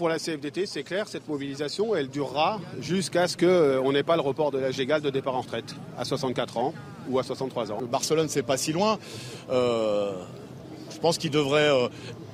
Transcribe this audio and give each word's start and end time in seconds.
Pour 0.00 0.08
la 0.08 0.18
CFDT, 0.18 0.64
c'est 0.64 0.82
clair, 0.82 1.08
cette 1.08 1.28
mobilisation, 1.28 1.94
elle 1.94 2.08
durera 2.08 2.58
jusqu'à 2.80 3.28
ce 3.28 3.36
qu'on 3.36 3.92
n'ait 3.92 4.02
pas 4.02 4.16
le 4.16 4.22
report 4.22 4.50
de 4.50 4.56
l'âge 4.56 4.78
légal 4.78 5.02
de 5.02 5.10
départ 5.10 5.36
en 5.36 5.42
retraite 5.42 5.74
à 5.98 6.06
64 6.06 6.56
ans 6.56 6.72
ou 7.10 7.18
à 7.18 7.22
63 7.22 7.70
ans. 7.70 7.80
Barcelone, 7.82 8.30
c'est 8.30 8.42
pas 8.42 8.56
si 8.56 8.72
loin. 8.72 8.98
Euh, 9.50 10.12
je 10.90 10.98
pense 11.00 11.18
qu'il 11.18 11.30
devrait 11.30 11.68
euh, 11.68 11.88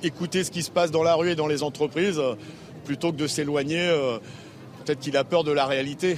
écouter 0.04 0.44
ce 0.44 0.52
qui 0.52 0.62
se 0.62 0.70
passe 0.70 0.92
dans 0.92 1.02
la 1.02 1.16
rue 1.16 1.32
et 1.32 1.34
dans 1.34 1.48
les 1.48 1.64
entreprises 1.64 2.20
euh, 2.20 2.36
plutôt 2.84 3.10
que 3.10 3.16
de 3.16 3.26
s'éloigner. 3.26 3.80
euh, 3.80 4.18
Peut-être 4.84 5.00
qu'il 5.00 5.16
a 5.16 5.24
peur 5.24 5.42
de 5.42 5.50
la 5.50 5.66
réalité. 5.66 6.16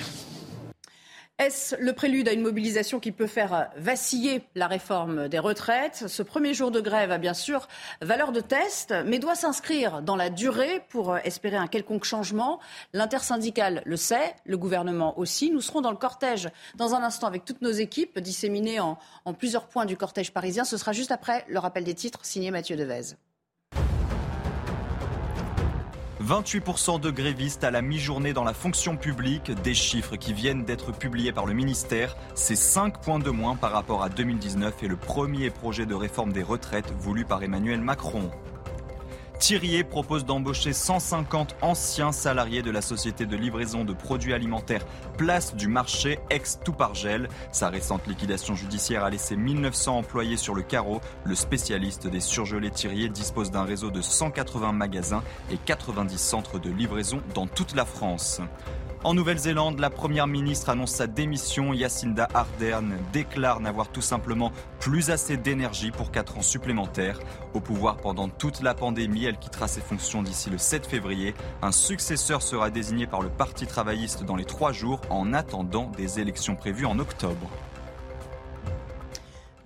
Est-ce 1.39 1.77
le 1.77 1.93
prélude 1.93 2.27
à 2.27 2.33
une 2.33 2.43
mobilisation 2.43 2.99
qui 2.99 3.13
peut 3.13 3.29
faire 3.29 3.71
vaciller 3.77 4.43
la 4.57 4.67
réforme 4.67 5.29
des 5.29 5.39
retraites? 5.39 6.09
Ce 6.09 6.25
premier 6.25 6.53
jour 6.53 6.73
de 6.73 6.81
grève 6.81 7.13
a 7.13 7.19
bien 7.19 7.33
sûr 7.33 7.69
valeur 8.03 8.33
de 8.33 8.41
test, 8.41 8.93
mais 9.07 9.21
doit 9.21 9.37
s'inscrire 9.37 10.03
dans 10.03 10.17
la 10.17 10.31
durée 10.31 10.83
pour 10.89 11.17
espérer 11.19 11.57
un 11.57 11.69
quelconque 11.69 12.03
changement. 12.03 12.59
L'intersyndicale 12.93 13.83
le 13.85 13.97
sait, 13.97 14.35
le 14.47 14.59
gouvernement 14.59 15.17
aussi. 15.17 15.53
Nous 15.53 15.61
serons 15.61 15.81
dans 15.81 15.93
le 15.93 15.97
cortège 15.97 16.49
dans 16.75 16.97
un 16.97 17.05
instant 17.05 17.29
avec 17.29 17.45
toutes 17.45 17.63
nos 17.63 17.71
équipes 17.71 18.19
disséminées 18.19 18.81
en, 18.81 18.99
en 19.25 19.33
plusieurs 19.33 19.69
points 19.69 19.87
du 19.87 19.97
cortège 19.97 20.33
parisien. 20.33 20.65
Ce 20.65 20.77
sera 20.77 20.91
juste 20.91 21.13
après 21.13 21.45
le 21.49 21.61
rappel 21.61 21.85
des 21.85 21.95
titres 21.95 22.25
signé 22.25 22.51
Mathieu 22.51 22.75
Devez. 22.75 23.15
28% 26.29 27.01
de 27.01 27.11
grévistes 27.11 27.65
à 27.65 27.71
la 27.71 27.81
mi-journée 27.81 28.35
dans 28.35 28.45
la 28.45 28.53
fonction 28.53 28.99
publique, 28.99 29.51
des 29.63 29.73
chiffres 29.73 30.17
qui 30.17 30.35
viennent 30.35 30.63
d'être 30.63 30.93
publiés 30.93 31.33
par 31.33 31.47
le 31.47 31.55
ministère. 31.55 32.19
C'est 32.35 32.55
5 32.55 33.01
points 33.01 33.19
de 33.19 33.31
moins 33.31 33.57
par 33.57 33.73
rapport 33.73 34.03
à 34.03 34.11
2019 34.11 34.83
et 34.83 34.89
le 34.89 34.97
premier 34.97 35.49
projet 35.49 35.87
de 35.87 35.95
réforme 35.95 36.35
des 36.35 36.43
retraites 36.43 36.93
voulu 36.99 37.25
par 37.25 37.43
Emmanuel 37.43 37.81
Macron. 37.81 38.31
Thirier 39.39 39.85
propose 39.85 40.25
d'embaucher 40.25 40.73
150 40.73 41.57
anciens 41.63 42.11
salariés 42.11 42.63
de 42.63 42.73
la 42.73 42.83
société 42.83 43.25
de 43.25 43.37
livraison 43.37 43.85
de 43.85 43.93
produits 43.93 44.35
alimentaires 44.35 44.85
Place 45.17 45.55
du 45.55 45.69
Marché, 45.69 46.19
ex-Toupargel. 46.29 47.29
Sa 47.53 47.69
récente 47.69 48.07
liquidation 48.09 48.57
judiciaire 48.57 49.05
a 49.05 49.11
laissé 49.11 49.37
1900 49.37 49.99
employés 49.99 50.37
sur 50.37 50.55
le 50.55 50.63
carreau. 50.63 51.01
Le 51.25 51.37
spécialiste 51.37 52.09
des 52.09 52.21
surgelés 52.21 52.71
Thirier 52.71 53.09
dispose 53.09 53.53
d'un 53.53 53.63
réseau 53.63 53.91
de 53.91 54.03
180 54.03 54.73
magasins 54.73 55.23
et 55.53 55.57
90 55.57 56.19
centres 56.19 56.59
de 56.59 56.71
livraison 56.71 57.23
dans 57.35 57.47
toute 57.47 57.77
la 57.77 57.85
France. 57.85 58.41
En 59.05 59.15
Nouvelle-Zélande, 59.15 59.79
la 59.79 59.91
première 59.91 60.27
ministre 60.27 60.71
annonce 60.71 60.91
sa 60.91 61.07
démission. 61.07 61.73
Jacinda 61.73 62.27
Ardern 62.35 62.97
déclare 63.13 63.61
n'avoir 63.61 63.91
tout 63.91 64.01
simplement 64.01 64.51
plus 64.81 65.11
assez 65.11 65.37
d'énergie 65.37 65.93
pour 65.93 66.11
4 66.11 66.39
ans 66.39 66.43
supplémentaires. 66.43 67.21
Au 67.55 67.61
pouvoir 67.61 67.99
pendant 67.99 68.29
toute 68.29 68.61
la 68.61 68.75
pandémie, 68.75 69.25
elle 69.25 69.39
quittera 69.39 69.69
ses 69.69 69.83
fonctions 69.83 70.25
d'ici 70.25 70.51
le 70.51 70.59
7 70.59 70.85
février. 70.85 71.35
Un 71.63 71.71
successeur 71.71 72.43
sera 72.43 72.71
désigné 72.71 73.07
par 73.07 73.23
le 73.23 73.29
Parti 73.29 73.69
travailliste 73.69 74.25
dans 74.25 74.37
les 74.37 74.45
trois 74.45 74.73
jours 74.73 75.01
en 75.11 75.33
attendant 75.33 75.93
des 75.97 76.19
élections 76.19 76.57
prévues 76.57 76.87
en 76.87 76.99
octobre. 76.99 77.49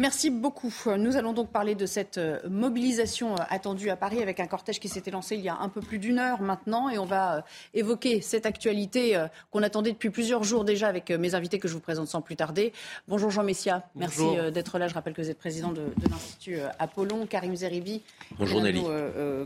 Merci 0.03 0.31
beaucoup. 0.31 0.75
Nous 0.99 1.17
allons 1.17 1.33
donc 1.33 1.53
parler 1.53 1.77
de 1.77 1.87
cette 1.87 2.19
euh, 2.19 2.41
mobilisation 2.51 3.35
euh, 3.35 3.45
attendue 3.51 3.89
à 3.89 3.95
Paris 3.95 4.21
avec 4.21 4.41
un 4.41 4.49
cortège 4.49 4.81
qui 4.81 4.89
s'était 4.89 5.13
lancé 5.13 5.37
il 5.37 5.43
y 5.43 5.49
a 5.49 5.57
un 5.57 5.69
peu 5.69 5.81
plus 5.81 6.01
d'une 6.01 6.19
heure 6.19 6.43
maintenant 6.43 6.89
et 6.89 6.99
on 6.99 7.05
va 7.05 7.37
euh, 7.37 7.41
évoquer 7.73 8.21
cette 8.21 8.45
actualité 8.45 9.17
qu'on 9.53 9.63
attendait 9.63 9.93
depuis 9.93 10.11
plusieurs 10.11 10.43
jours 10.43 10.65
déjà 10.65 10.89
avec 10.89 11.11
mes 11.11 11.37
invités 11.37 11.61
que 11.61 11.69
je 11.69 11.75
vous 11.75 11.81
présente 11.81 12.09
sans 12.09 12.21
plus 12.21 12.35
tarder. 12.35 12.73
Bonjour 13.07 13.31
Jean 13.31 13.45
Messia, 13.45 13.89
merci 13.95 14.25
d'être 14.53 14.81
là. 14.81 14.89
Je 14.89 14.95
rappelle 14.95 15.15
que 15.15 15.23
vous 15.23 15.31
êtes 15.31 15.39
président 15.39 15.71
de, 15.71 15.83
de 15.83 16.11
l'Institut 16.11 16.59
Apollon. 16.81 17.27
Karim 17.27 17.55
Zeribi, 17.55 18.03
Bonjour, 18.41 18.61
Nelly. 18.61 18.83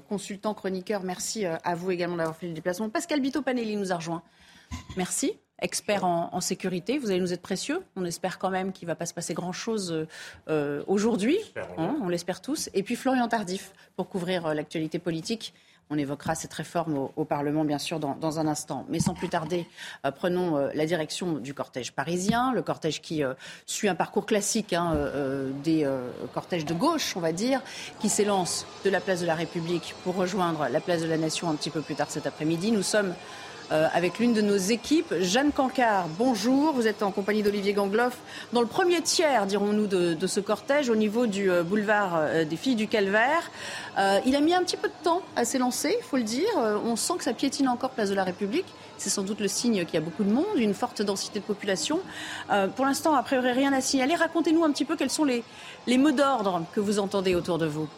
consultant, 0.09 0.55
chroniqueur, 0.55 1.03
merci 1.03 1.45
à 1.45 1.75
vous 1.75 1.91
également 1.91 2.16
d'avoir 2.16 2.34
fait 2.34 2.47
le 2.49 2.55
déplacement. 2.55 2.89
Pascal 2.89 3.21
Bito 3.21 3.43
Panelli 3.43 3.77
nous 3.77 3.93
a 3.93 3.97
rejoint. 3.97 4.22
Merci. 4.97 5.34
Expert 5.61 6.05
en, 6.05 6.28
en 6.33 6.41
sécurité, 6.41 6.99
vous 6.99 7.11
allez 7.11 7.21
nous 7.21 7.33
être 7.33 7.41
précieux. 7.41 7.83
On 7.97 8.05
espère 8.05 8.39
quand 8.39 8.50
même 8.50 8.72
qu'il 8.72 8.87
ne 8.87 8.93
va 8.93 8.94
pas 8.94 9.06
se 9.06 9.15
passer 9.15 9.33
grand-chose 9.33 9.91
euh, 9.91 10.06
euh, 10.49 10.83
aujourd'hui. 10.87 11.39
Hein, 11.78 11.97
on 12.03 12.09
l'espère 12.09 12.43
tous. 12.43 12.69
Et 12.75 12.83
puis 12.83 12.94
Florian 12.94 13.27
Tardif 13.27 13.72
pour 13.97 14.09
couvrir 14.09 14.45
euh, 14.45 14.55
l'actualité 14.55 14.99
politique. 14.99 15.55
On 15.89 15.97
évoquera 15.97 16.34
cette 16.34 16.53
réforme 16.53 16.99
au, 16.99 17.12
au 17.15 17.25
Parlement, 17.25 17.65
bien 17.65 17.78
sûr, 17.78 18.00
dans, 18.00 18.16
dans 18.16 18.41
un 18.41 18.49
instant. 18.49 18.84
Mais 18.89 18.99
sans 18.99 19.15
plus 19.15 19.28
tarder, 19.28 19.69
euh, 20.05 20.11
prenons 20.11 20.59
euh, 20.59 20.69
la 20.75 20.84
direction 20.84 21.34
du 21.34 21.55
cortège 21.55 21.93
parisien, 21.93 22.53
le 22.53 22.61
cortège 22.61 23.00
qui 23.00 23.22
euh, 23.22 23.34
suit 23.66 23.89
un 23.89 23.95
parcours 23.95 24.27
classique 24.27 24.72
hein, 24.72 24.95
des 25.62 25.89
cortèges 26.34 26.65
de 26.65 26.75
gauche, 26.75 27.16
on 27.16 27.21
va 27.21 27.33
dire, 27.33 27.62
qui 28.00 28.09
s'élance 28.09 28.66
de 28.84 28.91
la 28.91 29.00
place 29.00 29.21
de 29.21 29.27
la 29.27 29.37
République 29.37 29.95
pour 30.03 30.16
rejoindre 30.16 30.69
la 30.69 30.81
place 30.81 31.03
de 31.03 31.06
la 31.06 31.16
Nation 31.16 31.49
un 31.49 31.55
petit 31.55 31.71
peu 31.71 31.81
plus 31.81 31.95
tard 31.95 32.11
cet 32.11 32.27
après-midi. 32.27 32.72
Nous 32.72 32.83
sommes 32.83 33.15
euh, 33.72 33.88
avec 33.93 34.21
l'une 34.21 34.32
de 34.32 34.41
nos 34.41 34.56
équipes, 34.56 35.12
Jeanne 35.21 35.50
Cancard. 35.50 36.06
Bonjour, 36.19 36.72
vous 36.72 36.87
êtes 36.87 37.03
en 37.03 37.10
compagnie 37.10 37.43
d'Olivier 37.43 37.72
Gangloff 37.72 38.16
dans 38.53 38.60
le 38.60 38.66
premier 38.69 39.03
tiers, 39.03 39.47
dirons-nous, 39.47 39.88
de, 39.88 40.15
de 40.15 40.27
ce 40.28 40.38
cortège 40.38 40.88
au 40.88 40.94
niveau 40.94 41.27
du 41.27 41.50
euh, 41.50 41.65
boulevard 41.65 42.12
euh, 42.15 42.44
des 42.44 42.56
Filles 42.56 42.77
du 42.77 42.87
Calvaire. 42.87 43.50
Il 44.25 44.37
a 44.37 44.41
mis 44.41 44.54
un 44.54 44.62
petit 44.62 44.77
peu 44.77 44.88
de 44.88 44.94
temps 45.03 45.22
à 45.34 45.44
s'élancer, 45.44 45.97
il 45.99 46.04
faut 46.04 46.16
le 46.16 46.22
dire. 46.22 46.47
On 46.84 46.97
sent 46.97 47.15
que 47.19 47.25
ça 47.25 47.32
piétine 47.32 47.66
encore 47.69 47.91
place 47.91 48.10
de 48.10 48.15
la 48.15 48.25
République. 48.25 48.66
C'est 48.99 49.09
sans 49.09 49.22
doute 49.22 49.41
le 49.41 49.49
signe 49.49 49.84
qu'il 49.87 49.94
y 49.94 49.97
a 49.97 50.00
beaucoup 50.00 50.22
de 50.22 50.31
monde, 50.31 50.44
une 50.56 50.75
forte 50.75 51.00
densité 51.00 51.41
de 51.41 51.44
population. 51.44 52.00
Pour 52.77 52.84
l'instant, 52.84 53.15
a 53.15 53.22
priori, 53.22 53.53
rien 53.53 53.72
à 53.72 53.81
signaler. 53.81 54.15
Racontez-nous 54.15 54.65
un 54.65 54.71
petit 54.71 54.84
peu 54.84 54.97
quels 54.97 55.10
sont 55.10 55.25
les 55.25 55.98
mots 55.98 56.10
d'ordre 56.10 56.62
que 56.75 56.81
vous 56.81 56.98
entendez 56.98 57.34
autour 57.34 57.56
de 57.56 57.66
vous. 57.66 57.88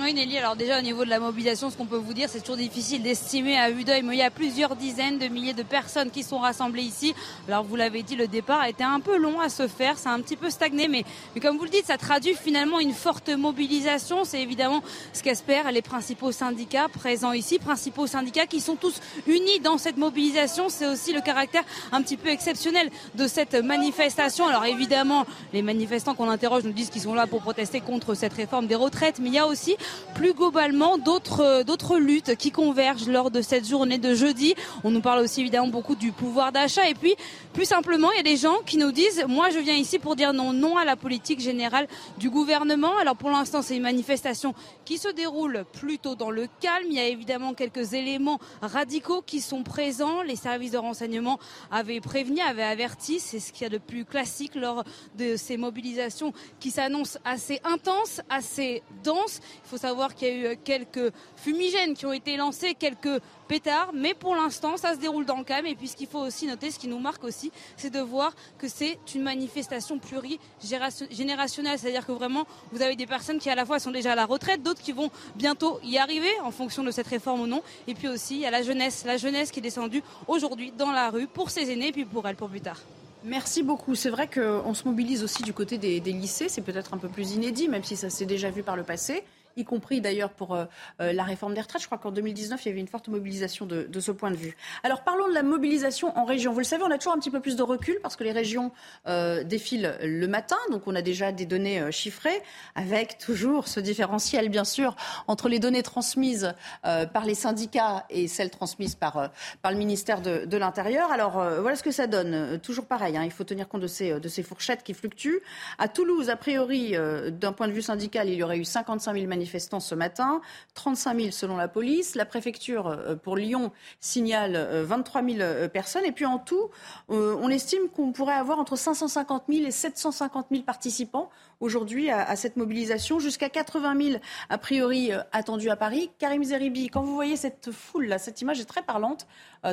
Oui 0.00 0.12
Nelly, 0.12 0.38
alors 0.38 0.56
déjà 0.56 0.78
au 0.78 0.82
niveau 0.82 1.04
de 1.04 1.10
la 1.10 1.20
mobilisation, 1.20 1.70
ce 1.70 1.76
qu'on 1.76 1.86
peut 1.86 1.96
vous 1.96 2.14
dire, 2.14 2.28
c'est 2.28 2.40
toujours 2.40 2.56
difficile 2.56 3.02
d'estimer 3.02 3.56
à 3.56 3.70
vue 3.70 3.84
d'œil, 3.84 4.02
mais 4.02 4.16
il 4.16 4.18
y 4.18 4.22
a 4.22 4.30
plusieurs 4.30 4.74
dizaines 4.74 5.18
de 5.18 5.28
milliers 5.28 5.52
de 5.52 5.62
personnes 5.62 6.10
qui 6.10 6.24
sont 6.24 6.38
rassemblées 6.38 6.82
ici. 6.82 7.14
Alors 7.46 7.62
vous 7.62 7.76
l'avez 7.76 8.02
dit, 8.02 8.16
le 8.16 8.26
départ 8.26 8.60
a 8.60 8.68
été 8.68 8.82
un 8.82 8.98
peu 8.98 9.16
long 9.16 9.40
à 9.40 9.48
se 9.48 9.68
faire, 9.68 9.96
ça 9.96 10.10
a 10.10 10.14
un 10.14 10.20
petit 10.20 10.34
peu 10.34 10.50
stagné, 10.50 10.88
mais, 10.88 11.04
mais 11.34 11.40
comme 11.40 11.58
vous 11.58 11.64
le 11.64 11.70
dites, 11.70 11.86
ça 11.86 11.96
traduit 11.96 12.34
finalement 12.34 12.80
une 12.80 12.92
forte 12.92 13.28
mobilisation. 13.28 14.24
C'est 14.24 14.42
évidemment 14.42 14.82
ce 15.12 15.22
qu'espèrent 15.22 15.70
les 15.70 15.82
principaux 15.82 16.32
syndicats 16.32 16.88
présents 16.88 17.32
ici, 17.32 17.60
principaux 17.60 18.08
syndicats 18.08 18.46
qui 18.46 18.60
sont 18.60 18.76
tous 18.76 19.00
unis 19.28 19.60
dans 19.60 19.78
cette 19.78 19.96
mobilisation. 19.96 20.70
C'est 20.70 20.88
aussi 20.88 21.12
le 21.12 21.20
caractère 21.20 21.62
un 21.92 22.02
petit 22.02 22.16
peu 22.16 22.30
exceptionnel 22.30 22.90
de 23.14 23.28
cette 23.28 23.54
manifestation. 23.54 24.48
Alors 24.48 24.64
évidemment, 24.64 25.24
les 25.52 25.62
manifestants 25.62 26.14
qu'on 26.14 26.28
interroge 26.28 26.64
nous 26.64 26.72
disent 26.72 26.90
qu'ils 26.90 27.02
sont 27.02 27.14
là 27.14 27.28
pour 27.28 27.42
protester 27.42 27.80
contre 27.80 28.14
cette 28.14 28.32
réforme 28.32 28.66
des 28.66 28.74
retraites, 28.74 29.20
mais 29.20 29.28
il 29.28 29.34
y 29.34 29.38
a 29.38 29.46
aussi 29.46 29.76
plus 30.14 30.32
globalement 30.32 30.98
d'autres 30.98 31.40
euh, 31.40 31.64
d'autres 31.64 31.98
luttes 31.98 32.36
qui 32.36 32.50
convergent 32.50 33.08
lors 33.08 33.30
de 33.30 33.42
cette 33.42 33.66
journée 33.66 33.98
de 33.98 34.14
jeudi. 34.14 34.54
On 34.84 34.90
nous 34.90 35.00
parle 35.00 35.20
aussi 35.20 35.40
évidemment 35.40 35.68
beaucoup 35.68 35.96
du 35.96 36.12
pouvoir 36.12 36.52
d'achat 36.52 36.88
et 36.88 36.94
puis 36.94 37.14
plus 37.52 37.64
simplement, 37.64 38.10
il 38.12 38.16
y 38.16 38.20
a 38.20 38.22
des 38.22 38.36
gens 38.36 38.58
qui 38.66 38.76
nous 38.76 38.92
disent 38.92 39.24
moi 39.28 39.50
je 39.50 39.58
viens 39.58 39.74
ici 39.74 39.98
pour 39.98 40.16
dire 40.16 40.32
non 40.32 40.52
non 40.52 40.76
à 40.76 40.84
la 40.84 40.96
politique 40.96 41.40
générale 41.40 41.88
du 42.18 42.30
gouvernement. 42.30 42.96
Alors 42.98 43.16
pour 43.16 43.30
l'instant, 43.30 43.62
c'est 43.62 43.76
une 43.76 43.82
manifestation 43.82 44.54
qui 44.84 44.98
se 44.98 45.08
déroule 45.08 45.64
plutôt 45.72 46.14
dans 46.14 46.30
le 46.30 46.46
calme. 46.60 46.86
Il 46.88 46.94
y 46.94 47.00
a 47.00 47.08
évidemment 47.08 47.54
quelques 47.54 47.94
éléments 47.94 48.38
radicaux 48.62 49.22
qui 49.22 49.40
sont 49.40 49.62
présents. 49.62 50.22
Les 50.22 50.36
services 50.36 50.72
de 50.72 50.78
renseignement 50.78 51.38
avaient 51.70 52.00
prévenu, 52.00 52.40
avaient 52.40 52.62
averti. 52.62 53.20
C'est 53.20 53.40
ce 53.40 53.52
qu'il 53.52 53.62
y 53.62 53.66
a 53.66 53.70
de 53.70 53.78
plus 53.78 54.04
classique 54.04 54.54
lors 54.54 54.84
de 55.18 55.36
ces 55.36 55.56
mobilisations 55.56 56.32
qui 56.60 56.70
s'annoncent 56.70 57.18
assez 57.24 57.60
intenses, 57.64 58.20
assez 58.28 58.82
denses. 59.02 59.40
Savoir 59.78 60.14
qu'il 60.14 60.28
y 60.28 60.46
a 60.46 60.52
eu 60.52 60.56
quelques 60.56 61.12
fumigènes 61.36 61.94
qui 61.94 62.06
ont 62.06 62.12
été 62.12 62.36
lancés, 62.36 62.74
quelques 62.74 63.20
pétards, 63.48 63.90
mais 63.94 64.14
pour 64.14 64.34
l'instant, 64.34 64.76
ça 64.76 64.94
se 64.94 64.98
déroule 64.98 65.26
dans 65.26 65.36
le 65.36 65.44
calme. 65.44 65.66
Et 65.66 65.74
puis, 65.74 65.88
ce 65.88 65.96
qu'il 65.96 66.06
faut 66.06 66.20
aussi 66.20 66.46
noter, 66.46 66.70
ce 66.70 66.78
qui 66.78 66.88
nous 66.88 66.98
marque 66.98 67.24
aussi, 67.24 67.52
c'est 67.76 67.90
de 67.90 68.00
voir 68.00 68.34
que 68.58 68.68
c'est 68.68 68.98
une 69.14 69.22
manifestation 69.22 69.98
plurigénérationnelle. 69.98 71.78
C'est-à-dire 71.78 72.06
que 72.06 72.12
vraiment, 72.12 72.46
vous 72.72 72.82
avez 72.82 72.96
des 72.96 73.06
personnes 73.06 73.38
qui, 73.38 73.50
à 73.50 73.54
la 73.54 73.64
fois, 73.64 73.78
sont 73.78 73.90
déjà 73.90 74.12
à 74.12 74.14
la 74.14 74.26
retraite, 74.26 74.62
d'autres 74.62 74.82
qui 74.82 74.92
vont 74.92 75.10
bientôt 75.36 75.78
y 75.82 75.98
arriver 75.98 76.32
en 76.42 76.50
fonction 76.50 76.82
de 76.82 76.90
cette 76.90 77.06
réforme 77.06 77.42
ou 77.42 77.46
non. 77.46 77.62
Et 77.86 77.94
puis 77.94 78.08
aussi, 78.08 78.36
il 78.36 78.40
y 78.40 78.46
a 78.46 78.50
la 78.50 78.62
jeunesse, 78.62 79.04
la 79.04 79.16
jeunesse 79.16 79.50
qui 79.50 79.60
est 79.60 79.62
descendue 79.62 80.02
aujourd'hui 80.26 80.72
dans 80.76 80.90
la 80.90 81.10
rue 81.10 81.26
pour 81.26 81.50
ses 81.50 81.70
aînés 81.70 81.88
et 81.88 81.92
puis 81.92 82.04
pour 82.04 82.26
elle 82.26 82.36
pour 82.36 82.48
plus 82.48 82.60
tard. 82.60 82.80
Merci 83.26 83.62
beaucoup. 83.62 83.94
C'est 83.94 84.10
vrai 84.10 84.28
qu'on 84.28 84.74
se 84.74 84.84
mobilise 84.84 85.24
aussi 85.24 85.42
du 85.42 85.54
côté 85.54 85.78
des 85.78 86.00
lycées. 86.00 86.50
C'est 86.50 86.60
peut-être 86.60 86.92
un 86.92 86.98
peu 86.98 87.08
plus 87.08 87.32
inédit, 87.32 87.68
même 87.68 87.82
si 87.82 87.96
ça 87.96 88.10
s'est 88.10 88.26
déjà 88.26 88.50
vu 88.50 88.62
par 88.62 88.76
le 88.76 88.82
passé 88.82 89.24
y 89.56 89.64
compris 89.64 90.00
d'ailleurs 90.00 90.30
pour 90.30 90.54
euh, 90.54 90.64
euh, 91.00 91.12
la 91.12 91.22
réforme 91.22 91.54
des 91.54 91.60
retraites. 91.60 91.82
Je 91.82 91.86
crois 91.86 91.98
qu'en 91.98 92.10
2019, 92.10 92.64
il 92.64 92.68
y 92.68 92.70
avait 92.72 92.80
une 92.80 92.88
forte 92.88 93.08
mobilisation 93.08 93.66
de, 93.66 93.88
ce 94.00 94.12
point 94.12 94.30
de 94.30 94.36
vue. 94.36 94.56
Alors 94.82 95.02
parlons 95.02 95.28
de 95.28 95.34
la 95.34 95.42
mobilisation 95.42 96.16
en 96.18 96.24
région. 96.24 96.52
Vous 96.52 96.58
le 96.58 96.64
savez, 96.64 96.82
on 96.84 96.90
a 96.90 96.98
toujours 96.98 97.14
un 97.14 97.18
petit 97.18 97.30
peu 97.30 97.40
plus 97.40 97.56
de 97.56 97.62
recul 97.62 97.98
parce 98.02 98.16
que 98.16 98.24
les 98.24 98.32
régions 98.32 98.72
euh, 99.06 99.44
défilent 99.44 99.96
le 100.02 100.26
matin, 100.26 100.56
donc 100.70 100.86
on 100.86 100.94
a 100.94 101.02
déjà 101.02 101.32
des 101.32 101.46
données 101.46 101.90
chiffrées, 101.90 102.42
avec 102.74 103.18
toujours 103.18 103.68
ce 103.68 103.80
différentiel, 103.80 104.48
bien 104.48 104.64
sûr, 104.64 104.96
entre 105.26 105.48
les 105.48 105.58
données 105.58 105.82
transmises 105.82 106.54
par 106.82 107.24
les 107.24 107.34
syndicats 107.34 108.04
et 108.10 108.28
celles 108.28 108.50
transmises 108.50 108.94
par, 108.94 109.30
par 109.62 109.72
le 109.72 109.78
ministère 109.78 110.20
de, 110.20 110.56
l'Intérieur. 110.56 111.10
Alors 111.12 111.32
voilà 111.32 111.76
ce 111.76 111.82
que 111.82 111.90
ça 111.90 112.06
donne. 112.06 112.58
Toujours 112.60 112.86
pareil, 112.86 113.16
hein, 113.16 113.24
il 113.24 113.30
faut 113.30 113.44
tenir 113.44 113.68
compte 113.68 113.82
de 113.82 113.86
ces, 113.86 114.18
de 114.20 114.28
ces 114.28 114.42
fourchettes 114.42 114.82
qui 114.82 114.94
fluctuent. 114.94 115.40
À 115.78 115.88
Toulouse, 115.88 116.30
a 116.30 116.36
priori, 116.36 116.94
d'un 117.30 117.52
point 117.52 117.68
de 117.68 117.72
vue 117.72 117.82
syndical, 117.82 118.28
il 118.28 118.34
y 118.34 118.42
aurait 118.42 118.58
eu 118.58 118.64
55 118.64 119.14
000 119.14 119.26
manifestants 119.26 119.43
manifestants 119.44 119.80
ce 119.80 119.94
matin, 119.94 120.40
35 120.72 121.18
000 121.18 121.30
selon 121.30 121.56
la 121.56 121.68
police. 121.68 122.14
La 122.14 122.24
préfecture 122.24 122.86
euh, 122.86 123.14
pour 123.14 123.36
Lyon 123.36 123.72
signale 124.00 124.56
23 124.84 125.22
euh, 125.22 125.28
000 125.28 125.40
euh, 125.40 125.68
personnes. 125.68 126.06
Et 126.06 126.12
puis 126.12 126.24
en 126.24 126.38
tout, 126.38 126.70
on 127.08 127.48
estime 127.50 127.88
qu'on 127.94 128.12
pourrait 128.12 128.34
avoir 128.34 128.58
entre 128.58 128.76
550 128.76 129.44
000 129.50 129.66
et 129.66 129.70
750 129.70 130.46
000 130.50 130.62
participants 130.62 131.28
aujourd'hui 131.60 132.10
à, 132.10 132.34
cette 132.36 132.56
mobilisation, 132.56 133.18
jusqu'à 133.18 133.48
80 133.48 133.96
000 134.10 134.20
a 134.48 134.58
priori 134.58 135.10
attendus 135.32 135.70
à 135.70 135.76
Paris. 135.76 136.10
Karim 136.18 136.42
Zeribi, 136.42 136.88
quand 136.88 137.02
vous 137.02 137.14
voyez 137.14 137.36
cette 137.36 137.70
foule-là, 137.70 138.18
cette 138.18 138.40
image 138.40 138.60
est 138.60 138.64
très 138.64 138.82
parlante, 138.82 139.26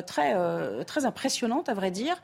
très, 0.06 0.84
très 0.84 1.04
impressionnante 1.04 1.68
à 1.68 1.74
vrai 1.74 1.90
dire. 1.90 2.20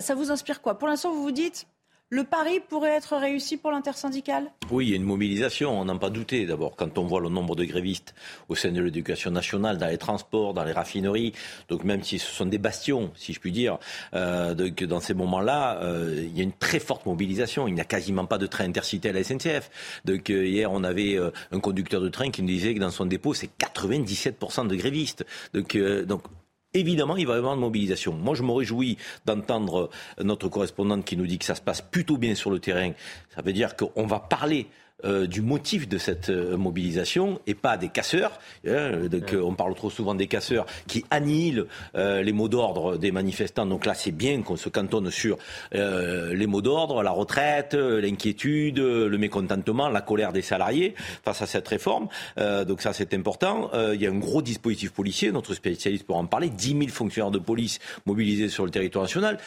ça 0.00 0.14
vous 0.14 0.30
inspire 0.30 0.60
quoi? 0.60 0.78
Pour 0.78 0.88
l'instant, 0.88 1.12
vous 1.12 1.22
vous 1.22 1.30
dites 1.30 1.66
le 2.10 2.22
pari 2.22 2.60
pourrait 2.60 2.96
être 2.96 3.16
réussi 3.16 3.56
pour 3.56 3.72
l'intersyndicale? 3.72 4.52
Oui, 4.70 4.86
il 4.86 4.90
y 4.90 4.92
a 4.92 4.96
une 4.96 5.02
mobilisation, 5.02 5.80
on 5.80 5.84
n'en 5.84 5.98
pas 5.98 6.10
douté. 6.10 6.46
D'abord, 6.46 6.76
quand 6.76 6.98
on 6.98 7.04
voit 7.04 7.20
le 7.20 7.28
nombre 7.28 7.56
de 7.56 7.64
grévistes 7.64 8.14
au 8.48 8.54
sein 8.54 8.70
de 8.70 8.80
l'éducation 8.80 9.32
nationale, 9.32 9.76
dans 9.76 9.88
les 9.88 9.98
transports, 9.98 10.54
dans 10.54 10.62
les 10.62 10.72
raffineries, 10.72 11.32
donc 11.68 11.82
même 11.82 12.04
si 12.04 12.20
ce 12.20 12.30
sont 12.30 12.46
des 12.46 12.58
bastions, 12.58 13.10
si 13.16 13.32
je 13.32 13.40
puis 13.40 13.50
dire, 13.50 13.78
euh, 14.14 14.54
dans 14.54 15.00
ces 15.00 15.14
moments-là, 15.14 15.82
euh, 15.82 16.22
il 16.24 16.36
y 16.36 16.40
a 16.40 16.44
une 16.44 16.52
très 16.52 16.78
forte 16.78 17.06
mobilisation. 17.06 17.66
Il 17.66 17.74
n'y 17.74 17.80
a 17.80 17.84
quasiment 17.84 18.26
pas 18.26 18.38
de 18.38 18.46
train 18.46 18.64
intercité 18.64 19.08
à 19.08 19.12
la 19.12 19.24
SNCF. 19.24 20.00
Donc 20.04 20.30
euh, 20.30 20.46
hier, 20.46 20.70
on 20.70 20.84
avait 20.84 21.18
un 21.50 21.60
conducteur 21.60 22.00
de 22.00 22.08
train 22.08 22.30
qui 22.30 22.42
nous 22.42 22.48
disait 22.48 22.74
que 22.74 22.80
dans 22.80 22.90
son 22.90 23.06
dépôt, 23.06 23.34
c'est 23.34 23.50
97% 23.58 24.68
de 24.68 24.76
grévistes. 24.76 25.26
Donc 25.54 25.76
évidemment, 26.80 27.16
il 27.16 27.26
va 27.26 27.34
y 27.34 27.38
avoir 27.38 27.54
une 27.54 27.60
mobilisation. 27.60 28.12
Moi, 28.12 28.34
je 28.34 28.42
me 28.42 28.52
réjouis 28.52 28.98
d'entendre 29.24 29.90
notre 30.22 30.48
correspondante 30.48 31.04
qui 31.04 31.16
nous 31.16 31.26
dit 31.26 31.38
que 31.38 31.44
ça 31.44 31.54
se 31.54 31.60
passe 31.60 31.82
plutôt 31.82 32.18
bien 32.18 32.34
sur 32.34 32.50
le 32.50 32.58
terrain. 32.58 32.92
Ça 33.34 33.42
veut 33.42 33.52
dire 33.52 33.76
qu'on 33.76 34.06
va 34.06 34.20
parler 34.20 34.66
euh, 35.04 35.26
du 35.26 35.42
motif 35.42 35.88
de 35.88 35.98
cette 35.98 36.30
euh, 36.30 36.56
mobilisation 36.56 37.38
et 37.46 37.54
pas 37.54 37.76
des 37.76 37.90
casseurs. 37.90 38.40
Hein, 38.66 39.08
donc, 39.10 39.34
on 39.34 39.52
parle 39.52 39.74
trop 39.74 39.90
souvent 39.90 40.14
des 40.14 40.26
casseurs 40.26 40.64
qui 40.86 41.04
annihilent 41.10 41.66
euh, 41.96 42.22
les 42.22 42.32
mots 42.32 42.48
d'ordre 42.48 42.96
des 42.96 43.12
manifestants. 43.12 43.66
Donc 43.66 43.84
là, 43.84 43.92
c'est 43.92 44.10
bien 44.10 44.40
qu'on 44.40 44.56
se 44.56 44.70
cantonne 44.70 45.10
sur 45.10 45.36
les 45.72 46.46
mots 46.46 46.62
d'ordre, 46.62 47.02
la 47.02 47.10
retraite, 47.10 47.74
l'inquiétude, 47.74 48.78
le 48.78 49.18
mécontentement, 49.18 49.88
la 49.88 50.00
colère 50.00 50.32
des 50.32 50.42
salariés 50.42 50.94
face 51.24 51.42
à 51.42 51.46
cette 51.46 51.68
réforme. 51.68 52.08
donc 52.36 52.80
ça, 52.80 52.92
c'est 52.92 53.12
important. 53.14 53.70
il 53.92 54.00
y 54.00 54.06
a 54.06 54.10
un 54.10 54.18
gros 54.18 54.42
dispositif 54.42 54.92
policier. 54.92 55.30
Notre 55.32 55.54
spécialiste 55.54 56.06
pourra 56.06 56.20
en 56.20 56.26
parler. 56.26 56.48
10 56.48 56.68
000 56.68 56.82
fonctionnaires 56.88 57.30
de 57.30 57.38
police 57.38 57.78
mobilisés 58.06 58.48
sur 58.48 58.64
le 58.64 58.70
territoire 58.70 59.04
national 59.04 59.38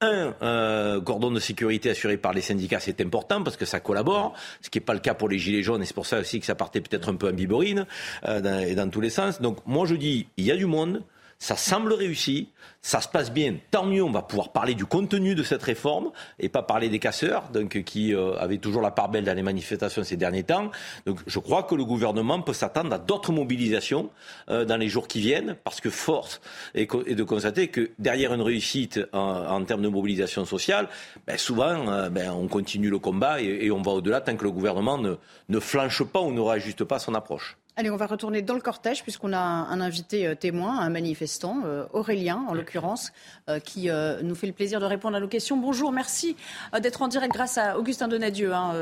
un 0.00 0.34
euh, 0.42 1.00
cordon 1.00 1.30
de 1.30 1.40
sécurité 1.40 1.90
assuré 1.90 2.16
par 2.16 2.32
les 2.32 2.40
syndicats, 2.40 2.78
c'est 2.78 3.00
important 3.00 3.42
parce 3.42 3.56
que 3.56 3.64
ça 3.64 3.80
collabore, 3.80 4.34
ce 4.62 4.70
qui 4.70 4.78
n'est 4.78 4.84
pas 4.84 4.94
le 4.94 5.00
cas 5.00 5.14
pour 5.14 5.28
les 5.28 5.38
gilets 5.38 5.62
jaunes, 5.62 5.82
et 5.82 5.86
c'est 5.86 5.94
pour 5.94 6.06
ça 6.06 6.20
aussi 6.20 6.38
que 6.38 6.46
ça 6.46 6.54
partait 6.54 6.80
peut-être 6.80 7.08
un 7.08 7.16
peu 7.16 7.28
en 7.28 7.32
biborine 7.32 7.86
euh, 8.24 8.60
et 8.60 8.74
dans 8.74 8.88
tous 8.88 9.00
les 9.00 9.10
sens. 9.10 9.40
Donc 9.40 9.58
moi 9.66 9.86
je 9.86 9.96
dis, 9.96 10.28
il 10.36 10.44
y 10.44 10.52
a 10.52 10.56
du 10.56 10.66
monde, 10.66 11.02
ça 11.38 11.54
semble 11.56 11.92
réussi, 11.92 12.48
ça 12.82 13.00
se 13.00 13.08
passe 13.08 13.32
bien. 13.32 13.56
Tant 13.70 13.86
mieux, 13.86 14.02
on 14.02 14.10
va 14.10 14.22
pouvoir 14.22 14.50
parler 14.50 14.74
du 14.74 14.86
contenu 14.86 15.36
de 15.36 15.42
cette 15.44 15.62
réforme 15.62 16.10
et 16.40 16.48
pas 16.48 16.62
parler 16.62 16.88
des 16.88 16.98
casseurs, 16.98 17.48
donc 17.52 17.82
qui 17.84 18.12
euh, 18.14 18.36
avaient 18.38 18.58
toujours 18.58 18.82
la 18.82 18.90
part 18.90 19.08
belle 19.08 19.24
dans 19.24 19.34
les 19.34 19.42
manifestations 19.42 20.02
ces 20.02 20.16
derniers 20.16 20.42
temps. 20.42 20.70
Donc 21.06 21.20
je 21.26 21.38
crois 21.38 21.62
que 21.62 21.76
le 21.76 21.84
gouvernement 21.84 22.42
peut 22.42 22.52
s'attendre 22.52 22.92
à 22.92 22.98
d'autres 22.98 23.32
mobilisations 23.32 24.10
euh, 24.50 24.64
dans 24.64 24.76
les 24.76 24.88
jours 24.88 25.06
qui 25.06 25.20
viennent, 25.20 25.56
parce 25.62 25.80
que 25.80 25.90
force 25.90 26.40
est, 26.74 26.92
de 26.92 27.22
constater 27.22 27.68
que 27.68 27.90
derrière 27.98 28.34
une 28.34 28.42
réussite 28.42 29.00
en, 29.12 29.64
termes 29.64 29.82
de 29.82 29.88
mobilisation 29.88 30.44
sociale, 30.44 30.88
ben, 31.26 31.38
souvent 31.38 31.88
euh, 31.88 32.10
ben, 32.10 32.30
on 32.32 32.48
continue 32.48 32.90
le 32.90 32.98
combat 32.98 33.40
et, 33.40 33.70
on 33.70 33.82
va 33.82 33.92
au-delà 33.92 34.20
tant 34.20 34.36
que 34.36 34.44
le 34.44 34.50
gouvernement 34.50 34.98
ne, 34.98 35.14
ne 35.48 35.60
flanche 35.60 36.02
pas 36.02 36.20
ou 36.20 36.32
ne 36.32 36.40
réajuste 36.40 36.84
pas 36.84 36.98
son 36.98 37.14
approche. 37.14 37.56
Allez, 37.78 37.92
on 37.92 37.96
va 37.96 38.06
retourner 38.06 38.42
dans 38.42 38.54
le 38.54 38.60
cortège 38.60 39.04
puisqu'on 39.04 39.32
a 39.32 39.38
un, 39.38 39.80
invité 39.80 40.26
euh, 40.26 40.34
témoin, 40.34 40.80
un 40.80 40.90
manifestant, 40.90 41.60
euh, 41.64 41.84
Aurélien 41.92 42.44
en 42.48 42.52
l'occurrence, 42.52 43.12
euh, 43.48 43.60
qui 43.60 43.88
nous 44.24 44.34
fait 44.34 44.48
le 44.48 44.52
plaisir 44.52 44.80
de 44.80 44.84
répondre 44.84 45.16
à 45.16 45.20
nos 45.20 45.28
questions. 45.28 45.56
Bonjour, 45.56 45.92
merci 45.92 46.34
d'être 46.80 47.02
en 47.02 47.06
direct 47.06 47.32
grâce 47.32 47.56
à 47.56 47.78
Augustin 47.78 48.08
Donadieu 48.08 48.52
hein, 48.52 48.74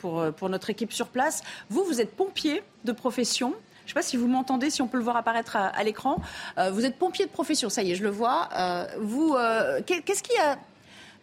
pour, 0.00 0.48
notre 0.48 0.70
équipe 0.70 0.92
sur 0.92 1.06
place. 1.06 1.42
Vous, 1.70 1.84
vous 1.84 2.00
êtes 2.00 2.16
pompier 2.16 2.64
de 2.84 2.90
profession. 2.90 3.50
Je 3.50 3.84
ne 3.84 3.88
sais 3.88 3.94
pas 3.94 4.02
si 4.02 4.16
vous 4.16 4.26
m'entendez, 4.26 4.70
si 4.70 4.82
on 4.82 4.88
peut 4.88 4.98
le 4.98 5.04
voir 5.04 5.16
apparaître 5.16 5.54
à, 5.54 5.68
à 5.68 5.84
l'écran. 5.84 6.16
vous 6.72 6.84
êtes 6.84 6.96
pompier 6.96 7.26
de 7.26 7.30
profession, 7.30 7.68
ça 7.68 7.84
y 7.84 7.92
est, 7.92 7.94
je 7.94 8.02
le 8.02 8.10
vois. 8.10 8.48
vous, 8.98 9.36
qu'est-ce 9.86 10.22
qui 10.24 10.36
a 10.38 10.58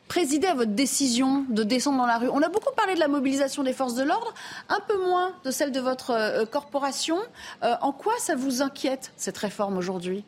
présider 0.09 0.47
à 0.47 0.55
votre 0.55 0.71
décision 0.71 1.45
de 1.49 1.63
descendre 1.63 1.99
dans 1.99 2.05
la 2.07 2.17
rue 2.17 2.27
On 2.33 2.41
a 2.41 2.49
beaucoup 2.49 2.73
parlé 2.75 2.95
de 2.95 2.99
la 2.99 3.07
mobilisation 3.07 3.63
des 3.63 3.71
forces 3.71 3.93
de 3.95 4.03
l'ordre, 4.03 4.33
un 4.67 4.79
peu 4.85 4.99
moins 5.05 5.31
de 5.45 5.51
celle 5.51 5.71
de 5.71 5.79
votre 5.79 6.09
euh, 6.09 6.45
corporation. 6.45 7.19
Euh, 7.63 7.75
en 7.81 7.93
quoi 7.93 8.13
ça 8.17 8.35
vous 8.35 8.61
inquiète, 8.61 9.13
cette 9.15 9.37
réforme 9.37 9.77
aujourd'hui? 9.77 10.25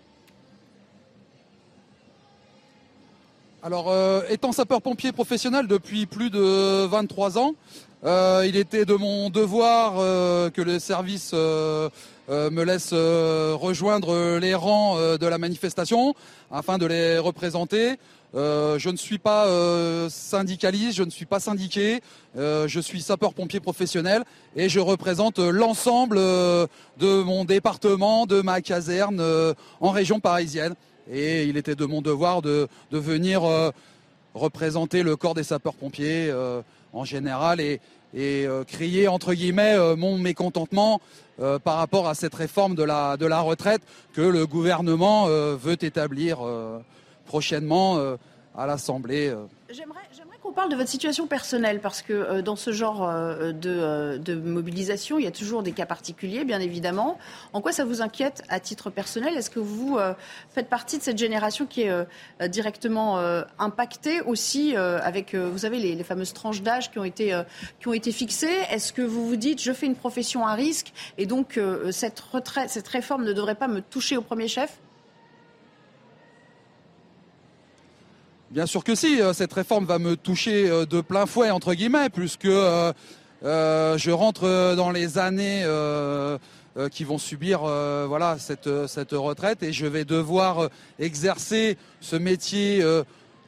Alors, 3.63 3.91
euh, 3.91 4.21
étant 4.29 4.51
sapeur-pompier 4.51 5.11
professionnel 5.11 5.67
depuis 5.67 6.05
plus 6.05 6.29
de 6.29 6.85
23 6.85 7.37
ans, 7.37 7.53
il 8.03 8.55
était 8.55 8.85
de 8.85 8.95
mon 8.95 9.29
devoir 9.29 9.93
que 9.93 10.61
le 10.63 10.79
service 10.79 11.33
me 11.33 12.63
laisse 12.63 12.93
rejoindre 12.93 14.39
les 14.39 14.55
rangs 14.55 14.95
de 14.97 15.27
la 15.27 15.37
manifestation 15.37 16.15
afin 16.49 16.79
de 16.79 16.87
les 16.87 17.19
représenter. 17.19 17.99
Euh, 18.33 18.79
je 18.79 18.89
ne 18.89 18.95
suis 18.95 19.17
pas 19.17 19.47
euh, 19.47 20.07
syndicaliste, 20.09 20.95
je 20.95 21.03
ne 21.03 21.09
suis 21.09 21.25
pas 21.25 21.41
syndiqué, 21.41 22.01
euh, 22.37 22.67
je 22.67 22.79
suis 22.79 23.01
sapeur-pompier 23.01 23.59
professionnel 23.59 24.23
et 24.55 24.69
je 24.69 24.79
représente 24.79 25.39
l'ensemble 25.39 26.15
de 26.17 27.23
mon 27.23 27.43
département, 27.43 28.25
de 28.25 28.41
ma 28.41 28.61
caserne 28.61 29.21
en 29.81 29.89
région 29.89 30.19
parisienne. 30.19 30.75
Et 31.11 31.43
il 31.43 31.57
était 31.57 31.75
de 31.75 31.85
mon 31.85 32.01
devoir 32.01 32.41
de, 32.41 32.69
venir 32.91 33.41
représenter 34.33 35.03
le 35.03 35.15
corps 35.17 35.33
des 35.33 35.43
sapeurs-pompiers 35.43 36.33
en 36.93 37.05
général 37.05 37.59
et, 37.59 37.79
crier 38.67 39.07
entre 39.07 39.33
guillemets 39.33 39.77
mon 39.95 40.17
mécontentement 40.17 41.01
par 41.63 41.77
rapport 41.77 42.07
à 42.07 42.15
cette 42.15 42.35
réforme 42.35 42.75
de 42.75 42.83
la 42.83 43.41
retraite 43.41 43.81
que 44.13 44.21
le 44.21 44.45
gouvernement 44.45 45.25
veut 45.27 45.83
établir 45.83 46.39
prochainement 47.31 47.97
euh, 47.97 48.17
à 48.57 48.67
l'Assemblée. 48.67 49.29
Euh. 49.29 49.45
J'aimerais 49.69 50.01
qu'on 50.43 50.51
parle 50.51 50.69
de 50.69 50.75
votre 50.75 50.89
situation 50.89 51.27
personnelle, 51.27 51.79
parce 51.79 52.01
que 52.01 52.11
euh, 52.11 52.41
dans 52.41 52.57
ce 52.57 52.73
genre 52.73 53.07
de, 53.07 54.35
mobilisation, 54.35 55.17
il 55.17 55.23
y 55.23 55.27
a 55.27 55.31
toujours 55.31 55.63
des 55.63 55.71
cas 55.71 55.85
particuliers, 55.85 56.43
bien 56.43 56.59
évidemment. 56.59 57.17
En 57.53 57.61
quoi 57.61 57.71
ça 57.71 57.85
vous 57.85 58.01
inquiète 58.01 58.43
à 58.49 58.59
titre 58.59 58.89
personnel? 58.89 59.37
Est-ce 59.37 59.49
que 59.49 59.61
vous 59.61 59.97
faites 60.49 60.67
partie 60.67 60.97
de 60.97 61.03
cette 61.03 61.17
génération 61.17 61.65
qui 61.65 61.83
est 61.83 62.49
directement 62.49 63.17
impactée 63.59 64.19
aussi 64.21 64.75
avec, 64.75 65.33
vous 65.35 65.59
savez, 65.59 65.79
les, 65.79 65.95
les 65.95 66.03
fameuses 66.03 66.33
tranches 66.33 66.63
d'âge 66.63 66.91
qui, 66.91 66.99
ont 66.99 67.05
été 67.05 67.39
qui 67.79 67.87
ont 67.87 67.93
été 67.93 68.11
fixées? 68.11 68.57
Est-ce 68.71 68.91
que 68.91 69.03
vous 69.03 69.25
vous 69.25 69.37
dites, 69.37 69.61
je 69.61 69.71
fais 69.71 69.85
une 69.85 69.95
profession 69.95 70.45
à 70.45 70.55
risque, 70.55 70.91
et 71.17 71.27
donc 71.27 71.59
cette, 71.91 72.19
retraite, 72.19 72.69
cette 72.69 72.89
réforme 72.89 73.23
ne 73.23 73.31
devrait 73.31 73.55
pas 73.55 73.69
me 73.69 73.79
toucher 73.81 74.17
au 74.17 74.21
premier 74.21 74.49
chef? 74.49 74.79
Bien 78.51 78.65
sûr 78.65 78.83
que 78.83 78.95
si, 78.95 79.21
euh, 79.21 79.31
cette 79.31 79.53
réforme 79.53 79.85
va 79.85 79.97
me 79.97 80.17
toucher 80.17 80.69
euh, 80.69 80.85
de 80.85 80.99
plein 80.99 81.25
fouet, 81.25 81.51
entre 81.51 81.73
guillemets, 81.73 82.09
puisque 82.09 82.43
euh, 82.43 82.91
je 83.41 84.11
rentre 84.11 84.75
dans 84.75 84.91
les 84.91 85.17
années 85.17 85.65
qui 86.91 87.05
vont 87.05 87.17
subir 87.17 87.61
voilà, 87.61 88.37
cette, 88.37 88.87
cette 88.87 89.13
retraite 89.13 89.63
et 89.63 89.71
je 89.73 89.85
vais 89.85 90.03
devoir 90.05 90.69
exercer 90.99 91.77
ce 92.01 92.17
métier 92.17 92.85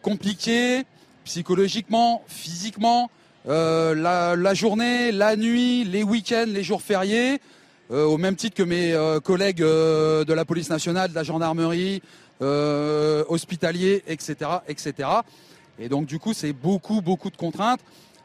compliqué, 0.02 0.84
psychologiquement, 1.26 2.24
physiquement, 2.28 3.12
la, 3.46 4.36
la, 4.36 4.54
journée, 4.56 5.12
la 5.12 5.36
nuit, 5.36 5.84
les 5.84 6.02
week-ends, 6.02 6.48
les 6.48 6.64
jours 6.64 6.82
fériés, 6.82 7.40
au 7.92 8.18
même 8.18 8.36
titre 8.36 8.56
que 8.56 8.64
mes 8.64 8.98
collègues 9.24 9.62
de 9.62 10.34
la 10.34 10.44
police 10.44 10.72
nationale, 10.72 11.12
de 11.12 11.16
la 11.16 11.24
gendarmerie, 11.24 12.02
euh, 12.42 13.24
hospitaliers, 13.28 14.04
etc., 14.08 14.36
etc. 14.68 15.10
Et 15.80 15.90
donc 15.90 16.06
du 16.06 16.20
coup, 16.20 16.34
c'est 16.34 16.54
beaucoup, 16.54 17.02
beaucoup 17.02 17.30
de 17.30 17.38
contraintes. 17.38 17.82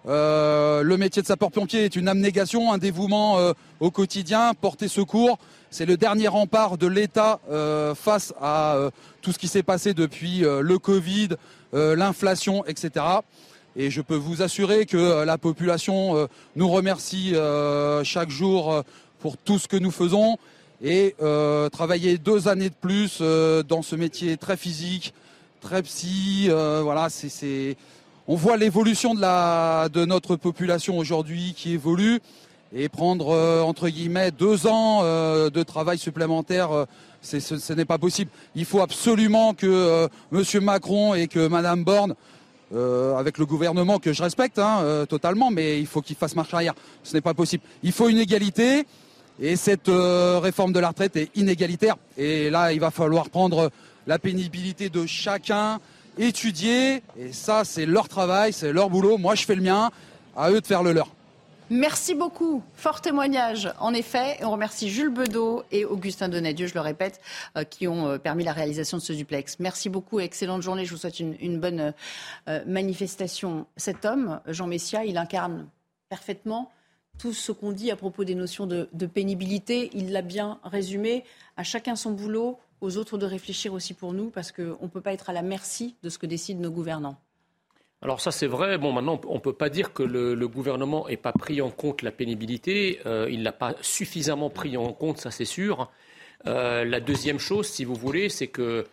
Euh, 0.07 0.83
le 0.83 0.97
métier 0.97 1.21
de 1.23 1.27
sapeur-pompier 1.27 1.85
est 1.85 1.97
une 1.97 2.09
abnégation, 2.09 2.73
un 2.73 2.79
dévouement 2.79 3.38
euh, 3.38 3.53
au 3.81 3.91
quotidien, 3.91 4.55
porter 4.55 4.88
secours. 4.88 5.38
C'est 5.71 5.87
le 5.87 5.97
dernier 5.97 6.29
rempart 6.29 6.79
de 6.79 6.87
l'État 6.87 7.41
euh, 7.50 7.95
face 7.95 8.33
à 8.41 8.77
tout 9.21 9.33
ce 9.33 9.38
qui 9.38 9.49
s'est 9.49 9.62
passé 9.62 9.93
depuis 9.93 10.41
le 10.41 10.79
Covid, 10.79 11.31
l'inflation, 11.73 12.65
etc. 12.65 13.05
Et 13.77 13.91
je 13.91 14.00
peux 14.00 14.15
vous 14.15 14.41
assurer 14.41 14.87
que 14.87 15.25
la 15.25 15.37
population 15.37 16.29
nous 16.57 16.69
remercie 16.69 17.35
chaque 18.05 18.31
jour 18.31 18.83
pour 19.19 19.37
tout 19.37 19.59
ce 19.59 19.69
que 19.69 19.77
nous 19.77 19.91
faisons. 19.91 20.38
Et 20.83 21.15
travailler 21.73 22.19
deux 22.19 22.47
années 22.47 22.69
de 22.69 22.75
plus 22.75 23.21
dans 23.21 23.83
ce 23.83 23.97
métier 23.97 24.37
très 24.37 24.57
physique, 24.57 25.13
très 25.61 25.83
psy, 25.83 26.49
voilà, 26.49 27.09
c'est 27.11 27.77
on 28.31 28.37
voit 28.37 28.59
l'évolution 28.59 29.15
de, 29.15 29.23
la, 29.23 29.89
de 29.91 30.05
notre 30.05 30.37
population 30.37 30.99
aujourd'hui 30.99 31.55
qui 31.57 31.73
évolue 31.73 32.21
et 32.75 32.91
prendre 32.91 33.31
euh, 33.31 33.63
entre 33.63 33.89
guillemets 33.89 34.31
deux 34.31 34.67
ans 34.67 35.01
euh, 35.03 35.49
de 35.49 35.63
travail 35.63 35.97
supplémentaire, 35.97 36.71
euh, 36.71 36.85
ce, 37.23 37.73
n'est 37.73 37.87
pas 37.87 37.97
possible. 37.97 38.31
Il 38.55 38.67
faut 38.67 38.83
absolument 38.83 39.55
que 39.55 40.09
Monsieur 40.31 40.61
Macron 40.61 41.15
et 41.15 41.27
que 41.27 41.49
Madame 41.49 41.85
Borne, 41.85 42.15
avec 42.71 43.39
le 43.39 43.47
gouvernement 43.47 43.99
que 43.99 44.13
je 44.13 44.23
respecte 44.23 44.59
hein, 44.59 45.07
totalement, 45.09 45.51
mais 45.51 45.81
il 45.81 45.87
faut 45.87 46.03
qu'il 46.03 46.15
fasse 46.15 46.37
marche 46.37 46.55
arrière. 46.55 46.75
Ce 47.03 47.15
n'est 47.15 47.23
pas 47.23 47.35
possible. 47.35 47.65
Il 47.83 47.93
faut 47.93 48.09
une 48.09 48.19
égalité 48.19 48.87
et 49.40 49.57
cette 49.57 49.88
réforme 49.88 50.73
de 50.73 50.80
la 50.80 50.88
retraite 50.88 51.16
est 51.16 51.30
inégalitaire. 51.37 51.97
Et 52.16 52.50
là, 52.50 52.73
il 52.73 52.80
va 52.80 52.90
falloir 52.90 53.30
prendre 53.30 53.71
la 54.07 54.18
pénibilité 54.18 54.88
de 54.88 55.07
chacun 55.07 55.78
étudier. 56.18 57.02
Et 57.18 57.33
ça, 57.33 57.64
c'est 57.64 57.87
leur 57.87 58.09
travail, 58.09 58.52
c'est 58.52 58.73
leur 58.73 58.90
boulot. 58.90 59.18
Moi, 59.18 59.35
je 59.35 59.45
fais 59.45 59.54
le 59.54 59.62
mien. 59.62 59.90
À 60.37 60.52
eux 60.52 60.61
de 60.61 60.66
faire 60.66 60.85
le 60.85 60.92
leur. 60.92 61.09
Merci 61.71 62.14
beaucoup. 62.14 62.62
Fort 62.75 63.02
témoignage, 63.02 63.71
en 63.78 63.92
effet. 63.92 64.38
on 64.42 64.50
remercie 64.50 64.88
Jules 64.88 65.11
Bedeau 65.11 65.64
et 65.71 65.85
Augustin 65.85 66.28
Donadieu, 66.28 66.66
je 66.66 66.75
le 66.75 66.80
répète, 66.80 67.21
euh, 67.57 67.64
qui 67.64 67.87
ont 67.88 68.07
euh, 68.07 68.18
permis 68.18 68.45
la 68.45 68.52
réalisation 68.52 68.97
de 68.97 69.02
ce 69.02 69.12
duplex. 69.12 69.59
Merci 69.59 69.90
beaucoup. 69.90 70.21
Excellente 70.21 70.62
journée. 70.62 70.87
Je 70.87 70.92
vous 70.92 70.97
souhaite 70.97 71.21
une, 71.21 71.61
bonne 71.61 71.92
euh, 72.49 72.64
manifestation. 72.66 73.66
Cet 73.76 74.07
homme, 74.07 74.40
Jean 74.47 74.66
Messia, 74.66 75.04
il 75.04 75.18
incarne 75.18 75.68
parfaitement 76.09 76.71
tout 77.19 77.33
ce 77.33 77.53
qu'on 77.53 77.73
dit 77.73 77.91
à 77.91 77.97
propos 77.97 78.25
des 78.25 78.35
notions 78.35 78.67
de 78.67 79.07
pénibilité. 79.07 79.91
Il 79.95 80.13
l'a 80.13 80.23
bien 80.23 80.61
résumé. 80.65 81.25
À 81.57 81.65
chacun 81.65 81.97
son 81.97 82.13
boulot, 82.13 82.59
aux 82.81 82.97
autres 82.97 83.19
de 83.19 83.27
réfléchir 83.27 83.73
aussi 83.73 83.95
pour 83.95 84.13
nous, 84.13 84.31
parce 84.31 84.53
qu'on 84.53 84.79
ne 84.83 84.89
peut 84.89 85.01
pas 85.01 85.13
être 85.13 85.31
à 85.31 85.33
la 85.33 85.43
merci 85.43 85.97
de 86.03 86.09
ce 86.09 86.19
que 86.19 86.27
décident 86.27 86.61
nos 86.61 86.71
gouvernants. 86.71 87.19
Alors 88.01 88.21
ça 88.21 88.31
c'est 88.31 88.47
vrai. 88.47 88.79
Bon 88.79 88.93
maintenant 88.93 89.21
on 89.27 89.35
ne 89.35 89.41
peut 89.41 89.53
pas 89.53 89.71
dire 89.71 89.93
que 89.93 90.05
le, 90.05 90.47
gouvernement 90.47 91.09
n'ait 91.09 91.17
pas 91.17 91.33
pris 91.33 91.61
en 91.61 91.71
compte 91.71 92.03
la 92.03 92.13
pénibilité. 92.13 93.01
Euh, 93.07 93.27
il 93.29 93.41
ne 93.41 93.45
l'a 93.45 93.53
pas 93.53 93.75
suffisamment 93.81 94.51
pris 94.51 94.77
en 94.77 94.93
compte, 94.93 95.19
ça 95.19 95.33
c'est 95.33 95.45
sûr. 95.45 95.91
Euh, 96.47 96.85
la 96.85 97.01
deuxième 97.01 97.41
chose, 97.41 97.67
si 97.67 97.85
vous 97.85 97.97
voulez, 97.97 98.29
c'est 98.29 98.47
que 98.47 98.87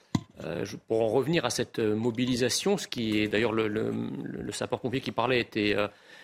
euh, 0.43 0.65
pour 0.87 1.01
en 1.01 1.07
revenir 1.07 1.45
à 1.45 1.51
cette 1.51 1.77
mobilisation, 1.77 2.77
ce 2.77 2.87
qui 2.87 3.19
est 3.19 3.27
d'ailleurs 3.27 3.51
le, 3.51 3.67
le 3.67 4.51
sapeur-pompier 4.51 5.01
qui 5.01 5.11
parlait 5.11 5.39
était 5.39 5.75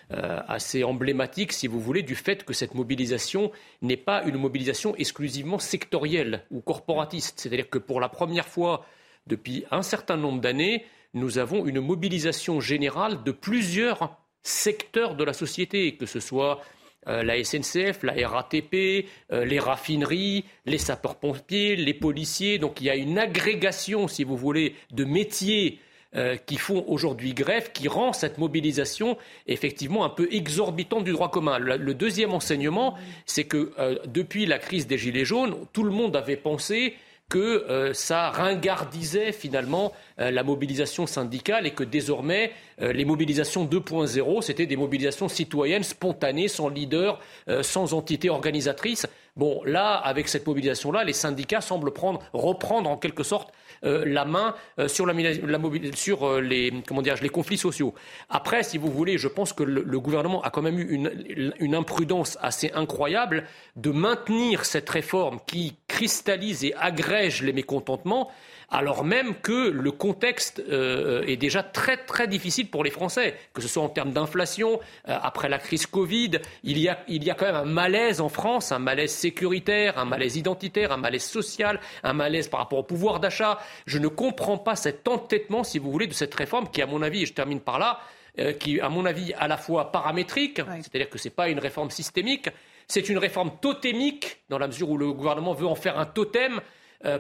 assez 0.10 0.84
emblématique, 0.84 1.53
si 1.53 1.67
vous 1.67 1.79
voulez, 1.79 2.03
du 2.03 2.15
fait 2.15 2.43
que 2.43 2.53
cette 2.53 2.75
mobilisation 2.75 3.51
n'est 3.81 3.96
pas 3.96 4.24
une 4.24 4.38
mobilisation 4.38 4.96
exclusivement 4.98 5.60
sectorielle 5.60 6.43
ou 6.51 6.60
corporatiste. 6.60 7.39
C'est-à-dire 7.39 7.70
que 7.70 7.77
pour 7.77 8.01
la 8.01 8.10
première 8.10 8.48
fois 8.48 8.86
depuis 9.27 9.63
un 9.72 9.81
certain 9.81 10.17
nombre 10.17 10.41
d'années, 10.41 10.86
nous 11.13 11.38
avons 11.38 11.65
une 11.65 11.79
mobilisation 11.79 12.60
générale 12.60 13.24
de 13.24 13.31
plusieurs 13.31 14.17
secteurs 14.43 15.15
de 15.15 15.24
la 15.24 15.34
société, 15.34 15.96
que 15.96 16.05
ce 16.05 16.20
soit 16.20 16.62
euh, 17.08 17.24
la 17.24 17.43
SNCF, 17.43 18.03
la 18.03 18.27
RATP, 18.27 19.08
euh, 19.31 19.46
les 19.46 19.60
raffineries, 19.60 20.46
les 20.65 20.77
sapeurs-pompiers, 20.77 21.75
les 21.75 21.93
policiers. 21.93 22.60
Donc 22.60 22.79
il 22.81 22.86
y 22.86 22.89
a 22.89 22.96
une 22.96 23.17
agrégation, 23.17 24.08
si 24.08 24.24
vous 24.24 24.38
voulez, 24.38 24.75
de 24.91 25.03
métiers 25.03 25.79
euh, 26.13 26.36
qui 26.36 26.58
font 26.58 26.84
aujourd'hui 26.89 27.34
grève, 27.34 27.72
qui 27.72 27.88
rend 27.88 28.12
cette 28.12 28.38
mobilisation 28.38 29.18
effectivement 29.48 30.03
un 30.03 30.10
peu 30.10 30.27
exorbitante 30.30 31.06
du 31.06 31.13
droit 31.13 31.32
commun. 31.32 31.58
Le, 31.58 31.94
deuxième 31.94 32.34
enseignement, 32.34 32.96
c'est 33.25 33.46
que 33.46 33.72
euh, 33.80 33.96
depuis 34.08 34.46
la 34.46 34.60
crise 34.60 34.88
des 34.88 34.98
Gilets 34.98 35.24
jaunes, 35.24 35.56
tout 35.72 35.84
le 35.84 35.91
monde 35.91 36.18
avait 36.18 36.36
pensé 36.36 36.96
que 37.30 37.39
euh, 37.39 37.94
ça 37.94 38.30
ringardisait 38.30 39.32
finalement 39.32 39.94
la 40.18 40.44
mobilisation 40.44 41.08
syndicale 41.08 41.65
et 41.65 41.72
que 41.72 41.86
désormais 41.86 42.51
les 42.80 43.06
mobilisations 43.06 43.65
2.0 43.65 44.41
c'était 44.44 44.68
des 44.68 44.75
mobilisations 44.75 45.30
citoyennes 45.30 45.82
spontanées, 45.82 46.48
sans 46.48 46.68
leader, 46.68 47.20
sans 47.62 47.94
entité 47.96 48.30
organisatrice. 48.30 49.08
Bon, 49.38 49.63
là, 49.63 49.96
avec 49.96 50.27
cette 50.27 50.46
mobilisation-là, 50.46 51.06
les 51.06 51.13
syndicats 51.13 51.62
semblent 51.62 51.91
prendre, 51.91 52.20
reprendre 52.34 52.89
en 52.89 52.98
quelque 52.98 53.24
sorte 53.24 53.51
la 53.83 54.25
main 54.25 54.55
euh, 54.79 54.88
sur 54.88 55.07
euh, 55.07 56.41
les, 56.41 56.71
comment 56.88 57.01
les 57.01 57.29
conflits 57.29 57.57
sociaux. 57.57 57.93
Après, 58.29 58.63
si 58.63 58.77
vous 58.77 58.91
voulez, 58.91 59.17
je 59.17 59.27
pense 59.27 59.53
que 59.53 59.63
le, 59.63 60.00
gouvernement 60.00 60.41
a 60.41 60.50
quand 60.50 60.61
même 60.61 60.79
eu 60.79 60.88
une, 60.89 61.53
une, 61.59 61.75
imprudence 61.75 62.38
assez 62.41 62.71
incroyable 62.73 63.43
de 63.75 63.91
maintenir 63.91 64.65
cette 64.65 64.89
réforme 64.89 65.39
qui 65.47 65.75
cristallise 65.88 66.63
et 66.63 66.73
agrège 66.75 67.41
les 67.41 67.53
mécontentements 67.53 68.29
alors 68.71 69.03
même 69.03 69.35
que 69.35 69.69
le 69.69 69.91
contexte 69.91 70.63
euh, 70.69 71.23
est 71.27 71.35
déjà 71.35 71.61
très 71.61 71.97
très 71.97 72.27
difficile 72.27 72.69
pour 72.69 72.83
les 72.83 72.89
Français, 72.89 73.35
que 73.53 73.61
ce 73.61 73.67
soit 73.67 73.83
en 73.83 73.89
termes 73.89 74.11
d'inflation, 74.11 74.79
euh, 75.09 75.17
après 75.21 75.49
la 75.49 75.59
crise 75.59 75.85
Covid, 75.85 76.39
il 76.63 76.77
y, 76.77 76.87
a, 76.87 76.99
il 77.09 77.23
y 77.23 77.29
a 77.29 77.35
quand 77.35 77.45
même 77.45 77.55
un 77.55 77.65
malaise 77.65 78.21
en 78.21 78.29
France, 78.29 78.71
un 78.71 78.79
malaise 78.79 79.11
sécuritaire, 79.11 79.97
un 79.97 80.05
malaise 80.05 80.37
identitaire, 80.37 80.93
un 80.93 80.97
malaise 80.97 81.23
social, 81.25 81.81
un 82.03 82.13
malaise 82.13 82.47
par 82.47 82.61
rapport 82.61 82.79
au 82.79 82.83
pouvoir 82.83 83.19
d'achat. 83.19 83.59
Je 83.85 83.99
ne 83.99 84.07
comprends 84.07 84.57
pas 84.57 84.77
cet 84.77 85.07
entêtement, 85.07 85.65
si 85.65 85.77
vous 85.77 85.91
voulez, 85.91 86.07
de 86.07 86.13
cette 86.13 86.33
réforme 86.33 86.69
qui, 86.69 86.81
à 86.81 86.85
mon 86.85 87.01
avis, 87.01 87.23
et 87.23 87.25
je 87.25 87.33
termine 87.33 87.59
par 87.59 87.77
là, 87.77 87.99
euh, 88.39 88.53
qui, 88.53 88.79
à 88.79 88.87
mon 88.87 89.05
avis, 89.05 89.33
à 89.33 89.49
la 89.49 89.57
fois 89.57 89.91
paramétrique, 89.91 90.61
c'est-à-dire 90.81 91.09
que 91.09 91.17
ce 91.17 91.27
n'est 91.27 91.33
pas 91.33 91.49
une 91.49 91.59
réforme 91.59 91.91
systémique, 91.91 92.47
c'est 92.87 93.09
une 93.09 93.17
réforme 93.17 93.51
totémique, 93.61 94.37
dans 94.49 94.57
la 94.57 94.67
mesure 94.67 94.89
où 94.89 94.97
le 94.97 95.11
gouvernement 95.11 95.53
veut 95.53 95.67
en 95.67 95.75
faire 95.75 95.99
un 95.99 96.05
totem, 96.05 96.61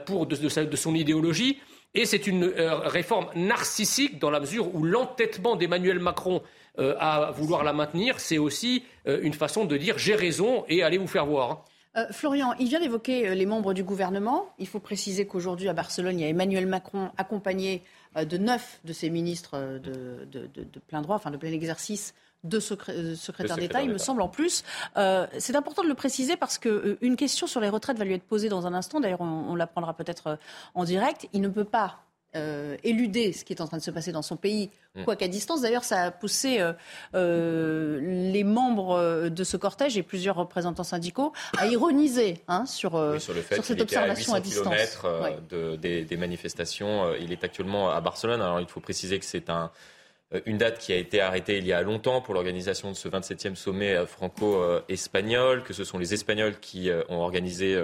pour 0.05 0.25
de, 0.25 0.75
son 0.75 0.95
idéologie. 0.95 1.59
Et 1.93 2.05
c'est 2.05 2.25
une 2.27 2.45
euh, 2.45 2.75
réforme 2.79 3.27
narcissique 3.35 4.19
dans 4.19 4.29
la 4.29 4.39
mesure 4.39 4.73
où 4.73 4.83
l'entêtement 4.83 5.55
d'Emmanuel 5.55 5.99
Macron 5.99 6.41
euh, 6.79 6.95
à 6.99 7.31
vouloir 7.31 7.63
la 7.63 7.73
maintenir, 7.73 8.19
c'est 8.19 8.37
aussi 8.37 8.83
une 9.05 9.33
façon 9.33 9.65
de 9.65 9.75
dire 9.77 9.97
j'ai 9.97 10.15
raison 10.15 10.63
et 10.69 10.83
allez 10.83 10.97
vous 10.97 11.07
faire 11.07 11.25
voir. 11.25 11.65
Florian, 12.11 12.53
il 12.57 12.69
vient 12.69 12.79
d'évoquer 12.79 13.35
les 13.35 13.45
membres 13.45 13.73
du 13.73 13.83
gouvernement. 13.83 14.53
Il 14.59 14.67
faut 14.67 14.79
préciser 14.79 15.27
qu'aujourd'hui 15.27 15.67
à 15.67 15.73
Barcelone, 15.73 16.17
il 16.17 16.21
y 16.21 16.25
a 16.25 16.29
Emmanuel 16.29 16.65
Macron 16.65 17.09
accompagné 17.17 17.83
de 18.15 18.37
neuf 18.37 18.79
de 18.85 18.93
ses 18.93 19.09
ministres 19.09 19.79
de, 19.83 20.25
de 20.31 20.79
plein 20.87 21.01
droit, 21.01 21.17
enfin 21.17 21.31
de 21.31 21.35
plein 21.35 21.51
exercice, 21.51 22.13
de 22.43 22.57
euh, 22.57 23.15
secrétaire 23.15 23.57
d'État, 23.57 23.81
il 23.81 23.89
me 23.89 23.97
semble 23.97 24.21
en 24.21 24.27
plus. 24.27 24.63
Euh, 24.97 25.27
c'est 25.37 25.55
important 25.55 25.83
de 25.83 25.87
le 25.87 25.93
préciser 25.93 26.37
parce 26.37 26.57
qu'une 26.57 26.97
euh, 27.03 27.15
question 27.15 27.47
sur 27.47 27.61
les 27.61 27.69
retraites 27.69 27.97
va 27.97 28.05
lui 28.05 28.13
être 28.13 28.23
posée 28.23 28.49
dans 28.49 28.65
un 28.67 28.73
instant. 28.73 28.99
D'ailleurs, 28.99 29.21
on, 29.21 29.55
l'apprendra 29.55 29.93
peut-être 29.93 30.39
en 30.73 30.83
direct. 30.83 31.27
Il 31.33 31.41
ne 31.41 31.49
peut 31.49 31.65
pas 31.65 31.99
éluder 32.83 33.33
ce 33.33 33.43
qui 33.43 33.51
est 33.51 33.59
en 33.59 33.67
train 33.67 33.75
de 33.75 33.81
se 33.81 33.91
passer 33.91 34.13
dans 34.13 34.21
son 34.21 34.37
pays, 34.37 34.69
mm. 34.95 35.03
quoi 35.03 35.17
qu'à 35.17 35.27
distance. 35.27 35.59
D'ailleurs, 35.61 35.83
ça 35.83 36.03
a 36.03 36.11
poussé 36.11 36.65
les 37.13 38.43
membres 38.45 39.27
de 39.27 39.43
ce 39.43 39.57
cortège 39.57 39.97
et 39.97 40.03
plusieurs 40.03 40.37
représentants 40.37 40.85
syndicaux 40.85 41.33
à 41.57 41.67
ironiser 41.67 42.41
hein, 42.47 42.65
sur, 42.65 42.91
sur, 43.19 43.33
le 43.33 43.41
fait 43.41 43.61
cette 43.61 43.81
observation 43.81 44.33
à, 44.33 44.37
800 44.37 44.37
à 44.37 44.39
distance. 44.39 45.03
de, 45.49 45.75
des, 45.75 46.05
des, 46.05 46.17
manifestations. 46.17 47.13
Il 47.15 47.33
est 47.33 47.43
actuellement 47.43 47.91
à 47.91 47.99
Barcelone. 47.99 48.41
Alors, 48.41 48.61
il 48.61 48.67
faut 48.67 48.79
préciser 48.79 49.19
que 49.19 49.25
c'est 49.25 49.49
un 49.49 49.69
une 50.45 50.57
date 50.57 50.79
qui 50.79 50.93
a 50.93 50.95
été 50.95 51.19
arrêtée 51.19 51.57
il 51.57 51.65
y 51.65 51.73
a 51.73 51.81
longtemps 51.81 52.21
pour 52.21 52.33
l'organisation 52.33 52.89
de 52.89 52.95
ce 52.95 53.09
27e 53.09 53.55
sommet 53.55 53.95
euh, 53.95 54.05
franco-espagnol, 54.05 55.63
que 55.63 55.73
ce 55.73 55.83
sont 55.83 55.97
les 55.97 56.13
Espagnols 56.13 56.59
qui 56.59 56.89
euh, 56.89 57.03
ont 57.09 57.19
organisé 57.19 57.77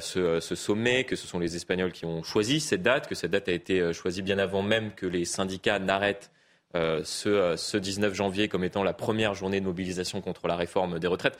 ce, 0.00 0.40
sommet, 0.40 1.04
que 1.04 1.16
ce 1.16 1.26
sont 1.26 1.38
les 1.38 1.56
Espagnols 1.56 1.92
qui 1.92 2.04
ont 2.04 2.22
choisi 2.22 2.60
cette 2.60 2.82
date, 2.82 3.06
que 3.08 3.14
cette 3.14 3.30
date 3.30 3.48
a 3.48 3.52
été 3.52 3.92
choisie 3.94 4.20
bien 4.20 4.38
avant 4.38 4.62
même 4.62 4.92
que 4.92 5.06
les 5.06 5.24
syndicats 5.24 5.78
n'arrêtent 5.78 6.30
ce, 6.74 7.54
ce 7.56 7.76
19 7.78 8.12
janvier 8.12 8.48
comme 8.48 8.64
étant 8.64 8.82
la 8.82 8.92
première 8.92 9.32
journée 9.32 9.60
de 9.60 9.64
mobilisation 9.64 10.20
contre 10.20 10.46
la 10.46 10.56
réforme 10.56 10.98
des 10.98 11.06
retraites. 11.06 11.38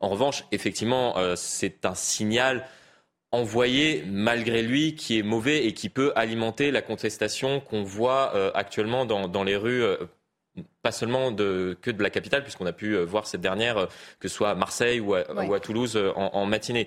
En 0.00 0.08
revanche, 0.08 0.44
effectivement, 0.50 1.14
c'est 1.36 1.84
un 1.84 1.94
signal 1.94 2.66
envoyé 3.32 4.04
malgré 4.06 4.62
lui 4.62 4.94
qui 4.94 5.18
est 5.18 5.22
mauvais 5.22 5.64
et 5.66 5.72
qui 5.72 5.88
peut 5.88 6.12
alimenter 6.16 6.70
la 6.70 6.82
contestation 6.82 7.60
qu'on 7.60 7.82
voit 7.82 8.32
euh, 8.34 8.50
actuellement 8.54 9.06
dans, 9.06 9.44
les 9.44 9.56
rues, 9.56 9.84
euh, 9.84 9.96
pas 10.82 10.90
seulement 10.90 11.30
de, 11.30 11.78
que 11.80 11.92
de 11.92 12.02
la 12.02 12.10
capitale, 12.10 12.42
puisqu'on 12.42 12.66
a 12.66 12.72
pu 12.72 12.96
voir 12.96 13.28
cette 13.28 13.40
dernière, 13.40 13.86
que 14.18 14.28
ce 14.28 14.34
soit 14.34 14.50
à 14.50 14.54
Marseille 14.56 14.98
ou 14.98 15.14
à, 15.14 15.60
Toulouse 15.60 15.96
en, 16.16 16.44
matinée. 16.44 16.86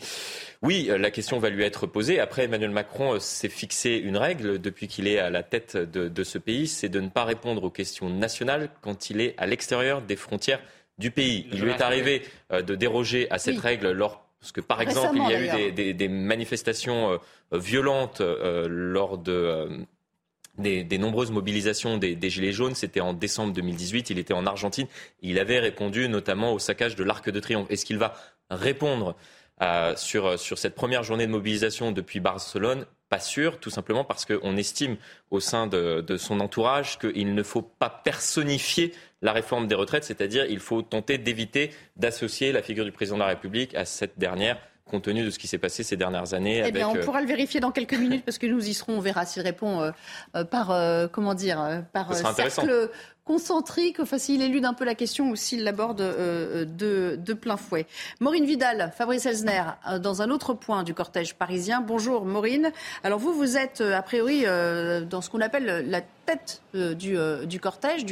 Oui, 0.62 0.89
la 0.89 1.12
question 1.12 1.39
va 1.39 1.50
lui 1.50 1.63
être 1.63 1.88
posée. 1.88 2.19
Après, 2.19 2.43
Emmanuel 2.43 2.71
Macron 2.71 3.19
s'est 3.19 3.50
fixé 3.50 3.95
une 3.95 4.17
règle 4.17 4.59
depuis 4.59 4.88
qu'il 4.88 5.07
est 5.07 5.19
à 5.19 5.29
la 5.29 5.43
tête 5.43 5.77
de, 5.77 6.09
de 6.09 6.23
ce 6.23 6.38
pays, 6.38 6.67
c'est 6.67 6.89
de 6.89 7.00
ne 7.00 7.07
pas 7.07 7.23
répondre 7.23 7.63
aux 7.63 7.71
questions 7.71 8.09
nationales 8.09 8.69
quand 8.81 9.09
il 9.09 9.21
est 9.21 9.33
à 9.38 9.47
l'extérieur 9.47 10.01
des 10.01 10.17
frontières 10.17 10.59
du 10.97 11.09
pays. 11.09 11.47
Il 11.53 11.62
lui 11.62 11.71
est 11.71 11.81
arrivé 11.81 12.23
de 12.51 12.75
déroger 12.75 13.31
à 13.31 13.39
cette 13.39 13.59
règle 13.59 13.91
lors 13.91 14.23
parce 14.43 14.51
que, 14.51 14.59
par 14.59 14.81
exemple, 14.81 15.15
il 15.15 15.29
y 15.29 15.33
a 15.33 15.69
eu 15.69 15.93
des, 15.93 16.07
manifestations 16.09 17.13
euh, 17.13 17.17
violentes 17.57 18.19
euh, 18.19 18.67
lors 18.69 19.17
de. 19.17 19.31
Euh, 19.31 19.77
des, 20.57 20.97
nombreuses 20.97 21.31
mobilisations 21.31 21.97
des, 21.97 22.29
Gilets 22.29 22.51
jaunes. 22.51 22.75
C'était 22.75 23.00
en 23.00 23.13
décembre 23.13 23.53
2018. 23.53 24.09
Il 24.09 24.19
était 24.19 24.33
en 24.33 24.45
Argentine. 24.45 24.88
Il 25.21 25.39
avait 25.39 25.59
répondu 25.59 26.09
notamment 26.09 26.51
au 26.51 26.59
saccage 26.59 26.97
de 26.97 27.05
l'Arc 27.05 27.29
de 27.29 27.39
Triomphe. 27.39 27.71
Est-ce 27.71 27.85
qu'il 27.85 27.97
va 27.97 28.15
répondre 28.51 29.15
sur, 29.95 30.38
sur 30.38 30.57
cette 30.57 30.75
première 30.75 31.03
journée 31.03 31.25
de 31.25 31.31
mobilisation 31.31 31.93
depuis 31.93 32.19
Barcelone? 32.19 32.85
Pas 33.10 33.19
sûr, 33.19 33.60
tout 33.60 33.69
simplement 33.69 34.03
parce 34.03 34.25
qu'on 34.25 34.57
estime 34.57 34.98
au 35.29 35.39
sein 35.39 35.67
de, 35.67 36.17
son 36.17 36.39
entourage 36.39 36.98
qu'il 37.00 37.36
ne 37.36 37.43
faut 37.43 37.62
pas 37.62 37.89
personnifier 37.89 38.93
la 39.22 39.31
réforme 39.31 39.67
des 39.67 39.75
retraites, 39.75 40.03
c'est-à-dire 40.03 40.45
il 40.45 40.60
faut 40.60 40.81
tenter 40.81 41.17
d'éviter 41.17 41.72
d'associer 41.95 42.51
la 42.51 42.62
figure 42.62 42.86
du 42.86 42.91
président 42.91 43.17
de 43.17 43.22
la 43.22 43.27
République 43.27 43.75
à 43.75 43.86
cette 43.86 44.17
dernière 44.17 44.57
compte 44.86 45.03
tenu 45.03 45.24
de 45.24 45.29
ce 45.29 45.39
qui 45.39 45.48
s'est 45.48 45.57
passé 45.57 45.83
ces 45.83 45.95
dernières 45.95 46.33
années. 46.33 46.62
Eh 46.65 46.72
bien, 46.72 46.89
on 46.89 46.95
euh, 46.95 47.03
pourra 47.03 47.22
le 47.22 47.27
vérifier 47.27 47.60
dans 47.60 47.72
quelques 47.72 47.93
minutes 47.93 48.25
parce 48.25 48.38
que 48.38 48.45
nous 48.45 48.67
y 48.67 48.74
serons. 48.74 48.98
On 48.98 49.00
verra 49.00 49.25
s'il 49.25 49.41
répond 49.41 49.81
euh, 49.81 49.91
euh, 50.36 50.43
par 50.43 50.75
comment 51.12 51.33
dire 51.33 51.83
par 51.93 52.13
cercle 52.15 52.89
concentrique, 53.25 53.99
enfin 54.01 54.17
s'il 54.17 54.41
élude 54.41 54.65
un 54.65 54.73
peu 54.73 54.83
la 54.83 54.95
question 54.95 55.29
ou 55.29 55.35
s'il 55.35 55.63
l'aborde 55.63 56.01
euh, 56.01 56.65
de, 56.65 57.17
de, 57.23 57.33
plein 57.33 57.55
fouet. 57.55 57.85
Maureen 58.19 58.45
Vidal, 58.45 58.91
Fabrice 58.97 59.25
Elsner, 59.25 59.63
euh, 59.89 59.97
dans 59.97 60.21
un 60.21 60.29
autre 60.29 60.53
point 60.53 60.83
du 60.83 60.93
cortège 60.93 61.35
parisien. 61.35 61.79
Bonjour 61.79 62.25
Maureen. 62.25 62.71
Alors 63.03 63.19
vous, 63.19 63.33
vous 63.33 63.55
êtes 63.55 63.79
euh, 63.79 63.97
a 63.97 64.01
priori 64.01 64.43
dans 64.43 65.21
ce 65.21 65.29
qu'on 65.29 65.41
appelle 65.41 65.89
la 65.89 66.01
tête 66.25 66.61
du, 66.73 67.59
cortège 67.59 68.05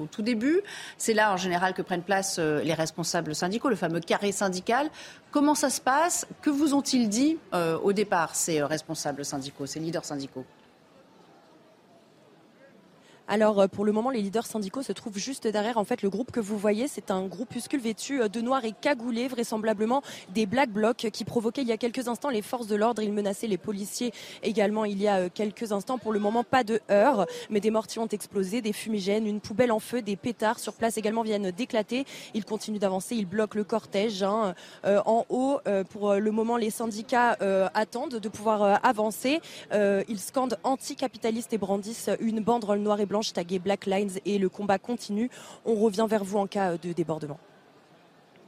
au 0.00 0.06
tout 0.06 0.22
début. 0.22 0.60
C'est 0.98 1.14
là 1.14 1.32
en 1.32 1.36
général 1.36 1.74
que 1.74 1.82
prennent 1.82 2.02
place 2.02 2.38
les 2.38 2.74
responsables 2.74 3.34
syndicaux, 3.34 3.68
le 3.68 3.76
fameux 3.76 4.00
carré 4.00 4.32
syndical. 4.32 4.88
Comment 5.30 5.54
ça 5.54 5.70
se 5.70 5.80
passe? 5.80 6.26
Que 6.42 6.50
vous 6.50 6.74
ont-ils 6.74 7.08
dit 7.08 7.38
au 7.82 7.92
départ, 7.92 8.34
ces 8.34 8.62
responsables 8.62 9.24
syndicaux, 9.24 9.66
ces 9.66 9.80
leaders 9.80 10.04
syndicaux? 10.04 10.44
Alors 13.26 13.60
euh, 13.60 13.68
pour 13.68 13.84
le 13.84 13.92
moment, 13.92 14.10
les 14.10 14.20
leaders 14.20 14.46
syndicaux 14.46 14.82
se 14.82 14.92
trouvent 14.92 15.18
juste 15.18 15.46
derrière. 15.46 15.78
En 15.78 15.84
fait, 15.84 16.02
le 16.02 16.10
groupe 16.10 16.30
que 16.30 16.40
vous 16.40 16.58
voyez, 16.58 16.88
c'est 16.88 17.10
un 17.10 17.26
groupuscule 17.26 17.80
vêtu 17.80 18.20
euh, 18.20 18.28
de 18.28 18.40
noir 18.40 18.64
et 18.64 18.72
cagoulé, 18.72 19.28
vraisemblablement 19.28 20.02
des 20.34 20.46
black 20.46 20.70
blocs 20.70 21.08
qui 21.12 21.24
provoquaient 21.24 21.62
il 21.62 21.68
y 21.68 21.72
a 21.72 21.78
quelques 21.78 22.08
instants 22.08 22.28
les 22.28 22.42
forces 22.42 22.66
de 22.66 22.76
l'ordre. 22.76 23.02
Ils 23.02 23.12
menaçaient 23.12 23.46
les 23.46 23.58
policiers 23.58 24.12
également 24.42 24.84
il 24.84 25.00
y 25.00 25.08
a 25.08 25.20
euh, 25.20 25.28
quelques 25.32 25.72
instants. 25.72 25.98
Pour 25.98 26.12
le 26.12 26.18
moment, 26.18 26.44
pas 26.44 26.64
de 26.64 26.80
heurts, 26.90 27.26
mais 27.48 27.60
des 27.60 27.70
mortiers 27.70 28.00
ont 28.00 28.08
explosé, 28.08 28.60
des 28.60 28.72
fumigènes, 28.72 29.26
une 29.26 29.40
poubelle 29.40 29.72
en 29.72 29.80
feu, 29.80 30.02
des 30.02 30.16
pétards 30.16 30.58
sur 30.58 30.74
place 30.74 30.98
également 30.98 31.22
viennent 31.22 31.50
d'éclater. 31.50 32.04
Ils 32.34 32.44
continuent 32.44 32.78
d'avancer, 32.78 33.16
ils 33.16 33.26
bloquent 33.26 33.56
le 33.56 33.64
cortège. 33.64 34.22
Hein. 34.22 34.54
en 34.84 35.24
haut, 35.28 35.60
pour 35.90 36.14
le 36.14 36.30
moment, 36.30 36.56
les 36.56 36.70
syndicats 36.70 37.36
attendent 37.74 38.16
de 38.16 38.28
pouvoir 38.28 38.80
avancer. 38.84 39.40
ils 39.72 40.18
scandent 40.18 40.58
anticapitalistes 40.62 41.52
et 41.52 41.58
brandissent 41.58 42.10
une 42.20 42.40
banderole 42.40 42.80
noire 42.80 43.00
et 43.00 43.06
blanche 43.06 43.13
blanche 43.14 43.32
et 44.24 44.38
le 44.38 44.48
combat 44.48 44.78
continue. 44.78 45.30
On 45.64 45.76
revient 45.76 46.06
vers 46.08 46.24
vous 46.24 46.38
en 46.38 46.48
cas 46.48 46.76
de 46.76 46.92
débordement. 46.92 47.38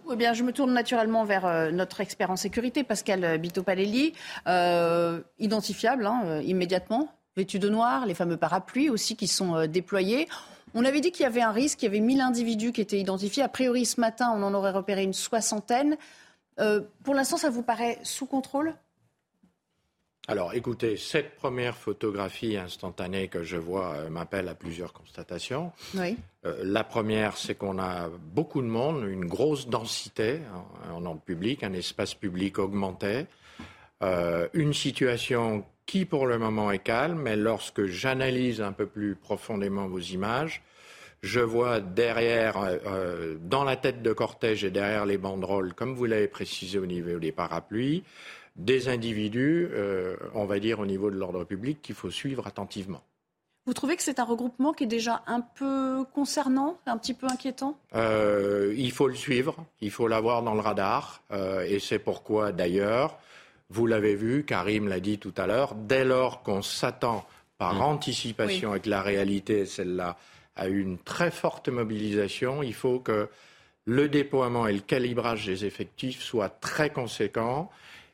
Je 0.08 0.42
me 0.42 0.52
tourne 0.52 0.72
naturellement 0.72 1.24
vers 1.24 1.46
euh, 1.46 1.70
notre 1.70 2.00
expert 2.00 2.30
en 2.30 2.36
sécurité, 2.36 2.82
Pascal 2.82 3.38
Bito-Palelli, 3.38 4.12
euh, 4.48 5.20
identifiable 5.38 6.06
hein, 6.06 6.22
euh, 6.24 6.42
immédiatement, 6.42 7.08
vêtu 7.36 7.60
de 7.60 7.68
noir, 7.68 8.06
les 8.06 8.14
fameux 8.14 8.36
parapluies 8.36 8.90
aussi 8.90 9.14
qui 9.14 9.28
sont 9.28 9.66
déployés. 9.66 10.28
On 10.74 10.84
avait 10.84 11.00
dit 11.00 11.12
qu'il 11.12 11.22
y 11.22 11.26
avait 11.26 11.42
un 11.42 11.52
risque, 11.52 11.82
il 11.82 11.86
y 11.86 11.88
avait 11.88 12.00
1000 12.00 12.20
individus 12.20 12.72
qui 12.72 12.80
étaient 12.80 12.98
identifiés. 12.98 13.44
A 13.44 13.48
priori, 13.48 13.86
ce 13.86 14.00
matin, 14.00 14.32
on 14.34 14.42
en 14.42 14.52
aurait 14.52 14.72
repéré 14.72 15.04
une 15.04 15.14
soixantaine. 15.14 15.96
pour 17.04 17.14
l'instant, 17.14 17.36
ça 17.36 17.50
vous 17.50 17.62
paraît 17.62 17.98
sous 18.02 18.26
contrôle? 18.26 18.74
Alors 20.28 20.54
écoutez, 20.54 20.96
cette 20.96 21.36
première 21.36 21.76
photographie 21.76 22.56
instantanée 22.56 23.28
que 23.28 23.44
je 23.44 23.56
vois 23.56 23.94
euh, 23.94 24.10
m'appelle 24.10 24.48
à 24.48 24.56
plusieurs 24.56 24.92
constatations. 24.92 25.70
Oui. 25.94 26.16
Euh, 26.44 26.56
la 26.64 26.82
première, 26.82 27.36
c'est 27.36 27.54
qu'on 27.54 27.78
a 27.78 28.08
beaucoup 28.08 28.60
de 28.60 28.66
monde, 28.66 29.06
une 29.08 29.26
grosse 29.26 29.68
densité 29.68 30.40
en, 30.92 31.04
ordre 31.04 31.20
public, 31.20 31.62
un 31.62 31.72
espace 31.74 32.14
public 32.14 32.58
augmenté, 32.58 33.26
euh, 34.02 34.48
une 34.52 34.74
situation 34.74 35.64
qui 35.86 36.04
pour 36.04 36.26
le 36.26 36.38
moment 36.38 36.72
est 36.72 36.80
calme, 36.80 37.20
mais 37.22 37.36
lorsque 37.36 37.86
j'analyse 37.86 38.60
un 38.60 38.72
peu 38.72 38.86
plus 38.86 39.14
profondément 39.14 39.86
vos 39.86 40.00
images, 40.00 40.62
je 41.22 41.40
vois 41.40 41.80
derrière, 41.80 42.56
dans 43.40 43.64
la 43.64 43.76
tête 43.76 44.02
de 44.02 44.12
cortège 44.12 44.64
et 44.64 44.70
derrière 44.70 45.06
les 45.06 45.16
banderoles, 45.16 45.72
comme 45.74 45.94
vous 45.94 46.04
l'avez 46.04 46.28
précisé 46.28 46.78
au 46.78 46.86
niveau 46.86 47.18
des 47.18 47.32
parapluies, 47.32 48.04
des 48.56 48.88
individus, 48.88 49.68
euh, 49.72 50.16
on 50.34 50.46
va 50.46 50.58
dire 50.58 50.80
au 50.80 50.86
niveau 50.86 51.10
de 51.10 51.16
l'ordre 51.16 51.44
public, 51.44 51.82
qu'il 51.82 51.94
faut 51.94 52.10
suivre 52.10 52.46
attentivement. 52.46 53.02
Vous 53.66 53.74
trouvez 53.74 53.96
que 53.96 54.02
c'est 54.02 54.20
un 54.20 54.24
regroupement 54.24 54.72
qui 54.72 54.84
est 54.84 54.88
déjà 54.88 55.22
un 55.26 55.40
peu 55.40 56.04
concernant, 56.14 56.78
un 56.86 56.96
petit 56.98 57.14
peu 57.14 57.26
inquiétant? 57.26 57.76
Euh, 57.96 58.72
Il 58.76 58.92
faut 58.92 59.08
le 59.08 59.16
suivre, 59.16 59.56
il 59.80 59.90
faut 59.90 60.06
l'avoir 60.06 60.42
dans 60.42 60.54
le 60.54 60.60
radar, 60.60 61.22
euh, 61.32 61.66
et 61.66 61.80
c'est 61.80 61.98
pourquoi 61.98 62.52
d'ailleurs, 62.52 63.18
vous 63.68 63.86
l'avez 63.86 64.14
vu, 64.14 64.44
Karim 64.44 64.86
l'a 64.86 65.00
dit 65.00 65.18
tout 65.18 65.34
à 65.36 65.48
l'heure, 65.48 65.74
dès 65.74 66.04
lors 66.04 66.42
qu'on 66.44 66.62
s'attend 66.62 67.26
par 67.58 67.74
mmh. 67.74 67.82
anticipation 67.82 68.70
avec 68.70 68.86
la 68.86 69.02
réalité, 69.02 69.66
celle-là, 69.66 70.16
à 70.54 70.68
une 70.68 70.96
très 70.98 71.32
forte 71.32 71.68
mobilisation, 71.68 72.62
il 72.62 72.74
faut 72.74 73.00
que 73.00 73.28
le 73.84 74.08
déploiement 74.08 74.66
et 74.68 74.72
le 74.72 74.80
calibrage 74.80 75.46
des 75.46 75.64
effectifs 75.64 76.22
soient 76.22 76.48
très 76.48 76.90
conséquents 76.90 77.70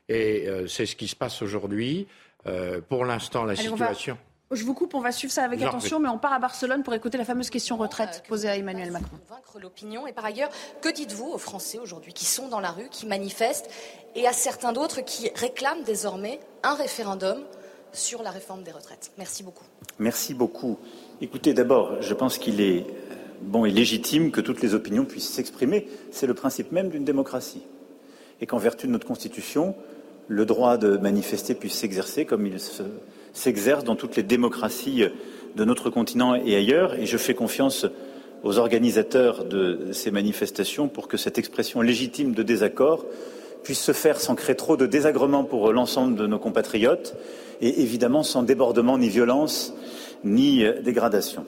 et 0.09 0.47
euh, 0.47 0.67
c'est 0.67 0.85
ce 0.85 0.95
qui 0.95 1.07
se 1.07 1.15
passe 1.15 1.41
aujourd'hui. 1.41 2.07
Euh, 2.45 2.81
pour 2.81 3.05
l'instant, 3.05 3.45
la 3.45 3.55
situation. 3.55 4.17
Je 4.51 4.63
vous 4.65 4.73
coupe, 4.73 4.93
on 4.93 4.99
va 4.99 5.11
suivre 5.11 5.33
ça 5.33 5.43
avec 5.43 5.61
attention, 5.61 5.99
mais 5.99 6.09
on 6.09 6.19
part 6.19 6.33
à 6.33 6.39
Barcelone 6.39 6.83
pour 6.83 6.93
écouter 6.93 7.17
la 7.17 7.25
fameuse 7.25 7.49
question 7.49 7.77
retraite 7.77 8.21
euh, 8.23 8.27
posée 8.27 8.49
à 8.49 8.57
Emmanuel 8.57 8.91
Macron. 8.91 9.17
Convaincre 9.27 9.59
l'opinion. 9.59 10.05
Et 10.05 10.13
par 10.13 10.25
ailleurs, 10.25 10.49
que 10.81 10.89
dites-vous 10.89 11.25
aux 11.25 11.37
Français 11.37 11.79
aujourd'hui 11.79 12.13
qui 12.13 12.25
sont 12.25 12.49
dans 12.49 12.59
la 12.59 12.71
rue, 12.71 12.87
qui 12.89 13.07
manifestent, 13.07 13.69
et 14.15 14.27
à 14.27 14.33
certains 14.33 14.73
d'autres 14.73 15.01
qui 15.01 15.31
réclament 15.35 15.83
désormais 15.83 16.39
un 16.61 16.75
référendum 16.75 17.43
sur 17.93 18.21
la 18.21 18.29
réforme 18.29 18.63
des 18.63 18.71
retraites? 18.71 19.11
Merci 19.17 19.41
beaucoup. 19.41 19.65
Merci 19.97 20.33
beaucoup. 20.33 20.77
Écoutez, 21.21 21.53
d'abord, 21.53 22.01
je 22.01 22.13
pense 22.13 22.37
qu'il 22.37 22.61
est 22.61 22.85
bon 23.41 23.65
et 23.65 23.71
légitime 23.71 24.31
que 24.31 24.41
toutes 24.41 24.61
les 24.61 24.75
opinions 24.75 25.05
puissent 25.05 25.31
s'exprimer. 25.31 25.87
C'est 26.11 26.27
le 26.27 26.33
principe 26.33 26.71
même 26.71 26.89
d'une 26.89 27.05
démocratie. 27.05 27.63
Et 28.39 28.45
qu'en 28.45 28.57
vertu 28.57 28.87
de 28.87 28.91
notre 28.91 29.07
Constitution, 29.07 29.75
le 30.27 30.45
droit 30.45 30.77
de 30.77 30.97
manifester 30.97 31.55
puisse 31.55 31.73
s'exercer 31.73 32.25
comme 32.25 32.47
il 32.47 32.57
s'exerce 33.33 33.83
dans 33.83 33.95
toutes 33.95 34.15
les 34.15 34.23
démocraties 34.23 35.05
de 35.55 35.65
notre 35.65 35.89
continent 35.89 36.35
et 36.35 36.55
ailleurs. 36.55 36.95
Et 36.95 37.05
je 37.05 37.17
fais 37.17 37.33
confiance 37.33 37.85
aux 38.43 38.57
organisateurs 38.57 39.45
de 39.45 39.91
ces 39.91 40.11
manifestations 40.11 40.87
pour 40.87 41.07
que 41.07 41.17
cette 41.17 41.37
expression 41.37 41.81
légitime 41.81 42.33
de 42.33 42.43
désaccord 42.43 43.05
puisse 43.63 43.81
se 43.81 43.93
faire 43.93 44.19
sans 44.19 44.35
créer 44.35 44.55
trop 44.55 44.75
de 44.75 44.85
désagréments 44.85 45.45
pour 45.45 45.71
l'ensemble 45.71 46.15
de 46.15 46.27
nos 46.27 46.39
compatriotes 46.39 47.15
et 47.61 47.81
évidemment 47.81 48.23
sans 48.23 48.43
débordement 48.43 48.97
ni 48.97 49.09
violence 49.09 49.73
ni 50.25 50.65
dégradation. 50.83 51.45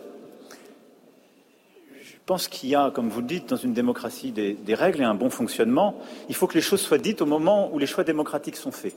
Je 2.26 2.34
pense 2.34 2.48
qu'il 2.48 2.70
y 2.70 2.76
a, 2.76 2.90
comme 2.90 3.08
vous 3.08 3.22
le 3.22 3.28
dites, 3.28 3.50
dans 3.50 3.56
une 3.56 3.74
démocratie 3.74 4.32
des, 4.32 4.74
règles 4.74 5.02
et 5.02 5.04
un 5.04 5.14
bon 5.14 5.30
fonctionnement. 5.30 5.94
Il 6.28 6.34
faut 6.34 6.48
que 6.48 6.56
les 6.56 6.62
choses 6.62 6.82
soient 6.82 6.98
dites 6.98 7.22
au 7.22 7.28
moment 7.28 7.70
où 7.72 7.78
les 7.78 7.86
choix 7.86 8.04
démocratiques 8.04 8.56
sont 8.56 8.72
faits. 8.72 8.96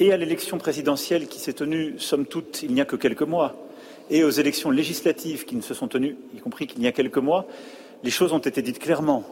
Et 0.00 0.12
à 0.12 0.18
l'élection 0.18 0.58
présidentielle 0.58 1.28
qui 1.28 1.38
s'est 1.40 1.54
tenue, 1.54 1.94
somme 1.96 2.26
toute, 2.26 2.62
il 2.62 2.74
n'y 2.74 2.82
a 2.82 2.84
que 2.84 2.96
quelques 2.96 3.22
mois, 3.22 3.54
et 4.10 4.22
aux 4.22 4.28
élections 4.28 4.70
législatives 4.70 5.46
qui 5.46 5.56
ne 5.56 5.62
se 5.62 5.72
sont 5.72 5.88
tenues, 5.88 6.18
y 6.36 6.40
compris 6.40 6.66
qu'il 6.66 6.82
y 6.82 6.86
a 6.86 6.92
quelques 6.92 7.16
mois, 7.16 7.46
les 8.04 8.10
choses 8.10 8.34
ont 8.34 8.38
été 8.38 8.60
dites 8.60 8.80
clairement. 8.80 9.24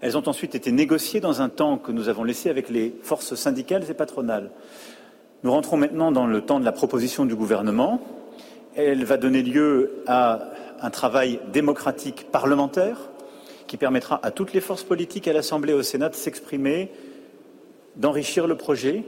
Elles 0.00 0.16
ont 0.16 0.26
ensuite 0.26 0.54
été 0.54 0.72
négociées 0.72 1.20
dans 1.20 1.42
un 1.42 1.50
temps 1.50 1.76
que 1.76 1.92
nous 1.92 2.08
avons 2.08 2.24
laissé 2.24 2.48
avec 2.48 2.70
les 2.70 2.94
forces 3.02 3.34
syndicales 3.34 3.84
et 3.90 3.92
patronales. 3.92 4.50
Nous 5.42 5.52
rentrons 5.52 5.76
maintenant 5.76 6.10
dans 6.10 6.26
le 6.26 6.40
temps 6.40 6.58
de 6.58 6.64
la 6.64 6.72
proposition 6.72 7.26
du 7.26 7.36
gouvernement. 7.36 8.00
Elle 8.76 9.04
va 9.04 9.18
donner 9.18 9.42
lieu 9.42 10.02
à 10.06 10.54
un 10.84 10.90
travail 10.90 11.40
démocratique 11.50 12.26
parlementaire 12.30 12.98
qui 13.66 13.78
permettra 13.78 14.20
à 14.22 14.30
toutes 14.30 14.52
les 14.52 14.60
forces 14.60 14.82
politiques 14.82 15.26
à 15.26 15.32
l'Assemblée 15.32 15.72
et 15.72 15.74
au 15.74 15.82
Sénat 15.82 16.10
de 16.10 16.14
s'exprimer, 16.14 16.90
d'enrichir 17.96 18.46
le 18.46 18.54
projet 18.54 19.02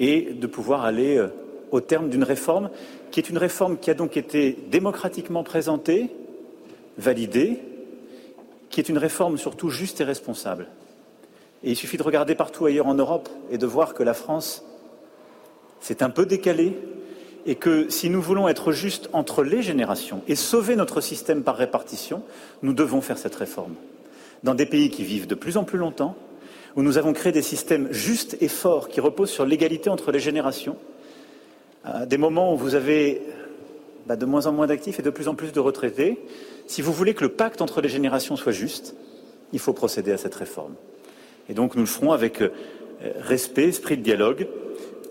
et 0.00 0.32
de 0.32 0.46
pouvoir 0.46 0.86
aller 0.86 1.18
euh, 1.18 1.28
au 1.70 1.82
terme 1.82 2.08
d'une 2.08 2.24
réforme 2.24 2.70
qui 3.10 3.20
est 3.20 3.28
une 3.28 3.36
réforme 3.36 3.76
qui 3.76 3.90
a 3.90 3.94
donc 3.94 4.16
été 4.16 4.56
démocratiquement 4.70 5.44
présentée 5.44 6.08
validée, 6.96 7.60
qui 8.70 8.80
est 8.80 8.88
une 8.88 8.96
réforme 8.96 9.36
surtout 9.36 9.68
juste 9.68 10.00
et 10.00 10.04
responsable. 10.04 10.68
Et 11.62 11.72
il 11.72 11.76
suffit 11.76 11.98
de 11.98 12.02
regarder 12.02 12.34
partout 12.34 12.64
ailleurs 12.64 12.86
en 12.86 12.94
Europe 12.94 13.28
et 13.50 13.58
de 13.58 13.66
voir 13.66 13.92
que 13.92 14.02
la 14.02 14.14
France 14.14 14.64
s'est 15.80 16.02
un 16.02 16.08
peu 16.08 16.24
décalée 16.24 16.74
et 17.46 17.56
que 17.56 17.88
si 17.90 18.08
nous 18.08 18.22
voulons 18.22 18.48
être 18.48 18.72
justes 18.72 19.08
entre 19.12 19.42
les 19.42 19.62
générations 19.62 20.22
et 20.28 20.36
sauver 20.36 20.76
notre 20.76 21.00
système 21.00 21.42
par 21.42 21.56
répartition, 21.56 22.22
nous 22.62 22.72
devons 22.72 23.00
faire 23.00 23.18
cette 23.18 23.34
réforme. 23.34 23.74
Dans 24.44 24.54
des 24.54 24.66
pays 24.66 24.90
qui 24.90 25.04
vivent 25.04 25.26
de 25.26 25.34
plus 25.34 25.56
en 25.56 25.64
plus 25.64 25.78
longtemps, 25.78 26.16
où 26.76 26.82
nous 26.82 26.98
avons 26.98 27.12
créé 27.12 27.32
des 27.32 27.42
systèmes 27.42 27.92
justes 27.92 28.36
et 28.40 28.48
forts 28.48 28.88
qui 28.88 29.00
reposent 29.00 29.30
sur 29.30 29.44
l'égalité 29.44 29.90
entre 29.90 30.12
les 30.12 30.20
générations, 30.20 30.76
à 31.84 32.06
des 32.06 32.16
moments 32.16 32.54
où 32.54 32.56
vous 32.56 32.74
avez 32.74 33.22
bah, 34.06 34.16
de 34.16 34.24
moins 34.24 34.46
en 34.46 34.52
moins 34.52 34.66
d'actifs 34.66 35.00
et 35.00 35.02
de 35.02 35.10
plus 35.10 35.28
en 35.28 35.34
plus 35.34 35.52
de 35.52 35.60
retraités, 35.60 36.18
si 36.66 36.80
vous 36.80 36.92
voulez 36.92 37.14
que 37.14 37.24
le 37.24 37.30
pacte 37.30 37.60
entre 37.60 37.80
les 37.80 37.88
générations 37.88 38.36
soit 38.36 38.52
juste, 38.52 38.94
il 39.52 39.58
faut 39.58 39.72
procéder 39.72 40.12
à 40.12 40.16
cette 40.16 40.34
réforme. 40.34 40.74
Et 41.48 41.54
donc 41.54 41.74
nous 41.74 41.82
le 41.82 41.86
ferons 41.86 42.12
avec 42.12 42.40
euh, 42.40 42.50
respect, 43.20 43.68
esprit 43.68 43.96
de 43.96 44.02
dialogue, 44.02 44.46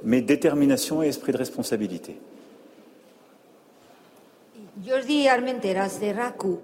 mais 0.04 0.22
détermination 0.22 1.04
et 1.04 1.08
esprit 1.08 1.32
de 1.32 1.38
responsabilité. 1.38 2.18
Jordi 4.86 5.28
Armenteras 5.28 6.00
de 6.02 6.14
RACU. 6.14 6.58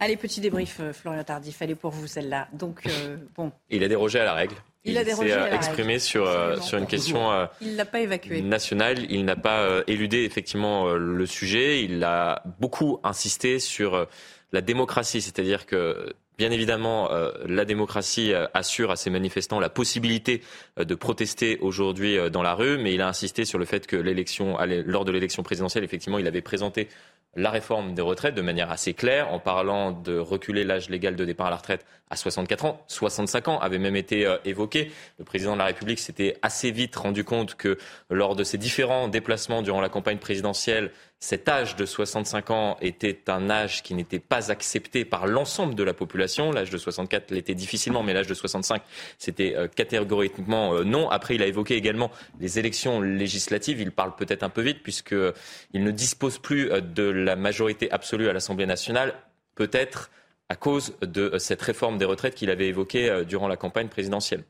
Allez, 0.00 0.16
petit 0.16 0.40
débrief, 0.40 0.78
euh, 0.80 0.92
Florian 0.92 1.22
Tardif, 1.22 1.62
allez 1.62 1.76
pour 1.76 1.92
vous 1.92 2.08
celle-là. 2.08 2.48
Donc, 2.52 2.82
euh, 2.86 3.16
bon. 3.36 3.52
Il 3.70 3.84
a 3.84 3.88
dérogé 3.88 4.18
à 4.18 4.24
la 4.24 4.34
règle. 4.34 4.56
Il, 4.84 4.98
a 4.98 5.04
s'est 5.04 5.54
exprimé 5.54 6.00
sur, 6.00 6.28
sur 6.60 6.76
une 6.76 6.88
question 6.88 7.48
il 7.60 7.76
l'a 7.76 7.84
pas 7.84 8.00
évacué. 8.00 8.42
nationale. 8.42 8.98
Il 9.12 9.24
n'a 9.24 9.36
pas 9.36 9.84
éludé 9.86 10.24
effectivement 10.24 10.92
le 10.94 11.24
sujet. 11.24 11.84
Il 11.84 12.02
a 12.02 12.42
beaucoup 12.58 12.98
insisté 13.04 13.60
sur 13.60 14.08
la 14.50 14.60
démocratie, 14.60 15.20
c'est-à-dire 15.20 15.66
que 15.66 16.12
Bien 16.42 16.50
évidemment, 16.50 17.08
euh, 17.12 17.30
la 17.46 17.64
démocratie 17.64 18.32
euh, 18.32 18.48
assure 18.52 18.90
à 18.90 18.96
ses 18.96 19.10
manifestants 19.10 19.60
la 19.60 19.68
possibilité 19.68 20.42
euh, 20.76 20.82
de 20.82 20.96
protester 20.96 21.56
aujourd'hui 21.60 22.18
dans 22.32 22.42
la 22.42 22.54
rue, 22.54 22.78
mais 22.78 22.92
il 22.92 23.00
a 23.00 23.06
insisté 23.06 23.44
sur 23.44 23.60
le 23.60 23.64
fait 23.64 23.86
que 23.86 23.94
l'élection, 23.94 24.58
lors 24.84 25.04
de 25.04 25.12
l'élection 25.12 25.44
présidentielle, 25.44 25.84
effectivement, 25.84 26.18
il 26.18 26.26
avait 26.26 26.40
présenté 26.40 26.88
la 27.36 27.50
réforme 27.50 27.94
des 27.94 28.02
retraites 28.02 28.34
de 28.34 28.42
manière 28.42 28.72
assez 28.72 28.92
claire 28.92 29.32
en 29.32 29.38
parlant 29.38 29.92
de 29.92 30.18
reculer 30.18 30.64
l'âge 30.64 30.90
légal 30.90 31.14
de 31.14 31.24
départ 31.24 31.46
à 31.46 31.50
la 31.50 31.56
retraite 31.56 31.86
à 32.10 32.16
64 32.16 32.64
ans. 32.64 32.84
65 32.88 33.46
ans 33.46 33.58
avait 33.60 33.78
même 33.78 33.94
été 33.94 34.28
évoqué. 34.44 34.90
Le 35.20 35.24
président 35.24 35.52
de 35.52 35.58
la 35.58 35.66
République 35.66 36.00
s'était 36.00 36.36
assez 36.42 36.72
vite 36.72 36.96
rendu 36.96 37.22
compte 37.22 37.54
que 37.54 37.78
lors 38.10 38.34
de 38.34 38.42
ses 38.42 38.58
différents 38.58 39.06
déplacements 39.06 39.62
durant 39.62 39.80
la 39.80 39.88
campagne 39.88 40.18
présidentielle, 40.18 40.90
cet 41.22 41.48
âge 41.48 41.76
de 41.76 41.86
65 41.86 42.50
ans 42.50 42.76
était 42.80 43.30
un 43.30 43.48
âge 43.48 43.84
qui 43.84 43.94
n'était 43.94 44.18
pas 44.18 44.50
accepté 44.50 45.04
par 45.04 45.28
l'ensemble 45.28 45.76
de 45.76 45.84
la 45.84 45.94
population. 45.94 46.50
L'âge 46.50 46.70
de 46.70 46.76
64 46.76 47.30
l'était 47.30 47.54
difficilement, 47.54 48.02
mais 48.02 48.12
l'âge 48.12 48.26
de 48.26 48.34
65, 48.34 48.82
c'était 49.18 49.54
euh, 49.56 49.68
catégoriquement 49.68 50.74
euh, 50.74 50.82
non. 50.82 51.08
Après, 51.10 51.36
il 51.36 51.42
a 51.44 51.46
évoqué 51.46 51.76
également 51.76 52.10
les 52.40 52.58
élections 52.58 53.00
législatives. 53.00 53.80
Il 53.80 53.92
parle 53.92 54.16
peut-être 54.16 54.42
un 54.42 54.48
peu 54.48 54.62
vite 54.62 54.82
puisqu'il 54.82 55.84
ne 55.84 55.90
dispose 55.92 56.38
plus 56.38 56.68
de 56.68 57.04
la 57.04 57.36
majorité 57.36 57.88
absolue 57.92 58.28
à 58.28 58.32
l'Assemblée 58.32 58.66
nationale. 58.66 59.14
Peut-être 59.54 60.10
à 60.48 60.56
cause 60.56 60.96
de 61.02 61.38
cette 61.38 61.62
réforme 61.62 61.98
des 61.98 62.04
retraites 62.04 62.34
qu'il 62.34 62.50
avait 62.50 62.66
évoquée 62.66 63.08
euh, 63.08 63.22
durant 63.22 63.46
la 63.46 63.56
campagne 63.56 63.86
présidentielle. 63.86 64.42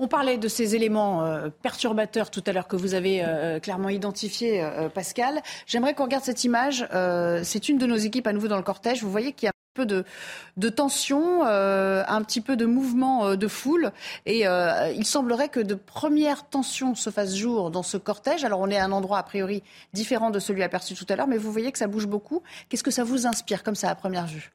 On 0.00 0.08
parlait 0.08 0.38
de 0.38 0.48
ces 0.48 0.74
éléments 0.74 1.24
euh, 1.24 1.50
perturbateurs 1.62 2.30
tout 2.30 2.42
à 2.46 2.52
l'heure 2.52 2.66
que 2.66 2.74
vous 2.74 2.94
avez 2.94 3.24
euh, 3.24 3.60
clairement 3.60 3.90
identifiés, 3.90 4.66
Pascal. 4.92 5.40
J'aimerais 5.66 5.94
qu'on 5.94 6.04
regarde 6.04 6.24
cette 6.24 6.42
image. 6.42 6.86
C'est 7.44 7.68
une 7.68 7.78
de 7.78 7.86
nos 7.86 7.96
équipes 7.96 8.26
à 8.26 8.32
nouveau 8.32 8.48
dans 8.48 8.56
le 8.56 8.64
cortège. 8.64 9.02
Vous 9.02 9.10
voyez 9.10 9.32
qu'il 9.32 9.46
y 9.46 9.48
a 9.48 9.50
un 9.50 9.74
peu 9.74 9.86
de, 9.86 10.04
de 10.56 10.68
tension, 10.68 11.44
un 11.44 12.22
petit 12.22 12.40
peu 12.40 12.56
de 12.56 12.66
mouvement 12.66 13.36
de 13.36 13.48
foule. 13.48 13.92
Et 14.26 14.44
il 14.44 15.06
semblerait 15.06 15.48
que 15.48 15.60
de 15.60 15.74
premières 15.74 16.48
tensions 16.48 16.94
se 16.94 17.10
fassent 17.10 17.36
jour 17.36 17.70
dans 17.70 17.82
ce 17.84 17.96
cortège. 17.96 18.44
Alors 18.44 18.60
on 18.60 18.68
est 18.70 18.76
à 18.76 18.84
un 18.84 18.92
endroit 18.92 19.18
a 19.18 19.22
priori 19.22 19.62
différent 19.92 20.30
de 20.30 20.40
celui 20.40 20.62
aperçu 20.62 20.94
tout 20.94 21.06
à 21.08 21.16
l'heure, 21.16 21.28
mais 21.28 21.38
vous 21.38 21.52
voyez 21.52 21.70
que 21.70 21.78
ça 21.78 21.86
bouge 21.86 22.06
beaucoup. 22.06 22.42
Qu'est-ce 22.68 22.84
que 22.84 22.90
ça 22.90 23.04
vous 23.04 23.26
inspire 23.26 23.62
comme 23.62 23.76
ça 23.76 23.90
à 23.90 23.94
première 23.94 24.26
vue? 24.26 24.52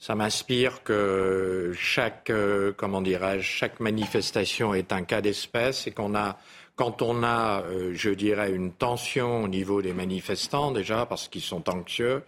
Ça 0.00 0.14
m'inspire 0.14 0.82
que 0.82 1.72
chaque, 1.76 2.30
euh, 2.30 2.72
comment 2.74 3.02
dirais-je, 3.02 3.46
chaque 3.46 3.80
manifestation 3.80 4.72
est 4.72 4.92
un 4.92 5.02
cas 5.02 5.20
d'espèce 5.20 5.86
et 5.86 5.90
qu'on 5.90 6.14
a, 6.14 6.38
quand 6.74 7.02
on 7.02 7.22
a, 7.22 7.62
euh, 7.64 7.92
je 7.94 8.08
dirais, 8.08 8.50
une 8.50 8.72
tension 8.72 9.44
au 9.44 9.48
niveau 9.48 9.82
des 9.82 9.92
manifestants 9.92 10.72
déjà 10.72 11.04
parce 11.04 11.28
qu'ils 11.28 11.42
sont 11.42 11.68
anxieux, 11.68 12.22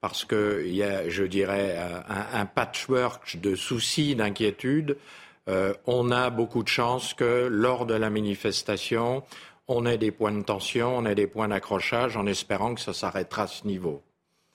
parce 0.00 0.24
qu'il 0.24 0.74
y 0.74 0.82
a, 0.82 1.08
je 1.08 1.22
dirais, 1.22 1.78
un, 2.08 2.40
un 2.40 2.44
patchwork 2.44 3.40
de 3.40 3.54
soucis, 3.54 4.16
d'inquiétudes, 4.16 4.98
euh, 5.48 5.74
on 5.86 6.10
a 6.10 6.28
beaucoup 6.30 6.64
de 6.64 6.68
chances 6.68 7.14
que 7.14 7.46
lors 7.48 7.86
de 7.86 7.94
la 7.94 8.10
manifestation, 8.10 9.22
on 9.68 9.86
ait 9.86 9.98
des 9.98 10.10
points 10.10 10.32
de 10.32 10.42
tension, 10.42 10.96
on 10.96 11.06
ait 11.06 11.14
des 11.14 11.28
points 11.28 11.48
d'accrochage, 11.48 12.16
en 12.16 12.26
espérant 12.26 12.74
que 12.74 12.80
ça 12.80 12.92
s'arrêtera 12.92 13.44
à 13.44 13.46
ce 13.46 13.64
niveau. 13.64 14.02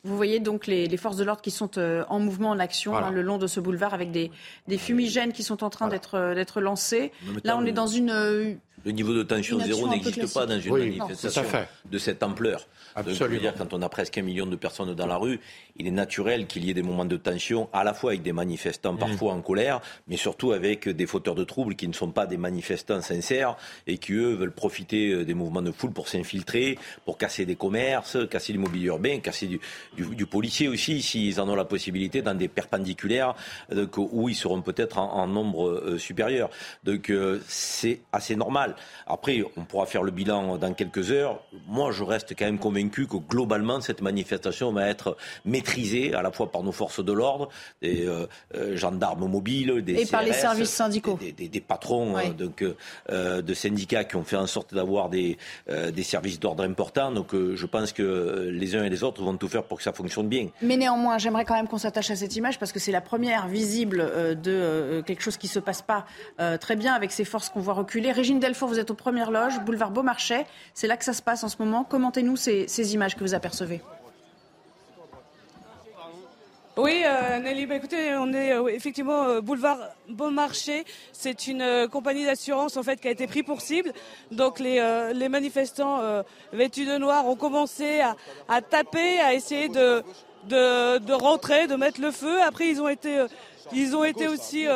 Vous 0.03 0.15
voyez 0.15 0.39
donc 0.39 0.67
les, 0.67 0.95
forces 0.97 1.17
de 1.17 1.23
l'ordre 1.23 1.41
qui 1.41 1.51
sont 1.51 1.77
euh, 1.77 2.03
en 2.09 2.19
mouvement, 2.19 2.51
en 2.51 2.59
action 2.59 2.95
hein, 2.95 3.11
le 3.11 3.21
long 3.21 3.37
de 3.37 3.47
ce 3.47 3.59
boulevard 3.59 3.93
avec 3.93 4.11
des, 4.11 4.31
fumigènes 4.77 5.33
qui 5.33 5.43
sont 5.43 5.63
en 5.63 5.69
train 5.69 5.89
euh, 6.13 6.35
d'être 6.35 6.61
lancés. 6.61 7.11
Là, 7.43 7.57
on 7.57 7.65
est 7.65 7.71
dans 7.71 7.87
une, 7.87 8.11
euh, 8.11 8.53
le 8.85 8.91
niveau 8.91 9.13
de 9.13 9.23
tension 9.23 9.59
zéro 9.59 9.87
n'existe 9.89 10.33
pas 10.33 10.45
dans 10.45 10.59
une 10.59 10.77
manifestation 10.77 11.43
de 11.91 11.97
cette 11.97 12.23
ampleur. 12.23 12.65
Absolument. 12.95 13.41
dire, 13.41 13.53
quand 13.55 13.73
on 13.73 13.81
a 13.81 13.89
presque 13.89 14.17
un 14.17 14.21
million 14.21 14.45
de 14.45 14.55
personnes 14.55 14.93
dans 14.95 15.05
la 15.05 15.17
rue, 15.17 15.39
il 15.79 15.87
est 15.87 15.91
naturel 15.91 16.47
qu'il 16.47 16.65
y 16.65 16.71
ait 16.71 16.73
des 16.73 16.83
moments 16.83 17.05
de 17.05 17.17
tension, 17.17 17.69
à 17.71 17.83
la 17.83 17.93
fois 17.93 18.11
avec 18.11 18.23
des 18.23 18.33
manifestants 18.33 18.95
parfois 18.95 19.33
en 19.33 19.41
colère, 19.41 19.81
mais 20.07 20.17
surtout 20.17 20.51
avec 20.51 20.89
des 20.89 21.05
fauteurs 21.05 21.35
de 21.35 21.43
troubles 21.43 21.75
qui 21.75 21.87
ne 21.87 21.93
sont 21.93 22.11
pas 22.11 22.25
des 22.25 22.37
manifestants 22.37 23.01
sincères 23.01 23.55
et 23.85 23.97
qui, 23.97 24.13
eux, 24.13 24.33
veulent 24.33 24.51
profiter 24.51 25.11
euh, 25.11 25.25
des 25.25 25.33
mouvements 25.33 25.61
de 25.61 25.71
foule 25.71 25.91
pour 25.91 26.07
s'infiltrer, 26.07 26.77
pour 27.05 27.17
casser 27.17 27.45
des 27.45 27.55
commerces, 27.55 28.17
casser 28.29 28.53
l'immobilier 28.53 28.87
urbain, 28.87 29.19
casser 29.19 29.47
du, 29.47 30.25
policier 30.25 30.67
aussi, 30.67 31.01
s'ils 31.01 31.39
en 31.39 31.47
ont 31.47 31.55
la 31.55 31.65
possibilité, 31.65 32.21
dans 32.21 32.35
des 32.35 32.47
perpendiculaires 32.47 33.35
donc, 33.71 33.97
où 33.97 34.29
ils 34.29 34.35
seront 34.35 34.61
peut-être 34.61 34.97
en, 34.97 35.27
nombre 35.27 35.69
euh, 35.69 35.97
supérieur. 35.97 36.49
Donc 36.83 37.09
euh, 37.09 37.41
c'est 37.47 38.01
assez 38.11 38.35
normal. 38.35 38.75
Après, 39.05 39.43
on 39.55 39.65
pourra 39.65 39.85
faire 39.85 40.03
le 40.03 40.11
bilan 40.11 40.57
dans 40.57 40.73
quelques 40.73 41.11
heures. 41.11 41.41
Moi, 41.67 41.91
je 41.91 42.03
reste 42.03 42.33
quand 42.37 42.45
même 42.45 42.59
convaincu 42.59 43.07
que 43.07 43.17
globalement, 43.17 43.81
cette 43.81 44.01
manifestation 44.01 44.71
va 44.71 44.87
être 44.87 45.17
maîtrisée 45.45 45.66
à 46.13 46.21
la 46.21 46.31
fois 46.31 46.51
par 46.51 46.63
nos 46.63 46.71
forces 46.71 47.03
de 47.03 47.11
l'ordre, 47.11 47.49
des 47.81 48.05
euh, 48.05 48.27
euh, 48.55 48.75
gendarmes 48.75 49.27
mobiles, 49.27 49.81
des 49.81 50.01
et 50.01 50.05
par 50.05 50.23
les 50.23 50.33
services 50.33 50.69
syndicaux, 50.69 51.19
des, 51.19 51.61
patrons 51.61 52.15
donc 52.37 52.63
euh, 53.09 53.41
de 53.41 53.53
syndicats 53.53 54.03
qui 54.03 54.15
ont 54.15 54.23
fait 54.23 54.35
en 54.35 54.47
sorte 54.47 54.73
d'avoir 54.73 55.09
des, 55.09 55.37
des 55.67 56.03
services 56.03 56.39
d'ordre 56.39 56.63
importants. 56.63 57.11
Donc, 57.11 57.33
je 57.33 57.65
pense 57.65 57.91
que 57.93 58.49
les 58.51 58.75
uns 58.75 58.83
et 58.83 58.89
les 58.89 59.03
autres 59.03 59.23
vont 59.23 59.35
tout 59.37 59.47
faire 59.47 59.63
pour 59.63 59.77
que 59.77 59.83
ça 59.83 59.93
fonctionne 59.93 60.27
bien. 60.27 60.49
Mais 60.61 60.77
néanmoins, 60.77 61.17
j'aimerais 61.17 61.45
quand 61.45 61.55
même 61.55 61.67
qu'on 61.67 61.77
s'attache 61.77 62.11
à 62.11 62.15
cette 62.15 62.35
image 62.35 62.59
parce 62.59 62.71
que 62.71 62.79
c'est 62.79 62.91
la 62.91 63.01
première 63.01 63.47
visible 63.47 64.37
de 64.41 65.01
quelque 65.05 65.21
chose 65.21 65.37
qui 65.37 65.47
se 65.47 65.59
passe 65.59 65.81
pas 65.81 66.05
très 66.59 66.75
bien 66.75 66.93
avec 66.93 67.11
ces 67.11 67.25
forces 67.25 67.49
qu'on 67.49 67.59
voit 67.59 67.73
reculer. 67.73 68.11
Régine 68.11 68.39
Delfour 68.39 68.67
vous 68.67 68.79
êtes 68.79 68.91
aux 68.91 68.95
premières 68.95 69.31
loges, 69.31 69.59
boulevard 69.61 69.91
Beaumarchais. 69.91 70.45
C'est 70.73 70.87
là 70.87 70.97
que 70.97 71.05
ça 71.05 71.13
se 71.13 71.21
passe 71.21 71.43
en 71.43 71.49
ce 71.49 71.57
moment. 71.59 71.83
Commentez-nous 71.83 72.35
ces, 72.35 72.93
images 72.93 73.15
que 73.15 73.23
vous 73.23 73.33
apercevez. 73.33 73.81
Oui, 76.77 77.01
euh, 77.03 77.39
Nelly, 77.39 77.65
bah, 77.65 77.73
écoutez, 77.73 78.13
on 78.17 78.31
est 78.33 78.53
euh, 78.53 78.67
effectivement 78.67 79.23
euh, 79.23 79.41
boulevard 79.41 79.79
Beaumarchais. 80.09 80.85
C'est 81.11 81.47
une 81.47 81.87
compagnie 81.91 82.23
d'assurance 82.23 82.77
en 82.77 82.83
fait 82.83 83.01
qui 83.01 83.07
a 83.07 83.11
été 83.11 83.25
pris 83.25 83.41
pour 83.41 83.61
cible. 83.61 83.93
Donc 84.29 84.59
les, 84.59 84.79
manifestants 85.27 86.23
vêtus 86.53 86.85
de 86.85 86.97
noir 86.97 87.25
ont 87.25 87.35
commencé 87.35 88.01
à, 88.47 88.61
taper, 88.61 89.19
à 89.19 89.33
essayer 89.33 89.69
de, 89.69 90.03
de, 90.47 90.99
de, 90.99 91.13
rentrer, 91.13 91.65
de 91.65 91.75
mettre 91.75 91.99
le 91.99 92.11
feu. 92.11 92.43
Après, 92.43 92.67
ils 92.67 92.79
ont 92.79 92.87
été, 92.87 93.25
ils 93.73 93.95
ont 93.95 94.03
été 94.03 94.27
aussi 94.27 94.67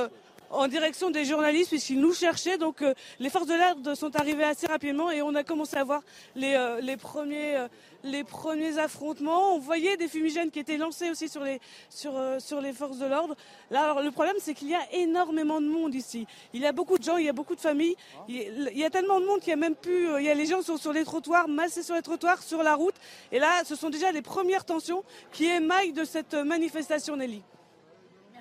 en 0.52 0.68
direction 0.68 1.10
des 1.10 1.26
journalistes 1.26 1.70
puisqu'ils 1.70 2.00
nous 2.00 2.14
cherchaient. 2.14 2.58
Donc 2.58 2.82
euh, 2.82 2.94
les 3.20 3.30
forces 3.30 3.48
de 3.48 3.54
l'ordre 3.54 3.96
sont 3.96 4.16
arrivées 4.16 4.44
assez 4.44 4.68
rapidement 4.68 5.12
et 5.12 5.22
on 5.22 5.34
a 5.36 5.44
commencé 5.44 5.78
à 5.78 5.84
voir 5.84 6.02
les, 6.36 6.54
euh, 6.56 6.82
euh, 6.84 8.24
premiers 8.24 8.80
affrontements. 8.80 9.56
On 9.56 9.60
voyait 9.60 9.98
des 9.98 10.08
fumigènes 10.08 10.52
qui 10.52 10.60
étaient 10.60 10.78
lancés 10.78 11.10
aussi 11.10 11.30
sur 11.30 11.44
les, 11.44 11.60
forces 12.74 12.98
de 12.98 13.06
l'ordre. 13.06 13.36
Là, 13.70 13.84
alors, 13.84 14.02
le 14.02 14.12
problème, 14.12 14.36
c'est 14.40 14.54
qu'il 14.54 14.70
y 14.70 14.76
a 14.76 14.94
énormément 14.94 15.62
de 15.62 15.68
monde 15.68 15.96
ici. 15.96 16.28
Il 16.54 16.62
y 16.62 16.66
a 16.66 16.72
beaucoup 16.72 16.98
de 16.98 17.04
gens, 17.04 17.18
il 17.18 17.26
y 17.26 17.30
a 17.30 17.34
beaucoup 17.34 17.56
de 17.56 17.62
familles. 17.62 17.96
Il 18.28 18.72
y 18.74 18.84
a 18.84 18.90
tellement 18.90 19.20
de 19.20 19.26
monde 19.26 19.40
qu'il 19.40 19.50
y 19.50 19.54
a 19.54 19.58
même 19.58 19.76
plus. 19.76 20.08
Il 20.22 20.32
les 20.32 20.46
gens 20.46 20.62
sont 20.62 20.78
sur 20.78 20.94
les 20.94 21.04
trottoirs, 21.04 21.48
massés 21.48 21.84
sur 21.84 21.96
les 21.96 22.02
trottoirs, 22.02 22.42
sur 22.42 22.64
la 22.64 22.76
route. 22.76 22.96
Et 23.32 23.40
là, 23.40 23.64
ce 23.66 23.76
sont 23.76 23.90
déjà 23.90 24.12
les 24.12 24.22
premières 24.22 24.66
tensions 24.66 25.04
qui 25.32 25.46
émaillent 25.46 25.94
de 25.94 26.04
cette 26.04 26.34
manifestation, 26.34 27.16
Nelly. 27.16 27.44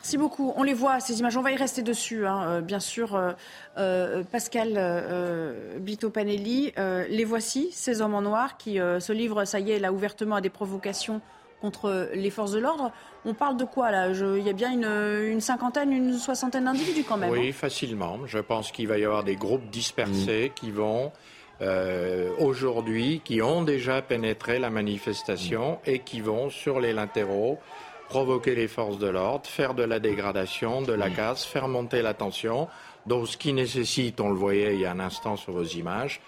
Merci 0.01 0.17
beaucoup. 0.17 0.55
On 0.57 0.63
les 0.63 0.73
voit, 0.73 0.99
ces 0.99 1.21
images. 1.21 1.37
On 1.37 1.43
va 1.43 1.53
y 1.53 1.57
rester 1.57 1.83
dessus, 1.83 2.27
hein. 2.27 2.43
euh, 2.49 2.61
bien 2.63 2.81
sûr. 2.81 3.15
Euh, 3.15 3.33
euh, 3.77 4.23
Pascal 4.25 4.73
Bito-Panelli, 5.79 6.73
les 6.77 7.25
voici, 7.25 7.69
ces 7.73 8.01
hommes 8.01 8.15
en 8.15 8.23
noir 8.23 8.57
qui 8.57 8.77
se 8.77 9.13
livrent, 9.13 9.45
ça 9.45 9.61
y 9.61 9.73
est, 9.73 9.79
là, 9.79 9.93
ouvertement 9.93 10.37
à 10.37 10.41
des 10.41 10.49
provocations 10.49 11.21
contre 11.61 12.11
les 12.15 12.31
forces 12.31 12.53
de 12.53 12.59
l'ordre. 12.59 12.91
On 13.27 13.35
parle 13.35 13.59
de 13.59 13.65
quoi 13.65 13.91
là? 13.91 14.09
Il 14.09 14.43
y 14.43 14.49
a 14.49 14.55
bien 14.55 14.73
une, 14.73 15.41
cinquantaine, 15.41 15.93
une 15.93 16.15
soixantaine 16.15 16.65
d'individus 16.65 17.05
quand 17.05 17.19
même. 17.19 17.31
Oui, 17.31 17.51
hein? 17.51 17.53
facilement. 17.53 18.21
Je 18.27 18.39
pense 18.39 18.73
qu'il 18.73 18.89
va 18.89 18.99
y 18.99 19.05
avoir 19.05 19.23
des 19.23 19.37
groupes 19.37 19.69
dispersés 19.71 20.53
qui 20.55 20.71
vont 20.71 21.13
aujourd'hui, 22.39 23.21
qui 23.23 23.43
ont 23.43 23.63
déjà 23.63 24.01
pénétré 24.01 24.59
la 24.59 24.71
manifestation 24.71 25.79
et 25.85 25.99
qui 25.99 26.23
vont 26.23 26.49
sur 26.49 26.81
les 26.81 26.95
latéraux 26.95 27.59
provoquer 28.11 28.57
les 28.57 28.67
forces 28.67 28.99
de 28.99 29.07
l'ordre, 29.07 29.47
faire 29.47 29.73
de 29.73 29.85
la 29.85 30.01
dégradation, 30.01 30.83
de 30.83 30.93
la 30.93 31.09
mm. 31.09 31.15
casse, 31.15 31.45
faire 31.45 31.69
monter 31.69 32.03
la 32.03 32.13
tension. 32.13 32.67
Donc, 33.07 33.29
ce 33.29 33.37
qui 33.37 33.53
nécessite, 33.53 34.21
on 34.21 34.29
le 34.29 34.35
voyait 34.35 34.75
il 34.75 34.81
y 34.81 34.85
a 34.85 34.91
un 34.91 34.99
instant 35.01 35.37
sur 35.37 35.53
vos 35.53 35.65
images, 35.65 36.21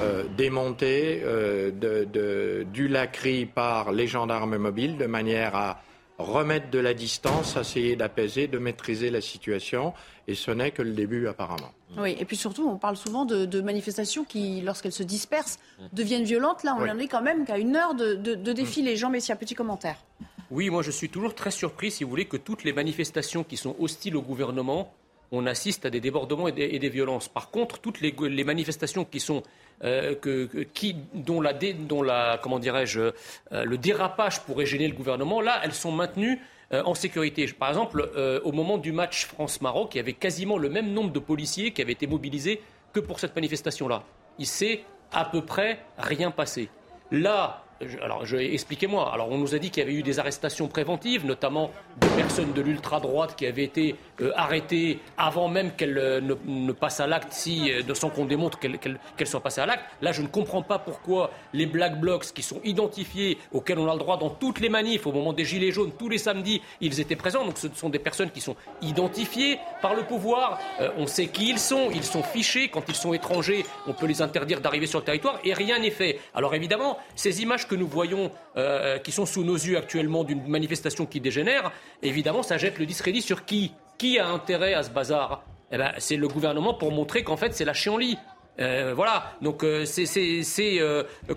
euh, 0.00 0.24
démonter 0.36 1.22
euh, 1.24 1.70
de, 1.70 2.66
du 2.72 2.88
lacry 2.88 3.44
par 3.44 3.92
les 3.92 4.06
gendarmes 4.06 4.56
mobiles 4.56 4.96
de 4.96 5.04
manière 5.04 5.54
à 5.54 5.82
remettre 6.18 6.70
de 6.70 6.78
la 6.78 6.94
distance, 6.94 7.56
essayer 7.56 7.94
d'apaiser, 7.96 8.48
de 8.48 8.58
maîtriser 8.58 9.10
la 9.10 9.20
situation. 9.20 9.92
Et 10.26 10.34
ce 10.34 10.50
n'est 10.50 10.70
que 10.70 10.80
le 10.80 10.92
début, 10.92 11.28
apparemment. 11.28 11.70
Oui, 11.98 12.16
et 12.18 12.24
puis 12.24 12.36
surtout, 12.36 12.66
on 12.66 12.78
parle 12.78 12.96
souvent 12.96 13.26
de, 13.26 13.60
manifestations 13.60 14.24
qui, 14.24 14.62
lorsqu'elles 14.62 14.92
se 14.92 15.02
dispersent, 15.02 15.58
deviennent 15.92 16.24
violentes. 16.24 16.64
Là, 16.64 16.74
on 16.80 16.88
en 16.88 16.98
est 16.98 17.08
quand 17.08 17.22
même 17.22 17.44
qu'à 17.44 17.58
une 17.58 17.76
heure 17.76 17.94
de, 17.94 18.14
de 18.14 18.52
défilé. 18.54 18.96
Jean 18.96 19.10
Messia, 19.10 19.36
petit 19.36 19.54
commentaire. 19.54 19.98
Oui, 20.50 20.70
moi 20.70 20.82
je 20.82 20.90
suis 20.90 21.08
toujours 21.08 21.34
très 21.34 21.50
surpris, 21.50 21.90
si 21.90 22.04
vous 22.04 22.10
voulez, 22.10 22.26
que 22.26 22.36
toutes 22.36 22.62
les 22.64 22.72
manifestations 22.72 23.42
qui 23.42 23.56
sont 23.56 23.74
hostiles 23.80 24.16
au 24.16 24.22
gouvernement, 24.22 24.92
on 25.32 25.46
assiste 25.46 25.86
à 25.86 25.90
des 25.90 26.00
débordements 26.00 26.46
et 26.48 26.52
des, 26.52 26.88
violences. 26.88 27.28
Par 27.28 27.50
contre, 27.50 27.80
toutes 27.80 28.00
les, 28.00 28.44
manifestations 28.44 29.04
qui 29.04 29.18
sont 29.18 29.42
euh, 29.84 30.14
qui, 30.72 30.96
dont 31.14 31.40
la, 31.40 31.52
dont 31.52 32.02
la 32.02 32.38
comment 32.40 32.60
dirais-je, 32.60 33.00
euh, 33.00 33.64
le 33.64 33.76
dérapage 33.76 34.42
pourrait 34.42 34.66
gêner 34.66 34.86
le 34.86 34.94
gouvernement, 34.94 35.40
là, 35.40 35.60
elles 35.64 35.74
sont 35.74 35.90
maintenues 35.90 36.40
euh, 36.72 36.82
en 36.84 36.94
sécurité. 36.94 37.46
Par 37.48 37.68
exemple, 37.70 38.08
au 38.44 38.52
moment 38.52 38.78
du 38.78 38.92
match 38.92 39.26
France-Maroc, 39.26 39.94
il 39.94 39.98
y 39.98 40.00
avait 40.00 40.12
quasiment 40.12 40.58
le 40.58 40.68
même 40.68 40.92
nombre 40.92 41.12
de 41.12 41.18
policiers 41.18 41.72
qui 41.72 41.82
avaient 41.82 41.92
été 41.92 42.06
mobilisés 42.06 42.60
que 42.92 43.00
pour 43.00 43.18
cette 43.18 43.34
manifestation-là. 43.34 44.04
Il 44.38 44.46
s'est 44.46 44.84
à 45.12 45.24
peu 45.24 45.44
près 45.44 45.80
rien 45.98 46.30
passé. 46.30 46.68
Là, 47.10 47.65
alors, 48.02 48.24
expliquez-moi. 48.32 49.12
Alors, 49.12 49.30
on 49.30 49.38
nous 49.38 49.54
a 49.54 49.58
dit 49.58 49.70
qu'il 49.70 49.82
y 49.82 49.86
avait 49.86 49.94
eu 49.94 50.02
des 50.02 50.18
arrestations 50.18 50.66
préventives, 50.66 51.26
notamment 51.26 51.70
de 52.00 52.06
personnes 52.08 52.52
de 52.52 52.62
l'ultra-droite 52.62 53.34
qui 53.36 53.46
avaient 53.46 53.64
été 53.64 53.96
euh, 54.22 54.32
arrêtées 54.34 54.98
avant 55.18 55.48
même 55.48 55.72
qu'elles 55.72 55.98
euh, 55.98 56.20
ne, 56.46 56.72
passent 56.72 57.00
à 57.00 57.06
l'acte, 57.06 57.32
si, 57.32 57.70
euh, 57.70 57.94
sans 57.94 58.08
qu'on 58.08 58.24
démontre 58.24 58.58
qu'elles 58.58 59.26
soient 59.26 59.42
passées 59.42 59.60
à 59.60 59.66
l'acte. 59.66 59.84
Là, 60.00 60.12
je 60.12 60.22
ne 60.22 60.26
comprends 60.26 60.62
pas 60.62 60.78
pourquoi 60.78 61.30
les 61.52 61.66
Black 61.66 62.00
Blocs, 62.00 62.24
qui 62.32 62.42
sont 62.42 62.60
identifiés, 62.64 63.38
auxquels 63.52 63.78
on 63.78 63.88
a 63.88 63.92
le 63.92 63.98
droit 63.98 64.16
dans 64.16 64.30
toutes 64.30 64.60
les 64.60 64.70
manifs, 64.70 65.06
au 65.06 65.12
moment 65.12 65.34
des 65.34 65.44
Gilets 65.44 65.72
jaunes, 65.72 65.92
tous 65.98 66.08
les 66.08 66.18
samedis, 66.18 66.62
ils 66.80 66.98
étaient 67.00 67.16
présents. 67.16 67.44
Donc, 67.44 67.58
ce 67.58 67.68
sont 67.74 67.90
des 67.90 67.98
personnes 67.98 68.30
qui 68.30 68.40
sont 68.40 68.56
identifiées 68.80 69.58
par 69.82 69.94
le 69.94 70.02
pouvoir. 70.02 70.58
on 70.96 71.06
sait 71.06 71.26
qui 71.26 71.50
ils 71.50 71.58
sont. 71.58 71.90
Ils 71.94 72.04
sont 72.04 72.22
fichés. 72.22 72.68
Quand 72.68 72.84
ils 72.88 72.94
sont 72.94 73.12
étrangers, 73.12 73.64
on 73.86 73.92
peut 73.92 74.06
les 74.06 74.22
interdire 74.22 74.60
d'arriver 74.60 74.86
sur 74.86 75.00
le 75.00 75.04
territoire 75.04 75.38
et 75.44 75.52
rien 75.52 75.78
n'est 75.78 75.90
fait. 75.90 76.18
Alors, 76.34 76.54
évidemment, 76.54 76.98
ces 77.14 77.42
images 77.42 77.65
que 77.66 77.74
nous 77.74 77.86
voyons, 77.86 78.30
euh, 78.56 78.98
qui 78.98 79.12
sont 79.12 79.26
sous 79.26 79.44
nos 79.44 79.54
yeux 79.54 79.76
actuellement 79.76 80.24
d'une 80.24 80.46
manifestation 80.46 81.06
qui 81.06 81.20
dégénère, 81.20 81.72
évidemment, 82.02 82.42
ça 82.42 82.58
jette 82.58 82.78
le 82.78 82.86
discrédit 82.86 83.22
sur 83.22 83.44
qui? 83.44 83.72
Qui 83.98 84.18
a 84.18 84.28
intérêt 84.28 84.74
à 84.74 84.82
ce 84.82 84.90
bazar? 84.90 85.44
Eh 85.72 85.78
ben, 85.78 85.92
C'est 85.98 86.16
le 86.16 86.28
gouvernement 86.28 86.74
pour 86.74 86.92
montrer 86.92 87.24
qu'en 87.24 87.36
fait, 87.36 87.54
c'est 87.54 87.64
la 87.64 87.74
chienlit. 87.74 88.18
Euh, 88.58 88.92
voilà, 88.94 89.32
donc 89.42 89.64
euh, 89.64 89.84
c'est, 89.84 90.80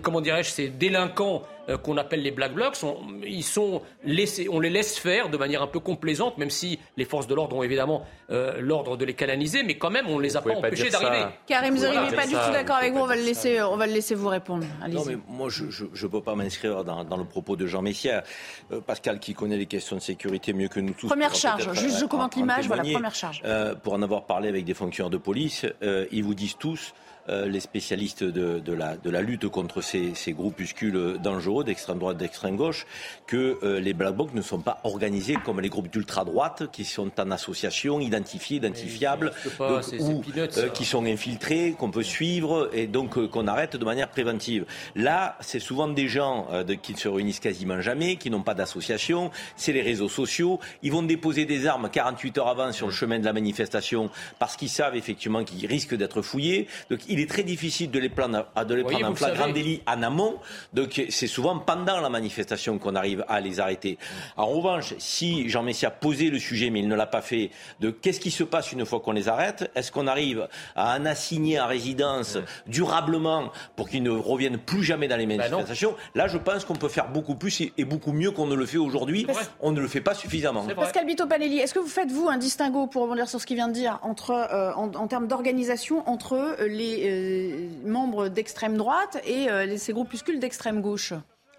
comment 0.02 0.20
dirais-je, 0.20 0.50
ces 0.50 0.68
délinquants 0.68 1.42
euh, 1.70 1.76
qu'on 1.78 1.96
appelle 1.96 2.22
les 2.22 2.30
Black 2.30 2.54
Blocs, 2.54 2.76
on, 2.82 2.96
ils 3.24 3.44
sont 3.44 3.82
laissés, 4.02 4.48
on 4.50 4.60
les 4.60 4.70
laisse 4.70 4.98
faire 4.98 5.28
de 5.28 5.36
manière 5.36 5.62
un 5.62 5.66
peu 5.66 5.78
complaisante, 5.78 6.38
même 6.38 6.50
si 6.50 6.78
les 6.96 7.04
forces 7.04 7.26
de 7.26 7.34
l'ordre 7.34 7.56
ont 7.56 7.62
évidemment 7.62 8.06
euh, 8.30 8.60
l'ordre 8.60 8.96
de 8.96 9.04
les 9.04 9.14
canaliser, 9.14 9.62
mais 9.62 9.76
quand 9.76 9.90
même, 9.90 10.06
on 10.08 10.16
ne 10.16 10.22
les 10.22 10.36
a 10.36 10.42
pas 10.42 10.54
empêchés 10.54 10.90
d'arriver. 10.90 11.26
Karim 11.46 11.76
Zeri 11.76 11.96
n'est 11.96 12.16
pas 12.16 12.26
du 12.26 12.32
tout 12.32 12.52
d'accord 12.52 12.76
avec 12.76 12.92
vous, 12.92 13.00
on 13.00 13.06
va, 13.06 13.16
le 13.16 13.22
laisser, 13.22 13.62
on 13.62 13.76
va 13.76 13.86
le 13.86 13.92
laisser 13.92 14.14
vous 14.14 14.28
répondre. 14.28 14.64
Non, 14.88 15.04
mais 15.06 15.16
moi, 15.28 15.48
je 15.50 15.84
ne 15.84 16.10
peux 16.10 16.22
pas 16.22 16.34
m'inscrire 16.34 16.82
dans, 16.82 17.16
le 17.16 17.24
propos 17.24 17.56
de 17.56 17.66
Jean 17.66 17.82
Messia. 17.82 18.24
Euh, 18.72 18.80
Pascal, 18.80 19.20
qui 19.20 19.34
connaît 19.34 19.56
les 19.56 19.66
questions 19.66 19.96
de 19.96 20.00
sécurité 20.00 20.52
mieux 20.52 20.68
que 20.68 20.80
nous 20.80 20.94
tous. 20.94 21.06
Première 21.06 21.34
charge, 21.34 21.72
juste 21.74 22.00
je 22.00 22.06
commente 22.06 22.34
l'image, 22.36 22.66
voilà, 22.66 22.82
première 22.82 23.14
charge. 23.14 23.42
pour 23.82 23.92
en 23.92 24.02
avoir 24.02 24.24
parlé 24.24 24.48
avec 24.48 24.64
des 24.64 24.74
fonctionnaires 24.74 25.10
de 25.10 25.18
police, 25.18 25.66
ils 26.10 26.24
vous 26.24 26.34
disent 26.34 26.56
tous 26.58 26.94
euh, 27.28 27.46
les 27.46 27.60
spécialistes 27.60 28.24
de, 28.24 28.72
la, 28.72 29.22
lutte 29.22 29.48
contre 29.48 29.82
ces, 29.82 30.14
groupuscules 30.28 31.18
dangereux 31.22 31.64
d'extrême 31.64 31.98
droite, 31.98 32.16
d'extrême 32.16 32.56
gauche, 32.56 32.86
que 33.26 33.58
euh, 33.62 33.78
les 33.78 33.92
Black 33.92 34.14
Blocs 34.14 34.34
ne 34.34 34.42
sont 34.42 34.60
pas 34.60 34.80
organisés 34.84 35.36
comme 35.44 35.60
les 35.60 35.68
groupes 35.68 35.90
d'ultra-droite 35.90 36.70
qui 36.72 36.84
sont 36.84 37.10
en 37.20 37.30
association, 37.30 38.00
identifiés, 38.00 38.56
identifiables, 38.56 39.32
ou 39.98 40.22
euh, 40.36 40.68
qui 40.70 40.84
sont 40.84 41.04
infiltrés, 41.04 41.74
qu'on 41.78 41.90
peut 41.90 42.02
suivre 42.02 42.70
et 42.72 42.86
donc 42.86 43.28
qu'on 43.28 43.46
arrête 43.46 43.76
de 43.76 43.84
manière 43.84 44.08
préventive. 44.08 44.64
Là, 44.94 45.36
c'est 45.40 45.60
souvent 45.60 45.88
des 45.88 46.08
gens 46.08 46.48
qui 46.82 46.94
ne 46.94 46.98
se 46.98 47.08
réunissent 47.08 47.40
quasiment 47.40 47.80
jamais, 47.80 48.16
qui 48.16 48.30
n'ont 48.30 48.42
pas 48.42 48.54
d'association, 48.54 49.30
c'est 49.56 49.72
les 49.72 49.82
réseaux 49.82 50.08
sociaux. 50.08 50.58
Ils 50.82 50.92
vont 50.92 51.02
déposer 51.02 51.44
des 51.44 51.66
armes 51.66 51.90
48 51.90 52.38
heures 52.38 52.48
avant 52.48 52.72
sur 52.72 52.86
le 52.86 52.92
chemin 52.92 53.18
de 53.18 53.24
la 53.24 53.32
manifestation 53.32 54.10
parce 54.38 54.56
qu'ils 54.56 54.68
savent 54.68 54.96
effectivement 54.96 55.44
qu'ils 55.44 55.66
risquent 55.66 55.96
d'être 55.96 56.22
fouillés. 56.22 56.66
Donc, 56.90 57.00
il 57.10 57.20
est 57.20 57.28
très 57.28 57.42
difficile 57.42 57.90
de 57.90 57.98
les 57.98 58.08
prendre, 58.08 58.46
de 58.64 58.74
les 58.74 58.84
prendre 58.84 59.10
en 59.10 59.14
flagrant 59.14 59.48
délit 59.48 59.82
en 59.86 60.02
amont. 60.02 60.38
Donc 60.72 61.02
c'est 61.10 61.26
souvent 61.26 61.58
pendant 61.58 62.00
la 62.00 62.08
manifestation 62.08 62.78
qu'on 62.78 62.94
arrive 62.94 63.24
à 63.28 63.40
les 63.40 63.60
arrêter. 63.60 63.98
En 64.36 64.46
revanche, 64.46 64.94
si 64.98 65.48
Jean 65.48 65.62
Messia 65.62 65.90
posé 65.90 66.30
le 66.30 66.38
sujet, 66.38 66.70
mais 66.70 66.80
il 66.80 66.88
ne 66.88 66.94
l'a 66.94 67.06
pas 67.06 67.20
fait, 67.20 67.50
de 67.80 67.90
qu'est-ce 67.90 68.20
qui 68.20 68.30
se 68.30 68.44
passe 68.44 68.72
une 68.72 68.86
fois 68.86 69.00
qu'on 69.00 69.12
les 69.12 69.28
arrête? 69.28 69.70
Est-ce 69.74 69.90
qu'on 69.90 70.06
arrive 70.06 70.48
à 70.76 70.96
en 70.96 71.04
assigner 71.04 71.58
à 71.58 71.66
résidence 71.66 72.38
durablement 72.66 73.50
pour 73.76 73.88
qu'ils 73.88 74.02
ne 74.02 74.10
reviennent 74.10 74.58
plus 74.58 74.84
jamais 74.84 75.08
dans 75.08 75.16
les 75.16 75.26
ben 75.26 75.38
manifestations? 75.38 75.94
Là, 76.14 76.28
je 76.28 76.38
pense 76.38 76.64
qu'on 76.64 76.76
peut 76.76 76.88
faire 76.88 77.08
beaucoup 77.08 77.34
plus 77.34 77.60
et, 77.60 77.84
beaucoup 77.84 78.12
mieux 78.12 78.30
qu'on 78.30 78.46
ne 78.46 78.54
le 78.54 78.66
fait 78.66 78.78
aujourd'hui. 78.78 79.26
On 79.60 79.72
ne 79.72 79.80
le 79.80 79.88
fait 79.88 80.00
pas 80.00 80.14
suffisamment. 80.14 80.64
Pascal 80.76 81.06
Bito 81.06 81.26
Panelli, 81.26 81.58
est-ce 81.58 81.74
que 81.74 81.80
vous 81.80 81.88
faites, 81.88 82.10
vous, 82.10 82.28
un 82.28 82.38
distinguo, 82.38 82.86
pour 82.86 83.02
rebondir 83.02 83.28
sur 83.28 83.40
ce 83.40 83.46
qu'il 83.46 83.56
vient 83.56 83.68
de 83.68 83.72
dire, 83.72 83.98
entre, 84.02 84.30
euh, 84.30 84.72
en, 84.74 84.92
en, 84.94 85.06
termes 85.08 85.26
d'organisation 85.26 86.08
entre 86.08 86.56
les 86.66 86.99
euh, 87.04 87.68
membres 87.84 88.28
d'extrême 88.28 88.76
droite 88.76 89.20
et 89.24 89.50
euh, 89.50 89.76
ces 89.76 89.92
groupuscules 89.92 90.40
d'extrême 90.40 90.80
gauche 90.80 91.12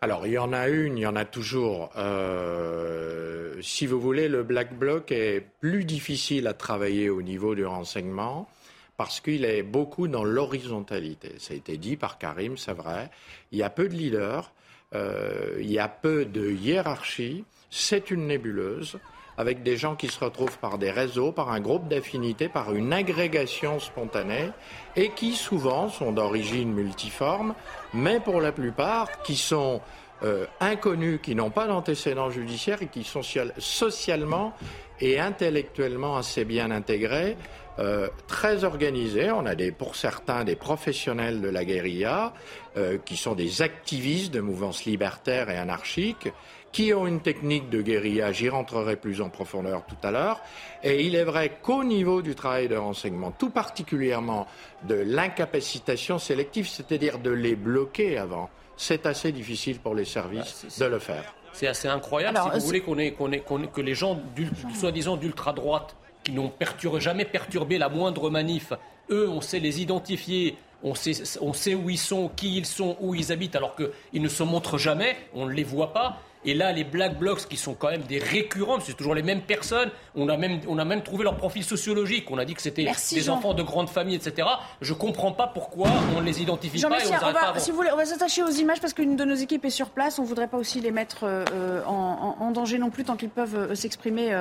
alors, 0.03 0.25
il 0.25 0.33
y 0.33 0.39
en 0.39 0.51
a 0.51 0.67
une, 0.67 0.97
il 0.97 1.01
y 1.01 1.05
en 1.05 1.15
a 1.15 1.25
toujours. 1.25 1.91
Euh, 1.95 3.61
si 3.61 3.85
vous 3.85 4.01
voulez, 4.01 4.29
le 4.29 4.41
Black 4.41 4.73
Bloc 4.73 5.11
est 5.11 5.45
plus 5.59 5.85
difficile 5.85 6.47
à 6.47 6.55
travailler 6.55 7.11
au 7.11 7.21
niveau 7.21 7.53
du 7.53 7.67
renseignement 7.67 8.49
parce 8.97 9.19
qu'il 9.19 9.45
est 9.45 9.61
beaucoup 9.61 10.07
dans 10.07 10.23
l'horizontalité. 10.23 11.33
Ça 11.37 11.53
a 11.53 11.57
été 11.57 11.77
dit 11.77 11.97
par 11.97 12.17
Karim, 12.17 12.57
c'est 12.57 12.73
vrai. 12.73 13.11
Il 13.51 13.59
y 13.59 13.61
a 13.61 13.69
peu 13.69 13.87
de 13.87 13.93
leaders, 13.93 14.51
il 14.95 15.71
y 15.71 15.77
a 15.77 15.87
peu 15.87 16.25
de 16.25 16.49
hiérarchie, 16.49 17.43
c'est 17.69 18.09
une 18.09 18.25
nébuleuse 18.25 18.97
avec 19.41 19.63
des 19.63 19.75
gens 19.75 19.95
qui 19.95 20.07
se 20.07 20.23
retrouvent 20.23 20.59
par 20.59 20.77
des 20.77 20.91
réseaux, 20.91 21.31
par 21.31 21.51
un 21.51 21.59
groupe 21.59 21.87
d'affinités, 21.87 22.47
par 22.47 22.75
une 22.75 22.93
agrégation 22.93 23.79
spontanée, 23.79 24.51
et 24.95 25.09
qui 25.09 25.33
souvent 25.33 25.89
sont 25.89 26.11
d'origine 26.11 26.71
multiforme, 26.71 27.55
mais 27.91 28.19
pour 28.19 28.39
la 28.39 28.51
plupart 28.51 29.23
qui 29.23 29.35
sont 29.35 29.81
euh, 30.23 30.45
inconnus, 30.59 31.19
qui 31.23 31.33
n'ont 31.33 31.49
pas 31.49 31.65
d'antécédents 31.65 32.29
judiciaires 32.29 32.83
et 32.83 32.87
qui 32.87 33.03
sont 33.03 33.21
socialement 33.57 34.53
et 34.99 35.19
intellectuellement 35.19 36.17
assez 36.17 36.45
bien 36.45 36.69
intégrés, 36.69 37.35
euh, 37.79 38.07
très 38.27 38.63
organisés. 38.63 39.31
On 39.31 39.47
a 39.47 39.55
pour 39.75 39.95
certains 39.95 40.43
des 40.43 40.55
professionnels 40.55 41.41
de 41.41 41.49
la 41.49 41.65
guérilla, 41.65 42.33
euh, 42.77 42.99
qui 43.03 43.17
sont 43.17 43.33
des 43.33 43.63
activistes 43.63 44.31
de 44.31 44.41
mouvances 44.41 44.85
libertaires 44.85 45.49
et 45.49 45.57
anarchiques, 45.57 46.29
qui 46.71 46.93
ont 46.93 47.05
une 47.05 47.21
technique 47.21 47.69
de 47.69 47.81
guérilla, 47.81 48.31
j'y 48.31 48.49
rentrerai 48.49 48.95
plus 48.95 49.21
en 49.21 49.29
profondeur 49.29 49.83
tout 49.85 50.07
à 50.07 50.11
l'heure, 50.11 50.41
et 50.83 51.05
il 51.05 51.15
est 51.15 51.23
vrai 51.23 51.57
qu'au 51.61 51.83
niveau 51.83 52.21
du 52.21 52.35
travail 52.35 52.67
de 52.67 52.75
renseignement, 52.75 53.31
tout 53.31 53.49
particulièrement 53.49 54.47
de 54.83 54.95
l'incapacitation 54.95 56.17
sélective, 56.17 56.67
c'est-à-dire 56.67 57.19
de 57.19 57.31
les 57.31 57.55
bloquer 57.55 58.17
avant, 58.17 58.49
c'est 58.77 59.05
assez 59.05 59.31
difficile 59.31 59.79
pour 59.79 59.95
les 59.95 60.05
services 60.05 60.65
bah, 60.79 60.85
de 60.85 60.91
le 60.91 60.99
faire. 60.99 61.35
C'est 61.53 61.67
assez 61.67 61.87
incroyable, 61.87 62.39
si 62.41 62.59
vous 62.59 62.65
voulez, 62.65 63.11
qu'on 63.11 63.67
que 63.67 63.81
les 63.81 63.93
gens, 63.93 64.19
soi-disant 64.73 65.17
d'ultra-droite, 65.17 65.95
qui 66.23 66.31
n'ont 66.31 66.53
jamais 66.99 67.25
perturbé 67.25 67.77
la 67.77 67.89
moindre 67.89 68.29
manif, 68.29 68.73
eux, 69.09 69.27
on 69.29 69.41
sait 69.41 69.59
les 69.59 69.81
identifier, 69.81 70.57
on 70.83 70.95
sait, 70.95 71.13
on 71.41 71.53
sait 71.53 71.75
où 71.75 71.89
ils 71.89 71.97
sont, 71.97 72.29
qui 72.35 72.57
ils 72.57 72.65
sont, 72.65 72.95
où 73.01 73.13
ils 73.13 73.31
habitent, 73.31 73.55
alors 73.55 73.75
qu'ils 73.75 74.21
ne 74.21 74.29
se 74.29 74.43
montrent 74.43 74.77
jamais, 74.77 75.17
on 75.33 75.45
ne 75.45 75.51
les 75.51 75.63
voit 75.63 75.93
pas. 75.93 76.19
Et 76.43 76.53
là, 76.53 76.71
les 76.71 76.83
black 76.83 77.19
blocs 77.19 77.47
qui 77.47 77.57
sont 77.57 77.73
quand 77.73 77.89
même 77.89 78.01
des 78.03 78.19
récurrents, 78.19 78.79
c'est 78.79 78.93
toujours 78.93 79.15
les 79.15 79.21
mêmes 79.21 79.41
personnes. 79.41 79.91
On 80.15 80.27
a 80.27 80.37
même, 80.37 80.59
on 80.67 80.77
a 80.77 80.85
même 80.85 81.03
trouvé 81.03 81.23
leur 81.23 81.37
profil 81.37 81.63
sociologique. 81.63 82.29
On 82.31 82.37
a 82.37 82.45
dit 82.45 82.55
que 82.55 82.61
c'était 82.61 82.91
des 83.11 83.29
enfants 83.29 83.53
de 83.53 83.63
grandes 83.63 83.89
familles, 83.89 84.15
etc. 84.15 84.47
Je 84.81 84.93
comprends 84.93 85.31
pas 85.31 85.47
pourquoi 85.47 85.89
on 86.15 86.21
ne 86.21 86.25
les 86.25 86.41
identifie 86.41 86.81
pas 86.81 86.87
et 86.99 87.07
on, 87.07 87.27
on 87.27 87.31
va, 87.31 87.59
Si 87.59 87.71
vous 87.71 87.77
voulez, 87.77 87.91
on 87.91 87.97
va 87.97 88.05
s'attacher 88.05 88.43
aux 88.43 88.49
images 88.49 88.81
parce 88.81 88.93
qu'une 88.93 89.15
de 89.15 89.23
nos 89.23 89.35
équipes 89.35 89.65
est 89.65 89.69
sur 89.69 89.89
place. 89.89 90.19
On 90.19 90.23
voudrait 90.23 90.47
pas 90.47 90.57
aussi 90.57 90.81
les 90.81 90.91
mettre 90.91 91.19
euh, 91.23 91.83
en, 91.85 92.51
danger 92.51 92.77
non 92.79 92.89
plus 92.89 93.05
tant 93.05 93.15
qu'ils 93.15 93.29
peuvent 93.29 93.55
euh, 93.55 93.75
s'exprimer 93.75 94.33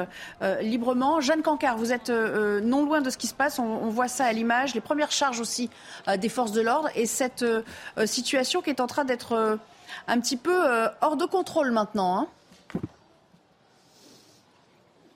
euh, 0.43 0.61
librement. 0.63 1.21
Jeanne 1.21 1.43
Cancard, 1.43 1.77
vous 1.77 1.93
êtes 1.93 2.11
non 2.11 2.85
loin 2.85 3.01
de 3.01 3.11
ce 3.11 3.19
qui 3.19 3.27
se 3.27 3.35
passe. 3.35 3.59
On, 3.59 3.91
voit 3.91 4.09
ça 4.09 4.25
à 4.25 4.33
l'image. 4.33 4.75
Les 4.75 4.81
premières 4.81 5.11
charges 5.11 5.41
aussi 5.41 5.69
des 6.19 6.29
forces 6.29 6.53
de 6.53 6.61
l'ordre 6.61 6.89
et 6.95 7.07
cette 7.07 7.45
situation 8.05 8.63
qui 8.63 8.71
est 8.71 8.81
en 8.81 8.87
train 8.87 9.05
d'être 9.05 9.59
un 10.09 10.21
petit 10.21 10.37
peu 10.37 10.89
hors 11.01 11.17
de 11.17 11.25
contrôle 11.25 11.71
maintenant. 11.71 12.19
Hein. 12.19 12.29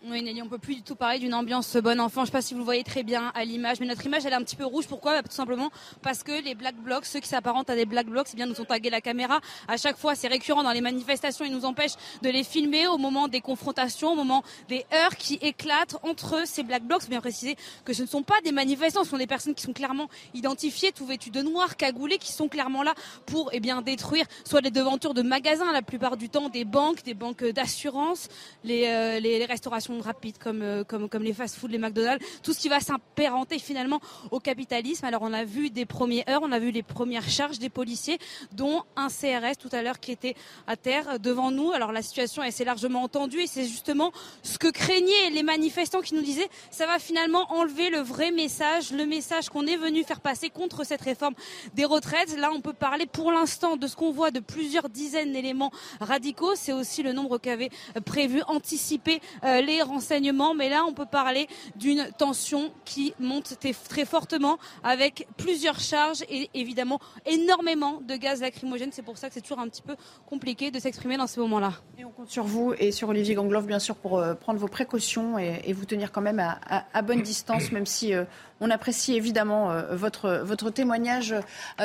Oui, 0.06 0.20
Nelly, 0.20 0.42
on 0.42 0.48
peut 0.48 0.58
plus 0.58 0.74
du 0.74 0.82
tout 0.82 0.96
parler 0.96 1.18
d'une 1.18 1.32
ambiance 1.32 1.74
bon 1.78 1.98
enfant. 1.98 2.20
Je 2.20 2.20
ne 2.20 2.26
sais 2.26 2.32
pas 2.32 2.42
si 2.42 2.52
vous 2.52 2.58
le 2.58 2.64
voyez 2.64 2.84
très 2.84 3.02
bien 3.02 3.32
à 3.34 3.42
l'image, 3.42 3.80
mais 3.80 3.86
notre 3.86 4.04
image, 4.04 4.26
elle 4.26 4.34
est 4.34 4.36
un 4.36 4.42
petit 4.42 4.54
peu 4.54 4.66
rouge. 4.66 4.86
Pourquoi? 4.86 5.14
Bah, 5.14 5.22
Tout 5.22 5.34
simplement 5.34 5.70
parce 6.02 6.22
que 6.22 6.44
les 6.44 6.54
black 6.54 6.76
blocs, 6.76 7.06
ceux 7.06 7.20
qui 7.20 7.28
s'apparentent 7.28 7.70
à 7.70 7.74
des 7.74 7.86
black 7.86 8.08
blocs, 8.08 8.26
c'est 8.28 8.36
bien 8.36 8.44
nous 8.44 8.60
ont 8.60 8.66
tagué 8.66 8.90
la 8.90 9.00
caméra. 9.00 9.40
À 9.66 9.78
chaque 9.78 9.96
fois, 9.96 10.14
c'est 10.14 10.28
récurrent 10.28 10.62
dans 10.62 10.72
les 10.72 10.82
manifestations. 10.82 11.46
Ils 11.46 11.54
nous 11.54 11.64
empêchent 11.64 11.94
de 12.20 12.28
les 12.28 12.44
filmer 12.44 12.86
au 12.86 12.98
moment 12.98 13.28
des 13.28 13.40
confrontations, 13.40 14.12
au 14.12 14.14
moment 14.14 14.42
des 14.68 14.84
heures 14.92 15.16
qui 15.16 15.36
éclatent 15.40 15.96
entre 16.02 16.46
ces 16.46 16.64
black 16.64 16.82
blocs. 16.82 17.08
Bien 17.08 17.22
préciser 17.22 17.56
que 17.86 17.94
ce 17.94 18.02
ne 18.02 18.06
sont 18.06 18.22
pas 18.22 18.42
des 18.44 18.52
manifestants, 18.52 19.04
ce 19.04 19.10
sont 19.10 19.16
des 19.16 19.26
personnes 19.26 19.54
qui 19.54 19.62
sont 19.62 19.72
clairement 19.72 20.10
identifiées, 20.34 20.92
tout 20.92 21.06
vêtues 21.06 21.30
de 21.30 21.40
noir, 21.40 21.78
cagoulées, 21.78 22.18
qui 22.18 22.32
sont 22.32 22.48
clairement 22.48 22.82
là 22.82 22.92
pour 23.24 23.48
eh 23.54 23.60
bien, 23.60 23.80
détruire 23.80 24.26
soit 24.44 24.60
les 24.60 24.70
devantures 24.70 25.14
de 25.14 25.22
magasins, 25.22 25.72
la 25.72 25.80
plupart 25.80 26.18
du 26.18 26.28
temps 26.28 26.50
des 26.50 26.66
banques, 26.66 27.02
des 27.04 27.14
banques 27.14 27.42
d'assurance, 27.42 28.28
les, 28.64 28.84
euh, 28.88 29.18
les, 29.18 29.38
les 29.38 29.46
restaurations 29.46 29.93
rapide 30.00 30.38
comme, 30.38 30.62
euh, 30.62 30.84
comme, 30.84 31.08
comme 31.08 31.22
les 31.22 31.32
fast-food, 31.32 31.70
les 31.70 31.78
McDonald's, 31.78 32.24
tout 32.42 32.52
ce 32.52 32.60
qui 32.60 32.68
va 32.68 32.80
s'impérenter 32.80 33.58
finalement 33.58 34.00
au 34.30 34.40
capitalisme. 34.40 35.04
Alors 35.04 35.22
on 35.22 35.32
a 35.32 35.44
vu 35.44 35.70
des 35.70 35.86
premières 35.86 36.28
heures, 36.28 36.42
on 36.42 36.52
a 36.52 36.58
vu 36.58 36.70
les 36.70 36.82
premières 36.82 37.28
charges 37.28 37.58
des 37.58 37.68
policiers, 37.68 38.18
dont 38.52 38.82
un 38.96 39.08
CRS 39.08 39.56
tout 39.58 39.68
à 39.72 39.82
l'heure 39.82 40.00
qui 40.00 40.12
était 40.12 40.34
à 40.66 40.76
terre 40.76 41.18
devant 41.20 41.50
nous. 41.50 41.72
Alors 41.72 41.92
la 41.92 42.02
situation 42.02 42.42
elle 42.42 42.52
s'est 42.52 42.64
largement 42.64 43.02
entendue 43.02 43.40
et 43.40 43.46
c'est 43.46 43.64
justement 43.64 44.12
ce 44.42 44.58
que 44.58 44.68
craignaient 44.68 45.30
les 45.30 45.42
manifestants 45.42 46.00
qui 46.00 46.14
nous 46.14 46.22
disaient 46.22 46.48
ça 46.70 46.86
va 46.86 46.98
finalement 46.98 47.52
enlever 47.52 47.90
le 47.90 47.98
vrai 47.98 48.30
message, 48.30 48.90
le 48.92 49.06
message 49.06 49.48
qu'on 49.48 49.66
est 49.66 49.76
venu 49.76 50.04
faire 50.04 50.20
passer 50.20 50.50
contre 50.50 50.84
cette 50.84 51.02
réforme 51.02 51.34
des 51.74 51.84
retraites. 51.84 52.36
Là 52.36 52.50
on 52.52 52.60
peut 52.60 52.72
parler 52.72 53.06
pour 53.06 53.32
l'instant 53.32 53.76
de 53.76 53.86
ce 53.86 53.96
qu'on 53.96 54.12
voit 54.12 54.30
de 54.30 54.40
plusieurs 54.40 54.88
dizaines 54.88 55.32
d'éléments 55.32 55.70
radicaux. 56.00 56.54
C'est 56.54 56.72
aussi 56.72 57.02
le 57.02 57.12
nombre 57.12 57.38
qu'avaient 57.38 57.70
prévu, 58.04 58.42
anticipé 58.46 59.20
euh, 59.44 59.60
les 59.60 59.82
renseignements, 59.84 60.54
mais 60.54 60.68
là 60.68 60.84
on 60.86 60.92
peut 60.92 61.06
parler 61.06 61.48
d'une 61.76 62.08
tension 62.18 62.72
qui 62.84 63.14
monte 63.20 63.58
très 63.88 64.04
fortement 64.04 64.58
avec 64.82 65.26
plusieurs 65.36 65.80
charges 65.80 66.22
et 66.28 66.50
évidemment 66.54 67.00
énormément 67.26 68.00
de 68.00 68.16
gaz 68.16 68.40
lacrymogène. 68.40 68.90
C'est 68.92 69.02
pour 69.02 69.18
ça 69.18 69.28
que 69.28 69.34
c'est 69.34 69.40
toujours 69.40 69.60
un 69.60 69.68
petit 69.68 69.82
peu 69.82 69.96
compliqué 70.26 70.70
de 70.70 70.78
s'exprimer 70.78 71.16
dans 71.16 71.26
ces 71.26 71.40
moments-là. 71.40 71.72
On 72.04 72.10
compte 72.10 72.30
sur 72.30 72.44
vous 72.44 72.74
et 72.78 72.92
sur 72.92 73.08
Olivier 73.08 73.34
Gangloff, 73.34 73.66
bien 73.66 73.78
sûr, 73.78 73.96
pour 73.96 74.18
euh, 74.18 74.34
prendre 74.34 74.58
vos 74.58 74.68
précautions 74.68 75.38
et, 75.38 75.72
vous 75.72 75.86
tenir 75.86 76.12
quand 76.12 76.20
même 76.20 76.40
à, 76.40 77.02
bonne 77.02 77.22
distance, 77.22 77.72
même 77.72 77.86
si 77.86 78.14
euh, 78.14 78.24
on 78.60 78.70
apprécie 78.70 79.14
évidemment 79.14 79.70
euh, 79.70 79.96
votre, 79.96 80.42
votre 80.44 80.70
témoignage 80.70 81.34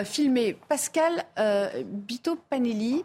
filmé. 0.04 0.58
Pascal 0.68 1.24
Bito 1.86 2.36
Panelli. 2.36 3.04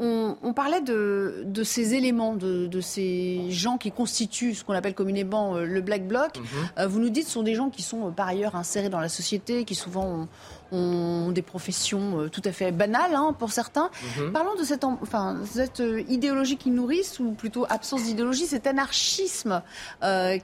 On, 0.00 0.52
parlait 0.52 0.80
de, 0.80 1.62
ces 1.64 1.94
éléments, 1.94 2.34
de, 2.34 2.80
ces 2.80 3.50
gens 3.50 3.78
qui 3.78 3.90
constituent 3.90 4.54
ce 4.54 4.62
qu'on 4.62 4.74
appelle 4.74 4.94
communément 4.94 5.56
euh, 5.56 5.64
le 5.64 5.80
Black 5.80 6.06
Bloc. 6.06 6.38
Mhm. 6.38 6.44
Euh, 6.78 6.86
vous 6.86 7.00
nous 7.00 7.08
dites 7.08 7.26
ce 7.26 7.32
sont 7.32 7.42
des 7.42 7.56
gens 7.56 7.68
qui 7.68 7.82
sont 7.82 8.08
euh, 8.08 8.10
par 8.10 8.28
ailleurs 8.28 8.54
insérés 8.54 8.90
dans 8.90 9.00
la 9.00 9.08
société, 9.08 9.64
qui 9.64 9.74
souvent 9.74 10.28
ont, 10.70 11.32
des 11.32 11.42
professions 11.42 12.28
tout 12.30 12.42
à 12.44 12.52
fait 12.52 12.72
banales 12.72 13.14
hein, 13.14 13.34
pour 13.38 13.52
certains. 13.52 13.90
Mhm. 14.18 14.32
Parlons 14.32 14.54
de 14.54 14.64
cette, 14.64 14.84
enfin, 14.84 15.38
cette 15.44 15.82
idéologie 16.08 16.56
qu'ils 16.56 16.74
nourrissent, 16.74 17.18
ou 17.20 17.32
plutôt 17.32 17.66
absence 17.68 18.04
d'idéologie, 18.04 18.46
cet 18.46 18.66
anarchisme 18.66 19.62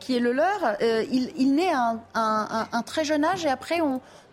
qui 0.01 0.17
est 0.17 0.21
le 0.21 0.33
leur. 0.33 0.77
il, 1.13 1.55
naît 1.55 1.73
à 1.73 2.69
un, 2.73 2.83
très 2.83 3.05
jeune 3.05 3.25
âge 3.25 3.45
et 3.45 3.51
après 3.51 3.81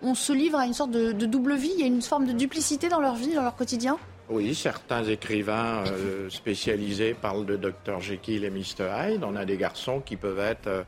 on, 0.02 0.16
se 0.16 0.34
livre 0.34 0.58
à 0.58 0.66
une 0.66 0.74
sorte 0.74 0.92
de, 0.92 1.12
de 1.12 1.26
double 1.26 1.56
vie. 1.56 1.72
Il 1.76 1.82
y 1.82 1.84
a 1.84 1.88
une 1.88 2.02
forme 2.02 2.26
de 2.26 2.34
duplicité 2.34 2.88
dans 2.88 3.02
leur 3.02 3.16
vie, 3.16 3.34
dans 3.34 3.44
leur 3.44 3.56
quotidien? 3.56 3.98
Oui, 4.34 4.56
certains 4.56 5.04
écrivains 5.04 5.84
euh, 5.88 6.30
spécialisés 6.30 7.14
parlent 7.14 7.46
de 7.46 7.58
Dr 7.58 8.00
Jekyll 8.00 8.46
et 8.46 8.50
Mr 8.50 8.88
Hyde. 8.90 9.26
On 9.26 9.36
a 9.36 9.44
des 9.44 9.58
garçons 9.58 10.00
qui 10.00 10.16
peuvent 10.16 10.40
être 10.40 10.68
euh, 10.68 10.84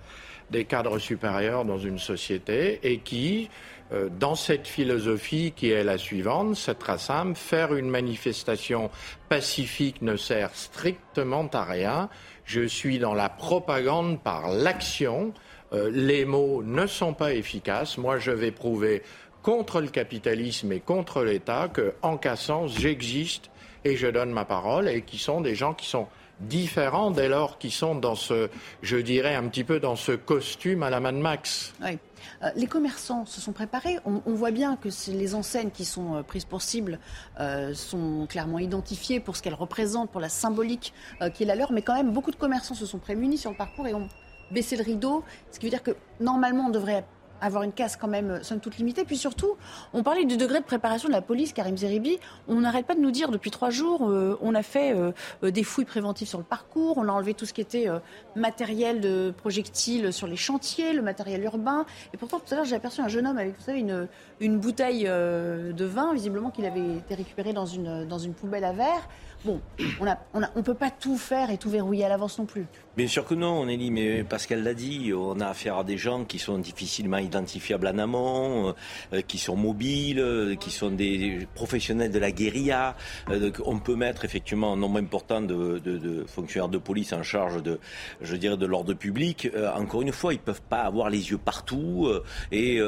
des 0.50 0.64
cadres 0.64 0.98
supérieurs 0.98 1.66
dans 1.66 1.78
une 1.78 2.00
société 2.00 2.80
et 2.84 3.00
qui, 3.00 3.50
euh, 3.92 4.08
dans 4.18 4.36
cette 4.36 4.66
philosophie 4.66 5.52
qui 5.54 5.72
est 5.72 5.84
la 5.84 5.98
suivante, 5.98 6.56
cette 6.56 6.82
rassemble, 6.84 7.36
faire 7.36 7.76
une 7.76 7.90
manifestation 7.90 8.90
pacifique 9.28 10.02
ne 10.02 10.16
sert 10.16 10.56
strictement 10.56 11.50
à 11.52 11.66
rien. 11.66 12.08
Je 12.46 12.62
suis 12.62 12.98
dans 12.98 13.14
la 13.14 13.28
propagande 13.28 14.24
par 14.24 14.48
l'action. 14.52 15.34
les 15.74 16.24
mots 16.24 16.62
ne 16.64 16.86
sont 16.86 17.16
pas 17.16 17.34
efficaces. 17.34 17.98
Moi, 17.98 18.20
je 18.20 18.30
vais 18.32 18.52
prouver 18.52 19.02
contre 19.44 19.82
le 19.82 19.90
capitalisme 19.90 20.72
et 20.72 20.80
contre 20.80 21.24
l'État 21.24 21.70
qu'en 21.70 22.18
cassant, 22.18 22.68
j'existe 22.68 23.52
et 23.86 23.96
je 23.96 24.08
donne 24.08 24.32
ma 24.32 24.46
parole 24.46 24.88
et 24.88 25.02
qui 25.02 25.20
sont 25.20 25.42
des 25.42 25.54
gens 25.54 25.74
qui 25.74 25.86
sont 25.86 26.08
différents 26.40 27.12
dès 27.12 27.30
lors 27.30 27.58
qu'ils 27.58 27.72
sont 27.72 27.96
dans 27.96 28.16
ce, 28.16 28.50
je 28.82 28.98
dirais, 28.98 29.36
un 29.36 29.48
petit 29.48 29.64
peu 29.64 29.80
dans 29.80 29.96
ce 29.96 30.14
costume 30.14 30.82
à 30.82 30.90
la 30.90 31.00
Mad 31.00 31.16
Max. 31.16 31.74
Oui. 31.84 32.00
Euh, 32.42 32.50
les 32.56 32.68
commerçants 32.68 33.26
se 33.26 33.42
sont 33.42 33.52
préparés. 33.52 34.00
On, 34.06 34.34
voit 34.34 34.52
bien 34.52 34.78
que 34.78 34.90
les 35.12 35.36
enseignes 35.36 35.72
qui 35.72 35.86
sont 35.86 36.16
euh, 36.16 36.24
prises 36.24 36.46
pour 36.46 36.62
cible 36.62 37.00
euh, 37.40 37.74
sont 37.74 38.26
clairement 38.28 38.60
identifiées 38.60 39.20
pour 39.20 39.36
ce 39.36 39.44
qu'elles 39.44 39.54
représentent, 39.54 40.10
pour 40.10 40.22
la 40.22 40.30
symbolique 40.30 40.94
qui 41.34 41.44
est 41.44 41.46
la 41.46 41.56
leur. 41.56 41.72
Mais 41.72 41.82
quand 41.82 41.96
même, 41.96 42.12
beaucoup 42.12 42.32
de 42.32 42.36
commerçants 42.36 42.76
se 42.76 42.86
sont 42.86 43.00
prémunis 43.00 43.38
sur 43.38 43.52
le 43.52 43.58
parcours 43.58 43.88
et 43.88 43.94
ont 43.94 44.08
baissé 44.52 44.78
le 44.78 44.84
rideau. 44.84 45.24
Ce 45.52 45.60
qui 45.60 45.66
veut 45.66 45.70
dire 45.70 45.84
que 45.84 45.92
normalement, 46.20 46.68
on 46.68 46.70
devrait 46.70 47.06
avoir 47.44 47.64
une 47.64 47.74
casse 47.74 47.98
quand 47.98 48.08
même, 48.08 48.32
euh, 48.32 48.44
somme 48.44 48.60
toute 48.60 48.78
limitée. 48.78 49.04
Puis 49.04 49.18
surtout, 49.18 49.58
on 49.94 50.02
parlait 50.02 50.26
du 50.26 50.38
degré 50.38 50.60
de 50.60 50.66
préparation 50.66 51.10
de 51.10 51.14
la 51.14 51.22
police, 51.22 51.54
Karim 51.54 51.78
Zeribi. 51.78 52.20
On 52.48 52.62
n'arrête 52.62 52.86
pas 52.86 52.96
de 52.96 53.02
nous 53.02 53.12
dire 53.12 53.30
depuis 53.30 53.52
trois 53.52 53.70
jours, 53.70 54.10
euh, 54.10 54.38
on 54.42 54.56
a 54.56 54.64
fait 54.64 54.96
euh, 54.96 55.12
des 55.52 55.64
fouilles 55.64 55.86
préventives 55.86 56.28
sur 56.28 56.38
le 56.38 56.44
parcours, 56.44 56.98
on 56.98 57.08
a 57.08 57.12
enlevé 57.12 57.34
tout 57.34 57.46
ce 57.46 57.54
qui 57.54 57.62
était 57.62 57.88
matériel 58.36 59.02
de 59.02 59.34
projectiles 59.36 60.14
sur 60.14 60.28
les 60.28 60.36
chantiers, 60.36 60.94
le 60.94 61.02
matériel 61.02 61.44
urbain. 61.44 61.86
Et 62.14 62.18
pourtant, 62.18 62.40
tout 62.40 62.54
à 62.54 62.58
l'heure, 62.58 62.66
j'ai 62.66 62.76
aperçu 62.76 63.02
un 63.02 63.08
jeune 63.08 63.28
homme 63.28 63.38
avec, 63.38 63.56
vous 63.58 63.64
savez, 63.64 63.80
une, 63.80 64.08
une 64.40 64.60
bouteille 64.60 65.04
de 65.04 65.86
vin, 65.86 66.14
visiblement 66.14 66.50
qu'il 66.50 66.66
avait 66.66 66.98
été 66.98 67.16
récupéré 67.16 67.54
dans 67.54 67.66
une, 67.66 68.08
dans 68.08 68.20
une 68.20 68.34
poubelle 68.34 68.64
à 68.64 68.72
verre. 68.72 69.08
Bon, 69.46 69.60
on 70.00 70.06
ne 70.06 70.12
on, 70.34 70.42
on 70.56 70.64
peut 70.64 70.74
pas 70.74 70.90
tout 70.92 71.18
faire 71.18 71.50
et 71.50 71.58
tout 71.58 71.70
verrouiller 71.70 72.06
à 72.06 72.10
l'avance 72.10 72.40
non 72.40 72.46
plus. 72.46 72.66
Bien 72.96 73.08
sûr 73.08 73.26
que 73.26 73.34
non, 73.34 73.66
Nelly, 73.66 73.90
mais 73.90 74.24
Pascal 74.24 74.62
l'a 74.62 74.76
dit, 74.76 75.14
on 75.18 75.40
a 75.40 75.48
affaire 75.48 75.78
à 75.78 75.84
des 75.84 75.98
gens 75.98 76.26
qui 76.26 76.38
sont 76.38 76.60
difficilement 76.60 77.18
identifiables 77.18 77.88
en 77.88 77.98
amont, 77.98 78.76
euh, 79.14 79.22
qui 79.22 79.40
sont 79.40 79.56
mobiles, 79.56 80.20
euh, 80.20 80.54
qui 80.54 80.70
sont 80.70 80.92
des 80.92 81.48
professionnels 81.56 82.12
de 82.12 82.20
la 82.20 82.30
guérilla. 82.30 82.96
Euh, 83.32 83.50
on 83.66 83.80
peut 83.80 83.96
mettre 83.96 84.26
effectivement 84.26 84.74
un 84.74 84.76
nombre 84.76 85.00
important 85.00 85.42
de, 85.42 86.24
fonctionnaires 86.28 86.70
de 86.70 86.78
police 86.78 87.14
en 87.14 87.24
charge 87.24 87.64
de, 87.64 87.80
je 88.22 88.36
dirais, 88.36 88.58
de 88.58 88.66
l'ordre 88.68 88.94
public. 88.94 89.50
encore 89.76 90.04
une 90.04 90.12
fois, 90.12 90.36
ils 90.36 90.40
peuvent 90.40 90.62
pas 90.62 90.82
avoir 90.82 91.10
les 91.10 91.32
yeux 91.32 91.40
partout 91.40 92.08
et 92.52 92.80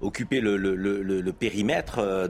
occuper 0.00 0.40
le, 0.40 1.30
périmètre 1.30 2.28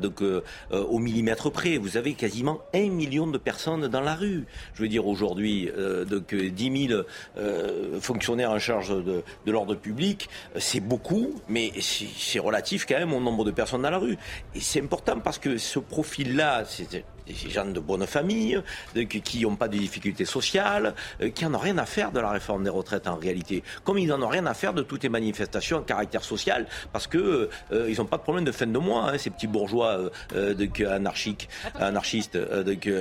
au 0.70 0.98
millimètre 0.98 1.50
près. 1.50 1.78
Vous 1.78 1.96
avez 1.96 2.12
quasiment 2.12 2.60
un 2.74 2.90
million 2.90 3.26
de 3.26 3.38
personnes 3.38 3.88
dans 3.88 4.02
la 4.02 4.14
rue. 4.14 4.44
Je 4.74 4.82
veux 4.82 4.88
dire 4.88 5.06
aujourd'hui, 5.06 5.70
donc 6.06 6.34
10 6.34 6.64
000 6.64 6.81
euh, 6.90 8.00
fonctionnaires 8.00 8.50
en 8.50 8.58
charge 8.58 8.90
de, 8.90 9.22
l'ordre 9.46 9.74
public, 9.74 10.28
c'est 10.56 10.80
beaucoup, 10.80 11.34
mais 11.48 11.72
c'est 11.80 12.38
relatif 12.38 12.86
quand 12.86 12.98
même 12.98 13.12
au 13.12 13.20
nombre 13.20 13.44
de 13.44 13.50
personnes 13.50 13.82
dans 13.82 13.90
la 13.90 13.98
rue. 13.98 14.16
Et 14.54 14.60
c'est 14.60 14.82
important 14.82 15.20
parce 15.20 15.38
que 15.38 15.58
ce 15.58 15.78
profil-là, 15.78 16.64
des 17.26 17.50
gens 17.50 17.64
de 17.64 17.80
bonne 17.80 18.06
famille, 18.06 18.60
qui 19.24 19.42
n'ont 19.42 19.56
pas 19.56 19.68
de 19.68 19.78
difficultés 19.78 20.24
sociales, 20.24 20.94
euh, 21.20 21.30
qui 21.30 21.44
n'en 21.44 21.54
ont 21.54 21.58
rien 21.58 21.78
à 21.78 21.86
faire 21.86 22.12
de 22.12 22.20
la 22.20 22.30
réforme 22.30 22.64
des 22.64 22.70
retraites 22.70 23.06
en 23.06 23.16
réalité. 23.16 23.62
Comme 23.84 23.98
ils 23.98 24.08
n'en 24.08 24.22
ont 24.22 24.28
rien 24.28 24.46
à 24.46 24.54
faire 24.54 24.74
de 24.74 24.82
toutes 24.82 25.02
les 25.02 25.08
manifestations 25.08 25.78
à 25.78 25.82
caractère 25.82 26.24
social, 26.24 26.66
parce 26.92 27.06
que 27.06 27.48
euh, 27.72 27.90
ils 27.90 27.98
n'ont 27.98 28.06
pas 28.06 28.18
de 28.18 28.22
problème 28.22 28.44
de 28.44 28.52
fin 28.52 28.66
de 28.66 28.78
mois, 28.78 29.10
hein, 29.10 29.18
ces 29.18 29.30
petits 29.30 29.46
bourgeois 29.46 30.10
euh, 30.34 30.54
anarchiques, 30.90 31.48
anarchistes. 31.78 32.38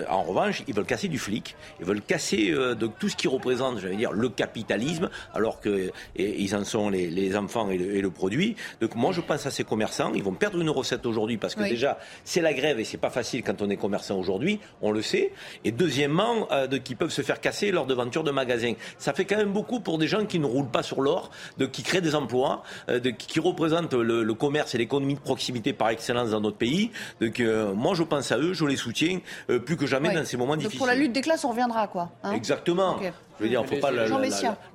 en 0.09 0.23
revanche, 0.23 0.63
ils 0.67 0.73
veulent 0.73 0.85
casser 0.85 1.07
du 1.07 1.19
flic, 1.19 1.55
ils 1.79 1.85
veulent 1.85 2.01
casser 2.01 2.51
de 2.51 2.87
tout 2.87 3.09
ce 3.09 3.15
qui 3.15 3.27
représente, 3.27 3.79
je 3.79 3.87
dire, 3.87 4.11
le 4.11 4.29
capitalisme, 4.29 5.09
alors 5.33 5.59
que 5.59 5.91
ils 6.15 6.55
en 6.55 6.63
sont 6.63 6.89
les, 6.89 7.35
enfants 7.35 7.69
et 7.69 7.77
le, 7.77 8.09
produit. 8.09 8.55
Donc 8.81 8.95
moi, 8.95 9.11
je 9.11 9.21
pense 9.21 9.45
à 9.45 9.51
ces 9.51 9.63
commerçants, 9.63 10.11
ils 10.13 10.23
vont 10.23 10.33
perdre 10.33 10.59
une 10.59 10.69
recette 10.69 11.05
aujourd'hui 11.05 11.37
parce 11.37 11.55
que 11.55 11.63
déjà, 11.63 11.97
c'est 12.23 12.41
la 12.41 12.53
grève 12.53 12.79
et 12.79 12.83
c'est 12.83 12.97
pas 12.97 13.09
facile 13.09 13.43
quand 13.43 13.61
on 13.61 13.69
est 13.69 13.77
commerçant 13.77 14.10
aujourd'hui, 14.13 14.59
on 14.81 14.91
le 14.91 15.01
sait, 15.01 15.31
et 15.63 15.71
deuxièmement, 15.71 16.47
euh, 16.51 16.67
qui 16.79 16.95
peuvent 16.95 17.11
se 17.11 17.21
faire 17.21 17.41
casser 17.41 17.71
lors 17.71 17.85
de 17.85 17.93
ventures 17.93 18.23
de 18.23 18.31
magasins. 18.31 18.73
Ça 18.97 19.13
fait 19.13 19.25
quand 19.25 19.37
même 19.37 19.51
beaucoup 19.51 19.79
pour 19.79 19.97
des 19.97 20.07
gens 20.07 20.25
qui 20.25 20.39
ne 20.39 20.45
roulent 20.45 20.69
pas 20.69 20.83
sur 20.83 21.01
l'or, 21.01 21.31
qui 21.71 21.83
créent 21.83 22.01
des 22.01 22.15
emplois, 22.15 22.63
euh, 22.89 22.99
qui 22.99 23.39
représentent 23.39 23.93
le, 23.93 24.31
commerce 24.33 24.73
et 24.73 24.77
l'économie 24.77 25.15
de 25.15 25.19
proximité 25.19 25.73
par 25.73 25.89
excellence 25.89 26.31
dans 26.31 26.41
notre 26.41 26.57
pays. 26.57 26.89
Donc, 27.19 27.39
euh, 27.39 27.73
moi, 27.73 27.93
je 27.93 28.03
pense 28.03 28.31
à 28.31 28.37
eux, 28.37 28.53
je 28.53 28.65
les 28.65 28.77
soutiens 28.77 29.19
plus 29.65 29.77
que 29.77 29.85
jamais 29.85 30.13
dans 30.13 30.25
ces 30.25 30.37
moments 30.37 30.55
difficiles. 30.55 30.77
Pour 30.77 30.87
la 30.87 30.95
lutte 30.95 31.11
des 31.11 31.21
classes, 31.21 31.43
on 31.43 31.49
reviendra, 31.49 31.87
quoi. 31.87 32.09
Hein 32.23 32.31
Exactement. 32.33 32.97
Je 33.41 33.45
veux 33.47 33.49
dire, 33.49 33.61
il 33.61 33.71
ne 33.71 33.75
faut 33.75 33.81
pas 33.81 33.91
la, 33.91 34.05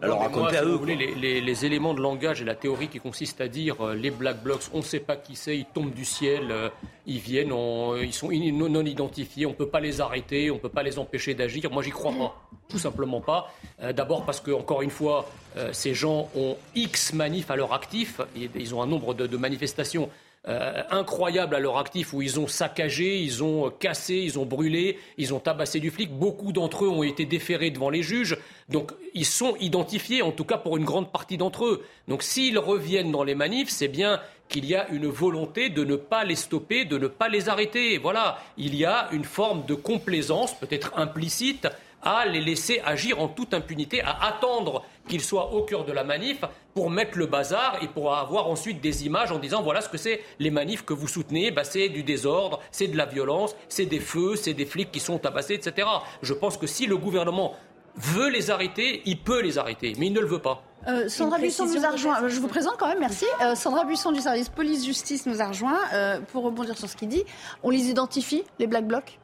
leur 0.03 0.19
raconter 0.19 0.57
à 0.57 0.65
eux. 0.65 0.81
les, 0.85 1.65
éléments 1.65 1.95
de 1.95 2.01
langage 2.01 2.43
et 2.43 2.45
la 2.45 2.57
théorie 2.57 2.89
qui 2.89 2.99
consiste 2.99 3.41
à 3.41 3.47
dire 3.47 3.81
euh, 3.81 3.95
les 3.95 4.11
black 4.11 4.43
blocs, 4.43 4.63
on 4.75 4.79
ne 4.79 4.83
sait 4.83 4.99
pas 4.99 5.15
qui 5.15 5.37
c'est, 5.37 5.57
ils 5.57 5.67
tombent 5.67 5.95
du 5.95 6.05
ciel, 6.05 6.51
euh, 6.51 6.69
ils 7.07 7.21
viennent, 7.21 7.55
ils 8.03 8.13
sont 8.13 8.29
non, 8.29 8.85
identifiés, 8.85 9.47
on 9.47 9.51
ne 9.51 9.55
peut 9.55 9.69
pas 9.69 9.79
les 9.79 10.01
arrêter, 10.01 10.51
on 10.51 10.55
ne 10.55 10.61
peut 10.61 10.69
pas 10.69 10.83
les 10.83 10.99
empêcher 10.99 11.35
d'agir. 11.35 11.71
Moi, 11.71 11.85
j'y 11.85 11.91
crois 11.91 12.11
pas, 12.11 12.35
tout 12.69 12.81
simplement 12.81 13.21
pas. 13.21 13.53
Euh, 13.83 13.93
d'abord 13.93 14.25
parce 14.25 14.41
que, 14.41 14.51
encore 14.51 14.83
une 14.83 14.91
fois, 14.91 15.29
ces 15.73 15.95
gens 15.95 16.29
ont 16.37 16.57
X 16.75 17.15
manifs 17.15 17.51
à 17.51 17.57
leur 17.57 17.73
actif, 17.73 18.21
ils 18.35 18.75
ont 18.75 18.83
un 18.83 18.87
nombre 18.87 19.15
de 19.15 19.37
manifestations 19.39 20.11
euh, 20.49 20.83
incroyables 20.91 21.57
à 21.57 21.59
leur 21.59 21.77
actif 21.77 22.13
où 22.13 22.23
ils 22.23 22.39
ont 22.39 22.47
saccagé, 22.47 23.19
ils 23.19 23.43
ont 23.43 23.71
cassé, 23.71 24.15
ils 24.15 24.39
ont 24.39 24.47
brûlé, 24.47 24.99
ils 25.19 25.35
ont 25.35 25.41
tabassé 25.41 25.81
du 25.81 25.91
flic. 25.91 26.13
Beaucoup 26.13 26.53
d'entre 26.53 26.85
eux 26.85 26.89
ont 26.89 27.03
été 27.03 27.25
déférés 27.25 27.71
devant 27.71 27.91
les 27.91 28.03
juges. 28.03 28.39
Donc 28.69 28.93
ils 29.15 29.27
sont 29.27 29.57
identifiés, 29.57 30.23
en 30.23 30.31
tout 30.31 30.45
cas 30.45 30.57
pour 30.57 30.77
une 30.77 30.85
grande 30.85 31.11
partie 31.11 31.37
d'entre 31.37 31.65
eux. 31.65 31.85
Donc 32.07 32.23
s'ils 32.23 32.59
reviennent 32.59 33.11
dans 33.11 33.25
les 33.25 33.35
manifs, 33.35 33.71
c'est 33.71 33.89
bien 33.89 34.21
qu'il 34.49 34.65
y 34.67 34.77
a 34.77 34.89
une 34.91 35.09
volonté 35.09 35.69
de 35.69 35.85
ne 35.85 35.97
pas 35.97 36.25
les 36.25 36.37
stopper, 36.37 36.85
de 36.85 36.99
ne 36.99 37.09
pas 37.09 37.29
les 37.29 37.49
arrêter. 37.49 37.99
Voilà, 37.99 38.39
il 38.57 38.77
y 38.77 38.85
a 38.85 39.09
une 39.13 39.25
forme 39.25 39.67
de 39.67 39.75
complaisance, 39.75 40.57
peut-être 40.57 40.93
implicite, 40.97 41.67
à 42.03 42.27
les 42.27 42.41
laisser 42.41 42.81
agir 42.85 43.21
en 43.21 43.29
toute 43.29 43.55
impunité, 43.55 44.01
à 44.01 44.27
attendre 44.27 44.85
qu'ils 45.09 45.23
soient 45.23 45.53
au 45.53 45.63
cœur 45.63 45.85
de 45.85 45.93
la 45.93 46.05
manif 46.05 46.41
pour 46.75 46.91
mettre 46.91 47.19
le 47.19 47.27
bazar 47.27 47.79
et 47.83 47.89
pour 47.89 48.15
avoir 48.15 48.49
ensuite 48.49 48.81
des 48.81 49.07
images 49.07 49.33
en 49.33 49.39
disant 49.39 49.63
voilà 49.63 49.81
ce 49.81 49.89
que 49.89 49.99
c'est 49.99 50.21
les 50.39 50.51
manifs 50.51 50.85
que 50.85 50.95
vous 50.95 51.09
soutenez, 51.09 51.51
bah, 51.51 51.65
c'est 51.65 51.89
du 51.89 52.03
désordre, 52.03 52.61
c'est 52.71 52.89
de 52.89 52.97
la 52.97 53.07
violence, 53.07 53.57
c'est 53.69 53.87
des 53.87 54.01
feux, 54.01 54.37
c'est 54.37 54.55
des 54.55 54.67
flics 54.67 54.93
qui 54.93 55.01
sont 55.01 55.19
tabassés, 55.19 55.55
etc. 55.55 55.89
Je 56.23 56.35
pense 56.35 56.57
que 56.57 56.67
si 56.67 56.87
le 56.87 56.97
gouvernement 56.97 57.55
veut 57.97 58.29
les 58.29 58.51
arrêter, 58.51 59.03
il 59.07 59.19
peut 59.19 59.41
les 59.41 59.59
arrêter, 59.59 59.95
mais 59.99 60.07
il 60.07 60.13
ne 60.13 60.21
le 60.21 60.27
veut 60.27 60.39
pas. 60.39 60.63
Euh, 60.89 61.09
Sandra 61.09 61.39
Buisson 61.39 61.67
nous 61.67 61.85
a 61.85 61.91
rejoint. 61.91 62.29
Je 62.29 62.39
vous 62.39 62.49
présente 62.49 62.77
quand 62.79 62.89
même, 62.89 63.01
merci. 63.01 63.25
Euh, 63.43 63.55
Sandra 63.55 63.85
Buisson 63.85 64.13
du 64.13 64.21
service 64.21 64.49
police-justice 64.49 65.27
nous 65.27 65.43
a 65.43 65.49
rejoint. 65.49 65.79
Euh, 65.93 66.21
pour 66.33 66.45
rebondir 66.45 66.77
sur 66.79 66.89
ce 66.89 66.97
qu'il 66.97 67.09
dit, 67.09 67.25
on 67.63 67.71
les 67.71 67.89
identifie, 67.89 68.45
les 68.59 68.67
Black 68.67 68.87
Blocs? 68.87 69.19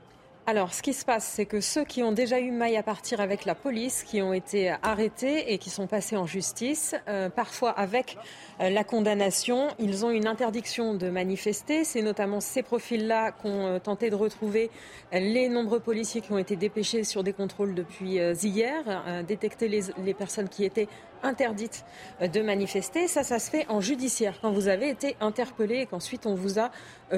Alors, 0.45 0.75
ce 0.75 0.83
qui 0.83 0.93
se 0.93 1.05
passe, 1.05 1.25
c'est 1.25 1.47
que 1.47 1.61
ceux 1.61 1.85
qui 1.85 2.03
ont 2.03 2.11
déjà 2.11 2.41
eu 2.41 2.51
maille 2.51 2.77
à 2.77 2.83
partir 2.83 3.21
avec 3.21 3.45
la 3.45 3.55
police, 3.55 4.03
qui 4.03 4.21
ont 4.23 4.33
été 4.33 4.75
arrêtés 4.83 5.53
et 5.53 5.59
qui 5.59 5.71
sont 5.71 5.87
passés 5.87 6.17
en 6.17 6.27
justice, 6.27 6.97
euh, 7.07 7.29
parfois 7.29 7.71
avec 7.71 8.19
euh, 8.61 8.69
la 8.69 8.83
condamnation, 8.83 9.69
ils 9.79 10.05
ont 10.05 10.11
une 10.11 10.27
interdiction 10.27 10.95
de 10.95 11.11
manifester. 11.11 11.85
C'est 11.85 12.03
notamment 12.03 12.41
ces 12.41 12.65
profils-là 12.65 13.31
qu'ont 13.31 13.67
euh, 13.67 13.79
tenté 13.79 14.11
de 14.11 14.17
retrouver 14.17 14.69
les 15.13 15.49
nombreux 15.49 15.79
policiers 15.79 16.21
qui 16.21 16.33
ont 16.33 16.39
été 16.39 16.57
dépêchés 16.57 17.05
sur 17.05 17.23
des 17.23 17.33
contrôles 17.33 17.75
depuis 17.77 18.17
hier, 18.43 19.05
détecter 19.27 19.69
les, 19.69 19.83
les 20.03 20.15
personnes 20.15 20.49
qui 20.49 20.65
étaient 20.65 20.89
interdites 21.23 21.85
de 22.21 22.41
manifester. 22.41 23.09
Ça, 23.09 23.23
ça 23.23 23.39
se 23.39 23.51
fait 23.51 23.67
en 23.69 23.81
judiciaire, 23.81 24.39
quand 24.41 24.53
vous 24.53 24.69
avez 24.69 24.89
été 24.89 25.17
interpellé 25.21 25.77
et 25.77 25.87
qu'ensuite 25.87 26.27
on 26.27 26.35
vous 26.35 26.59
a 26.59 26.71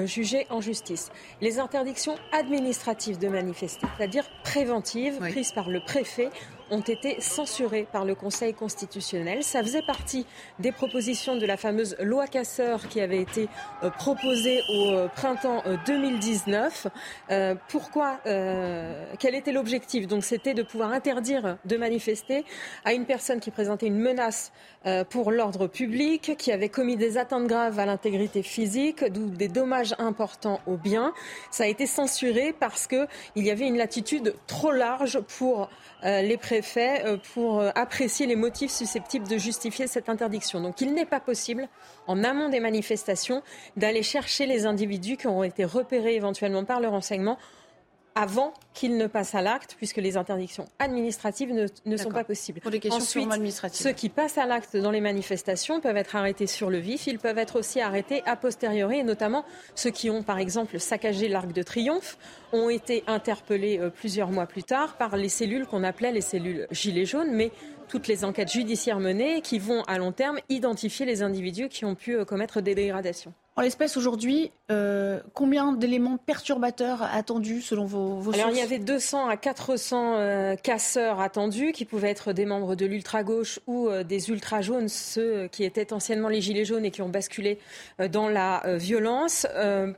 jugé 0.05 0.45
en 0.49 0.61
justice. 0.61 1.11
Les 1.41 1.59
interdictions 1.59 2.15
administratives 2.31 3.17
de 3.17 3.27
manifester, 3.27 3.87
c'est-à-dire 3.97 4.25
préventives, 4.43 5.17
prises 5.19 5.51
par 5.53 5.69
le 5.69 5.79
préfet, 5.85 6.29
ont 6.71 6.81
été 6.81 7.19
censurées 7.21 7.87
par 7.91 8.05
le 8.05 8.15
Conseil 8.15 8.53
constitutionnel. 8.53 9.43
Ça 9.43 9.61
faisait 9.61 9.81
partie 9.81 10.25
des 10.59 10.71
propositions 10.71 11.35
de 11.35 11.45
la 11.45 11.57
fameuse 11.57 11.95
loi 11.99 12.27
Casseur 12.27 12.87
qui 12.87 13.01
avait 13.01 13.21
été 13.21 13.47
euh, 13.83 13.89
proposée 13.89 14.61
au 14.69 14.91
euh, 14.91 15.07
printemps 15.07 15.63
2019. 15.85 16.87
Euh, 17.31 17.55
pourquoi 17.69 18.19
Quel 18.23 19.35
était 19.35 19.51
l'objectif? 19.51 20.07
Donc 20.07 20.23
c'était 20.23 20.53
de 20.53 20.63
pouvoir 20.63 20.91
interdire 20.91 21.57
de 21.65 21.77
manifester 21.77 22.45
à 22.83 22.93
une 22.93 23.05
personne 23.05 23.39
qui 23.39 23.51
présentait 23.51 23.87
une 23.87 23.99
menace 23.99 24.51
pour 25.09 25.31
l'ordre 25.31 25.67
public, 25.67 26.35
qui 26.37 26.51
avait 26.51 26.69
commis 26.69 26.95
des 26.95 27.17
atteintes 27.17 27.47
graves 27.47 27.79
à 27.79 27.85
l'intégrité 27.85 28.43
physique, 28.43 29.03
d'où 29.03 29.29
des 29.29 29.47
dommages 29.47 29.95
importants 29.97 30.61
aux 30.67 30.77
biens. 30.77 31.13
Ça 31.51 31.63
a 31.63 31.67
été 31.67 31.87
censuré 31.87 32.53
parce 32.59 32.87
qu'il 32.87 33.07
y 33.35 33.49
avait 33.49 33.67
une 33.67 33.77
latitude 33.77 34.35
trop 34.47 34.71
large 34.71 35.19
pour 35.21 35.69
les 36.03 36.37
préfets 36.37 37.03
euh, 37.05 37.17
pour 37.33 37.59
euh, 37.59 37.69
apprécier 37.75 38.27
les 38.27 38.35
motifs 38.35 38.71
susceptibles 38.71 39.27
de 39.27 39.37
justifier 39.37 39.87
cette 39.87 40.09
interdiction. 40.09 40.61
Donc 40.61 40.81
il 40.81 40.93
n'est 40.93 41.05
pas 41.05 41.19
possible, 41.19 41.67
en 42.07 42.23
amont 42.23 42.49
des 42.49 42.59
manifestations, 42.59 43.41
d'aller 43.77 44.03
chercher 44.03 44.45
les 44.45 44.65
individus 44.65 45.17
qui 45.17 45.27
auront 45.27 45.43
été 45.43 45.65
repérés 45.65 46.15
éventuellement 46.15 46.63
par 46.63 46.79
le 46.79 46.87
renseignement 46.87 47.37
avant 48.15 48.53
qu'ils 48.73 48.97
ne 48.97 49.07
passent 49.07 49.35
à 49.35 49.41
l'acte, 49.41 49.75
puisque 49.77 49.97
les 49.97 50.15
interdictions 50.15 50.67
administratives 50.79 51.53
ne, 51.53 51.97
sont 51.97 52.09
pas 52.09 52.23
possibles. 52.23 52.61
Pour 52.61 52.71
des 52.71 52.79
questions 52.79 53.01
Ensuite, 53.01 53.73
ceux 53.73 53.91
qui 53.91 54.07
passent 54.07 54.37
à 54.37 54.45
l'acte 54.45 54.77
dans 54.77 54.91
les 54.91 55.01
manifestations 55.01 55.81
peuvent 55.81 55.97
être 55.97 56.15
arrêtés 56.15 56.47
sur 56.47 56.69
le 56.69 56.77
vif. 56.77 57.07
Ils 57.07 57.19
peuvent 57.19 57.37
être 57.37 57.59
aussi 57.59 57.81
arrêtés 57.81 58.23
a 58.25 58.37
posteriori, 58.37 58.99
et 58.99 59.03
notamment 59.03 59.43
ceux 59.75 59.91
qui 59.91 60.09
ont, 60.09 60.23
par 60.23 60.39
exemple, 60.39 60.79
saccagé 60.79 61.27
l'Arc 61.27 61.51
de 61.51 61.61
Triomphe, 61.61 62.17
ont 62.53 62.69
été 62.69 63.03
interpellés 63.07 63.79
euh, 63.79 63.89
plusieurs 63.89 64.31
mois 64.31 64.45
plus 64.45 64.63
tard 64.63 64.95
par 64.95 65.17
les 65.17 65.29
cellules 65.29 65.65
qu'on 65.65 65.83
appelait 65.83 66.13
les 66.13 66.21
cellules 66.21 66.67
gilets 66.71 67.05
jaunes, 67.05 67.31
mais 67.33 67.51
toutes 67.89 68.07
les 68.07 68.23
enquêtes 68.23 68.51
judiciaires 68.51 68.99
menées 68.99 69.41
qui 69.41 69.59
vont 69.59 69.83
à 69.83 69.97
long 69.97 70.13
terme 70.13 70.39
identifier 70.49 71.05
les 71.05 71.21
individus 71.21 71.67
qui 71.67 71.83
ont 71.83 71.95
pu 71.95 72.15
euh, 72.15 72.25
commettre 72.25 72.61
des 72.61 72.75
dégradations. 72.75 73.33
En 73.57 73.61
l'espèce, 73.61 73.95
aujourd'hui, 73.95 74.51
euh, 74.69 75.21
combien 75.33 75.71
d'éléments 75.71 76.17
perturbateurs 76.17 77.03
attendus 77.03 77.61
selon 77.61 77.85
vos, 77.85 78.15
vos 78.15 78.33
Alors, 78.33 78.49
il 78.49 78.57
y 78.57 78.61
avait 78.61 78.79
200 78.79 79.29
à 79.29 79.37
400 79.37 80.15
euh, 80.17 80.55
casseurs 80.57 81.21
attendus 81.21 81.71
qui 81.71 81.85
pouvaient 81.85 82.09
être 82.09 82.33
des 82.33 82.45
membres 82.45 82.75
de 82.75 82.85
l'ultra-gauche 82.85 83.61
ou 83.65 83.87
euh, 83.87 84.03
des 84.03 84.29
ultra-jaunes, 84.29 84.89
ceux 84.89 85.47
qui 85.47 85.63
étaient 85.63 85.93
anciennement 85.93 86.27
les 86.27 86.41
gilets 86.41 86.65
jaunes 86.65 86.83
et 86.83 86.91
qui 86.91 87.01
ont 87.01 87.07
basculé 87.07 87.57
dans 88.11 88.27
la 88.27 88.61
violence. 88.75 89.47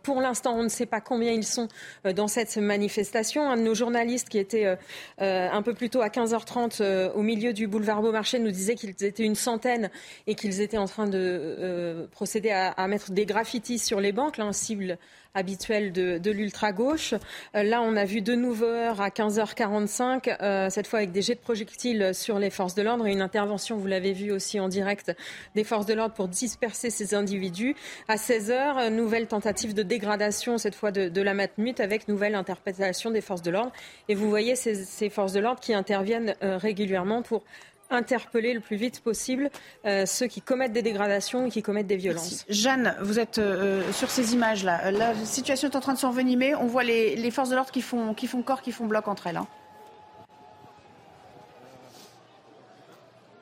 pour 0.04 0.22
l'instant, 0.22 0.56
on 0.56 0.64
ne 0.64 0.70
sait 0.70 0.86
pas 0.86 1.02
combien 1.02 1.32
ils 1.32 1.46
sont 1.46 1.68
dans 2.16 2.28
cette 2.28 2.58
manifestation. 2.58 3.50
Un 3.50 3.58
de 3.58 3.62
nos 3.62 3.74
journalistes 3.74 4.30
qui 4.30 4.38
était 4.38 4.78
un 5.18 5.62
peu 5.64 5.74
plus 5.74 5.90
tôt 5.90 6.02
à 6.02 6.10
15h30 6.10 7.12
au 7.14 7.22
milieu 7.22 7.54
du 7.54 7.68
boulevard 7.68 8.02
Beaumarchais 8.02 8.40
nous 8.40 8.52
disait 8.52 8.76
qu'ils 8.76 9.04
étaient 9.04 9.24
une 9.24 9.36
centaine 9.36 9.90
et 10.28 10.36
qu'ils 10.36 10.62
étaient 10.62 10.78
en 10.78 10.86
train 10.86 11.08
de 11.08 12.08
procéder 12.12 12.52
à, 12.52 12.72
à 12.72 12.88
mettre 12.88 13.12
des 13.12 13.26
graphiques 13.26 13.47
sur 13.78 14.00
les 14.00 14.12
banques, 14.12 14.38
là, 14.38 14.52
cible 14.52 14.98
habituel 15.34 15.92
de, 15.92 16.32
l'ultra-gauche. 16.32 17.14
Euh, 17.56 17.64
là, 17.64 17.82
on 17.82 17.96
a 17.96 18.06
vu 18.06 18.22
de 18.22 18.34
nouveau 18.34 18.66
heures 18.66 19.02
à 19.02 19.10
15h45, 19.10 20.36
euh, 20.42 20.70
cette 20.70 20.88
fois 20.88 21.00
avec 21.00 21.12
des 21.12 21.22
jets 21.22 21.36
de 21.36 21.40
projectiles 21.40 22.12
sur 22.14 22.40
les 22.40 22.50
forces 22.50 22.76
de 22.76 22.82
l'ordre 22.82 23.06
et 23.08 23.12
une 23.12 23.22
intervention, 23.22 23.78
vous 23.78 23.88
l'avez 23.88 24.14
vu 24.14 24.32
aussi 24.32 24.60
en 24.60 24.68
direct, 24.68 25.16
des 25.56 25.64
forces 25.64 25.86
de 25.86 25.94
l'ordre 25.94 26.16
pour 26.16 26.28
disperser 26.28 26.90
ces 26.90 27.14
individus. 27.14 27.76
À 28.08 28.16
16h, 28.16 28.90
nouvelle 28.90 29.28
tentative 29.28 29.74
de 29.74 29.84
dégradation, 29.84 30.58
cette 30.58 30.76
fois 30.76 30.92
de, 30.92 31.22
la 31.22 31.34
Matmut, 31.34 31.80
avec 31.80 32.08
nouvelle 32.08 32.36
interprétation 32.36 33.12
des 33.12 33.22
forces 33.22 33.42
de 33.42 33.52
l'ordre. 33.52 33.72
Et 34.10 34.16
vous 34.16 34.30
voyez 34.30 34.56
ces, 34.56 35.10
forces 35.10 35.34
de 35.34 35.40
l'ordre 35.40 35.60
qui 35.60 35.74
interviennent 35.74 36.36
euh, 36.44 36.58
régulièrement 36.58 37.22
pour 37.22 37.44
interpeller 37.90 38.54
le 38.54 38.60
plus 38.60 38.76
vite 38.76 39.02
possible 39.02 39.50
euh, 39.86 40.06
ceux 40.06 40.28
qui 40.28 40.42
commettent 40.42 40.74
des 40.74 40.82
dégradations 40.82 41.48
et 41.48 41.50
qui 41.50 41.62
commettent 41.62 41.88
des 41.88 41.98
violences. 41.98 42.46
Jeanne, 42.50 42.96
vous 43.02 43.20
êtes 43.20 43.38
euh, 43.38 43.92
sur 43.94 44.10
ces 44.10 44.34
images-là. 44.34 44.92
La 44.92 45.16
situation 45.26 45.70
est 45.70 45.76
en 45.76 45.80
train 45.80 45.94
de 45.94 46.00
s'envenimer. 46.00 46.56
On 46.56 46.68
voit 46.68 46.84
les, 46.84 47.32
forces 47.32 47.50
de 47.50 47.56
l'ordre 47.56 47.72
qui 47.72 47.82
font, 47.82 48.14
qui 48.14 48.28
font 48.28 48.42
corps, 48.42 48.62
qui 48.62 48.72
font 48.72 48.86
bloc 48.86 49.08
entre 49.08 49.28
elles. 49.28 49.38
Hein. 49.38 49.48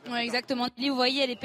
Oui, 0.09 0.19
exactement. 0.19 0.67
Vous 0.77 0.95
voyez 0.95 1.25
les 1.25 1.37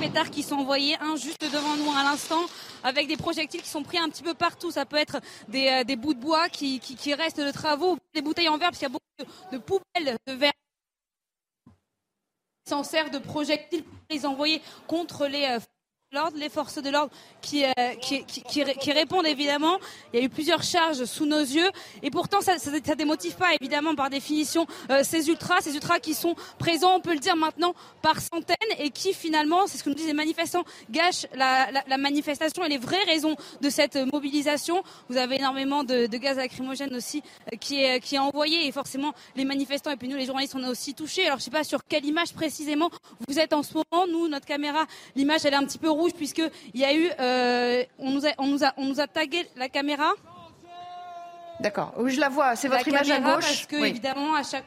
pétards 0.00 0.30
qui 0.30 0.42
sont 0.42 0.56
envoyés, 0.56 0.96
un 1.00 1.16
juste 1.16 1.42
devant 1.42 1.76
nous 1.76 1.90
à 1.90 2.02
l'instant, 2.02 2.40
avec 2.82 3.08
des 3.08 3.16
projectiles 3.16 3.60
qui 3.60 3.68
sont 3.68 3.82
pris 3.82 3.98
un 3.98 4.08
petit 4.08 4.22
peu 4.22 4.32
partout. 4.32 4.70
Ça 4.70 4.86
peut 4.86 4.96
être 4.96 5.20
des, 5.48 5.84
euh, 5.86 5.96
bouts 5.96 6.14
de 6.14 6.20
bois 6.20 6.48
qui, 6.48 6.80
restent 7.12 7.40
de 7.40 7.50
travaux, 7.50 7.98
des 8.14 8.22
bouteilles 8.22 8.48
en 8.48 8.56
verre, 8.56 8.70
parce 8.70 8.78
qu'il 8.78 8.88
y 8.88 8.90
a 8.90 8.94
beaucoup 8.94 9.32
de 9.52 9.58
poubelles 9.58 10.16
de 10.26 10.32
verre 10.32 10.52
s'en 12.68 12.82
sert 12.82 13.10
de 13.10 13.18
projectiles 13.18 13.84
pour 13.84 13.98
les 14.10 14.26
envoyer 14.26 14.60
contre 14.86 15.26
les 15.26 15.44
euh, 15.44 15.60
les 16.36 16.48
forces 16.48 16.82
de 16.82 16.90
l'ordre 16.90 17.10
qui, 17.40 17.64
euh, 17.64 17.70
qui, 18.00 18.92
répondent 18.92 19.26
évidemment. 19.26 19.78
Il 20.12 20.20
y 20.20 20.22
a 20.22 20.24
eu 20.24 20.28
plusieurs 20.28 20.62
charges 20.62 21.04
sous 21.04 21.26
nos 21.26 21.40
yeux 21.40 21.70
et 22.02 22.10
pourtant 22.10 22.40
ça 22.40 22.54
ne 22.54 22.94
démotive 22.94 23.36
pas 23.36 23.54
évidemment 23.54 23.94
par 23.94 24.10
définition 24.10 24.66
euh, 24.90 25.02
ces 25.04 25.28
ultras, 25.28 25.60
ces 25.60 25.74
ultras 25.74 25.98
qui 26.00 26.14
sont 26.14 26.34
présents, 26.58 26.96
on 26.96 27.00
peut 27.00 27.12
le 27.12 27.20
dire 27.20 27.36
maintenant, 27.36 27.74
par 28.02 28.20
centaines 28.20 28.56
et 28.78 28.90
qui 28.90 29.12
finalement, 29.12 29.66
c'est 29.66 29.78
ce 29.78 29.84
que 29.84 29.90
nous 29.90 29.94
disent 29.94 30.06
les 30.06 30.12
manifestants, 30.12 30.64
gâchent 30.90 31.26
la, 31.34 31.98
manifestation 31.98 32.64
et 32.64 32.68
les 32.68 32.78
vraies 32.78 33.04
raisons 33.06 33.36
de 33.60 33.70
cette 33.70 33.96
mobilisation. 33.96 34.82
Vous 35.08 35.16
avez 35.16 35.36
énormément 35.36 35.84
de, 35.84 36.06
de 36.06 36.16
gaz 36.18 36.36
lacrymogène 36.36 36.94
aussi 36.94 37.22
euh, 37.52 37.56
qui, 37.56 37.82
est, 37.82 38.00
qui 38.00 38.16
est 38.16 38.18
envoyé 38.18 38.66
et 38.66 38.72
forcément 38.72 39.12
les 39.36 39.44
manifestants 39.44 39.90
et 39.90 39.96
puis 39.96 40.08
nous 40.08 40.16
les 40.16 40.26
journalistes 40.26 40.54
on 40.54 40.62
est 40.62 40.68
aussi 40.68 40.94
touchés. 40.94 41.26
Alors 41.26 41.38
je 41.38 41.42
ne 41.42 41.44
sais 41.44 41.50
pas 41.50 41.64
sur 41.64 41.84
quelle 41.86 42.04
image 42.04 42.32
précisément 42.32 42.90
vous 43.28 43.38
êtes 43.38 43.52
en 43.52 43.62
ce 43.62 43.74
moment. 43.74 44.06
Nous, 44.06 44.28
notre 44.28 44.46
caméra, 44.46 44.86
l'image 45.14 45.44
elle 45.44 45.54
est 45.54 45.56
un 45.56 45.64
petit 45.64 45.78
peu 45.78 45.90
rouge 45.90 46.05
puisque 46.14 46.42
il 46.74 46.80
y 46.80 46.84
a 46.84 46.94
eu, 46.94 47.10
euh, 47.18 47.84
on 47.98 48.10
nous 48.10 48.26
a, 48.26 48.30
on 48.38 48.46
nous 48.46 48.64
a, 48.64 48.72
on 48.76 48.84
nous 48.84 49.00
a 49.00 49.06
tagué 49.06 49.46
la 49.56 49.68
caméra. 49.68 50.12
D'accord. 51.60 51.94
Oui, 51.96 52.12
je 52.12 52.20
la 52.20 52.28
vois. 52.28 52.54
C'est 52.54 52.68
votre 52.68 52.86
image 52.86 53.10
à 53.10 53.20
gauche. 53.20 53.44
Parce 53.44 53.66
que 53.66 53.76
évidemment, 53.76 54.34
à 54.34 54.42
chaque 54.42 54.64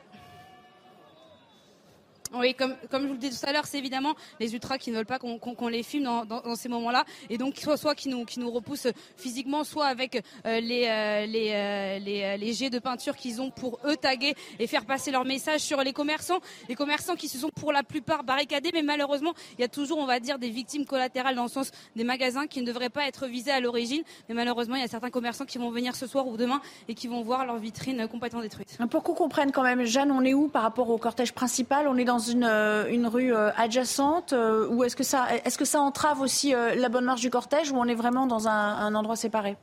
oui, 2.34 2.54
comme, 2.54 2.76
je 2.92 2.98
vous 2.98 3.14
le 3.14 3.18
disais 3.18 3.40
tout 3.40 3.50
à 3.50 3.54
l'heure, 3.54 3.66
c'est 3.66 3.80
évidemment 3.80 4.14
les 4.40 4.54
ultras 4.54 4.78
qui 4.78 4.92
ne 4.92 4.98
veulent 4.98 5.06
pas 5.06 5.20
qu'on 5.20 5.68
les 5.68 5.84
filme 5.84 6.04
dans, 6.04 6.56
ces 6.56 6.70
moments-là, 6.70 7.06
et 7.30 7.38
donc 7.38 7.58
soit, 7.58 7.78
soit 7.78 7.96
qui 7.96 8.10
nous 8.10 8.26
qui 8.26 8.42
repoussent 8.42 8.88
physiquement, 9.18 9.64
soit 9.64 9.86
avec 9.86 10.24
euh, 10.46 10.60
les, 10.60 10.86
euh, 10.88 11.26
euh, 11.28 12.38
les 12.38 12.54
jets 12.54 12.70
de 12.70 12.80
peinture 12.80 13.16
qu'ils 13.16 13.42
ont 13.42 13.50
pour 13.50 13.80
eux 13.86 13.98
taguer 13.98 14.36
et 14.60 14.68
faire 14.68 14.86
passer 14.86 15.12
leur 15.12 15.26
message 15.26 15.62
sur 15.62 15.82
les 15.82 15.94
commerçants, 15.94 16.40
les 16.68 16.76
commerçants 16.76 17.16
qui 17.16 17.28
se 17.28 17.38
sont 17.38 17.50
pour 17.50 17.72
la 17.72 17.84
plupart 17.84 18.24
barricadés, 18.24 18.70
mais 18.74 18.84
malheureusement 18.84 19.34
il 19.58 19.62
y 19.62 19.64
a 19.64 19.68
toujours, 19.68 19.98
on 19.98 20.06
va 20.06 20.20
dire, 20.20 20.40
des 20.40 20.50
victimes 20.50 20.86
collatérales 20.86 21.36
dans 21.36 21.44
le 21.44 21.50
sens 21.50 21.72
des 21.96 22.04
magasins 22.04 22.48
qui 22.48 22.62
ne 22.62 22.68
devraient 22.68 22.90
pas 22.90 23.08
être 23.08 23.28
visés 23.28 23.52
à 23.52 23.60
l'origine, 23.60 24.04
mais 24.28 24.36
malheureusement 24.36 24.76
il 24.76 24.82
y 24.82 24.86
a 24.86 24.88
certains 24.88 25.10
commerçants 25.10 25.46
qui 25.46 25.58
vont 25.58 25.72
venir 25.72 25.96
ce 25.96 26.06
soir 26.06 26.28
ou 26.28 26.38
demain 26.38 26.62
et 26.88 26.94
qui 26.94 27.08
vont 27.08 27.22
voir 27.22 27.46
leur 27.46 27.58
vitrine 27.58 28.08
complètement 28.08 28.42
détruite. 28.42 28.78
Pour 28.92 29.04
qu'on 29.04 29.14
comprenne 29.14 29.52
quand 29.52 29.64
même, 29.64 29.84
Jeanne, 29.86 30.12
on 30.12 30.24
est 30.24 30.34
où 30.34 30.48
par 30.48 30.62
rapport 30.62 30.90
au 30.90 30.98
cortège 30.98 31.34
principal? 31.34 31.88
On 31.88 31.98
est 31.98 32.06
dans 32.06 32.19
une, 32.20 32.44
euh, 32.44 32.90
une 32.90 33.08
rue 33.08 33.34
euh, 33.34 33.52
adjacente 33.56 34.34
euh, 34.34 34.68
ou 34.68 34.84
est-ce 34.84 34.96
que 34.96 35.04
ça, 35.04 35.28
est-ce 35.46 35.58
que 35.58 35.66
ça 35.66 35.82
entrave 35.82 36.22
aussi 36.22 36.52
la 36.52 36.90
bonne 36.90 37.06
marche 37.06 37.22
du 37.22 37.30
cortège 37.30 37.72
ou 37.72 37.78
on 37.78 37.86
est 37.86 37.96
vraiment 37.96 38.28
dans 38.28 38.48
un, 38.48 38.52
un 38.52 38.96
endroit 38.96 39.16
séparé? 39.16 39.58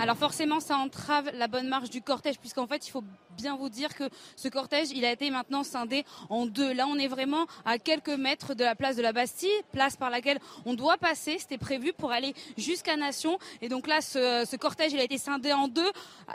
Alors 0.00 0.16
forcément, 0.16 0.58
ça 0.58 0.78
entrave 0.78 1.30
la 1.34 1.46
bonne 1.46 1.68
marche 1.68 1.88
du 1.88 2.02
cortège, 2.02 2.40
puisqu'en 2.40 2.66
fait, 2.66 2.88
il 2.88 2.90
faut 2.90 3.04
bien 3.36 3.56
vous 3.56 3.68
dire 3.68 3.94
que 3.94 4.04
ce 4.36 4.48
cortège, 4.48 4.88
il 4.94 5.04
a 5.04 5.12
été 5.12 5.30
maintenant 5.30 5.64
scindé 5.64 6.04
en 6.28 6.46
deux. 6.46 6.72
Là, 6.72 6.86
on 6.88 6.96
est 6.96 7.08
vraiment 7.08 7.46
à 7.64 7.78
quelques 7.78 8.08
mètres 8.08 8.54
de 8.54 8.64
la 8.64 8.74
place 8.74 8.96
de 8.96 9.02
la 9.02 9.12
Bastille, 9.12 9.50
place 9.72 9.96
par 9.96 10.10
laquelle 10.10 10.38
on 10.64 10.74
doit 10.74 10.98
passer. 10.98 11.36
C'était 11.38 11.58
prévu 11.58 11.92
pour 11.92 12.12
aller 12.12 12.34
jusqu'à 12.56 12.96
Nation. 12.96 13.38
Et 13.60 13.68
donc 13.68 13.86
là, 13.86 14.00
ce, 14.00 14.56
cortège, 14.56 14.92
il 14.92 15.00
a 15.00 15.04
été 15.04 15.18
scindé 15.18 15.52
en 15.52 15.68
deux. 15.68 15.90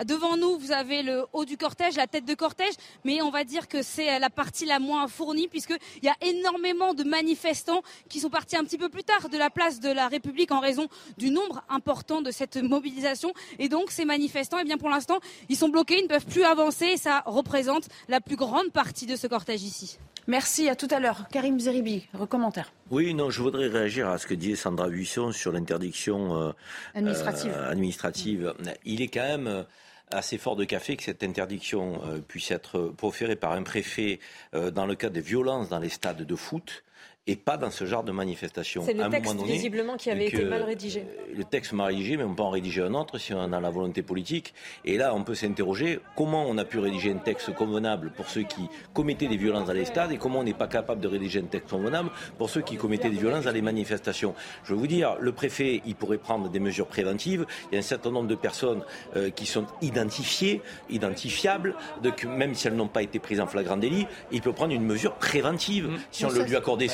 Devant 0.05 0.37
nous, 0.37 0.57
vous 0.57 0.71
avez 0.71 1.03
le 1.03 1.25
haut 1.33 1.45
du 1.45 1.57
cortège, 1.57 1.95
la 1.95 2.07
tête 2.07 2.25
de 2.25 2.33
cortège, 2.33 2.73
mais 3.03 3.21
on 3.21 3.29
va 3.29 3.43
dire 3.43 3.67
que 3.67 3.81
c'est 3.81 4.19
la 4.19 4.29
partie 4.29 4.65
la 4.65 4.79
moins 4.79 5.07
fournie, 5.07 5.47
puisqu'il 5.47 6.03
y 6.03 6.09
a 6.09 6.15
énormément 6.21 6.93
de 6.93 7.03
manifestants 7.03 7.81
qui 8.09 8.19
sont 8.19 8.29
partis 8.29 8.57
un 8.57 8.63
petit 8.63 8.77
peu 8.77 8.89
plus 8.89 9.03
tard 9.03 9.29
de 9.29 9.37
la 9.37 9.49
place 9.49 9.79
de 9.79 9.89
la 9.89 10.07
République 10.07 10.51
en 10.51 10.59
raison 10.59 10.87
du 11.17 11.29
nombre 11.29 11.63
important 11.69 12.21
de 12.21 12.31
cette 12.31 12.57
mobilisation. 12.57 13.33
Et 13.59 13.69
donc, 13.69 13.91
ces 13.91 14.05
manifestants, 14.05 14.57
eh 14.59 14.63
bien, 14.63 14.77
pour 14.77 14.89
l'instant, 14.89 15.19
ils 15.49 15.57
sont 15.57 15.69
bloqués, 15.69 15.99
ils 15.99 16.03
ne 16.03 16.07
peuvent 16.07 16.25
plus 16.25 16.43
avancer 16.43 16.86
et 16.87 16.97
ça 16.97 17.23
représente 17.25 17.87
la 18.07 18.21
plus 18.21 18.35
grande 18.35 18.71
partie 18.71 19.05
de 19.05 19.15
ce 19.15 19.27
cortège 19.27 19.63
ici. 19.63 19.97
Merci, 20.27 20.67
à 20.67 20.75
tout 20.75 20.87
à 20.91 20.99
l'heure. 20.99 21.27
Karim 21.31 21.57
Zeribi, 21.57 22.05
commentaire. 22.29 22.73
Oui, 22.91 23.13
non, 23.13 23.29
je 23.29 23.41
voudrais 23.41 23.67
réagir 23.67 24.09
à 24.09 24.17
ce 24.17 24.27
que 24.27 24.33
disait 24.33 24.57
Sandra 24.57 24.89
Buisson 24.89 25.31
sur 25.31 25.53
l'interdiction 25.53 26.41
euh, 26.41 26.51
administrative. 26.95 27.53
Euh, 27.55 27.71
administrative. 27.71 28.53
Il 28.83 29.01
est 29.01 29.07
quand 29.07 29.21
même 29.21 29.47
euh, 29.47 29.63
assez 30.11 30.37
fort 30.37 30.57
de 30.57 30.65
café 30.65 30.97
que 30.97 31.03
cette 31.03 31.23
interdiction 31.23 32.01
puisse 32.27 32.51
être 32.51 32.93
proférée 32.95 33.35
par 33.35 33.53
un 33.53 33.63
préfet 33.63 34.19
dans 34.53 34.85
le 34.85 34.95
cas 34.95 35.09
des 35.09 35.19
violences 35.19 35.67
dans 35.67 35.79
les 35.79 35.89
stades 35.89 36.25
de 36.25 36.35
foot 36.35 36.83
et 37.27 37.35
pas 37.35 37.57
dans 37.57 37.69
ce 37.69 37.85
genre 37.85 38.03
de 38.03 38.13
manifestation. 38.13 38.83
C'est 38.85 38.93
le 38.93 39.09
texte 39.09 39.35
visiblement 39.43 39.97
qui 39.97 40.09
avait 40.09 40.27
été 40.27 40.45
mal 40.45 40.63
rédigé. 40.63 41.03
Le 41.35 41.43
texte 41.43 41.73
mal 41.73 41.87
rédigé, 41.87 42.15
mais 42.15 42.23
on 42.23 42.33
peut 42.33 42.43
en 42.43 42.49
rédiger 42.49 42.81
un 42.81 42.93
autre 42.93 43.17
si 43.17 43.33
on 43.33 43.51
a 43.51 43.59
la 43.59 43.69
volonté 43.69 44.01
politique. 44.01 44.53
Et 44.85 44.97
là, 44.97 45.13
on 45.13 45.23
peut 45.23 45.35
s'interroger 45.35 45.99
comment 46.15 46.45
on 46.47 46.57
a 46.57 46.63
pu 46.63 46.79
rédiger 46.79 47.11
un 47.11 47.17
texte 47.17 47.53
convenable 47.53 48.11
pour 48.15 48.29
ceux 48.29 48.43
qui 48.43 48.69
commettaient 48.93 49.27
des 49.27 49.35
violences 49.35 49.67
dans 49.67 49.73
les 49.73 49.85
stades 49.85 50.11
et 50.13 50.17
comment 50.17 50.39
on 50.39 50.43
n'est 50.43 50.53
pas 50.53 50.67
capable 50.67 51.01
de 51.01 51.07
rédiger 51.07 51.39
un 51.39 51.47
texte 51.47 51.69
convenable 51.69 52.09
pour 52.37 52.49
ceux 52.49 52.61
qui 52.61 52.77
commettaient 52.77 53.09
des 53.09 53.17
violences 53.17 53.43
dans 53.43 53.51
les 53.51 53.61
manifestations. 53.61 54.33
Je 54.63 54.73
veux 54.73 54.79
vous 54.79 54.87
dire, 54.87 55.17
le 55.19 55.33
préfet, 55.33 55.81
il 55.85 55.95
pourrait 55.95 56.17
prendre 56.17 56.49
des 56.49 56.59
mesures 56.59 56.87
préventives. 56.87 57.45
Il 57.71 57.75
y 57.75 57.77
a 57.77 57.79
un 57.79 57.83
certain 57.83 58.11
nombre 58.11 58.29
de 58.29 58.35
personnes 58.35 58.83
euh, 59.17 59.29
qui 59.31 59.45
sont 59.45 59.65
identifiées, 59.81 60.61
identifiables, 60.89 61.75
donc 62.03 62.23
même 62.23 62.55
si 62.55 62.67
elles 62.67 62.75
n'ont 62.75 62.87
pas 62.87 63.03
été 63.03 63.19
prises 63.19 63.41
en 63.41 63.47
flagrant 63.47 63.75
délit, 63.75 64.07
il 64.31 64.41
peut 64.41 64.53
prendre 64.53 64.73
une 64.73 64.85
mesure 64.85 65.15
préventive 65.15 65.87
mmh. 65.87 65.97
si 66.11 66.25
on 66.25 66.29
le 66.29 66.43
lui 66.43 66.55
accordait 66.55 66.87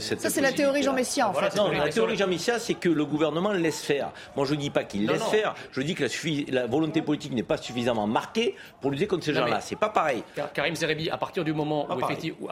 ça, 0.00 0.30
c'est 0.30 0.40
la 0.40 0.52
théorie 0.52 0.82
Jean 0.82 0.92
Messia, 0.92 1.28
en 1.28 1.32
fait. 1.32 1.56
Non, 1.56 1.70
la 1.70 1.88
théorie 1.88 2.16
Jean 2.16 2.26
Messia, 2.26 2.58
c'est 2.58 2.74
que 2.74 2.88
le 2.88 3.04
gouvernement 3.04 3.52
laisse 3.52 3.82
faire. 3.82 4.12
Moi, 4.36 4.46
je 4.46 4.54
ne 4.54 4.60
dis 4.60 4.70
pas 4.70 4.84
qu'il 4.84 5.06
laisse 5.06 5.24
faire. 5.24 5.54
Je 5.72 5.80
dis 5.82 5.94
que 5.94 6.04
la, 6.52 6.66
volonté 6.66 7.02
politique 7.02 7.32
n'est 7.32 7.42
pas 7.42 7.56
suffisamment 7.56 8.06
marquée 8.06 8.56
pour 8.80 8.90
lutter 8.90 9.06
contre 9.06 9.24
ces 9.24 9.34
gens-là. 9.34 9.60
C'est 9.60 9.76
pas 9.76 9.88
pareil. 9.88 10.22
Karim 10.54 10.74
Zerebi, 10.74 11.10
à 11.10 11.18
partir 11.18 11.44
du 11.44 11.52
moment 11.52 11.86
où, 11.86 12.48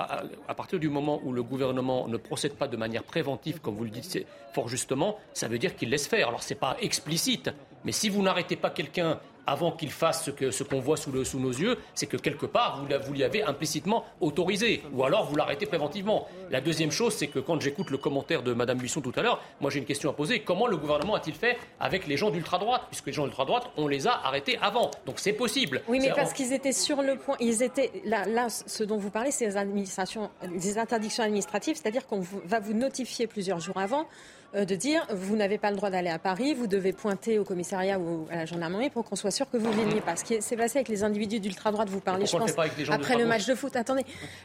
à, 0.49 0.55
partir 0.55 0.79
du 0.79 0.89
moment 0.89 1.21
où 1.25 1.33
le 1.33 1.43
gouvernement 1.43 2.09
ne 2.09 2.17
procède 2.17 2.55
pas 2.55 2.69
de 2.69 2.77
manière 2.77 3.03
préventive, 3.03 3.61
comme 3.61 3.75
vous 3.75 3.85
le 3.85 3.91
dites 3.91 4.27
fort 4.53 4.69
justement, 4.69 5.19
ça 5.33 5.49
veut 5.49 5.59
dire 5.59 5.77
qu'il 5.77 5.91
laisse 5.91 6.07
faire. 6.07 6.29
Alors, 6.29 6.43
c'est 6.43 6.55
pas 6.55 6.77
explicite, 6.81 7.51
mais 7.85 7.93
si 7.93 8.09
vous 8.09 8.23
n'arrêtez 8.23 8.57
pas 8.57 8.71
quelqu'un 8.71 9.19
avant 9.47 9.73
qu'il 9.73 9.91
fasse 9.91 10.25
ce 10.25 10.31
qu'on 10.31 10.51
ce 10.51 10.85
voit 10.85 10.97
sous, 10.97 11.13
le, 11.13 11.25
sous, 11.25 11.39
nos 11.39 11.51
yeux, 11.51 11.77
c'est 11.95 12.07
que 12.07 12.17
quelque 12.17 12.47
part, 12.47 12.83
vous, 12.83 13.13
l'y 13.13 13.25
avez 13.25 13.43
implicitement 13.43 14.05
autorisé, 14.21 14.83
ou 14.93 15.05
alors 15.05 15.27
vous 15.27 15.37
l'arrêtez 15.37 15.67
préventivement. 15.67 16.29
La 16.51 16.61
deuxième 16.61 16.91
chose, 16.91 17.15
c'est 17.15 17.29
que 17.29 17.39
quand 17.39 17.61
j'écoute 17.61 17.91
le 17.91 17.99
commentaire 17.99 18.43
de 18.43 18.53
Mme 18.53 18.79
Buisson 18.79 19.01
tout 19.01 19.13
à 19.17 19.23
l'heure, 19.23 19.43
moi 19.61 19.71
j'ai 19.71 19.79
une 19.79 19.85
question 19.85 20.11
à 20.11 20.13
poser. 20.13 20.41
Comment 20.41 20.67
le 20.67 20.77
gouvernement 20.77 21.15
a-t-il 21.15 21.37
fait 21.37 21.59
avec 21.79 22.07
les 22.07 22.17
gens 22.17 22.31
d'ultra-droite? 22.31 22.83
Puisque 22.89 23.07
les 23.07 23.13
gens 23.13 23.25
d'ultra-droite, 23.25 23.71
on 23.77 23.89
les 23.89 24.07
a 24.07 24.13
arrêtés 24.25 24.59
avant. 24.61 24.91
Donc 25.07 25.19
c'est 25.19 25.33
possible. 25.33 25.83
Oui, 25.89 25.99
mais 26.01 26.13
parce 26.13 26.33
qu'ils 26.33 26.53
étaient 26.53 26.73
sur 26.73 27.03
le 27.03 27.17
point. 27.17 27.37
Ils 27.41 27.63
étaient 27.63 27.91
là, 28.05 28.27
là 28.27 28.49
ce 28.49 28.85
dont 28.85 28.97
vous 28.97 29.11
parlez, 29.11 29.31
c'est 29.31 29.57
administrations, 29.57 30.31
les 30.43 30.79
interdictions 30.79 31.25
administratives, 31.25 31.77
c'est-à-dire 31.77 32.07
qu'on 32.07 32.21
va 32.45 32.61
vous 32.61 32.75
notifier 32.75 33.27
plusieurs 33.27 33.61
jours 33.61 33.79
avant 33.79 34.07
de 34.55 34.75
dire 34.75 35.07
vous 35.13 35.37
n'avez 35.37 35.59
pas 35.59 35.71
le 35.71 35.77
droit 35.77 35.91
d'aller 35.91 36.11
à 36.11 36.19
Paris, 36.19 36.55
vous 36.55 36.67
devez 36.67 36.93
pointer 36.93 37.39
au 37.39 37.45
commissariat 37.45 37.99
ou 37.99 38.27
à 38.31 38.37
la 38.37 38.47
gendarmerie 38.47 38.91
pour 38.91 39.05
qu'on 39.05 39.17
soit 39.17 39.31
sûr 39.31 39.49
que 39.51 39.57
vous 39.57 39.71
veniez 39.71 40.01
pas. 40.01 40.17
Ce 40.17 40.25
qui 40.25 40.41
s'est 40.43 40.57
passé 40.57 40.79
avec 40.79 40.89
les 40.89 41.05
individus 41.05 41.41
d'ultra-droite, 41.41 41.89
vous 41.89 42.01
parlez, 42.01 42.27
je 42.27 42.37
pense, 42.37 42.55
après 42.91 43.17
le 43.17 43.27
match 43.27 43.47
de 43.47 43.55
foot. 43.55 43.77
Attendez, 43.77 44.05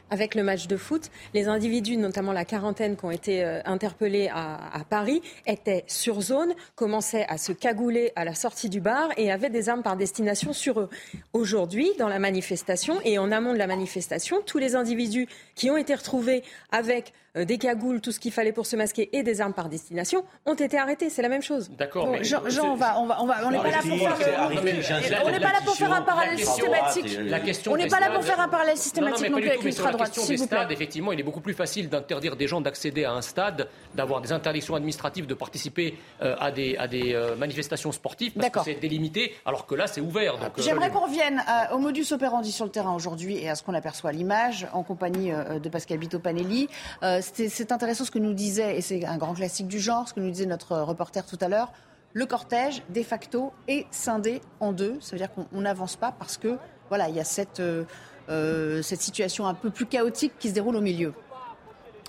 avec 0.09 0.35
le 0.35 0.43
match 0.43 0.67
de 0.67 0.77
foot, 0.77 1.09
les 1.33 1.47
individus, 1.47 1.97
notamment 1.97 2.33
la 2.33 2.45
quarantaine 2.45 2.95
qui 2.95 3.05
ont 3.05 3.11
été 3.11 3.43
euh, 3.43 3.61
interpellés 3.65 4.29
à, 4.33 4.59
à, 4.73 4.83
Paris, 4.83 5.21
étaient 5.47 5.83
sur 5.87 6.21
zone, 6.21 6.53
commençaient 6.75 7.25
à 7.27 7.37
se 7.37 7.51
cagouler 7.51 8.11
à 8.15 8.25
la 8.25 8.35
sortie 8.35 8.69
du 8.69 8.81
bar 8.81 9.09
et 9.17 9.31
avaient 9.31 9.49
des 9.49 9.69
armes 9.69 9.83
par 9.83 9.97
destination 9.97 10.53
sur 10.53 10.79
eux. 10.79 10.89
Aujourd'hui, 11.33 11.89
dans 11.97 12.09
la 12.09 12.19
manifestation 12.19 12.99
et 13.03 13.17
en 13.17 13.31
amont 13.31 13.53
de 13.53 13.57
la 13.57 13.67
manifestation, 13.67 14.41
tous 14.45 14.57
les 14.57 14.75
individus 14.75 15.27
qui 15.55 15.69
ont 15.69 15.77
été 15.77 15.95
retrouvés 15.95 16.43
avec 16.71 17.13
euh, 17.37 17.45
des 17.45 17.57
cagoules, 17.57 18.01
tout 18.01 18.11
ce 18.11 18.19
qu'il 18.19 18.31
fallait 18.31 18.51
pour 18.51 18.65
se 18.65 18.75
masquer 18.75 19.09
et 19.13 19.23
des 19.23 19.41
armes 19.41 19.53
par 19.53 19.69
destination 19.69 19.94
ont 20.45 20.53
été 20.53 20.77
arrêtés. 20.77 21.09
C'est 21.09 21.21
la 21.21 21.29
même 21.29 21.41
chose. 21.41 21.69
D'accord. 21.77 22.07
mais 22.09 22.23
Jean, 22.23 22.41
on 22.63 22.75
va, 22.75 22.99
on 22.99 23.05
va, 23.05 23.21
on 23.21 23.25
va, 23.25 23.35
on 23.45 23.51
n'est 23.51 23.57
pas 23.57 23.71
là 23.71 23.81
pour 23.81 23.97
faire. 23.97 24.51
On 25.25 25.31
n'est 25.31 25.39
pas 25.39 25.51
là 25.51 25.59
pour 25.63 25.75
faire 25.75 25.93
un 25.93 26.01
parallèle 26.01 26.39
systématique. 26.39 27.19
La 27.25 27.39
question. 27.39 27.71
On 27.73 27.77
n'est 27.77 27.87
pas 27.87 27.99
là 27.99 28.09
pour 28.11 28.23
faire 28.23 28.39
un 28.39 28.47
parallèle 28.47 28.77
systématique 28.77 29.29
non 29.29 29.37
plus 29.37 29.49
avec 29.49 29.63
l'ultra 29.63 29.91
droite. 29.91 30.13
S'il 30.13 30.37
vous 30.37 30.47
plaît. 30.47 30.65
Effectivement, 30.69 31.11
il 31.11 31.19
est 31.19 31.23
beaucoup 31.23 31.41
plus 31.41 31.53
facile 31.53 31.89
d'interdire 31.89 32.35
des 32.35 32.47
gens 32.47 32.61
d'accéder 32.61 33.05
à 33.05 33.13
un 33.13 33.21
stade, 33.21 33.69
d'avoir 33.93 34.21
des 34.21 34.31
interdictions 34.31 34.75
administratives, 34.75 35.25
de 35.25 35.33
participer 35.33 35.97
euh, 36.21 36.35
à 36.39 36.51
des 36.51 36.75
à 36.77 36.87
des 36.87 37.13
euh, 37.13 37.35
manifestations 37.35 37.91
sportives 37.91 38.33
parce 38.33 38.49
que 38.49 38.59
c'est 38.65 38.79
délimité, 38.79 39.35
alors 39.45 39.65
que 39.65 39.75
là 39.75 39.87
c'est 39.87 40.01
ouvert. 40.01 40.35
J'aimerais 40.57 40.89
qu'on 40.89 41.05
revienne 41.05 41.43
au 41.71 41.77
modus 41.77 42.11
operandi 42.11 42.51
sur 42.51 42.65
le 42.65 42.71
terrain 42.71 42.93
aujourd'hui 42.93 43.37
et 43.37 43.49
à 43.49 43.55
ce 43.55 43.63
qu'on 43.63 43.73
aperçoit 43.73 44.09
à 44.09 44.13
l'image 44.13 44.67
en 44.73 44.83
compagnie 44.83 45.31
de 45.31 45.69
Pascal 45.69 45.97
Bito 45.97 46.19
Panelli 46.19 46.67
c'est 47.21 47.71
intéressant 47.71 48.05
ce 48.05 48.11
que 48.11 48.19
nous 48.19 48.33
disait, 48.33 48.77
et 48.77 48.81
c'est 48.81 49.05
un 49.05 49.17
grand 49.17 49.33
classique 49.33 49.67
du 49.67 49.79
genre, 49.85 50.07
ce 50.07 50.13
que 50.13 50.19
nous 50.19 50.31
disait 50.31 50.45
notre 50.45 50.77
reporter 50.77 51.25
tout 51.25 51.37
à 51.41 51.47
l'heure. 51.47 51.71
Le 52.13 52.25
cortège, 52.25 52.81
de 52.89 53.03
facto, 53.03 53.51
est 53.67 53.85
scindé 53.91 54.41
en 54.59 54.71
deux. 54.71 54.97
Ça 55.01 55.11
veut 55.11 55.17
dire 55.17 55.29
qu'on 55.31 55.61
n'avance 55.61 55.95
pas 55.95 56.11
parce 56.11 56.37
que, 56.37 56.57
voilà, 56.89 57.09
il 57.09 57.15
y 57.15 57.19
a 57.19 57.23
cette, 57.23 57.59
euh, 57.59 57.83
euh, 58.29 58.81
cette 58.81 59.01
situation 59.01 59.47
un 59.47 59.53
peu 59.53 59.69
plus 59.69 59.85
chaotique 59.85 60.33
qui 60.39 60.49
se 60.49 60.53
déroule 60.53 60.75
au 60.77 60.81
milieu. 60.81 61.13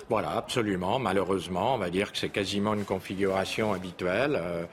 Voilà, 0.08 0.30
absolument. 0.30 1.00
Malheureusement, 1.00 1.74
on 1.74 1.78
va 1.78 1.90
dire 1.90 2.12
que 2.12 2.18
c'est 2.18 2.28
quasiment 2.28 2.74
une 2.74 2.84
configuration 2.84 3.72
habituelle. 3.72 4.38
Euh, 4.40 4.64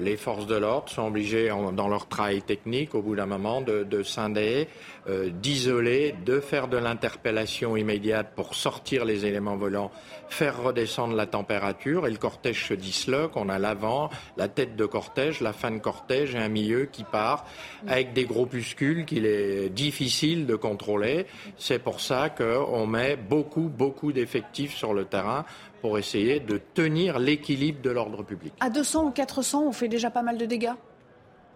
les 0.00 0.16
forces 0.16 0.46
de 0.46 0.56
l'ordre 0.56 0.88
sont 0.88 1.06
obligées, 1.06 1.48
dans 1.72 1.88
leur 1.88 2.08
travail 2.08 2.42
technique, 2.42 2.94
au 2.94 3.02
bout 3.02 3.16
d'un 3.16 3.26
moment, 3.26 3.60
de, 3.60 3.84
de 3.84 4.02
scinder, 4.02 4.68
euh, 5.08 5.30
d'isoler, 5.30 6.16
de 6.24 6.40
faire 6.40 6.66
de 6.66 6.76
l'interpellation 6.76 7.76
immédiate 7.76 8.32
pour 8.34 8.56
sortir 8.56 9.04
les 9.04 9.24
éléments 9.24 9.56
volants, 9.56 9.92
faire 10.28 10.60
redescendre 10.60 11.14
la 11.14 11.26
température, 11.26 12.08
et 12.08 12.10
le 12.10 12.16
cortège 12.16 12.66
se 12.66 12.74
disloque. 12.74 13.36
On 13.36 13.48
a 13.48 13.60
l'avant, 13.60 14.10
la 14.36 14.48
tête 14.48 14.74
de 14.74 14.84
cortège, 14.84 15.40
la 15.40 15.52
fin 15.52 15.70
de 15.70 15.78
cortège 15.78 16.34
et 16.34 16.38
un 16.38 16.48
milieu 16.48 16.86
qui 16.86 17.04
part 17.04 17.46
avec 17.86 18.14
des 18.14 18.24
groupuscules 18.24 19.04
qu'il 19.04 19.26
est 19.26 19.68
difficile 19.68 20.46
de 20.46 20.56
contrôler. 20.56 21.26
C'est 21.56 21.78
pour 21.78 22.00
ça 22.00 22.28
qu'on 22.30 22.86
met 22.88 23.14
beaucoup, 23.14 23.68
beaucoup 23.68 24.10
d'effectifs 24.10 24.74
sur 24.74 24.92
le 24.92 25.04
terrain 25.04 25.44
pour 25.80 25.98
essayer 25.98 26.40
de 26.40 26.60
tenir 26.74 27.18
l'équilibre 27.18 27.80
de 27.82 27.90
l'ordre 27.90 28.22
public. 28.22 28.52
À 28.60 28.70
200 28.70 29.06
ou 29.06 29.10
400, 29.10 29.64
on 29.66 29.72
fait 29.72 29.88
déjà 29.88 30.10
pas 30.10 30.22
mal 30.22 30.38
de 30.38 30.46
dégâts? 30.46 30.74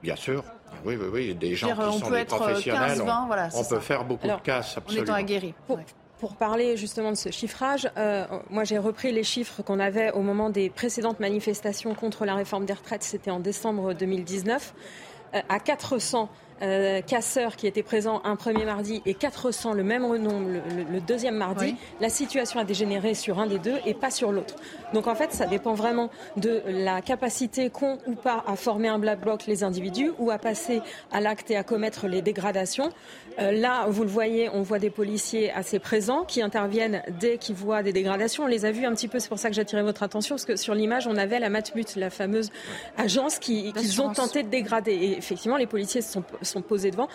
Bien 0.02 0.16
sûr. 0.16 0.44
Oui, 0.84 0.96
oui, 0.96 1.06
oui. 1.12 1.34
Des 1.34 1.54
gens 1.54 1.68
qui 1.68 1.98
sont 1.98 2.10
des 2.10 2.24
professionnels, 2.24 3.02
on, 3.54 3.64
peut 3.64 3.80
faire 3.80 4.04
beaucoup 4.04 4.26
de 4.26 4.40
casse, 4.42 4.76
absolument. 4.78 5.02
En 5.02 5.04
étant 5.04 5.14
aguerri. 5.14 5.54
Pour, 6.18 6.36
parler 6.36 6.76
justement 6.76 7.10
de 7.10 7.16
ce 7.16 7.30
chiffrage, 7.30 7.90
euh, 7.96 8.26
moi 8.50 8.64
j'ai 8.64 8.76
repris 8.76 9.10
les 9.10 9.24
chiffres 9.24 9.62
qu'on 9.62 9.80
avait 9.80 10.12
au 10.12 10.20
moment 10.20 10.50
des 10.50 10.68
précédentes 10.68 11.18
manifestations 11.18 11.94
contre 11.94 12.26
la 12.26 12.34
réforme 12.34 12.66
des 12.66 12.74
retraites, 12.74 13.02
c'était 13.02 13.30
en 13.30 13.40
décembre 13.40 13.94
2019. 13.94 14.74
Euh, 15.34 15.40
à 15.48 15.60
400 15.60 16.28
euh, 16.62 17.00
casseurs 17.00 17.56
qui 17.56 17.66
étaient 17.66 17.82
présents 17.82 18.20
un 18.24 18.36
premier 18.36 18.64
mardi 18.64 19.02
et 19.06 19.14
400 19.14 19.72
le 19.72 19.82
même 19.82 20.04
renom 20.04 20.40
le, 20.40 21.00
deuxième 21.00 21.36
mardi, 21.36 21.76
la 22.00 22.08
situation 22.08 22.60
a 22.60 22.64
dégénéré 22.64 23.14
sur 23.14 23.38
un 23.38 23.46
des 23.46 23.58
deux 23.58 23.78
et 23.86 23.94
pas 23.94 24.10
sur 24.10 24.32
l'autre. 24.32 24.56
Donc 24.92 25.06
en 25.06 25.14
fait, 25.14 25.32
ça 25.32 25.46
dépend 25.46 25.74
vraiment 25.74 26.10
de 26.36 26.62
la 26.66 27.00
capacité 27.00 27.70
qu'ont 27.70 27.98
ou 28.06 28.14
pas 28.14 28.44
à 28.46 28.56
former 28.56 28.88
un 28.88 28.98
black 28.98 29.20
bloc 29.20 29.46
les 29.46 29.64
individus 29.64 30.12
ou 30.18 30.30
à 30.30 30.38
passer 30.38 30.80
à 31.12 31.20
l'acte 31.20 31.50
et 31.50 31.56
à 31.56 31.64
commettre 31.64 32.06
les 32.06 32.22
dégradations. 32.22 32.90
Euh, 33.38 33.52
là, 33.52 33.86
vous 33.88 34.02
le 34.02 34.08
voyez, 34.08 34.48
on 34.52 34.62
voit 34.62 34.78
des 34.78 34.90
policiers 34.90 35.50
assez 35.52 35.78
présents 35.78 36.24
qui 36.24 36.42
interviennent 36.42 37.02
dès 37.20 37.38
qu'ils 37.38 37.54
voient 37.54 37.82
des 37.82 37.92
dégradations. 37.92 38.44
On 38.44 38.48
les 38.48 38.64
a 38.64 38.72
vus 38.72 38.84
un 38.84 38.92
petit 38.92 39.08
peu, 39.08 39.18
c'est 39.18 39.28
pour 39.28 39.38
ça 39.38 39.48
que 39.48 39.54
j'attirais 39.54 39.82
votre 39.82 40.02
attention, 40.02 40.34
parce 40.34 40.44
que 40.44 40.56
sur 40.56 40.74
l'image, 40.74 41.06
on 41.06 41.16
avait 41.16 41.38
la 41.38 41.48
Matmut, 41.48 41.96
la 41.96 42.10
fameuse 42.10 42.50
agence 42.96 43.38
qui, 43.38 43.72
qu'ils 43.72 44.02
ont 44.02 44.12
tenté 44.12 44.42
de 44.42 44.48
dégrader. 44.48 44.92
Et 44.92 45.18
effectivement, 45.18 45.56
les 45.56 45.66
policiers 45.66 46.02
se 46.02 46.12
sont 46.12 46.24
sont 46.42 46.62
posés 46.62 46.90
devant. 46.90 47.08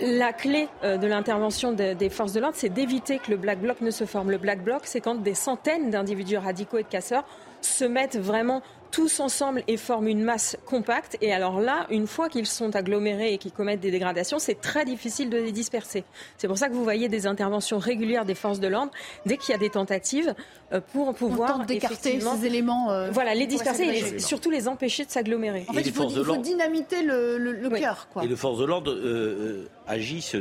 La 0.00 0.32
clé 0.32 0.68
euh, 0.82 0.96
de 0.96 1.06
l'intervention 1.06 1.72
des 1.72 2.10
forces 2.10 2.32
de 2.32 2.40
l'ordre, 2.40 2.56
c'est 2.56 2.68
d'éviter 2.70 3.18
que 3.18 3.30
le 3.30 3.36
Black 3.36 3.60
Bloc 3.60 3.80
ne 3.80 3.90
se 3.90 4.04
forme. 4.04 4.30
Le 4.30 4.38
Black 4.38 4.64
Bloc, 4.64 4.82
c'est 4.84 5.00
quand 5.00 5.16
des 5.16 5.34
centaines 5.34 5.90
d'individus 5.90 6.38
radicaux 6.38 6.78
et 6.78 6.82
de 6.82 6.88
casseurs 6.88 7.24
se 7.60 7.84
mettent 7.84 8.18
vraiment 8.18 8.62
tous 8.90 9.20
ensemble 9.20 9.62
et 9.68 9.76
forment 9.76 10.08
une 10.08 10.22
masse 10.22 10.56
compacte. 10.66 11.16
Et 11.20 11.32
alors 11.32 11.60
là, 11.60 11.86
une 11.90 12.06
fois 12.06 12.28
qu'ils 12.28 12.46
sont 12.46 12.74
agglomérés 12.76 13.32
et 13.34 13.38
qu'ils 13.38 13.52
commettent 13.52 13.80
des 13.80 13.90
dégradations, 13.90 14.38
c'est 14.38 14.60
très 14.60 14.84
difficile 14.84 15.30
de 15.30 15.38
les 15.38 15.52
disperser. 15.52 16.04
C'est 16.36 16.48
pour 16.48 16.58
ça 16.58 16.68
que 16.68 16.74
vous 16.74 16.84
voyez 16.84 17.08
des 17.08 17.26
interventions 17.26 17.78
régulières 17.78 18.24
des 18.24 18.34
forces 18.34 18.60
de 18.60 18.68
l'ordre 18.68 18.92
dès 19.26 19.36
qu'il 19.36 19.52
y 19.52 19.54
a 19.54 19.58
des 19.58 19.70
tentatives 19.70 20.34
euh, 20.72 20.80
pour 20.92 21.14
pouvoir 21.14 21.66
d'écarter 21.66 22.20
ces 22.20 22.46
éléments. 22.46 22.90
Euh, 22.90 23.10
voilà, 23.10 23.34
les 23.34 23.46
disperser 23.46 23.84
et 23.84 24.18
surtout 24.18 24.50
les 24.50 24.68
empêcher 24.68 25.04
de 25.04 25.10
s'agglomérer. 25.10 25.64
En 25.68 25.72
fait, 25.72 25.82
il 25.82 25.92
faut, 25.92 26.06
dynamiter 26.36 27.02
le, 27.02 27.38
le, 27.38 27.70
cœur. 27.70 28.08
Et 28.22 28.26
les 28.26 28.36
forces 28.36 28.58
de 28.58 28.64
l'ordre 28.64 28.92
euh, 28.92 29.68
agissent 29.90 30.36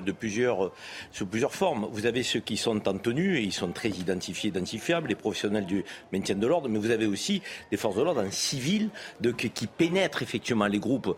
sous 1.11 1.25
plusieurs 1.25 1.53
formes. 1.53 1.87
Vous 1.91 2.05
avez 2.05 2.23
ceux 2.23 2.39
qui 2.39 2.57
sont 2.57 2.87
en 2.87 2.97
tenue 2.97 3.37
et 3.37 3.41
ils 3.41 3.53
sont 3.53 3.71
très 3.71 3.89
identifiés, 3.89 4.49
identifiables, 4.49 5.09
les 5.09 5.15
professionnels 5.15 5.65
du 5.65 5.83
maintien 6.13 6.35
de 6.35 6.47
l'ordre, 6.47 6.69
mais 6.69 6.79
vous 6.79 6.91
avez 6.91 7.05
aussi 7.05 7.41
des 7.71 7.77
forces 7.77 7.95
de 7.95 8.03
l'ordre 8.03 8.23
en 8.25 8.31
civil 8.31 8.89
qui 9.37 9.67
pénètrent 9.67 10.21
effectivement 10.21 10.67
les 10.67 10.79
groupes 10.79 11.15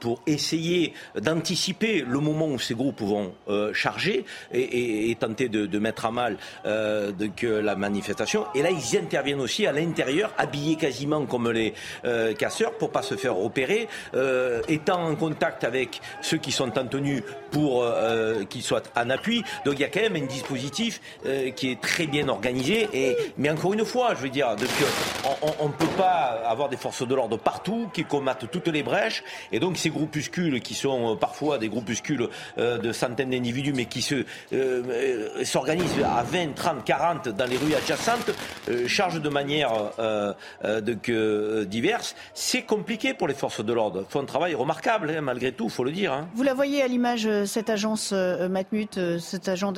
pour 0.00 0.22
essayer 0.26 0.92
d'anticiper 1.20 2.04
le 2.06 2.20
moment 2.20 2.48
où 2.48 2.58
ces 2.58 2.74
groupes 2.74 3.00
vont 3.00 3.34
charger 3.72 4.24
et, 4.52 5.16
tenter 5.20 5.48
de, 5.48 5.78
mettre 5.78 6.06
à 6.06 6.10
mal 6.10 6.38
que 6.64 7.46
la 7.46 7.76
manifestation 7.76 8.14
et 8.54 8.62
là, 8.62 8.70
ils 8.70 8.96
interviennent 8.96 9.40
aussi 9.40 9.66
à 9.66 9.72
l'intérieur, 9.72 10.32
habillés 10.38 10.76
quasiment 10.76 11.26
comme 11.26 11.50
les 11.50 11.74
euh, 12.04 12.32
casseurs, 12.34 12.72
pour 12.72 12.90
pas 12.90 13.02
se 13.02 13.16
faire 13.16 13.34
euh, 14.14 14.62
étant 14.68 15.04
en 15.04 15.14
contact 15.16 15.64
avec 15.64 16.00
ceux 16.22 16.38
qui 16.38 16.52
sont 16.52 16.78
en 16.78 16.86
tenue 16.86 17.22
pour 17.50 17.73
euh, 17.82 18.44
qu'ils 18.44 18.62
soient 18.62 18.82
en 18.96 19.10
appui. 19.10 19.42
Donc 19.64 19.74
il 19.74 19.80
y 19.80 19.84
a 19.84 19.88
quand 19.88 20.00
même 20.00 20.16
un 20.16 20.26
dispositif 20.26 21.00
qui 21.56 21.70
est 21.70 21.80
très 21.80 22.06
bien 22.06 22.28
organisé. 22.28 22.88
Et, 22.92 23.16
mais 23.38 23.50
encore 23.50 23.74
une 23.74 23.84
fois, 23.84 24.14
je 24.14 24.20
veux 24.20 24.28
dire, 24.28 24.54
on 25.60 25.68
ne 25.68 25.72
peut 25.72 25.86
pas 25.96 26.42
avoir 26.46 26.68
des 26.68 26.76
forces 26.76 27.06
de 27.06 27.14
l'ordre 27.14 27.36
partout 27.36 27.88
qui 27.92 28.04
combattent 28.04 28.50
toutes 28.50 28.68
les 28.68 28.82
brèches. 28.82 29.24
Et 29.52 29.60
donc 29.60 29.76
ces 29.76 29.90
groupuscules 29.90 30.60
qui 30.60 30.74
sont 30.74 31.16
parfois 31.16 31.58
des 31.58 31.68
groupuscules 31.68 32.28
de 32.56 32.92
centaines 32.92 33.30
d'individus, 33.30 33.72
mais 33.72 33.86
qui 33.86 34.02
se 34.02 34.24
s'organisent 35.44 36.02
à 36.04 36.22
20, 36.22 36.54
30, 36.54 36.84
40 36.84 37.28
dans 37.28 37.46
les 37.46 37.56
rues 37.56 37.74
adjacentes, 37.74 38.30
euh, 38.68 38.86
charge 38.88 39.20
de 39.20 39.28
manière 39.28 39.72
euh, 39.98 40.32
euh, 40.64 40.80
de, 40.80 41.64
diverse, 41.64 42.14
c'est 42.34 42.62
compliqué 42.62 43.14
pour 43.14 43.28
les 43.28 43.34
forces 43.34 43.64
de 43.64 43.72
l'ordre. 43.72 44.04
Font 44.08 44.20
un 44.20 44.24
travail 44.24 44.54
remarquable, 44.54 45.10
hein, 45.10 45.20
malgré 45.20 45.52
tout, 45.52 45.64
il 45.64 45.70
faut 45.70 45.84
le 45.84 45.92
dire. 45.92 46.12
Hein. 46.12 46.28
Vous 46.34 46.42
la 46.42 46.54
voyez 46.54 46.82
à 46.82 46.88
l'image, 46.88 47.28
cette 47.44 47.63
agence 47.70 48.12
Matmut, 48.12 48.98
cette, 49.18 49.48
agence 49.48 49.72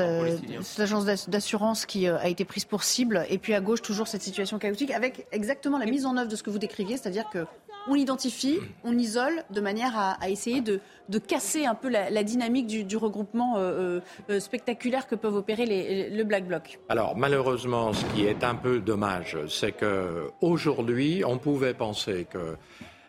d'assurance 1.28 1.86
qui 1.86 2.08
a 2.08 2.28
été 2.28 2.44
prise 2.44 2.64
pour 2.64 2.82
cible, 2.82 3.24
et 3.28 3.38
puis 3.38 3.54
à 3.54 3.60
gauche, 3.60 3.82
toujours 3.82 4.08
cette 4.08 4.22
situation 4.22 4.58
chaotique, 4.58 4.90
avec 4.90 5.26
exactement 5.32 5.78
la 5.78 5.86
mise 5.86 6.06
en 6.06 6.16
œuvre 6.16 6.28
de 6.28 6.36
ce 6.36 6.42
que 6.42 6.50
vous 6.50 6.58
décriviez, 6.58 6.96
c'est-à-dire 6.96 7.28
que 7.30 7.46
on 7.88 7.94
identifie, 7.94 8.58
on 8.84 8.96
isole 8.98 9.44
de 9.50 9.60
manière 9.60 9.92
à, 9.96 10.28
essayer 10.28 10.60
de, 10.60 10.80
casser 11.18 11.66
un 11.66 11.74
peu 11.74 11.88
la, 11.88 12.22
dynamique 12.22 12.66
du, 12.66 12.96
regroupement 12.96 13.54
euh, 13.56 14.00
euh, 14.30 14.40
spectaculaire 14.40 15.06
que 15.06 15.14
peuvent 15.14 15.36
opérer 15.36 15.66
les, 15.66 16.10
le 16.10 16.24
Black 16.24 16.46
Bloc. 16.46 16.78
Alors 16.88 17.16
malheureusement, 17.16 17.92
ce 17.92 18.04
qui 18.06 18.24
est 18.24 18.44
un 18.44 18.54
peu 18.54 18.80
dommage, 18.80 19.38
c'est 19.48 19.72
que 19.72 20.28
aujourd'hui, 20.40 21.22
on 21.24 21.38
pouvait 21.38 21.74
penser 21.74 22.26
que 22.28 22.56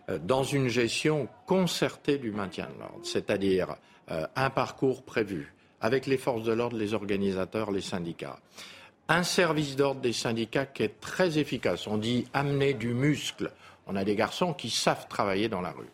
euh, 0.09 0.19
dans 0.19 0.43
une 0.43 0.67
gestion 0.67 1.27
concertée 1.45 2.17
du 2.17 2.31
maintien 2.31 2.67
de 2.75 2.79
l'ordre, 2.79 2.99
c'est-à-dire 3.03 3.75
un 4.07 4.49
parcours 4.49 5.03
prévu 5.03 5.53
avec 5.81 6.05
les 6.05 6.17
forces 6.17 6.43
de 6.43 6.53
l'ordre, 6.53 6.77
les 6.77 6.93
organisateurs, 6.93 7.71
les 7.71 7.81
syndicats, 7.81 8.39
un 9.09 9.23
service 9.23 9.75
d'ordre 9.75 10.01
des 10.01 10.13
syndicats 10.13 10.65
qui 10.65 10.83
est 10.83 10.99
très 10.99 11.37
efficace. 11.37 11.87
On 11.87 11.97
dit 11.97 12.25
amener 12.33 12.73
du 12.73 12.93
muscle 12.93 13.51
on 13.87 13.95
a 13.95 14.03
des 14.03 14.15
garçons 14.15 14.53
qui 14.53 14.69
savent 14.69 15.07
travailler 15.07 15.49
dans 15.49 15.61
la 15.61 15.71
rue. 15.71 15.89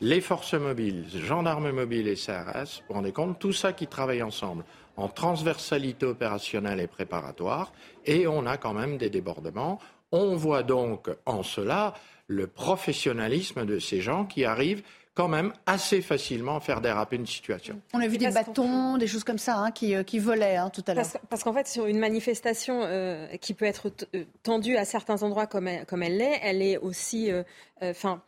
Les 0.00 0.20
forces 0.20 0.54
mobiles, 0.54 1.06
gendarmes 1.08 1.70
mobiles 1.70 2.08
et 2.08 2.16
CRS, 2.16 2.80
vous 2.80 2.88
vous 2.88 2.94
rendez 2.94 3.12
compte, 3.12 3.38
tout 3.38 3.52
ça 3.52 3.72
qui 3.72 3.86
travaille 3.86 4.22
ensemble 4.22 4.64
en 4.96 5.08
transversalité 5.08 6.06
opérationnelle 6.06 6.80
et 6.80 6.86
préparatoire, 6.86 7.72
et 8.04 8.26
on 8.26 8.46
a 8.46 8.56
quand 8.56 8.74
même 8.74 8.98
des 8.98 9.10
débordements. 9.10 9.78
On 10.12 10.34
voit 10.34 10.62
donc 10.62 11.08
en 11.24 11.42
cela 11.42 11.94
le 12.26 12.46
professionnalisme 12.46 13.64
de 13.64 13.78
ces 13.78 14.00
gens 14.00 14.24
qui 14.24 14.44
arrivent 14.44 14.82
quand 15.16 15.28
même 15.28 15.52
assez 15.64 16.02
facilement 16.02 16.60
faire 16.60 16.82
déraper 16.82 17.16
une 17.16 17.26
situation. 17.26 17.80
On 17.94 18.00
a 18.00 18.06
vu 18.06 18.18
des 18.18 18.30
bâtons, 18.30 18.98
des 18.98 19.06
choses 19.06 19.24
comme 19.24 19.38
ça 19.38 19.56
hein, 19.56 19.70
qui, 19.70 19.94
euh, 19.94 20.02
qui, 20.02 20.18
volaient 20.18 20.56
hein, 20.56 20.70
tout 20.70 20.84
à 20.86 20.94
l'heure. 20.94 21.06
Parce, 21.30 21.42
qu'en 21.42 21.54
fait, 21.54 21.66
sur 21.66 21.86
une 21.86 21.98
manifestation 21.98 22.82
euh, 22.82 23.26
qui 23.38 23.54
peut 23.54 23.64
être 23.64 23.90
euh, 24.14 24.24
tendue 24.42 24.76
à 24.76 24.84
certains 24.84 25.22
endroits 25.22 25.46
comme 25.46 25.68
elle, 25.68 25.86
comme 25.86 26.02
elle 26.02 26.18
l'est, 26.18 26.38
elle 26.42 26.62
est 26.62 26.76
aussi... 26.76 27.30
Enfin 27.82 28.22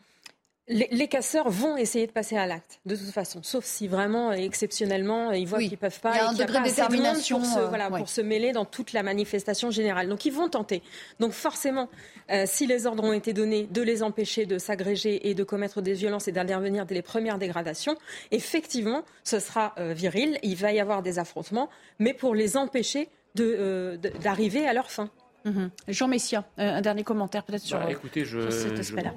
les, 0.68 1.08
casseurs 1.08 1.48
vont 1.48 1.76
essayer 1.76 2.06
de 2.06 2.12
passer 2.12 2.36
à 2.36 2.46
l'acte, 2.46 2.80
de 2.84 2.94
toute 2.94 3.10
façon, 3.10 3.42
sauf 3.42 3.64
si 3.64 3.88
vraiment, 3.88 4.32
exceptionnellement, 4.32 5.32
ils 5.32 5.46
voient 5.46 5.58
qu'ils 5.58 5.70
ne 5.70 5.76
peuvent 5.76 6.00
pas. 6.00 6.12
Il 6.14 6.16
y 6.16 6.20
a 6.20 6.28
un 6.28 6.32
degré 6.34 6.60
de 6.60 6.64
détermination 6.64 7.38
pour, 7.38 7.46
se, 7.46 7.60
voilà, 7.60 7.90
pour 7.90 8.08
se 8.08 8.20
mêler 8.20 8.52
dans 8.52 8.64
toute 8.64 8.92
la 8.92 9.02
manifestation 9.02 9.70
générale. 9.70 10.08
Donc 10.08 10.24
ils 10.24 10.32
vont 10.32 10.48
tenter. 10.48 10.82
Donc 11.20 11.32
forcément, 11.32 11.88
euh, 12.30 12.44
si 12.46 12.66
les 12.66 12.86
ordres 12.86 13.04
ont 13.04 13.12
été 13.12 13.32
donnés 13.32 13.66
de 13.70 13.82
les 13.82 14.02
empêcher 14.02 14.46
de 14.46 14.58
s'agréger 14.58 15.28
et 15.28 15.34
de 15.34 15.44
commettre 15.44 15.80
des 15.80 15.94
violences 15.94 16.28
et 16.28 16.32
d'intervenir 16.32 16.84
dès 16.84 16.94
les 16.94 17.02
premières 17.02 17.38
dégradations, 17.38 17.96
effectivement, 18.30 19.04
ce 19.24 19.40
sera 19.40 19.74
euh, 19.78 19.94
viril. 19.94 20.38
Il 20.42 20.56
va 20.56 20.72
y 20.72 20.80
avoir 20.80 21.02
des 21.02 21.18
affrontements, 21.18 21.70
mais 21.98 22.12
pour 22.12 22.34
les 22.34 22.56
empêcher 22.56 23.08
euh, 23.40 23.96
d'arriver 23.96 24.66
à 24.66 24.72
leur 24.72 24.90
fin. 24.90 25.10
Mhm. 25.48 25.70
Jean 25.88 26.08
Messia, 26.08 26.44
euh, 26.58 26.76
un 26.76 26.80
dernier 26.80 27.04
commentaire 27.04 27.42
peut-être 27.42 27.62
sur, 27.62 27.78
bah, 27.78 27.90
écoutez, 27.90 28.24
cet 28.24 28.78
aspect-là. 28.78 29.12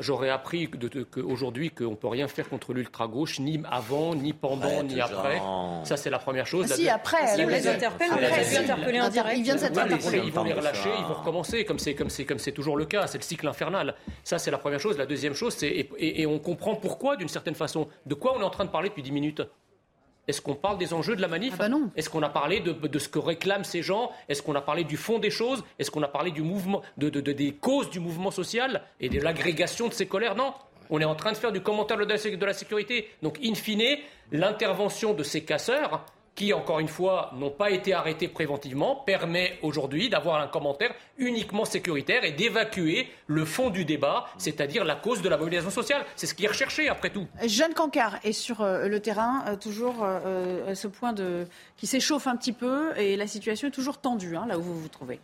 J'aurais 0.00 0.30
appris 0.30 0.70
qu'aujourd'hui 1.10 1.70
qu'on 1.70 1.90
ne 1.90 1.96
peut 1.96 2.08
rien 2.08 2.28
faire 2.28 2.48
contre 2.48 2.72
l'ultra-gauche, 2.72 3.40
ni 3.40 3.60
avant, 3.70 4.14
ni 4.14 4.32
pendant, 4.32 4.82
ni 4.82 5.00
après. 5.00 5.40
Ça, 5.84 5.96
c'est 5.96 6.10
la 6.10 6.18
première 6.18 6.46
chose. 6.46 6.66
Ah, 6.70 6.74
si, 6.74 6.88
après, 6.88 7.26
si, 7.26 7.44
les 7.44 7.68
interpelle, 7.68 8.10
interpellés 8.10 9.00
en 9.00 9.08
direct. 9.08 9.38
Ils 9.38 9.42
viennent 9.44 9.58
Ils 10.24 10.32
vont 10.32 10.44
les 10.44 10.52
relâcher, 10.52 10.90
ils 10.98 11.04
vont 11.04 11.14
recommencer, 11.14 11.64
comme 11.64 11.78
c'est 11.78 12.52
toujours 12.52 12.76
le 12.76 12.84
cas. 12.84 13.06
C'est 13.06 13.18
le 13.18 13.24
cycle 13.24 13.48
infernal. 13.48 13.94
Ça, 14.24 14.38
c'est 14.38 14.50
la 14.50 14.58
première 14.58 14.80
chose. 14.80 14.98
La 14.98 15.06
deuxième 15.06 15.34
chose, 15.34 15.54
c'est, 15.56 15.68
et, 15.68 16.20
et 16.20 16.26
on 16.26 16.38
comprend 16.38 16.74
pourquoi, 16.76 17.16
d'une 17.16 17.28
certaine 17.28 17.54
façon, 17.54 17.88
de 18.06 18.14
quoi 18.14 18.36
on 18.36 18.40
est 18.40 18.44
en 18.44 18.50
train 18.50 18.64
de 18.64 18.70
parler 18.70 18.88
depuis 18.88 19.02
10 19.02 19.12
minutes 19.12 19.42
Est-ce 20.30 20.40
qu'on 20.40 20.54
parle 20.54 20.78
des 20.78 20.94
enjeux 20.94 21.16
de 21.16 21.20
la 21.20 21.26
manif 21.26 21.54
ah 21.58 21.68
bah 21.68 21.76
Est-ce 21.96 22.08
qu'on 22.08 22.22
a 22.22 22.28
parlé 22.28 22.60
de, 22.60 22.98
ce 23.00 23.08
que 23.08 23.18
réclament 23.18 23.64
ces 23.64 23.82
gens 23.82 24.12
Est-ce 24.28 24.42
qu'on 24.42 24.54
a 24.54 24.60
parlé 24.60 24.84
du 24.84 24.96
fond 24.96 25.18
des 25.18 25.28
choses 25.30 25.64
Est-ce 25.80 25.90
qu'on 25.90 26.04
a 26.04 26.08
parlé 26.08 26.30
du 26.30 26.42
mouvement, 26.42 26.82
de, 26.98 27.08
des 27.08 27.52
causes 27.52 27.90
du 27.90 27.98
mouvement 27.98 28.30
social 28.30 28.82
et 29.00 29.08
de 29.08 29.20
l'agrégation 29.20 29.88
de 29.88 29.92
ces 29.92 30.06
colères 30.06 30.36
Non. 30.36 30.54
On 30.88 31.00
est 31.00 31.04
en 31.04 31.16
train 31.16 31.32
de 31.32 31.36
faire 31.36 31.50
du 31.50 31.60
commentaire 31.60 31.96
de 31.96 32.44
la 32.44 32.52
sécurité. 32.52 33.08
Donc, 33.22 33.38
in 33.44 33.54
fine, 33.54 33.98
l'intervention 34.30 35.14
de 35.14 35.24
ces 35.24 35.44
casseurs 35.44 36.06
qui, 36.40 36.54
encore 36.54 36.80
une 36.80 36.88
fois, 36.88 37.32
n'ont 37.36 37.50
pas 37.50 37.70
été 37.70 37.92
arrêtés 37.92 38.26
préventivement, 38.26 38.96
permet 38.96 39.58
aujourd'hui 39.60 40.08
d'avoir 40.08 40.40
un 40.40 40.46
commentaire 40.46 40.94
uniquement 41.18 41.66
sécuritaire 41.66 42.24
et 42.24 42.32
d'évacuer 42.32 43.10
le 43.26 43.44
fond 43.44 43.68
du 43.68 43.84
débat, 43.84 44.24
c'est-à-dire 44.38 44.86
la 44.86 44.94
cause 44.94 45.20
de 45.20 45.28
la 45.28 45.36
mobilisation 45.36 45.70
sociale. 45.70 46.02
C'est 46.16 46.26
ce 46.26 46.34
qui 46.34 46.46
est 46.46 46.48
recherché, 46.48 46.88
après 46.88 47.10
tout. 47.10 47.26
Jeanne 47.44 47.74
Cancard 47.74 48.20
est 48.24 48.32
sur 48.32 48.62
euh, 48.62 48.88
le 48.88 49.00
terrain, 49.00 49.44
euh, 49.48 49.56
toujours 49.56 49.96
euh, 50.02 50.74
ce 50.74 50.88
point 50.88 51.14
qui 51.76 51.86
s'échauffe 51.86 52.26
un 52.26 52.36
petit 52.36 52.54
peu, 52.54 52.96
et 52.96 53.18
la 53.18 53.26
situation 53.26 53.68
est 53.68 53.72
toujours 53.72 53.98
tendue, 53.98 54.34
hein, 54.34 54.46
là 54.48 54.58
où 54.58 54.62
vous 54.62 54.80
vous 54.80 54.88
trouvez. 54.88 55.20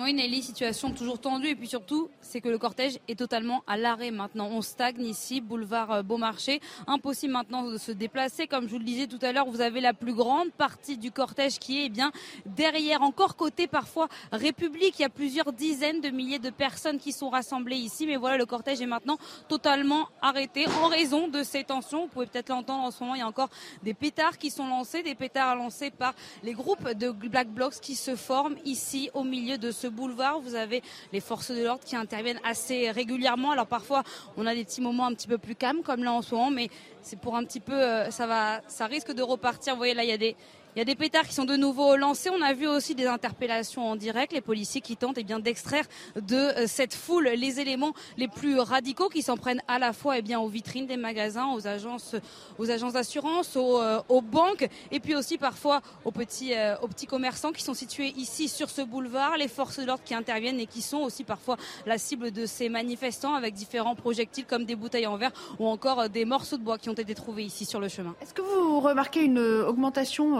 Oui, 0.00 0.14
Nelly, 0.14 0.42
situation 0.42 0.92
toujours 0.92 1.18
tendue. 1.20 1.48
Et 1.48 1.56
puis 1.56 1.66
surtout, 1.66 2.08
c'est 2.20 2.40
que 2.40 2.48
le 2.48 2.56
cortège 2.56 3.00
est 3.08 3.18
totalement 3.18 3.64
à 3.66 3.76
l'arrêt 3.76 4.12
maintenant. 4.12 4.46
On 4.46 4.62
stagne 4.62 5.04
ici, 5.04 5.40
boulevard 5.40 5.90
euh, 5.90 6.02
Beaumarchais. 6.04 6.60
Impossible 6.86 7.32
maintenant 7.32 7.64
de 7.64 7.76
se 7.78 7.90
déplacer. 7.90 8.46
Comme 8.46 8.66
je 8.66 8.70
vous 8.70 8.78
le 8.78 8.84
disais 8.84 9.08
tout 9.08 9.18
à 9.22 9.32
l'heure, 9.32 9.46
vous 9.50 9.60
avez 9.60 9.80
la 9.80 9.94
plus 9.94 10.14
grande 10.14 10.52
partie 10.52 10.98
du 10.98 11.10
cortège 11.10 11.58
qui 11.58 11.80
est 11.80 11.86
eh 11.86 11.88
bien 11.88 12.12
derrière, 12.46 13.02
encore 13.02 13.34
côté 13.34 13.66
parfois 13.66 14.06
République. 14.30 15.00
Il 15.00 15.02
y 15.02 15.04
a 15.04 15.08
plusieurs 15.08 15.52
dizaines 15.52 16.00
de 16.00 16.10
milliers 16.10 16.38
de 16.38 16.50
personnes 16.50 16.98
qui 16.98 17.10
sont 17.10 17.30
rassemblées 17.30 17.76
ici. 17.76 18.06
Mais 18.06 18.16
voilà, 18.16 18.36
le 18.36 18.46
cortège 18.46 18.80
est 18.80 18.86
maintenant 18.86 19.18
totalement 19.48 20.08
arrêté 20.22 20.68
en 20.68 20.86
raison 20.86 21.26
de 21.26 21.42
ces 21.42 21.64
tensions. 21.64 22.02
Vous 22.02 22.08
pouvez 22.08 22.26
peut-être 22.26 22.50
l'entendre 22.50 22.84
en 22.84 22.92
ce 22.92 23.02
moment. 23.02 23.16
Il 23.16 23.18
y 23.18 23.22
a 23.22 23.26
encore 23.26 23.50
des 23.82 23.94
pétards 23.94 24.38
qui 24.38 24.50
sont 24.52 24.68
lancés, 24.68 25.02
des 25.02 25.16
pétards 25.16 25.56
lancés 25.56 25.90
par 25.90 26.14
les 26.44 26.52
groupes 26.52 26.88
de 26.90 27.10
Black 27.10 27.48
Blocs 27.48 27.80
qui 27.80 27.96
se 27.96 28.14
forment 28.14 28.56
ici 28.64 29.10
au 29.12 29.24
milieu 29.24 29.58
de 29.58 29.72
ce 29.72 29.87
boulevard. 29.88 30.40
Vous 30.40 30.54
avez 30.54 30.82
les 31.12 31.20
forces 31.20 31.50
de 31.50 31.62
l'ordre 31.62 31.84
qui 31.84 31.96
interviennent 31.96 32.40
assez 32.44 32.90
régulièrement. 32.90 33.52
Alors 33.52 33.66
parfois, 33.66 34.02
on 34.36 34.46
a 34.46 34.54
des 34.54 34.64
petits 34.64 34.80
moments 34.80 35.06
un 35.06 35.14
petit 35.14 35.28
peu 35.28 35.38
plus 35.38 35.54
calmes, 35.54 35.82
comme 35.82 36.04
là 36.04 36.12
en 36.12 36.22
ce 36.22 36.34
moment, 36.34 36.50
mais 36.50 36.68
c'est 37.02 37.18
pour 37.18 37.36
un 37.36 37.44
petit 37.44 37.60
peu, 37.60 37.72
euh, 37.72 38.10
ça 38.10 38.26
va, 38.26 38.60
ça 38.68 38.86
risque 38.86 39.12
de 39.12 39.22
repartir. 39.22 39.74
Vous 39.74 39.78
voyez 39.78 39.94
là, 39.94 40.04
il 40.04 40.10
y 40.10 40.12
a 40.12 40.18
des, 40.18 40.36
il 40.76 40.78
y 40.78 40.82
a 40.82 40.84
des 40.84 40.94
pétards 40.94 41.26
qui 41.26 41.34
sont 41.34 41.44
de 41.44 41.56
nouveau 41.56 41.96
lancés. 41.96 42.30
On 42.30 42.42
a 42.42 42.52
vu 42.52 42.66
aussi 42.66 42.94
des 42.94 43.06
interpellations 43.06 43.88
en 43.88 43.96
direct, 43.96 44.32
les 44.32 44.40
policiers 44.40 44.80
qui 44.80 44.96
tentent 44.96 45.18
eh 45.18 45.24
bien 45.24 45.40
d'extraire 45.40 45.84
de 46.16 46.36
euh, 46.36 46.66
cette 46.66 46.94
foule 46.94 47.28
les 47.28 47.60
éléments 47.60 47.94
les 48.16 48.28
plus 48.28 48.58
radicaux 48.60 49.08
qui 49.08 49.22
s'en 49.22 49.36
prennent 49.36 49.62
à 49.66 49.78
la 49.78 49.92
fois 49.92 50.18
eh 50.18 50.22
bien 50.22 50.38
aux 50.40 50.48
vitrines 50.48 50.86
des 50.86 50.96
magasins, 50.96 51.48
aux 51.54 51.66
agences, 51.66 52.14
aux 52.58 52.70
agences 52.70 52.92
d'assurance, 52.92 53.56
aux, 53.56 53.80
euh, 53.80 54.00
banques 54.22 54.68
et 54.90 55.00
puis 55.00 55.14
aussi 55.14 55.38
parfois 55.38 55.80
aux 56.04 56.10
petits, 56.10 56.54
euh, 56.54 56.76
aux 56.82 56.88
petits 56.88 57.06
commerçants 57.06 57.52
qui 57.52 57.62
sont 57.62 57.74
situés 57.74 58.12
ici 58.16 58.48
sur 58.48 58.68
ce 58.68 58.82
boulevard, 58.82 59.36
les 59.36 59.48
forces 59.48 59.78
de 59.78 59.84
l'ordre 59.84 60.02
qui 60.04 60.14
interviennent 60.14 60.60
et 60.60 60.66
qui 60.66 60.82
sont 60.82 60.98
aussi 60.98 61.24
parfois 61.24 61.56
la 61.86 61.98
cible 61.98 62.30
de 62.30 62.46
ces 62.46 62.68
manifestants 62.68 63.34
avec 63.34 63.54
différents 63.54 63.94
projectiles 63.94 64.44
comme 64.44 64.64
des 64.64 64.76
bouteilles 64.76 65.06
en 65.06 65.16
verre 65.16 65.32
ou 65.58 65.66
encore 65.66 66.08
des 66.08 66.24
morceaux 66.24 66.56
de 66.56 66.62
bois 66.62 66.78
qui 66.78 66.90
ont 66.90 66.94
été 66.94 67.14
trouvés 67.14 67.44
ici 67.44 67.64
sur 67.64 67.80
le 67.80 67.88
chemin. 67.88 68.14
Est-ce 68.20 68.34
que 68.34 68.42
vous 68.42 68.80
remarquez 68.80 69.22
une 69.22 69.38
augmentation 69.38 70.38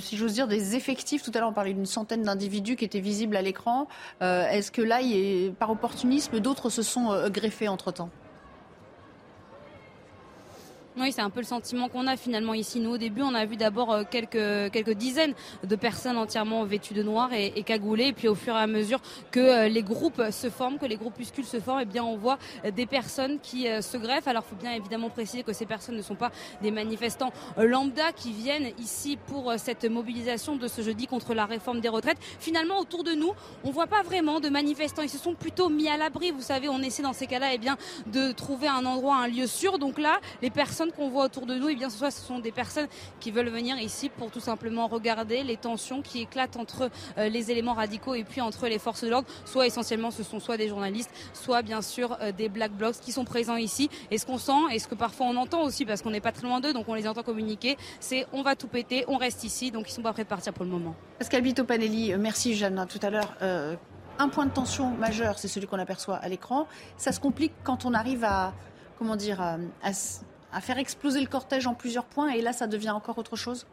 si 0.00 0.16
j'ose 0.16 0.34
dire, 0.34 0.48
des 0.48 0.76
effectifs. 0.76 1.22
Tout 1.22 1.30
à 1.34 1.38
l'heure, 1.40 1.48
on 1.48 1.52
parlait 1.52 1.74
d'une 1.74 1.86
centaine 1.86 2.22
d'individus 2.22 2.76
qui 2.76 2.84
étaient 2.84 3.00
visibles 3.00 3.36
à 3.36 3.42
l'écran. 3.42 3.88
Euh, 4.22 4.48
est-ce 4.48 4.70
que 4.70 4.82
là, 4.82 5.00
par 5.58 5.70
opportunisme, 5.70 6.40
d'autres 6.40 6.70
se 6.70 6.82
sont 6.82 7.12
euh, 7.12 7.28
greffés 7.28 7.68
entre-temps? 7.68 8.10
Oui, 11.00 11.12
c'est 11.12 11.20
un 11.20 11.30
peu 11.30 11.40
le 11.40 11.46
sentiment 11.46 11.88
qu'on 11.88 12.06
a 12.06 12.16
finalement 12.16 12.54
ici. 12.54 12.80
Nous, 12.80 12.90
au 12.90 12.98
début, 12.98 13.22
on 13.22 13.34
a 13.34 13.44
vu 13.44 13.56
d'abord 13.56 13.92
euh, 13.92 14.02
quelques, 14.08 14.72
quelques 14.72 14.94
dizaines 14.94 15.34
de 15.64 15.76
personnes 15.76 16.16
entièrement 16.16 16.64
vêtues 16.64 16.94
de 16.94 17.02
noir 17.02 17.32
et, 17.32 17.52
et 17.56 17.62
cagoulées. 17.62 18.08
Et 18.08 18.12
puis, 18.12 18.28
au 18.28 18.34
fur 18.34 18.54
et 18.54 18.60
à 18.60 18.66
mesure 18.66 19.00
que 19.30 19.40
euh, 19.40 19.68
les 19.68 19.82
groupes 19.82 20.22
se 20.30 20.50
forment, 20.50 20.78
que 20.78 20.86
les 20.86 20.96
groupuscules 20.96 21.44
se 21.44 21.60
forment, 21.60 21.80
eh 21.82 21.84
bien, 21.84 22.04
on 22.04 22.16
voit 22.16 22.38
des 22.74 22.86
personnes 22.86 23.38
qui 23.40 23.68
euh, 23.68 23.80
se 23.80 23.96
greffent. 23.96 24.28
Alors, 24.28 24.44
il 24.46 24.50
faut 24.50 24.60
bien 24.60 24.72
évidemment 24.72 25.10
préciser 25.10 25.42
que 25.42 25.52
ces 25.52 25.66
personnes 25.66 25.96
ne 25.96 26.02
sont 26.02 26.14
pas 26.14 26.30
des 26.62 26.70
manifestants 26.70 27.32
lambda 27.56 28.12
qui 28.12 28.32
viennent 28.32 28.70
ici 28.78 29.18
pour 29.26 29.52
cette 29.56 29.84
mobilisation 29.84 30.56
de 30.56 30.68
ce 30.68 30.82
jeudi 30.82 31.06
contre 31.06 31.34
la 31.34 31.46
réforme 31.46 31.80
des 31.80 31.88
retraites. 31.88 32.18
Finalement, 32.40 32.78
autour 32.78 33.04
de 33.04 33.12
nous, 33.12 33.32
on 33.64 33.70
voit 33.70 33.86
pas 33.86 34.02
vraiment 34.02 34.40
de 34.40 34.48
manifestants. 34.48 35.02
Ils 35.02 35.08
se 35.08 35.18
sont 35.18 35.34
plutôt 35.34 35.68
mis 35.68 35.88
à 35.88 35.96
l'abri. 35.96 36.30
Vous 36.30 36.42
savez, 36.42 36.68
on 36.68 36.80
essaie 36.80 37.02
dans 37.02 37.12
ces 37.12 37.26
cas-là, 37.26 37.54
eh 37.54 37.58
bien, 37.58 37.76
de 38.06 38.32
trouver 38.32 38.68
un 38.68 38.84
endroit, 38.84 39.16
un 39.16 39.28
lieu 39.28 39.46
sûr. 39.46 39.78
Donc 39.78 39.98
là, 39.98 40.20
les 40.42 40.50
personnes 40.50 40.87
qu'on 40.92 41.08
voit 41.08 41.24
autour 41.24 41.46
de 41.46 41.54
nous, 41.54 41.68
et 41.68 41.72
eh 41.72 41.76
bien, 41.76 41.90
soit 41.90 42.10
ce 42.10 42.20
sont 42.20 42.38
des 42.38 42.52
personnes 42.52 42.88
qui 43.20 43.30
veulent 43.30 43.48
venir 43.48 43.78
ici 43.78 44.08
pour 44.08 44.30
tout 44.30 44.40
simplement 44.40 44.86
regarder 44.86 45.42
les 45.42 45.56
tensions 45.56 46.02
qui 46.02 46.20
éclatent 46.20 46.56
entre 46.56 46.90
euh, 47.16 47.28
les 47.28 47.50
éléments 47.50 47.74
radicaux 47.74 48.14
et 48.14 48.24
puis 48.24 48.40
entre 48.40 48.68
les 48.68 48.78
forces 48.78 49.04
de 49.04 49.08
l'ordre. 49.08 49.28
Soit 49.44 49.66
essentiellement, 49.66 50.10
ce 50.10 50.22
sont 50.22 50.40
soit 50.40 50.56
des 50.56 50.68
journalistes, 50.68 51.10
soit 51.32 51.62
bien 51.62 51.82
sûr 51.82 52.16
euh, 52.20 52.32
des 52.32 52.48
black 52.48 52.72
blocs 52.72 52.96
qui 53.00 53.12
sont 53.12 53.24
présents 53.24 53.56
ici. 53.56 53.90
Et 54.10 54.18
ce 54.18 54.26
qu'on 54.26 54.38
sent, 54.38 54.52
et 54.72 54.78
ce 54.78 54.88
que 54.88 54.94
parfois 54.94 55.26
on 55.26 55.36
entend 55.36 55.62
aussi, 55.62 55.84
parce 55.84 56.02
qu'on 56.02 56.10
n'est 56.10 56.20
pas 56.20 56.32
très 56.32 56.46
loin 56.46 56.60
d'eux, 56.60 56.72
donc 56.72 56.88
on 56.88 56.94
les 56.94 57.06
entend 57.08 57.22
communiquer, 57.22 57.76
c'est 58.00 58.26
on 58.32 58.42
va 58.42 58.56
tout 58.56 58.68
péter, 58.68 59.04
on 59.08 59.16
reste 59.16 59.44
ici, 59.44 59.70
donc 59.70 59.88
ils 59.88 59.92
sont 59.92 60.02
pas 60.02 60.12
prêts 60.12 60.24
de 60.24 60.28
partir 60.28 60.52
pour 60.52 60.64
le 60.64 60.70
moment. 60.70 60.94
Pascal 61.18 61.42
Bito 61.42 61.64
Panelli, 61.64 62.12
euh, 62.12 62.18
merci 62.18 62.54
Jeanne 62.54 62.86
tout 62.88 63.00
à 63.02 63.10
l'heure. 63.10 63.34
un 64.20 64.28
point 64.28 64.46
de 64.46 64.50
tension 64.50 64.90
majeur, 64.90 65.38
c'est 65.38 65.48
celui 65.48 65.66
qu'on 65.66 65.78
aperçoit 65.78 66.16
à 66.16 66.28
l'écran. 66.28 66.66
Ça 66.96 67.12
se 67.12 67.20
complique 67.20 67.52
quand 67.62 67.84
on 67.84 67.94
arrive 67.94 68.24
à, 68.24 68.52
comment 68.98 69.16
dire, 69.16 69.40
à 69.40 69.92
faire 70.60 70.78
exploser 70.78 71.20
le 71.20 71.26
cortège 71.26 71.66
en 71.66 71.74
plusieurs 71.74 72.04
points 72.04 72.30
et 72.30 72.42
là 72.42 72.52
ça 72.52 72.66
devient 72.66 72.90
encore 72.90 73.18
autre 73.18 73.36
chose? 73.36 73.66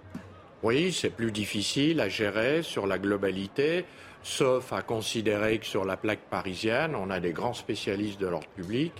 Oui, 0.63 0.91
c'est 0.91 1.09
plus 1.09 1.31
difficile 1.31 2.01
à 2.01 2.09
gérer 2.09 2.63
sur 2.63 2.87
la 2.87 2.97
globalité, 2.97 3.85
sauf 4.23 4.73
à 4.73 4.81
considérer 4.81 5.59
que 5.59 5.65
sur 5.65 5.85
la 5.85 5.97
plaque 5.97 6.21
parisienne, 6.29 6.95
on 6.95 7.09
a 7.09 7.19
des 7.19 7.33
grands 7.33 7.53
spécialistes 7.53 8.19
de 8.19 8.27
l'ordre 8.27 8.47
public, 8.55 8.91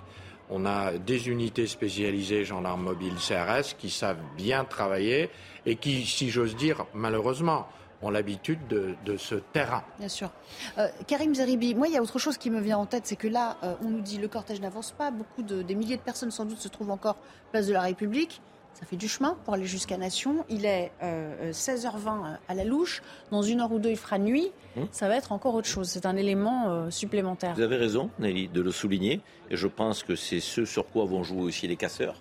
on 0.50 0.66
a 0.66 0.92
des 0.94 1.28
unités 1.30 1.66
spécialisées 1.66 2.46
gendarmes 2.46 2.84
mobiles 2.84 3.16
CRS 3.16 3.76
qui 3.78 3.90
savent 3.90 4.22
bien 4.38 4.64
travailler 4.64 5.30
et 5.66 5.76
qui, 5.76 6.06
si 6.06 6.30
j'ose 6.30 6.56
dire, 6.56 6.86
malheureusement, 6.94 7.68
ont 8.06 8.12
l'habitude 8.12 8.60
de, 8.68 9.18
ce 9.18 9.36
terrain. 9.36 9.84
Bien 10.00 10.08
sûr. 10.08 10.30
Euh, 10.78 10.88
Karim 11.08 11.34
Zeribi, 11.34 11.74
moi, 11.74 11.88
il 11.88 11.94
y 11.94 11.98
a 11.98 12.02
autre 12.02 12.20
chose 12.20 12.38
qui 12.38 12.50
me 12.50 12.60
vient 12.60 12.78
en 12.78 12.86
tête, 12.86 13.04
c'est 13.06 13.16
que 13.16 13.28
là, 13.28 13.58
euh, 13.64 13.74
on 13.84 13.90
nous 13.90 14.02
dit 14.02 14.18
le 14.18 14.28
cortège 14.28 14.62
n'avance 14.62 14.92
pas, 14.92 15.12
beaucoup 15.12 15.42
de, 15.42 15.62
des 15.62 15.76
milliers 15.76 15.98
de 15.98 16.02
personnes 16.02 16.32
sans 16.32 16.46
doute 16.46 16.60
se 16.60 16.68
trouvent 16.68 16.92
encore 16.92 17.18
place 17.52 17.68
de 17.68 17.74
la 17.74 17.82
République. 17.82 18.42
Ça 18.74 18.86
fait 18.86 18.98
du 18.98 19.08
chemin 19.08 19.38
pour 19.46 19.54
aller 19.54 19.66
jusqu'à 19.66 19.96
Nation. 19.96 20.46
Il 20.50 20.66
est 20.66 20.92
16h20 21.02 22.08
euh, 22.08 22.36
à 22.50 22.54
la 22.54 22.66
louche. 22.66 23.02
Dans 23.32 23.42
une 23.42 23.62
heure 23.62 23.72
ou 23.72 23.80
deux, 23.80 23.92
il 23.92 23.98
fera 23.98 24.20
nuit. 24.20 24.52
Hum. 24.76 24.86
Ça 24.92 25.08
va 25.08 25.16
être 25.16 25.32
encore 25.32 25.56
autre 25.56 25.70
chose. 25.70 25.88
C'est 25.88 26.06
un 26.06 26.18
élément 26.18 26.92
supplémentaire. 26.92 27.56
Vous 27.56 27.62
avez 27.62 27.78
raison, 27.78 28.10
Nelly, 28.20 28.50
de 28.50 28.60
le 28.60 28.72
souligner. 28.72 29.22
Et 29.50 29.56
je 29.56 29.68
pense 29.68 30.04
que 30.04 30.18
c'est 30.18 30.42
ce 30.42 30.66
sur 30.66 30.88
quoi 30.88 31.06
vont 31.06 31.24
jouer 31.24 31.44
aussi 31.44 31.68
les 31.68 31.78
casseurs 31.78 32.16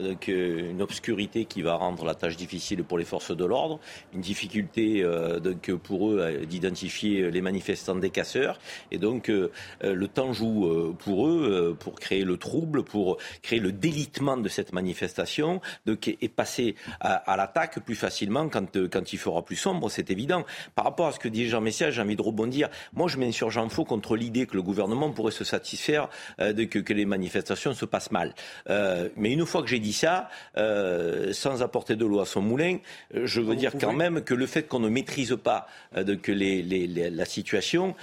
donc 0.00 0.28
euh, 0.28 0.70
une 0.70 0.82
obscurité 0.82 1.44
qui 1.44 1.62
va 1.62 1.74
rendre 1.74 2.04
la 2.04 2.14
tâche 2.14 2.36
difficile 2.36 2.84
pour 2.84 2.98
les 2.98 3.04
forces 3.04 3.36
de 3.36 3.44
l'ordre, 3.44 3.78
une 4.14 4.20
difficulté 4.20 5.02
euh, 5.02 5.38
pour 5.82 6.10
eux 6.10 6.40
d'identifier 6.48 7.30
les 7.30 7.40
manifestants 7.40 7.94
des 7.94 8.10
casseurs, 8.10 8.58
et 8.90 8.98
donc 8.98 9.28
euh, 9.28 9.50
le 9.82 10.08
temps 10.08 10.32
joue 10.32 10.94
pour 10.98 11.28
eux 11.28 11.76
pour 11.78 11.98
créer 11.98 12.24
le 12.24 12.36
trouble, 12.36 12.82
pour 12.82 13.18
créer 13.42 13.60
le 13.60 13.72
délitement 13.72 14.36
de 14.36 14.48
cette 14.48 14.72
manifestation, 14.72 15.60
donc 15.86 16.08
et 16.08 16.28
passer 16.28 16.74
à, 17.00 17.36
l'attaque 17.36 17.80
plus 17.80 17.94
facilement 17.94 18.48
quand 18.48 19.12
il 19.12 19.18
fera 19.18 19.44
plus 19.44 19.56
sombre, 19.56 19.90
c'est 19.90 20.10
évident. 20.10 20.44
Par 20.74 20.84
rapport 20.84 21.08
à 21.08 21.12
ce 21.12 21.18
que 21.18 21.28
dit 21.28 21.48
Jean 21.48 21.60
Messia, 21.60 21.90
j'ai 21.90 22.02
envie 22.02 22.16
de 22.16 22.22
rebondir. 22.22 22.68
Moi, 22.92 23.08
je 23.08 23.18
m'insurge 23.18 23.58
en 23.58 23.68
faux 23.68 23.84
contre 23.84 24.16
l'idée 24.16 24.46
que 24.46 24.56
le 24.56 24.62
gouvernement 24.62 25.10
pourrait 25.10 25.32
se 25.32 25.44
satisfaire 25.44 26.08
de 26.38 26.64
que 26.64 26.92
les 26.92 27.04
manifestations 27.04 27.74
se 27.74 27.84
passent 27.84 28.10
mal. 28.10 28.34
mais 28.68 29.32
une 29.32 29.46
fois 29.46 29.62
que 29.62 29.68
j'ai 29.68 29.78
dit 29.78 29.89
ça, 29.92 30.28
euh, 30.56 31.32
sans 31.32 31.62
apporter 31.62 31.96
de 31.96 32.04
l'eau 32.04 32.20
à 32.20 32.26
son 32.26 32.40
moulin, 32.42 32.78
euh, 33.14 33.26
je 33.26 33.40
veux 33.40 33.56
dire 33.56 33.72
quand 33.80 33.92
même 33.92 34.22
que 34.22 34.34
le 34.34 34.46
fait 34.46 34.64
qu'on 34.64 34.80
ne 34.80 34.88
maîtrise 34.88 35.36
pas 35.42 35.66
euh, 35.96 36.04
de, 36.04 36.14
que 36.14 36.32
la 36.32 37.24
situation 37.24 37.94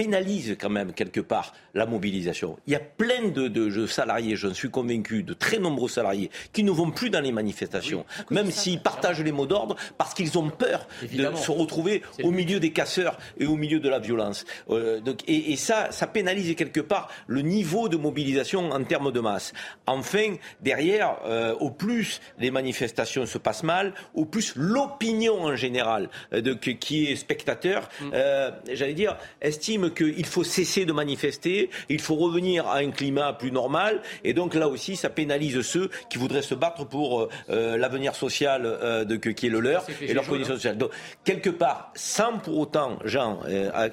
pénalise 0.00 0.56
quand 0.58 0.70
même 0.70 0.94
quelque 0.94 1.20
part 1.20 1.52
la 1.74 1.84
mobilisation. 1.84 2.56
Il 2.66 2.72
y 2.72 2.76
a 2.76 2.80
plein 2.80 3.28
de, 3.28 3.86
salariés, 3.86 4.34
j'en 4.34 4.54
suis 4.54 4.70
convaincu, 4.70 5.22
de 5.22 5.34
très 5.34 5.58
nombreux 5.58 5.90
salariés 5.90 6.30
qui 6.54 6.64
ne 6.64 6.70
vont 6.70 6.90
plus 6.90 7.10
dans 7.10 7.20
les 7.20 7.32
manifestations, 7.32 8.06
même 8.30 8.50
s'ils 8.50 8.80
partagent 8.80 9.22
les 9.22 9.30
mots 9.30 9.44
d'ordre, 9.44 9.76
parce 9.98 10.14
qu'ils 10.14 10.38
ont 10.38 10.48
peur 10.48 10.88
de 11.02 11.36
se 11.36 11.50
retrouver 11.50 12.02
au 12.22 12.30
milieu 12.30 12.60
des 12.60 12.72
casseurs 12.72 13.18
et 13.38 13.44
au 13.44 13.56
milieu 13.56 13.78
de 13.78 13.90
la 13.90 13.98
violence. 13.98 14.46
Euh, 14.70 15.00
et, 15.26 15.56
ça, 15.56 15.90
ça 15.90 16.06
pénalise 16.06 16.54
quelque 16.56 16.80
part 16.80 17.10
le 17.26 17.42
niveau 17.42 17.90
de 17.90 17.98
mobilisation 17.98 18.70
en 18.70 18.82
termes 18.84 19.12
de 19.12 19.20
masse. 19.20 19.52
Enfin, 19.86 20.36
derrière, 20.62 21.18
euh, 21.26 21.54
au 21.60 21.70
plus 21.70 22.22
les 22.38 22.50
manifestations 22.50 23.26
se 23.26 23.36
passent 23.36 23.64
mal, 23.64 23.92
au 24.14 24.24
plus 24.24 24.54
l'opinion 24.56 25.42
en 25.42 25.56
général, 25.56 26.08
euh, 26.32 26.40
de, 26.40 26.54
qui 26.54 27.06
est 27.06 27.16
spectateur, 27.16 27.90
mm. 28.00 28.10
j'allais 28.72 28.94
dire, 28.94 29.18
estime 29.42 29.89
qu'il 29.94 30.26
faut 30.26 30.44
cesser 30.44 30.84
de 30.84 30.92
manifester, 30.92 31.70
il 31.88 32.00
faut 32.00 32.16
revenir 32.16 32.66
à 32.66 32.78
un 32.78 32.90
climat 32.90 33.32
plus 33.32 33.52
normal. 33.52 34.02
Et 34.24 34.32
donc 34.32 34.54
là 34.54 34.68
aussi, 34.68 34.96
ça 34.96 35.10
pénalise 35.10 35.60
ceux 35.62 35.90
qui 36.08 36.18
voudraient 36.18 36.42
se 36.42 36.54
battre 36.54 36.84
pour 36.84 37.28
euh, 37.50 37.76
l'avenir 37.76 38.14
social 38.14 38.62
de, 38.62 39.16
qui 39.16 39.46
est 39.46 39.50
le 39.50 39.60
leur 39.60 39.84
et 40.00 40.12
leurs 40.14 40.26
conditions 40.26 40.54
sociales. 40.54 40.78
Donc, 40.78 40.90
quelque 41.24 41.50
part, 41.50 41.92
sans 41.94 42.38
pour 42.38 42.58
autant, 42.58 42.98
Jean, 43.04 43.40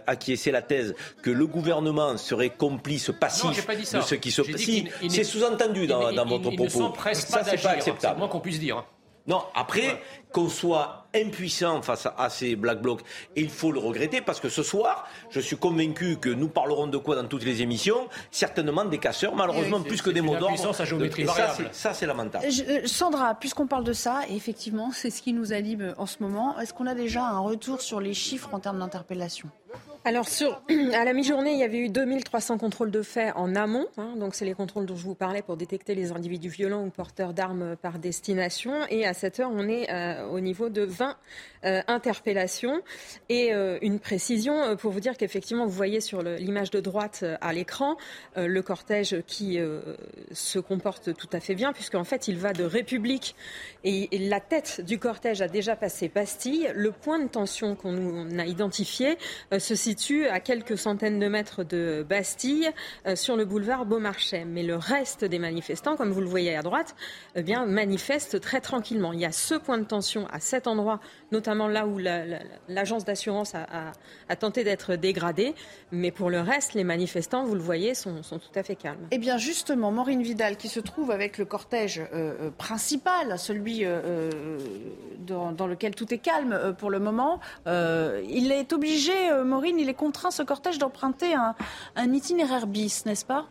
acquiescer 0.08 0.52
la 0.52 0.62
thèse 0.62 0.96
que 1.22 1.30
le 1.30 1.48
gouvernement 1.48 2.18
serait 2.18 2.50
complice 2.50 3.12
passif 3.20 3.66
de 3.68 4.02
ce 4.02 4.16
qui 4.16 4.32
se 4.32 4.42
passe. 4.42 4.70
c'est 5.10 5.24
sous-entendu 5.24 5.88
dans, 5.88 6.26
votre 6.26 6.52
propos. 6.52 6.94
ça, 7.14 7.44
c'est 7.44 7.62
pas 7.62 7.70
acceptable. 7.70 7.98
C'est 8.00 8.18
moins 8.18 8.28
qu'on 8.28 8.40
puisse 8.40 8.60
dire. 8.60 8.84
Non, 9.28 9.44
après, 9.54 10.02
qu'on 10.32 10.48
soit 10.48 11.07
impuissant 11.18 11.82
face 11.82 12.08
à 12.18 12.30
ces 12.30 12.56
black 12.56 12.82
blocs, 12.82 13.02
et 13.36 13.42
il 13.42 13.50
faut 13.50 13.72
le 13.72 13.80
regretter 13.80 14.22
parce 14.22 14.40
que 14.40 14.50
ce 14.50 14.64
soir, 14.64 15.08
je 15.30 15.40
suis 15.40 15.58
convaincu 15.58 16.18
que 16.18 16.30
nous 16.30 16.50
parlerons 16.50 16.88
de 16.88 16.98
quoi 16.98 17.16
dans 17.16 17.28
toutes 17.28 17.44
les 17.44 17.62
émissions? 17.62 18.08
Certainement 18.32 18.86
des 18.86 18.98
casseurs, 18.98 19.36
malheureusement 19.36 19.82
plus 19.82 20.02
que 20.02 20.10
des 20.10 20.22
mots 20.22 20.38
d'ordre. 20.38 20.58
Ça, 21.72 21.94
c'est 21.94 22.06
lamentable. 22.06 22.46
Euh, 22.46 22.82
Sandra, 22.86 23.36
puisqu'on 23.36 23.68
parle 23.68 23.84
de 23.84 23.94
ça, 23.94 24.22
effectivement, 24.30 24.92
c'est 24.92 25.10
ce 25.10 25.22
qui 25.22 25.34
nous 25.34 25.54
anime 25.54 25.94
en 25.98 26.06
ce 26.06 26.18
moment. 26.22 26.60
Est-ce 26.60 26.74
qu'on 26.74 26.88
a 26.88 26.96
déjà 26.96 27.24
un 27.24 27.40
retour 27.40 27.82
sur 27.82 28.00
les 28.00 28.14
chiffres 28.14 28.50
en 28.54 28.60
termes 28.60 28.80
d'interpellation? 28.80 29.50
Alors, 30.08 30.30
sur, 30.30 30.62
à 30.94 31.04
la 31.04 31.14
mi-journée, 31.14 31.52
il 31.52 31.60
y 31.60 31.64
avait 31.64 31.80
eu 31.80 31.90
2300 31.90 32.58
contrôles 32.58 32.92
de 32.92 33.02
faits 33.02 33.34
en 33.36 33.56
amont. 33.56 33.88
Hein, 33.98 34.14
donc, 34.18 34.36
c'est 34.36 34.46
les 34.46 34.54
contrôles 34.54 34.86
dont 34.86 34.96
je 34.96 35.04
vous 35.04 35.16
parlais 35.16 35.42
pour 35.42 35.58
détecter 35.58 35.96
les 35.96 36.12
individus 36.12 36.50
violents 36.50 36.86
ou 36.86 36.90
porteurs 36.90 37.34
d'armes 37.34 37.76
par 37.76 38.00
destination. 38.00 38.72
Et 38.90 39.06
à 39.06 39.14
cette 39.14 39.40
heure, 39.40 39.52
on 39.52 39.68
est 39.68 39.92
euh, 39.92 40.26
au 40.30 40.40
niveau 40.40 40.70
de 40.70 40.84
20 40.84 41.07
euh, 41.64 41.82
interpellations. 41.88 42.82
Et 43.30 43.54
euh, 43.54 43.78
une 43.82 44.00
précision 44.00 44.76
pour 44.76 44.92
vous 44.92 45.00
dire 45.00 45.18
qu'effectivement, 45.18 45.66
vous 45.66 45.72
voyez 45.72 46.02
sur 46.02 46.22
l'image 46.22 46.72
de 46.72 46.80
droite 46.80 47.24
à 47.42 47.54
l'écran 47.54 47.98
le 48.36 48.62
cortège 48.62 49.22
qui 49.26 49.60
se 50.32 50.60
comporte 50.60 51.14
tout 51.16 51.30
à 51.34 51.40
fait 51.40 51.56
bien, 51.56 51.74
puisqu'en 51.74 52.04
fait, 52.04 52.28
il 52.28 52.38
va 52.38 52.54
de 52.54 52.64
République 52.64 53.36
et, 53.84 54.10
la 54.28 54.40
tête 54.40 54.82
du 54.82 55.00
cortège 55.00 55.42
a 55.42 55.48
déjà 55.48 55.76
passé 55.76 56.10
Bastille. 56.14 56.70
Le 56.76 56.92
point 56.92 57.20
de 57.20 57.28
tension 57.28 57.76
qu'on 57.76 58.40
a 58.40 58.46
identifié 58.46 59.18
se 59.58 59.76
situe 59.76 60.28
à 60.28 60.40
quelques 60.40 60.78
centaines 60.78 61.20
de 61.20 61.28
mètres 61.28 61.64
de 61.64 62.06
Bastille, 62.08 62.72
euh, 63.06 63.16
sur 63.16 63.36
le 63.36 63.46
boulevard 63.46 63.86
Beaumarchais. 63.86 64.46
Mais 64.46 64.64
le 64.64 64.76
reste 64.76 65.26
des 65.26 65.40
manifestants, 65.40 65.96
comme 65.96 66.12
vous 66.12 66.22
le 66.22 66.28
voyez 66.28 66.56
à 66.56 66.62
droite, 66.62 66.96
eh 67.36 67.44
bien, 67.44 67.66
manifestent 67.66 68.40
très 68.40 68.62
tranquillement. 68.62 69.14
Il 69.14 69.20
y 69.20 69.26
a 69.26 69.32
ce 69.32 69.56
point 69.56 69.78
de 69.78 69.84
tension 69.84 70.28
à 70.28 70.40
cet 70.40 70.68
endroit, 70.68 70.97
notamment 71.32 71.68
là 71.68 71.88
où 71.88 71.98
l'agence 71.98 73.06
d'assurance 73.06 73.54
a, 73.56 74.36
tenté 74.36 74.64
d'être 74.64 74.96
dégradée. 74.96 75.54
Mais 75.92 76.12
pour 76.12 76.30
le 76.30 76.40
reste, 76.40 76.74
les 76.74 76.84
manifestants, 76.84 77.44
vous 77.44 77.56
le 77.56 77.62
voyez, 77.62 77.94
sont, 77.94 78.22
tout 78.22 78.60
à 78.60 78.64
fait 78.64 78.76
calmes. 78.76 79.08
Eh 79.12 79.18
bien, 79.18 79.38
justement, 79.38 79.92
Maureen 79.92 80.22
Vidal, 80.22 80.58
qui 80.58 80.68
se 80.70 80.80
trouve 80.80 81.12
avec 81.12 81.38
le 81.38 81.46
cortège 81.46 82.00
euh, 82.00 82.34
euh, 82.42 82.52
principal, 82.52 83.38
celui 83.40 83.86
dans, 85.20 85.52
dans, 85.52 85.68
lequel 85.68 85.96
tout 85.96 86.14
est 86.14 86.18
calme 86.18 86.76
pour 86.78 86.90
le 86.90 87.00
moment, 87.00 87.40
il 87.66 88.52
est 88.52 88.74
obligé, 88.74 89.14
Maureen, 89.44 89.80
il 89.80 89.90
est 89.90 89.94
contraint, 89.94 90.32
ce 90.32 90.44
cortège, 90.44 90.78
d'emprunter 90.78 91.34
un, 91.34 91.56
un 91.96 92.14
itinéraire 92.14 92.68
bis, 92.68 93.06
n'est-ce 93.06 93.26
pas? 93.26 93.48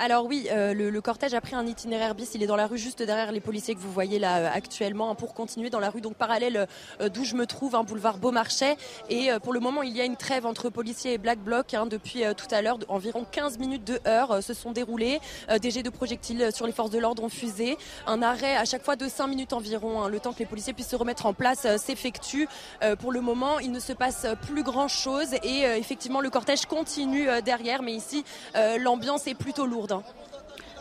Alors 0.00 0.26
oui, 0.26 0.46
euh, 0.52 0.74
le, 0.74 1.00
cortège 1.00 1.34
a 1.34 1.40
pris 1.40 1.56
un 1.56 1.66
itinéraire 1.66 2.14
bis. 2.14 2.30
Il 2.34 2.42
est 2.44 2.46
dans 2.46 2.54
la 2.54 2.68
rue 2.68 2.78
juste 2.78 3.02
derrière 3.02 3.32
les 3.32 3.40
policiers 3.40 3.74
que 3.74 3.80
vous 3.80 3.90
voyez 3.90 4.20
là 4.20 4.36
euh, 4.38 4.50
actuellement 4.52 5.10
hein, 5.10 5.16
pour 5.16 5.34
continuer 5.34 5.70
dans 5.70 5.80
la 5.80 5.90
rue 5.90 6.00
donc 6.00 6.14
parallèle 6.14 6.68
euh, 7.00 7.08
d'où 7.08 7.24
je 7.24 7.34
me 7.34 7.46
trouve, 7.46 7.74
un 7.74 7.80
hein, 7.80 7.84
boulevard 7.84 8.18
Beaumarchais. 8.18 8.76
Et 9.10 9.30
pour 9.42 9.52
le 9.52 9.58
moment, 9.58 9.82
il 9.82 9.96
y 9.96 10.00
a 10.00 10.04
une 10.04 10.16
trêve 10.16 10.46
entre 10.46 10.70
policiers 10.70 11.14
et 11.14 11.18
Black 11.18 11.40
Bloc 11.40 11.74
hein, 11.74 11.86
depuis 11.86 12.22
tout 12.36 12.46
à 12.52 12.62
l'heure. 12.62 12.78
Environ 12.88 13.26
15 13.30 13.58
minutes 13.58 13.84
de 13.84 13.98
heure 14.06 14.42
se 14.42 14.54
sont 14.54 14.70
déroulées. 14.70 15.20
des 15.60 15.70
jets 15.70 15.82
de 15.82 15.90
projectiles 15.90 16.50
sur 16.52 16.66
les 16.66 16.72
forces 16.72 16.90
de 16.90 16.98
l'ordre 16.98 17.24
ont 17.24 17.28
fusé. 17.28 17.76
Un 18.06 18.22
arrêt 18.22 18.56
à 18.56 18.64
chaque 18.64 18.84
fois 18.84 18.96
de 18.96 19.08
5 19.08 19.26
minutes 19.26 19.52
environ, 19.52 20.06
le 20.06 20.20
temps 20.20 20.32
que 20.32 20.38
les 20.38 20.46
policiers 20.46 20.72
puissent 20.72 20.88
se 20.88 20.96
remettre 20.96 21.26
en 21.26 21.34
place 21.34 21.66
s'effectue. 21.76 22.48
pour 23.00 23.12
le 23.12 23.20
moment, 23.20 23.58
il 23.58 23.72
ne 23.72 23.80
se 23.80 23.92
passe 23.92 24.26
plus 24.46 24.62
grand-chose 24.62 25.34
et 25.42 25.62
effectivement 25.76 26.20
le 26.20 26.30
cortège 26.30 26.66
continue 26.66 27.26
derrière. 27.44 27.82
Mais 27.82 27.94
ici, 27.94 28.24
l'ambiance 28.54 29.26
est 29.26 29.34
plutôt 29.34 29.66
lourde. 29.66 29.87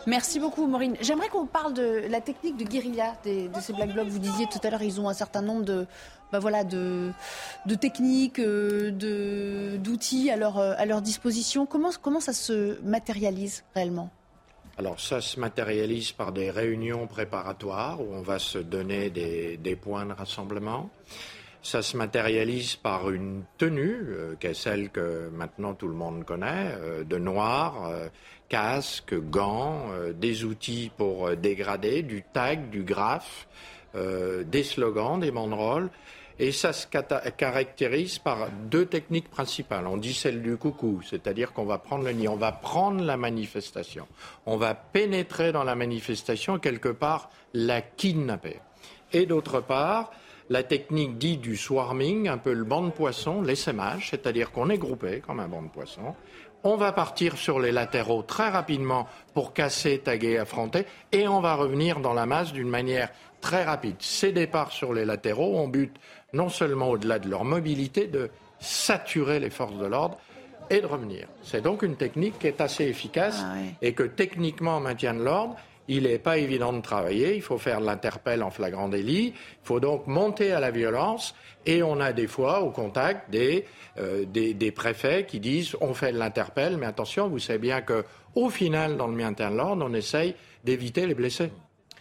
Merci 0.08 0.40
beaucoup, 0.40 0.68
Maureen. 0.68 0.96
J'aimerais 1.02 1.28
qu'on 1.28 1.46
parle 1.46 1.74
de 1.74 2.04
la 2.10 2.22
technique 2.22 2.56
de 2.56 2.64
guérilla 2.64 3.16
de 3.26 3.60
ces 3.60 3.74
Black 3.74 3.92
Blocs. 3.92 4.08
Vous 4.08 4.20
disiez 4.20 4.48
tout 4.48 4.60
à 4.64 4.70
l'heure, 4.70 4.82
ils 4.82 5.02
ont 5.02 5.10
un 5.10 5.14
certain 5.14 5.42
nombre 5.42 5.66
de, 5.66 5.86
bah 6.32 6.40
voilà, 6.40 6.64
de, 6.64 7.12
techniques, 7.80 8.40
euh, 8.40 9.78
d'outils 9.78 10.32
à 10.32 10.38
leur, 10.38 10.58
à 10.58 10.86
leur 10.86 11.02
disposition. 11.02 11.66
Comment, 11.66 11.90
comment 12.02 12.22
ça 12.22 12.32
se 12.32 12.82
matérialise 12.84 13.66
réellement? 13.76 14.10
Alors 14.78 15.00
ça 15.00 15.22
se 15.22 15.40
matérialise 15.40 16.12
par 16.12 16.32
des 16.32 16.52
réunions 16.52 17.08
préparatoires 17.08 18.00
où 18.00 18.14
on 18.14 18.22
va 18.22 18.38
se 18.38 18.60
donner 18.60 19.10
des, 19.10 19.58
des 19.58 19.76
points 19.76 20.06
de 20.06 20.14
rassemblement. 20.14 20.90
Ça 21.64 21.82
se 21.82 21.98
matérialise 21.98 22.76
par 22.76 23.10
une 23.10 23.44
tenue, 23.58 24.06
euh, 24.08 24.36
qui 24.40 24.48
est 24.48 24.54
celle 24.54 24.90
que 24.90 25.30
maintenant 25.34 25.74
tout 25.74 25.88
le 25.88 25.96
monde 25.96 26.24
connaît, 26.24 26.76
euh, 26.78 27.04
de 27.04 27.18
noir, 27.18 27.90
casques, 28.50 29.16
gants, 29.16 29.88
euh, 29.92 30.14
des 30.14 30.44
outils 30.44 30.92
pour 30.96 31.28
euh, 31.28 31.36
dégrader, 31.36 32.02
du 32.02 32.24
tag, 32.34 32.70
du 32.70 32.84
graphe, 32.84 33.48
euh, 33.96 34.44
des 34.44 34.64
slogans, 34.64 35.20
des 35.20 35.32
banderoles. 35.32 35.90
Et 36.40 36.52
ça 36.52 36.72
se 36.72 36.86
caractérise 36.86 38.20
par 38.20 38.50
deux 38.70 38.86
techniques 38.86 39.30
principales. 39.30 39.88
On 39.88 39.98
dit 39.98 40.14
celle 40.14 40.44
du 40.44 40.56
coucou, 40.56 41.02
c'est-à-dire 41.02 41.52
qu'on 41.52 41.66
va 41.66 41.80
prendre 41.80 42.04
le 42.04 42.12
nid, 42.12 42.28
on 42.28 42.36
va 42.36 42.52
prendre 42.52 43.04
la 43.04 43.18
manifestation, 43.18 44.08
on 44.46 44.56
va 44.56 44.76
pénétrer 44.76 45.52
dans 45.52 45.64
la 45.64 45.74
manifestation, 45.74 46.60
quelque 46.60 46.90
part 46.90 47.32
la 47.56 47.82
kidnapper. 47.82 48.60
Et 49.14 49.26
d'autre 49.26 49.62
part, 49.62 50.12
la 50.50 50.62
technique 50.62 51.18
dite 51.18 51.42
du 51.42 51.58
swarming, 51.58 52.28
un 52.28 52.38
peu 52.38 52.54
le 52.54 52.64
banc 52.64 52.84
de 52.84 52.92
poisson, 52.92 53.42
l'essaimage, 53.42 54.10
c'est-à-dire 54.12 54.52
qu'on 54.52 54.70
est 54.70 54.78
groupé 54.78 55.22
comme 55.26 55.40
un 55.40 55.48
banc 55.48 55.64
de 55.64 55.70
poisson, 55.70 56.16
on 56.68 56.76
va 56.76 56.92
partir 56.92 57.38
sur 57.38 57.60
les 57.60 57.72
latéraux 57.72 58.24
très 58.24 58.50
rapidement 58.50 59.08
pour 59.34 59.54
casser, 59.54 60.00
taguer, 60.00 60.38
affronter, 60.38 60.86
et 61.14 61.26
on 61.26 61.40
va 61.40 61.56
revenir 61.56 62.02
dans 62.02 62.14
la 62.14 62.26
masse 62.26 62.52
d'une 62.52 62.68
manière 62.68 63.10
très 63.40 63.64
rapide. 63.64 63.96
Ces 64.00 64.34
départs 64.34 64.74
sur 64.74 64.94
les 64.94 65.06
latéraux, 65.06 65.58
on 65.58 65.70
bute 65.70 65.96
non 66.34 66.50
seulement 66.50 66.90
au-delà 66.90 67.20
de 67.20 67.30
leur 67.30 67.46
mobilité, 67.46 68.08
de 68.08 68.30
saturer 68.60 69.40
les 69.40 69.50
forces 69.50 69.78
de 69.78 69.86
l'ordre 69.86 70.18
et 70.70 70.82
de 70.82 70.86
revenir. 70.86 71.30
C'est 71.42 71.62
donc 71.62 71.84
une 71.84 71.96
technique 71.96 72.38
qui 72.38 72.48
est 72.48 72.60
assez 72.60 72.84
efficace 72.84 73.46
ah 73.46 73.56
et 73.82 73.94
que 73.94 74.04
techniquement 74.04 74.82
maintient 74.82 75.14
de 75.14 75.24
l'ordre. 75.24 75.56
Il 75.88 76.04
n'est 76.04 76.20
pas 76.20 76.38
évident 76.38 76.74
de 76.74 76.82
travailler, 76.82 77.36
il 77.36 77.42
faut 77.42 77.58
faire 77.58 77.80
l'interpelle 77.80 78.44
en 78.44 78.50
flagrant 78.50 78.90
délit, 78.90 79.28
il 79.28 79.34
faut 79.64 79.80
donc 79.80 80.08
monter 80.08 80.52
à 80.52 80.60
la 80.60 80.72
violence 80.72 81.34
et 81.66 81.84
on 81.84 82.00
a 82.00 82.14
des 82.14 82.28
fois 82.28 82.62
au 82.62 82.72
contact 82.72 83.30
des, 83.30 83.66
euh, 83.98 84.26
des, 84.26 84.72
préfets 84.72 85.26
qui 85.26 85.40
disent 85.40 85.76
on 85.82 85.94
fait 85.94 86.12
de 86.12 86.18
l'interpelle, 86.18 86.78
mais 86.78 86.86
attention, 86.86 87.30
vous 87.30 87.40
savez 87.40 87.60
bien 87.60 87.82
qu'au 87.82 88.50
final, 88.50 88.98
dans 88.98 89.08
le 89.08 89.16
maintien 89.16 89.52
de 89.52 89.58
l'ordre, 89.58 89.86
on 89.88 89.94
essaye 89.94 90.36
d'éviter 90.64 91.08
les 91.08 91.16
blessés. 91.16 91.52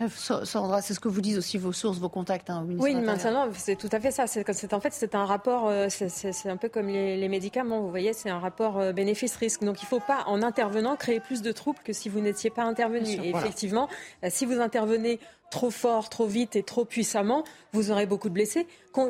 Euh, 0.01 0.09
Sandra, 0.45 0.83
c'est 0.83 0.95
ce 0.95 1.01
que 1.01 1.09
vous 1.09 1.21
disent 1.21 1.39
aussi 1.39 1.59
vos 1.59 1.73
sources, 1.73 1.99
vos 1.99 2.09
contacts 2.09 2.51
hein, 2.51 2.67
Oui, 2.79 2.95
maintenant, 2.95 3.49
c'est 3.53 3.77
tout 3.77 3.89
à 3.93 4.01
fait 4.01 4.11
ça. 4.11 4.27
C'est, 4.27 4.75
en 4.75 4.81
fait, 4.81 4.93
c'est 4.93 5.15
un 5.15 5.25
rapport, 5.25 5.69
euh, 5.69 5.87
c'est, 5.89 6.49
un 6.49 6.57
peu 6.57 6.69
comme 6.69 6.89
les, 6.89 7.29
médicaments, 7.29 7.81
vous 7.81 7.91
voyez, 7.91 8.13
c'est 8.13 8.31
un 8.31 8.39
rapport 8.39 8.93
bénéfice-risque. 8.93 9.65
Donc, 9.65 9.81
il 9.83 9.85
ne 9.85 9.89
faut 9.89 10.01
pas, 10.01 10.25
en 10.27 10.43
intervenant, 10.43 10.97
créer 10.97 11.21
plus 11.21 11.43
de 11.43 11.53
troubles 11.53 11.79
que 11.85 11.93
si 11.93 12.09
vous 12.09 12.21
n'étiez 12.21 12.51
pas 12.51 12.63
intervenu. 12.63 13.09
Et 13.09 13.31
effectivement, 13.31 13.89
si 14.29 14.45
vous 14.45 14.61
intervenez 14.61 15.21
trop 15.51 15.71
fort, 15.71 16.09
trop 16.09 16.27
vite 16.27 16.57
et 16.57 16.63
trop 16.63 16.85
puissamment, 16.85 17.45
vous 17.73 17.91
aurez 17.91 18.07
beaucoup 18.07 18.29
de 18.29 18.35
blessés. 18.35 18.67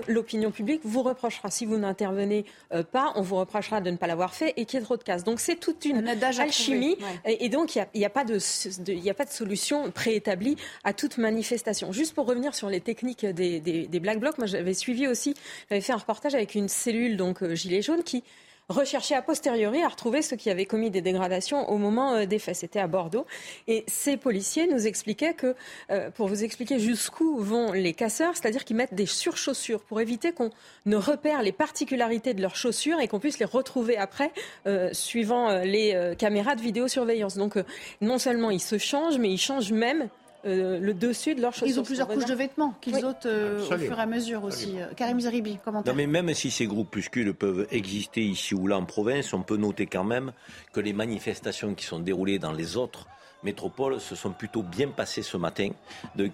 L'opinion 0.09 0.51
publique 0.51 0.81
vous 0.83 1.03
reprochera. 1.03 1.49
Si 1.49 1.65
vous 1.65 1.77
n'intervenez 1.77 2.45
euh, 2.73 2.83
pas, 2.83 3.13
on 3.15 3.23
vous 3.23 3.37
reprochera 3.37 3.81
de 3.81 3.91
ne 3.91 3.97
pas 3.97 4.09
l'avoir 4.09 4.35
fait 4.35 4.53
et 4.57 4.65
qu'il 4.65 4.81
y 4.81 4.83
ait 4.83 4.85
trop 4.85 4.97
de 4.97 5.05
casse. 5.05 5.23
Donc 5.23 5.39
c'est 5.39 5.55
toute 5.55 5.85
une 5.85 6.09
alchimie. 6.09 6.97
Et, 7.25 7.49
donc 7.49 7.77
il 7.77 7.87
n'y 7.95 8.05
a, 8.05 8.11
pas 8.11 8.25
de, 8.25 8.37
a 8.37 9.15
pas 9.15 9.25
de 9.25 9.31
solution 9.31 9.91
préétablie 9.93 10.57
à 10.83 10.93
toute 10.93 11.19
manifestation. 11.19 11.93
Juste 11.93 12.15
pour 12.15 12.27
revenir 12.27 12.55
sur 12.55 12.69
les 12.69 12.81
techniques 12.81 13.25
des, 13.25 13.61
des, 13.61 14.01
Black 14.01 14.19
Blocs, 14.19 14.39
moi 14.39 14.47
j'avais 14.49 14.75
suivi 14.75 15.07
aussi, 15.07 15.35
j'avais 15.71 15.81
fait 15.81 15.93
un 15.93 15.99
reportage 15.99 16.35
avec 16.35 16.55
une 16.55 16.69
cellule, 16.69 17.17
donc 17.17 17.43
euh, 17.43 17.55
Gilet 17.55 17.83
jaune, 17.83 18.03
qui 18.03 18.25
rechercher 18.69 19.15
a 19.15 19.23
posteriori 19.23 19.83
à 19.83 19.89
retrouver 19.89 20.23
ceux 20.23 20.37
qui 20.37 20.51
avaient 20.51 20.67
commis 20.67 20.91
des 20.91 21.01
dégradations 21.01 21.71
au 21.71 21.79
moment 21.79 22.15
euh, 22.15 22.27
des 22.27 22.39
faits. 22.39 22.57
C'était 22.57 22.81
à 22.81 22.89
Bordeaux. 22.89 23.27
Et 23.69 23.85
ces 23.87 24.17
policiers 24.17 24.67
nous 24.67 24.87
expliquaient 24.87 25.35
que, 25.35 25.55
euh, 25.91 26.11
pour 26.11 26.29
vous 26.29 26.43
expliquer 26.43 26.79
jusqu'où 26.79 27.39
vont 27.39 27.73
les 27.73 27.93
casseurs, 27.93 28.37
c'est-à-dire 28.37 28.65
qu'ils 28.65 28.77
mettent 28.77 28.95
des 28.95 29.07
surchaussures 29.07 29.83
pour 29.83 30.01
éviter 30.01 30.33
qu'on 30.33 30.51
ne 30.85 30.97
repère 30.97 31.43
les 31.43 31.53
particularités 31.53 32.35
de 32.35 32.43
leurs 32.43 32.57
chaussures 32.57 33.01
et 33.01 33.09
qu'on 33.09 33.21
puisse 33.21 33.39
les 33.39 33.45
retrouver 33.47 33.97
après, 33.97 34.33
euh, 34.67 34.91
suivant 34.93 35.59
les 35.61 36.15
caméras 36.19 36.57
de 36.57 36.61
vidéosurveillance. 36.61 37.37
Donc, 37.37 37.57
non 38.01 38.19
seulement 38.19 38.51
ils 38.51 38.61
se 38.61 38.79
changent, 38.79 39.19
mais 39.19 39.31
ils 39.31 39.39
changent 39.39 39.73
même 39.73 40.09
le 40.47 40.93
dessus 40.93 41.35
de 41.35 41.43
leurs 41.43 41.53
chaussures. 41.53 41.69
Ils 41.69 41.81
ont 41.81 41.83
plusieurs 41.83 42.09
couches 42.09 42.25
de 42.25 42.35
vêtements 42.35 42.75
qu'ils 42.81 43.05
ôtent 43.05 43.27
au 43.27 43.79
fur 43.79 43.99
et 43.99 44.03
à 44.03 44.07
mesure 44.07 44.45
aussi. 44.45 44.77
Karim 44.97 45.21
Zeribi, 45.21 45.59
commentaire. 45.65 45.93
Non, 45.93 45.97
mais 45.97 46.07
même 46.07 46.33
si 46.35 46.51
ces 46.51 46.67
groupuscules 46.67 47.35
peuvent 47.35 47.67
exister 47.71 48.23
ici 48.23 48.55
ou 48.55 48.67
là 48.67 48.79
en 48.79 48.85
province, 48.85 49.33
on 49.33 49.43
peut 49.43 49.57
noter 49.57 49.87
quand 49.87 50.05
même 50.05 50.33
que 50.73 50.81
les 50.81 50.93
manifestations 50.93 51.75
qui 51.75 51.85
sont 51.85 51.99
déroulées 51.99 52.39
dans 52.39 52.53
les 52.53 52.77
autres 52.77 53.07
métropoles 53.47 54.01
se 54.01 54.15
sont 54.15 54.33
plutôt 54.33 54.63
bien 54.63 54.89
passées 54.89 55.23
ce 55.23 55.37
matin 55.37 55.71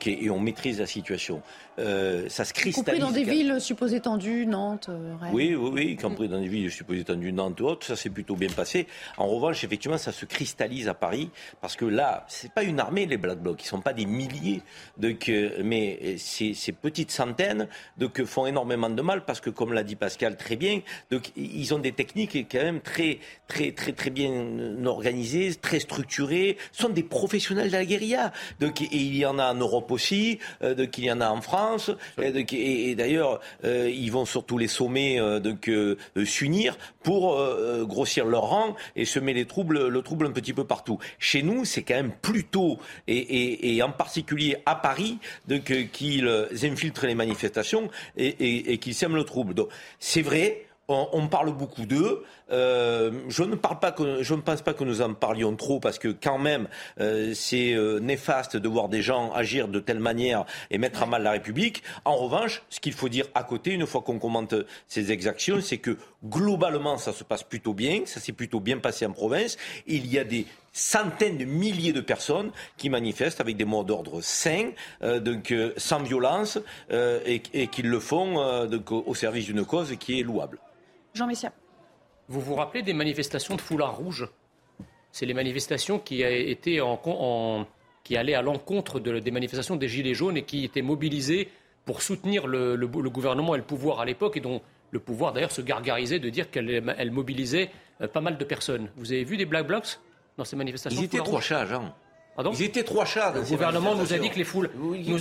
et 0.06 0.30
on 0.30 0.40
maîtrise 0.40 0.80
la 0.80 0.86
situation. 0.86 1.42
Euh, 1.78 2.28
ça 2.28 2.44
se 2.44 2.52
cristallise. 2.52 3.00
Y 3.00 3.00
compris 3.00 3.00
dans 3.00 3.10
des 3.10 3.30
villes 3.30 3.60
supposées 3.60 4.00
tendues, 4.00 4.46
Nantes, 4.46 4.88
euh, 4.88 5.14
Rennes. 5.20 5.30
Oui, 5.32 5.54
oui, 5.54 5.70
oui, 5.72 5.84
y 5.92 5.96
compris 5.96 6.28
dans 6.28 6.40
des 6.40 6.48
villes 6.48 6.70
supposées 6.70 7.04
tendues, 7.04 7.32
Nantes 7.32 7.60
ou 7.60 7.66
autres, 7.66 7.86
ça 7.86 7.96
s'est 7.96 8.10
plutôt 8.10 8.36
bien 8.36 8.50
passé. 8.50 8.86
En 9.16 9.26
revanche, 9.26 9.62
effectivement, 9.64 9.98
ça 9.98 10.12
se 10.12 10.24
cristallise 10.24 10.88
à 10.88 10.94
Paris 10.94 11.30
parce 11.60 11.76
que 11.76 11.84
là, 11.84 12.24
c'est 12.28 12.52
pas 12.52 12.62
une 12.62 12.80
armée 12.80 13.06
les 13.06 13.16
Black 13.16 13.38
Blocs, 13.38 13.62
ils 13.62 13.66
sont 13.66 13.80
pas 13.80 13.92
des 13.92 14.06
milliers, 14.06 14.62
donc, 14.96 15.30
mais 15.62 16.16
ces, 16.18 16.54
ces 16.54 16.72
petites 16.72 17.10
centaines 17.10 17.68
donc, 17.98 18.22
font 18.24 18.46
énormément 18.46 18.90
de 18.90 19.02
mal 19.02 19.24
parce 19.24 19.40
que, 19.40 19.50
comme 19.50 19.72
l'a 19.72 19.82
dit 19.82 19.96
Pascal 19.96 20.36
très 20.36 20.56
bien, 20.56 20.80
donc 21.10 21.32
ils 21.36 21.74
ont 21.74 21.78
des 21.78 21.92
techniques 21.92 22.36
quand 22.50 22.62
même 22.62 22.80
très, 22.80 23.18
très, 23.48 23.72
très, 23.72 23.92
très 23.92 24.10
bien 24.10 24.32
organisées, 24.86 25.54
très 25.54 25.80
structurées, 25.80 26.56
sont 26.72 26.88
des 26.88 27.01
professionnels 27.03 27.68
de 27.68 27.72
la 27.72 27.84
guérilla. 27.84 28.32
Donc, 28.61 28.80
et 28.82 28.88
il 28.92 29.16
y 29.16 29.26
en 29.26 29.38
a 29.38 29.53
en 29.53 29.55
Europe 29.55 29.90
aussi, 29.90 30.38
euh, 30.62 30.74
donc 30.74 30.98
il 30.98 31.05
y 31.05 31.12
en 31.12 31.20
a 31.20 31.28
en 31.28 31.40
France 31.40 31.90
et, 32.18 32.94
d'ailleurs, 32.94 33.40
euh, 33.64 33.90
ils 33.90 34.11
vont 34.11 34.24
sur 34.24 34.44
tous 34.44 34.59
les 34.59 34.68
sommets 34.68 35.20
euh, 35.20 35.40
euh, 35.68 36.24
s'unir 36.24 36.76
pour 37.03 37.42
grossir 37.82 38.24
leur 38.26 38.42
rang 38.42 38.76
et 38.96 39.05
semer 39.05 39.34
les 39.34 39.44
troubles, 39.44 39.88
le 39.88 40.03
trouble 40.03 40.26
un 40.26 40.30
petit 40.30 40.53
peu 40.53 40.64
partout. 40.64 40.98
Chez 41.18 41.42
nous, 41.42 41.64
c'est 41.64 41.82
quand 41.82 41.94
même 41.94 42.12
plutôt, 42.12 42.78
et, 43.09 43.76
et, 43.76 43.82
en 43.82 43.90
particulier 43.90 44.59
à 44.66 44.76
Paris, 44.76 45.18
qu'ils 45.92 46.28
infiltrent 46.62 47.07
les 47.07 47.14
manifestations 47.14 47.90
et, 48.16 48.78
qu'ils 48.78 48.94
sèment 48.94 49.16
le 49.16 49.24
trouble. 49.24 49.55
Donc, 49.55 49.68
c'est 49.98 50.22
vrai, 50.22 50.66
on, 50.89 51.26
parle 51.28 51.53
beaucoup 51.53 51.87
d'eux. 51.87 52.24
Euh, 52.51 53.12
je 53.28 53.43
ne 53.45 53.55
parle 53.55 53.78
pas 53.78 53.93
que, 53.93 54.35
pense 54.35 54.62
pas 54.62 54.74
que 54.74 54.85
nous 54.85 55.01
en 55.01 55.14
parlions 55.14 55.55
trop 55.57 55.80
parce 55.80 55.99
que 55.99 56.09
quand 56.09 56.39
même 56.39 56.68
euh, 57.01 57.33
c'est 57.35 57.72
euh, 57.72 57.99
néfaste 58.01 58.57
de 58.57 58.68
voir 58.68 58.89
des 58.89 59.01
gens 59.01 59.33
agir 59.33 59.68
de 59.68 59.80
telle 59.80 60.01
manière 60.01 60.45
et 60.70 60.78
mettre 60.78 61.03
à 61.03 61.07
mal 61.07 61.22
la 61.22 61.33
République. 61.33 61.83
En 62.05 62.16
revanche, 62.16 62.62
ce 62.68 62.80
qu'il 62.80 62.93
faut 62.93 63.09
dire 63.09 63.26
à 63.35 63.45
côté, 63.45 63.72
une 63.72 63.87
fois 63.87 64.03
qu'on 64.03 64.18
commente 64.18 64.55
ces 64.89 65.12
exactions, 65.12 65.61
c'est 65.61 65.78
que 65.78 65.97
globalement 66.24 66.99
ça 66.99 67.12
se 67.12 67.24
passe 67.24 67.43
plutôt 67.43 67.74
bien, 67.74 68.03
ça 68.05 68.20
s'est 68.20 68.33
plutôt 68.33 68.61
bien 68.61 68.78
passé 68.78 69.07
en 69.07 69.12
province. 69.12 69.57
Il 69.87 70.07
y 70.12 70.18
a 70.18 70.24
des 70.24 70.47
centaines 70.72 71.39
de 71.39 71.45
milliers 71.45 71.93
de 71.93 72.01
personnes 72.01 72.51
qui 72.76 72.91
manifestent 72.91 73.41
avec 73.41 73.57
des 73.57 73.64
mots 73.64 73.85
d'ordre 73.85 74.22
sains, 74.22 74.70
donc 75.03 75.53
sans 75.76 76.03
violence, 76.03 76.59
et, 76.91 77.41
qui 77.41 77.83
le 77.83 78.01
font 78.01 78.39
au 78.91 79.14
service 79.14 79.45
d'une 79.45 79.66
cause 79.66 79.95
qui 79.99 80.20
est 80.20 80.22
louable. 80.22 80.59
Jean 81.14 81.26
Messia. 81.26 81.52
Vous 82.28 82.40
vous 82.40 82.54
rappelez 82.54 82.82
des 82.82 82.94
manifestations 82.94 83.56
de 83.56 83.60
foulard 83.60 83.96
rouge? 83.96 84.28
C'est 85.10 85.26
les 85.26 85.34
manifestations 85.34 85.98
qui, 85.98 86.24
en, 86.80 87.66
qui 88.04 88.16
allaient 88.16 88.34
à 88.34 88.42
l'encontre 88.42 88.98
des 89.00 89.30
manifestations 89.30 89.76
des 89.76 89.88
Gilets 89.88 90.14
jaunes 90.14 90.38
et 90.38 90.42
qui 90.42 90.64
étaient 90.64 90.82
mobilisées 90.82 91.48
pour 91.84 92.02
soutenir 92.02 92.46
le, 92.46 92.76
gouvernement 92.86 93.54
et 93.54 93.58
le 93.58 93.64
pouvoir 93.64 94.00
à 94.00 94.04
l'époque 94.04 94.36
et 94.36 94.40
dont 94.40 94.62
le 94.90 95.00
pouvoir 95.00 95.32
d'ailleurs 95.32 95.52
se 95.52 95.62
gargarisait 95.62 96.18
de 96.18 96.28
dire 96.30 96.50
qu'elle 96.50 97.10
mobilisait 97.10 97.70
euh, 98.00 98.08
pas 98.08 98.20
mal 98.20 98.36
de 98.36 98.44
personnes. 98.44 98.90
Vous 98.96 99.12
avez 99.12 99.24
vu 99.24 99.36
des 99.36 99.46
Black 99.46 99.66
Blocs 99.66 99.98
dans 100.36 100.44
ces 100.44 100.56
manifestations 100.56 101.00
Ils 101.00 101.04
étaient 101.06 101.18
trop 101.18 101.40
chats, 101.40 101.66
Jean. 101.66 101.94
Ils 102.39 102.62
étaient 102.62 102.83
trois 102.83 103.05
chats. 103.05 103.33
Le 103.35 103.43
gouvernement 103.43 103.95
nous 103.95 104.12
a 104.12 104.18
dit 104.18 104.30
que 104.30 104.39
les 104.39 104.45
foules. 104.45 104.70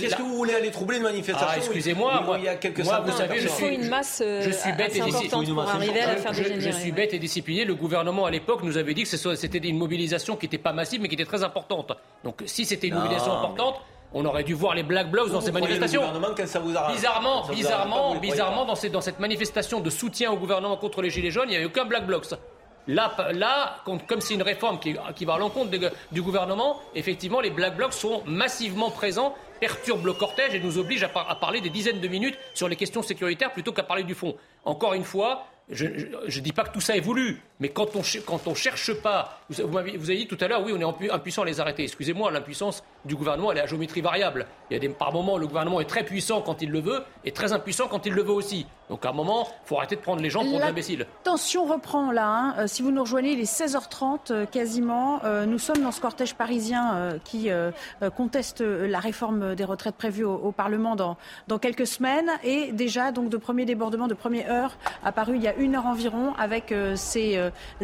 Qu'est-ce 0.00 0.16
que 0.16 0.22
vous 0.22 0.36
voulez 0.36 0.54
aller 0.54 0.70
troubler 0.70 0.96
une 0.96 1.02
manifestation 1.02 1.48
ah, 1.50 1.56
Excusez-moi, 1.58 2.22
moi, 2.22 2.38
il 2.38 2.44
y 2.44 2.48
a 2.48 2.56
quelques 2.56 2.84
moi, 2.84 3.00
vous 3.00 3.12
savez, 3.12 3.40
je 3.40 3.48
suis 3.48 3.74
une 3.74 3.88
masse 3.88 4.22
je 4.22 4.50
suis 4.50 4.72
bête 4.72 4.96
et 4.96 5.00
disciplinée 5.00 5.46
pour 5.46 5.68
arriver 5.68 6.00
à 6.00 6.16
faire 6.16 6.32
je, 6.32 6.60
je 6.60 6.70
suis 6.70 6.92
bête 6.92 7.12
et 7.12 7.18
discipliné. 7.18 7.64
Le 7.64 7.74
gouvernement 7.74 8.26
à 8.26 8.30
l'époque 8.30 8.62
nous 8.62 8.76
avait 8.76 8.94
dit 8.94 9.04
que 9.04 9.08
c'était 9.36 9.58
une 9.58 9.78
mobilisation 9.78 10.36
qui 10.36 10.46
n'était 10.46 10.58
pas 10.58 10.72
massive 10.72 11.00
mais 11.00 11.08
qui 11.08 11.14
était 11.14 11.24
très 11.24 11.42
importante. 11.42 11.92
Donc 12.24 12.42
si 12.46 12.64
c'était 12.64 12.88
une 12.88 12.94
mobilisation 12.94 13.32
importante, 13.32 13.80
on 14.14 14.24
aurait 14.24 14.44
dû 14.44 14.54
voir 14.54 14.74
les 14.74 14.82
Black 14.82 15.10
Blocs 15.10 15.30
dans 15.30 15.40
ces 15.40 15.52
manifestations. 15.52 16.02
bizarrement, 16.92 17.48
bizarrement, 17.48 18.14
bizarrement, 18.16 18.64
dans, 18.64 18.74
dans 18.90 19.00
cette 19.00 19.20
manifestation 19.20 19.80
de 19.80 19.90
soutien 19.90 20.30
au 20.30 20.36
gouvernement 20.36 20.76
contre 20.76 21.02
les 21.02 21.10
Gilets 21.10 21.30
jaunes, 21.30 21.48
il 21.48 21.52
n'y 21.52 21.56
a 21.56 21.60
eu 21.60 21.66
aucun 21.66 21.84
Black 21.84 22.06
Blocs. 22.06 22.26
Là, 22.88 23.76
comme 23.84 24.20
c'est 24.20 24.34
une 24.34 24.42
réforme 24.42 24.78
qui, 24.80 25.24
va 25.24 25.34
à 25.34 25.38
l'encontre 25.38 25.70
du 26.10 26.22
gouvernement, 26.22 26.80
effectivement, 26.94 27.40
les 27.40 27.50
Black 27.50 27.76
Blocs 27.76 27.92
sont 27.92 28.22
massivement 28.26 28.90
présents, 28.90 29.34
perturbent 29.60 30.06
le 30.06 30.12
cortège 30.12 30.54
et 30.54 30.60
nous 30.60 30.78
obligent 30.78 31.04
à 31.04 31.34
parler 31.36 31.60
des 31.60 31.70
dizaines 31.70 32.00
de 32.00 32.08
minutes 32.08 32.36
sur 32.54 32.68
les 32.68 32.76
questions 32.76 33.02
sécuritaires 33.02 33.52
plutôt 33.52 33.72
qu'à 33.72 33.84
parler 33.84 34.02
du 34.02 34.14
fond. 34.14 34.36
Encore 34.64 34.94
une 34.94 35.04
fois, 35.04 35.46
je 35.70 35.86
ne 35.86 36.40
dis 36.40 36.52
pas 36.52 36.64
que 36.64 36.72
tout 36.72 36.80
ça 36.80 36.96
est 36.96 37.00
voulu, 37.00 37.40
mais 37.60 37.70
quand 37.70 37.94
on 37.94 38.50
ne 38.50 38.54
cherche 38.54 38.92
pas, 38.94 39.40
vous, 39.48 39.66
vous, 39.66 39.78
avez 39.78 40.16
dit 40.16 40.26
tout 40.26 40.36
à 40.40 40.48
l'heure, 40.48 40.62
oui, 40.62 40.72
on 40.74 40.80
est 40.80 41.10
impuissant 41.10 41.42
à 41.42 41.44
les 41.44 41.60
arrêter. 41.60 41.84
Excusez-moi, 41.84 42.30
l'impuissance 42.30 42.82
du 43.04 43.14
gouvernement, 43.14 43.52
elle 43.52 43.58
est 43.58 43.62
à 43.62 43.66
géométrie 43.66 44.00
variable. 44.00 44.46
Il 44.70 44.74
y 44.74 44.76
a 44.76 44.80
des, 44.80 44.88
par 44.88 45.12
moments, 45.12 45.38
le 45.38 45.46
gouvernement 45.46 45.80
est 45.80 45.86
très 45.86 46.04
puissant 46.04 46.42
quand 46.42 46.62
il 46.62 46.70
le 46.70 46.80
veut 46.80 47.04
et 47.24 47.32
très 47.32 47.52
impuissant 47.52 47.88
quand 47.88 48.04
il 48.06 48.12
le 48.12 48.22
veut 48.22 48.32
aussi. 48.32 48.66
Donc 48.90 49.06
à 49.06 49.10
un 49.10 49.12
moment, 49.12 49.48
il 49.48 49.68
faut 49.68 49.76
arrêter 49.78 49.96
de 49.96 50.00
prendre 50.00 50.20
les 50.20 50.30
gens 50.30 50.42
pour 50.42 50.58
des 50.58 50.64
imbéciles. 50.64 51.06
Tension 51.24 51.64
reprend 51.64 52.10
là. 52.10 52.26
Hein. 52.26 52.54
Euh, 52.58 52.66
si 52.66 52.82
vous 52.82 52.90
nous 52.90 53.02
rejoignez, 53.02 53.32
il 53.32 53.40
est 53.40 53.50
16h30 53.50 54.30
euh, 54.30 54.46
quasiment. 54.46 55.24
Euh, 55.24 55.46
nous 55.46 55.58
sommes 55.58 55.82
dans 55.82 55.92
ce 55.92 56.00
cortège 56.00 56.34
parisien 56.34 56.72
qui 57.24 57.50
conteste 58.16 58.60
la 58.60 58.98
réforme 58.98 59.54
des 59.54 59.64
retraites 59.64 59.94
prévue 59.94 60.24
au, 60.24 60.52
Parlement 60.52 60.96
dans, 60.96 61.16
dans 61.48 61.58
quelques 61.58 61.86
semaines. 61.86 62.30
Et 62.44 62.72
déjà, 62.72 63.12
donc, 63.12 63.28
de 63.28 63.36
premiers 63.36 63.64
débordements, 63.64 64.08
de 64.08 64.14
première 64.14 64.50
heure, 64.50 64.78
apparu 65.04 65.36
il 65.36 65.42
y 65.42 65.48
a 65.48 65.54
une 65.54 65.74
heure 65.74 65.86
environ, 65.86 66.34
avec 66.34 66.74
ces 66.96 67.40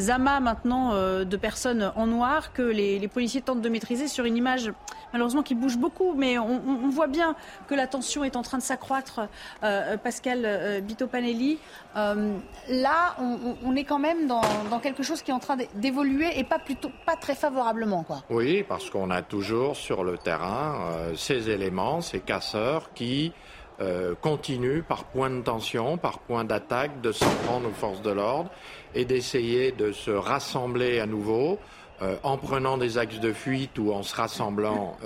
amas 0.09 0.41
maintenant 0.41 0.93
de 1.25 1.37
personnes 1.37 1.93
en 1.97 2.07
noir 2.07 2.53
que 2.53 2.63
les, 2.63 2.99
les, 2.99 3.09
policiers 3.09 3.41
tentent 3.41 3.63
de 3.63 3.69
maîtriser 3.69 4.09
sur 4.09 4.25
une 4.25 4.37
image 4.37 4.73
malheureusement 5.13 5.43
qui 5.43 5.55
bouge 5.55 5.79
beaucoup. 5.79 6.15
Mais 6.15 6.39
on, 6.39 6.61
on 6.67 6.89
voit 6.89 7.07
bien 7.07 7.35
que 7.69 7.75
la 7.75 7.87
tension 7.87 8.25
est 8.25 8.37
en 8.37 8.43
train 8.43 8.59
de 8.59 8.63
s'accroître. 8.63 9.21
Pascal 10.03 10.83
Panelli. 11.07 11.59
Euh, 11.97 12.37
là, 12.69 13.17
on, 13.65 13.75
est 13.77 13.85
quand 13.85 13.99
même 13.99 14.27
dans, 14.27 14.41
quelque 14.81 15.03
chose 15.03 15.23
qui 15.23 15.31
est 15.31 15.35
en 15.35 15.39
train 15.39 15.57
d'évoluer 15.75 16.39
et 16.39 16.45
pas 16.45 16.59
plutôt 16.59 16.91
pas 17.07 17.17
très 17.17 17.35
favorablement, 17.35 18.03
quoi. 18.03 18.23
Oui, 18.31 18.65
parce 18.67 18.91
qu'on 18.91 19.11
a 19.11 19.23
toujours 19.23 19.77
sur 19.77 20.05
le 20.05 20.19
terrain 20.19 20.91
euh, 20.93 21.15
ces 21.15 21.51
éléments, 21.51 22.01
ces 22.01 22.21
casseurs 22.21 22.93
qui 22.95 23.33
euh, 23.81 24.15
continuent 24.21 24.83
par 24.83 25.05
point 25.05 25.31
de 25.31 25.41
tension, 25.41 25.99
par 25.99 26.19
point 26.21 26.45
d'attaque, 26.45 27.01
de 27.01 27.13
s'en 27.13 27.31
prendre 27.47 27.69
aux 27.69 27.73
forces 27.73 28.03
de 28.03 28.11
l'ordre 28.11 28.51
et 28.95 29.05
d'essayer 29.05 29.73
de 29.73 29.93
se 29.93 30.11
rassembler 30.11 31.01
à 31.01 31.07
nouveau 31.07 31.59
en 32.23 32.39
prenant 32.39 32.79
des 32.79 32.97
axes 32.97 33.19
de 33.19 33.33
fuite 33.33 33.77
ou 33.77 33.93
en 33.93 34.05
se 34.05 34.15
rassemblant 34.15 34.97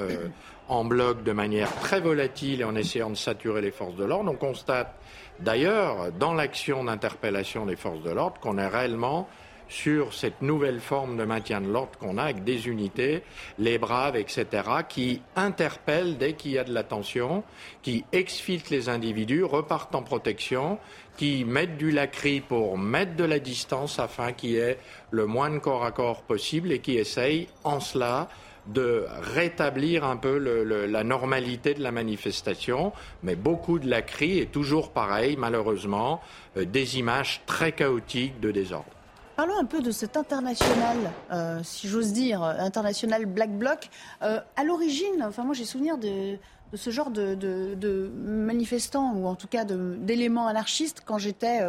en 0.72 0.84
bloc 0.84 1.22
de 1.22 1.32
manière 1.32 1.74
très 1.76 2.00
volatile 2.00 2.62
et 2.62 2.64
en 2.64 2.74
essayant 2.74 3.10
de 3.10 3.14
saturer 3.14 3.60
les 3.60 3.70
forces 3.70 3.96
de 3.96 4.04
l'ordre. 4.04 4.30
On 4.30 4.36
constate 4.36 4.94
D'ailleurs, 5.42 6.12
dans 6.12 6.34
l'action 6.34 6.84
d'interpellation 6.84 7.66
des 7.66 7.74
forces 7.74 8.02
de 8.02 8.10
l'ordre, 8.10 8.38
qu'on 8.40 8.58
est 8.58 8.68
réellement 8.68 9.28
sur 9.68 10.14
cette 10.14 10.40
nouvelle 10.40 10.78
forme 10.78 11.16
de 11.16 11.24
maintien 11.24 11.60
de 11.60 11.66
l'ordre 11.66 11.98
qu'on 11.98 12.16
a 12.18 12.24
avec 12.24 12.44
des 12.44 12.68
unités, 12.68 13.24
les 13.58 13.78
braves, 13.78 14.14
etc., 14.16 14.46
qui 14.88 15.20
interpellent 15.34 16.16
dès 16.16 16.34
qu'il 16.34 16.52
y 16.52 16.58
a 16.58 16.64
de 16.64 16.72
la 16.72 16.84
tension, 16.84 17.42
qui 17.82 18.04
exfiltrent 18.12 18.70
les 18.70 18.88
individus, 18.88 19.42
repartent 19.42 19.94
en 19.96 20.02
protection, 20.02 20.78
qui 21.16 21.44
mettent 21.44 21.76
du 21.76 21.90
lacry 21.90 22.40
pour 22.40 22.78
mettre 22.78 23.16
de 23.16 23.24
la 23.24 23.40
distance 23.40 23.98
afin 23.98 24.32
qu'il 24.32 24.50
y 24.50 24.56
ait 24.58 24.78
le 25.10 25.26
moins 25.26 25.50
de 25.50 25.58
corps 25.58 25.84
à 25.84 25.90
corps 25.90 26.22
possible 26.22 26.70
et 26.70 26.78
qui 26.78 26.98
essayent 26.98 27.48
en 27.64 27.80
cela 27.80 28.28
de 28.66 29.06
rétablir 29.34 30.04
un 30.04 30.16
peu 30.16 30.38
la 30.38 31.04
normalité 31.04 31.74
de 31.74 31.82
la 31.82 31.90
manifestation, 31.90 32.92
mais 33.22 33.34
beaucoup 33.34 33.78
de 33.78 33.88
la 33.88 34.02
crie 34.02 34.38
est 34.38 34.52
toujours 34.52 34.90
pareil, 34.90 35.36
malheureusement, 35.36 36.20
euh, 36.56 36.64
des 36.64 36.98
images 36.98 37.42
très 37.46 37.72
chaotiques 37.72 38.40
de 38.40 38.50
désordre. 38.50 38.86
Parlons 39.36 39.58
un 39.58 39.64
peu 39.64 39.80
de 39.80 39.90
cet 39.90 40.16
international, 40.16 40.96
euh, 41.32 41.60
si 41.64 41.88
j'ose 41.88 42.12
dire, 42.12 42.42
international 42.42 43.26
Black 43.26 43.50
Bloc. 43.50 43.88
Euh, 44.22 44.40
à 44.56 44.64
l'origine, 44.64 45.24
enfin 45.24 45.42
moi 45.42 45.54
j'ai 45.54 45.64
souvenir 45.64 45.96
de, 45.98 46.36
ce 46.74 46.90
genre 46.90 47.10
de, 47.10 48.10
manifestants, 48.24 49.14
ou 49.14 49.26
en 49.26 49.34
tout 49.34 49.48
cas 49.48 49.64
d'éléments 49.64 50.46
anarchistes, 50.46 51.02
quand 51.04 51.18
j'étais 51.18 51.60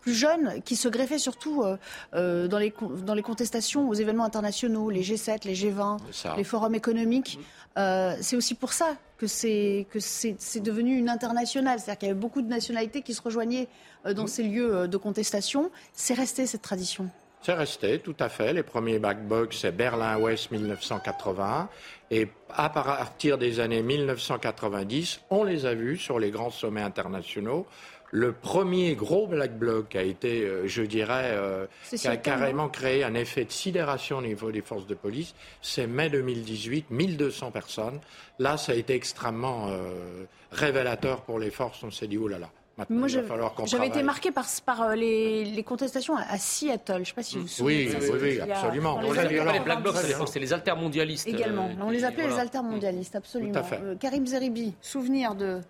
plus 0.00 0.14
jeunes 0.14 0.62
qui 0.64 0.76
se 0.76 0.88
greffaient 0.88 1.18
surtout 1.18 1.62
euh, 1.62 1.76
euh, 2.14 2.48
dans, 2.48 2.58
les, 2.58 2.72
dans 3.04 3.14
les 3.14 3.22
contestations 3.22 3.88
aux 3.88 3.94
événements 3.94 4.24
internationaux, 4.24 4.90
les 4.90 5.02
G7, 5.02 5.46
les 5.46 5.54
G20, 5.54 5.98
les 6.36 6.44
forums 6.44 6.74
économiques. 6.74 7.38
Euh, 7.78 8.16
c'est 8.20 8.36
aussi 8.36 8.54
pour 8.54 8.72
ça 8.72 8.96
que 9.18 9.26
c'est 9.26 9.86
que 9.90 10.00
c'est 10.00 10.60
devenu 10.60 10.96
une 10.96 11.08
internationale, 11.08 11.78
c'est-à-dire 11.78 11.98
qu'il 11.98 12.08
y 12.08 12.10
avait 12.10 12.20
beaucoup 12.20 12.42
de 12.42 12.48
nationalités 12.48 13.02
qui 13.02 13.14
se 13.14 13.20
rejoignaient 13.20 13.68
dans 14.14 14.26
ces 14.26 14.42
lieux 14.42 14.88
de 14.88 14.96
contestation. 14.96 15.70
C'est 15.92 16.14
resté 16.14 16.46
cette 16.46 16.62
tradition. 16.62 17.10
C'est 17.42 17.54
resté, 17.54 17.98
tout 18.00 18.16
à 18.18 18.28
fait. 18.28 18.52
Les 18.52 18.62
premiers 18.62 18.98
backbox, 18.98 19.60
c'est 19.60 19.72
Berlin-Ouest 19.72 20.50
1980. 20.50 21.70
Et 22.10 22.28
à 22.50 22.68
partir 22.68 23.38
des 23.38 23.60
années 23.60 23.82
1990, 23.82 25.20
on 25.30 25.44
les 25.44 25.64
a 25.64 25.74
vus 25.74 25.96
sur 25.96 26.18
les 26.18 26.30
grands 26.30 26.50
sommets 26.50 26.82
internationaux. 26.82 27.66
Le 28.12 28.32
premier 28.32 28.94
gros 28.94 29.26
black 29.28 29.56
bloc 29.56 29.94
a 29.94 30.02
été, 30.02 30.42
euh, 30.42 30.66
je 30.66 30.82
dirais, 30.82 31.30
euh, 31.32 31.66
qui 31.88 32.08
a 32.08 32.16
carrément 32.16 32.68
créé 32.68 33.04
un 33.04 33.14
effet 33.14 33.44
de 33.44 33.52
sidération 33.52 34.18
au 34.18 34.22
niveau 34.22 34.50
des 34.50 34.62
forces 34.62 34.86
de 34.86 34.94
police. 34.94 35.34
C'est 35.62 35.86
mai 35.86 36.10
2018, 36.10 36.90
1200 36.90 37.52
personnes. 37.52 38.00
Là, 38.40 38.56
ça 38.56 38.72
a 38.72 38.74
été 38.74 38.94
extrêmement 38.94 39.68
euh, 39.68 40.24
révélateur 40.50 41.22
pour 41.22 41.38
les 41.38 41.50
forces. 41.50 41.84
On 41.84 41.90
s'est 41.92 42.08
dit, 42.08 42.18
oh 42.18 42.26
là 42.26 42.38
là. 42.38 42.50
Moi, 42.88 43.08
j'avais 43.08 43.88
été 43.88 44.02
marqué 44.02 44.30
par, 44.30 44.46
par 44.64 44.96
les, 44.96 45.62
contestations 45.66 46.16
à 46.16 46.38
Seattle. 46.38 46.94
Je 46.94 46.98
ne 46.98 47.04
sais 47.04 47.12
pas 47.12 47.22
si 47.22 47.36
vous 47.36 47.42
vous 47.42 47.48
souvenez. 47.48 47.90
Oui, 48.00 48.18
oui, 48.22 48.40
absolument. 48.40 48.98
On 49.04 49.12
les 49.12 49.28
les 49.28 49.60
Black 49.60 49.82
Blocs, 49.82 49.96
c'est 50.26 50.40
les 50.40 50.52
altermondialistes. 50.52 51.28
Également. 51.28 51.68
on 51.80 51.90
les 51.90 52.04
appelait 52.04 52.26
les 52.26 52.38
altermondialistes, 52.38 53.14
absolument. 53.16 53.62
Karim 54.00 54.26
Zeribi, 54.26 54.74
souvenir 54.80 55.34
de 55.34 55.60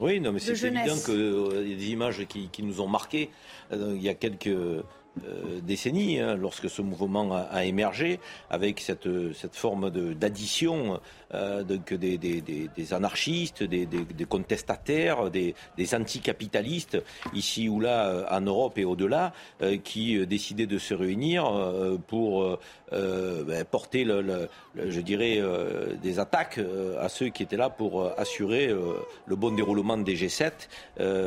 oui, 0.00 0.20
non, 0.20 0.32
mais 0.32 0.38
c'est 0.38 0.52
évident 0.52 0.96
qu'il 1.04 1.14
euh, 1.14 1.66
y 1.66 1.72
a 1.72 1.76
des 1.76 1.90
images 1.90 2.24
qui, 2.26 2.62
nous 2.62 2.80
ont 2.80 2.86
marqués. 2.86 3.30
Euh, 3.72 3.94
il 3.96 4.02
y 4.02 4.08
a 4.08 4.14
quelques 4.14 4.56
euh, 5.26 5.60
décennies, 5.62 6.20
hein, 6.20 6.36
lorsque 6.36 6.68
ce 6.68 6.82
mouvement 6.82 7.34
a, 7.34 7.64
émergé, 7.64 8.20
avec 8.50 8.80
cette, 8.80 9.08
cette 9.34 9.56
forme 9.56 9.90
d'addition 9.90 11.00
euh, 11.34 11.62
donc 11.62 11.92
des, 11.92 12.92
anarchistes, 12.92 13.62
des, 13.62 13.86
contestataires, 14.26 15.30
des, 15.30 15.54
anticapitalistes, 15.94 17.02
ici 17.34 17.68
ou 17.68 17.80
là 17.80 18.06
euh, 18.06 18.24
en 18.30 18.40
Europe 18.40 18.78
et 18.78 18.84
au-delà, 18.84 19.32
qui 19.84 20.26
décidaient 20.26 20.66
de 20.66 20.78
se 20.78 20.94
réunir 20.94 21.44
pour 22.06 22.58
ben, 22.90 23.64
porter, 23.70 24.06
je 24.76 25.00
dirais, 25.00 25.42
des 26.02 26.18
attaques 26.18 26.60
à 27.00 27.08
ceux 27.08 27.28
qui 27.28 27.42
étaient 27.42 27.56
là 27.56 27.70
pour 27.70 28.12
assurer 28.18 28.68
le 29.26 29.36
bon 29.36 29.50
déroulement 29.50 29.96
des 29.96 30.16
G7 30.16 30.52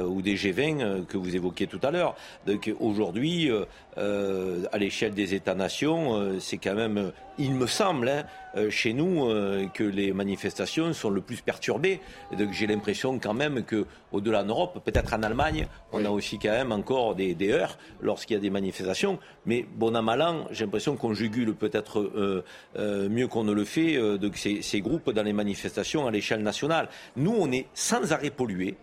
ou 0.05 0.21
des 0.21 0.35
G20 0.35 1.05
que 1.05 1.17
vous 1.17 1.35
évoquiez 1.35 1.67
tout 1.67 1.79
à 1.83 1.91
l'heure. 1.91 2.15
Donc 2.47 2.71
aujourd'hui, 2.79 3.49
à 3.97 4.77
l'échelle 4.77 5.13
des 5.13 5.33
États-nations, 5.33 6.39
c'est 6.39 6.57
quand 6.57 6.75
même 6.75 7.11
il 7.41 7.53
me 7.53 7.67
semble, 7.67 8.09
hein, 8.09 8.23
euh, 8.50 8.50
chez 8.69 8.93
nous, 8.93 9.29
euh, 9.29 9.67
que 9.67 9.83
les 9.83 10.11
manifestations 10.11 10.93
sont 10.93 11.09
le 11.09 11.21
plus 11.21 11.41
perturbées. 11.41 11.99
donc 12.37 12.51
j'ai 12.51 12.67
l'impression 12.67 13.17
quand 13.19 13.33
même 13.33 13.63
que, 13.63 13.85
au-delà 14.11 14.43
de 14.43 14.47
l'Europe, 14.47 14.81
peut-être 14.83 15.13
en 15.13 15.23
Allemagne, 15.23 15.67
on 15.91 16.03
a 16.03 16.09
aussi 16.09 16.37
quand 16.37 16.51
même 16.51 16.71
encore 16.71 17.15
des, 17.15 17.35
heures 17.49 17.77
lorsqu'il 18.01 18.35
y 18.35 18.37
a 18.37 18.41
des 18.41 18.49
manifestations. 18.49 19.19
Mais 19.45 19.65
bon 19.75 19.95
à 19.95 20.01
mal 20.01 20.21
j'ai 20.51 20.65
l'impression 20.65 20.95
qu'on 20.95 21.13
jugule 21.13 21.55
peut-être 21.55 21.99
euh, 22.75 23.09
mieux 23.09 23.27
qu'on 23.27 23.43
ne 23.43 23.53
le 23.53 23.65
fait 23.65 23.97
de 23.97 24.31
ces, 24.35 24.81
groupes 24.81 25.09
dans 25.11 25.23
les 25.23 25.33
manifestations 25.33 26.05
à 26.05 26.11
l'échelle 26.11 26.43
nationale. 26.43 26.89
Nous, 27.15 27.33
on 27.35 27.51
est 27.51 27.65
sans 27.73 28.11
arrêt 28.11 28.29
pollués 28.29 28.75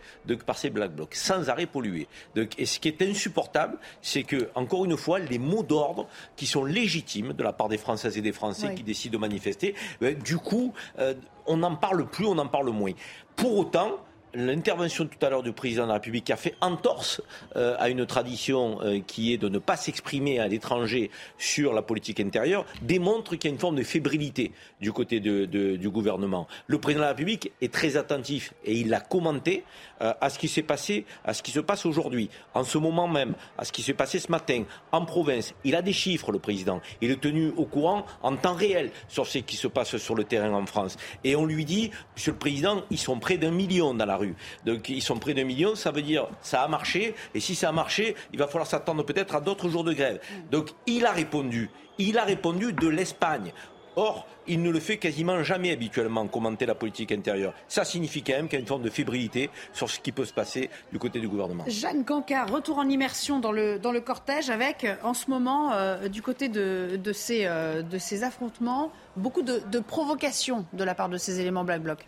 par 0.47 0.59
ces 0.59 0.71
black 0.71 0.93
blocs, 0.93 1.15
sans 1.15 1.49
arrêt 1.49 1.67
pollués. 1.67 2.09
et 2.37 2.67
ce 2.67 2.81
qui 2.81 2.89
est 2.89 3.03
insupportable, 3.03 3.79
c'est 4.03 4.23
que, 4.23 4.49
encore 4.55 4.85
une 4.85 4.97
fois, 4.97 5.19
les 5.19 5.39
mots 5.39 5.63
d'ordre 5.63 6.09
qui 6.37 6.47
sont 6.47 6.65
légitimes 6.65 7.33
de 7.33 7.43
la 7.43 7.53
part 7.53 7.69
des 7.69 7.79
Françaises 7.79 8.17
et 8.19 8.23
des 8.23 8.33
Français 8.33 8.75
qui 8.75 8.83
décident 8.83 9.13
de 9.13 9.19
manifester, 9.19 9.58
ben, 10.01 10.15
du 10.19 10.39
coup, 10.39 10.73
euh, 10.99 11.15
on 11.47 11.59
n'en 11.59 11.77
parle 11.77 12.07
plus, 12.07 12.27
on 12.27 12.39
en 12.39 12.47
parle 12.47 12.71
moins. 12.71 12.93
Pour 13.37 13.59
autant, 13.59 13.99
l'intervention 14.35 15.07
tout 15.07 15.25
à 15.25 15.31
l'heure 15.31 15.43
du 15.43 15.53
président 15.53 15.85
de 15.85 15.89
la 15.89 15.95
République 15.95 16.31
a 16.31 16.37
fait 16.37 16.55
entorse 16.61 17.21
euh, 17.57 17.77
à 17.79 17.89
une 17.89 18.07
tradition 18.07 18.79
euh, 18.83 19.01
qui 19.07 19.33
est 19.33 19.39
de 19.39 19.49
ne 19.49 19.59
pas 19.59 19.77
s'exprimer 19.77 20.39
à 20.39 20.49
l'étranger 20.49 21.11
sur 21.39 21.73
la 21.73 21.83
politique 21.83 22.21
intérieure 22.21 22.65
démontre 22.83 23.37
qu'il 23.37 23.51
y 23.51 23.53
a 23.53 23.55
une 23.55 23.61
forme 23.61 23.77
de 23.77 23.83
fébrilité 23.83 24.53
du 24.81 24.93
côté 24.93 25.21
du 25.21 25.89
gouvernement. 25.91 26.47
Le 26.67 26.79
président 26.79 27.01
de 27.01 27.05
la 27.05 27.11
République 27.11 27.53
est 27.61 27.73
très 27.73 27.97
attentif 27.97 28.53
et 28.65 28.75
il 28.75 28.89
l'a 28.89 29.01
commenté 29.01 29.65
euh, 30.03 30.13
à 30.21 30.31
ce 30.31 30.39
qui 30.39 30.49
s'est 30.49 30.63
passé, 30.63 31.05
à 31.25 31.35
ce 31.35 31.43
qui 31.43 31.51
se 31.51 31.61
passe 31.61 31.87
aujourd'hui, 31.87 32.31
en 32.55 32.65
ce 32.65 32.79
moment 32.79 33.09
même, 33.09 33.35
à 33.57 33.65
ce 33.65 33.73
qui 33.73 33.83
s'est 33.83 33.95
passé 33.95 34.19
ce 34.19 34.31
matin 34.31 34.65
en 34.93 35.05
province. 35.05 35.55
Il 35.65 35.75
a 35.75 35.83
des 35.83 35.93
chiffres, 35.93 36.33
le 36.33 36.39
président. 36.39 36.81
Il 37.01 37.11
est 37.11 37.21
tenu 37.21 37.53
au 37.57 37.65
courant 37.65 38.05
en 38.23 38.37
temps 38.37 38.55
réel 38.55 38.91
sur 39.09 39.27
ce 39.27 39.39
qui 39.39 39.57
se 39.57 39.69
passe 39.69 39.97
sur 39.97 40.15
le 40.15 40.25
terrain 40.25 40.53
en 40.53 40.67
France. 40.67 40.97
Et 41.25 41.37
on 41.37 41.45
lui 41.45 41.65
dit, 41.65 41.91
Monsieur 42.15 42.33
le 42.33 42.39
Président, 42.39 42.83
ils 42.91 42.99
sont 42.99 43.19
près 43.19 43.39
d'un 43.39 43.51
million 43.51 43.95
dans 43.95 44.07
la 44.07 44.18
rue. 44.19 44.35
Donc 44.67 44.89
ils 44.91 45.03
sont 45.03 45.19
près 45.19 45.33
d'un 45.33 45.45
million, 45.45 45.75
ça 45.75 45.91
veut 45.91 46.03
dire 46.03 46.29
ça 46.43 46.63
a 46.63 46.69
marché. 46.69 47.15
Et 47.35 47.41
si 47.41 47.55
ça 47.55 47.71
a 47.71 47.73
marché, 47.73 48.15
il 48.33 48.39
va 48.39 48.47
falloir 48.47 48.67
s'attendre 48.67 49.03
peut-être 49.05 49.35
à 49.35 49.41
d'autres 49.41 49.69
jours 49.71 49.85
de 49.85 49.95
grève. 49.95 50.21
Donc 50.51 50.71
il 50.87 51.07
a 51.07 51.13
répondu. 51.13 51.71
Il 51.99 52.19
a 52.19 52.25
répondu 52.25 52.73
de 52.73 52.89
l'Espagne. 52.89 53.53
Or, 53.97 54.29
il 54.47 54.63
ne 54.63 54.71
le 54.71 54.79
fait 54.79 54.99
quasiment 54.99 55.43
jamais 55.43 55.73
habituellement, 55.73 56.29
commenter 56.29 56.67
la 56.67 56.77
politique 56.77 57.11
intérieure. 57.11 57.53
Ça 57.67 57.85
signifie 57.85 58.23
quand 58.23 58.35
même 58.35 58.47
qu'il 58.47 58.55
y 58.55 58.59
a 58.59 58.61
une 58.61 58.67
forme 58.67 58.83
de 58.83 58.91
fébrilité 58.91 59.51
sur 59.73 59.91
ce 59.91 59.99
qui 59.99 60.13
peut 60.13 60.25
se 60.25 60.33
passer 60.33 60.71
du 60.93 61.01
côté 61.01 61.19
du 61.19 61.27
gouvernement. 61.27 61.65
Jeanne 61.67 62.05
Cancard, 62.05 62.49
retour 62.49 62.79
en 62.79 62.89
immersion 62.89 63.41
dans 63.41 63.51
le, 63.51 63.81
dans 63.81 63.91
le 63.91 64.01
cortège 64.01 64.51
avec, 64.51 64.87
en 65.03 65.15
ce 65.15 65.29
moment, 65.29 65.73
euh, 65.73 66.09
du 66.09 66.23
côté 66.23 66.49
de, 66.49 66.97
de, 67.03 67.13
ces, 67.13 67.47
euh, 67.47 67.83
de 67.83 67.99
ces 67.99 68.23
affrontements, 68.23 68.93
beaucoup 69.17 69.43
de, 69.43 69.61
de 69.69 69.81
provocations 69.81 70.65
de 70.73 70.85
la 70.85 70.95
part 70.95 71.09
de 71.09 71.17
ces 71.17 71.41
éléments 71.41 71.65
Black 71.65 71.83
Bloc. 71.83 72.07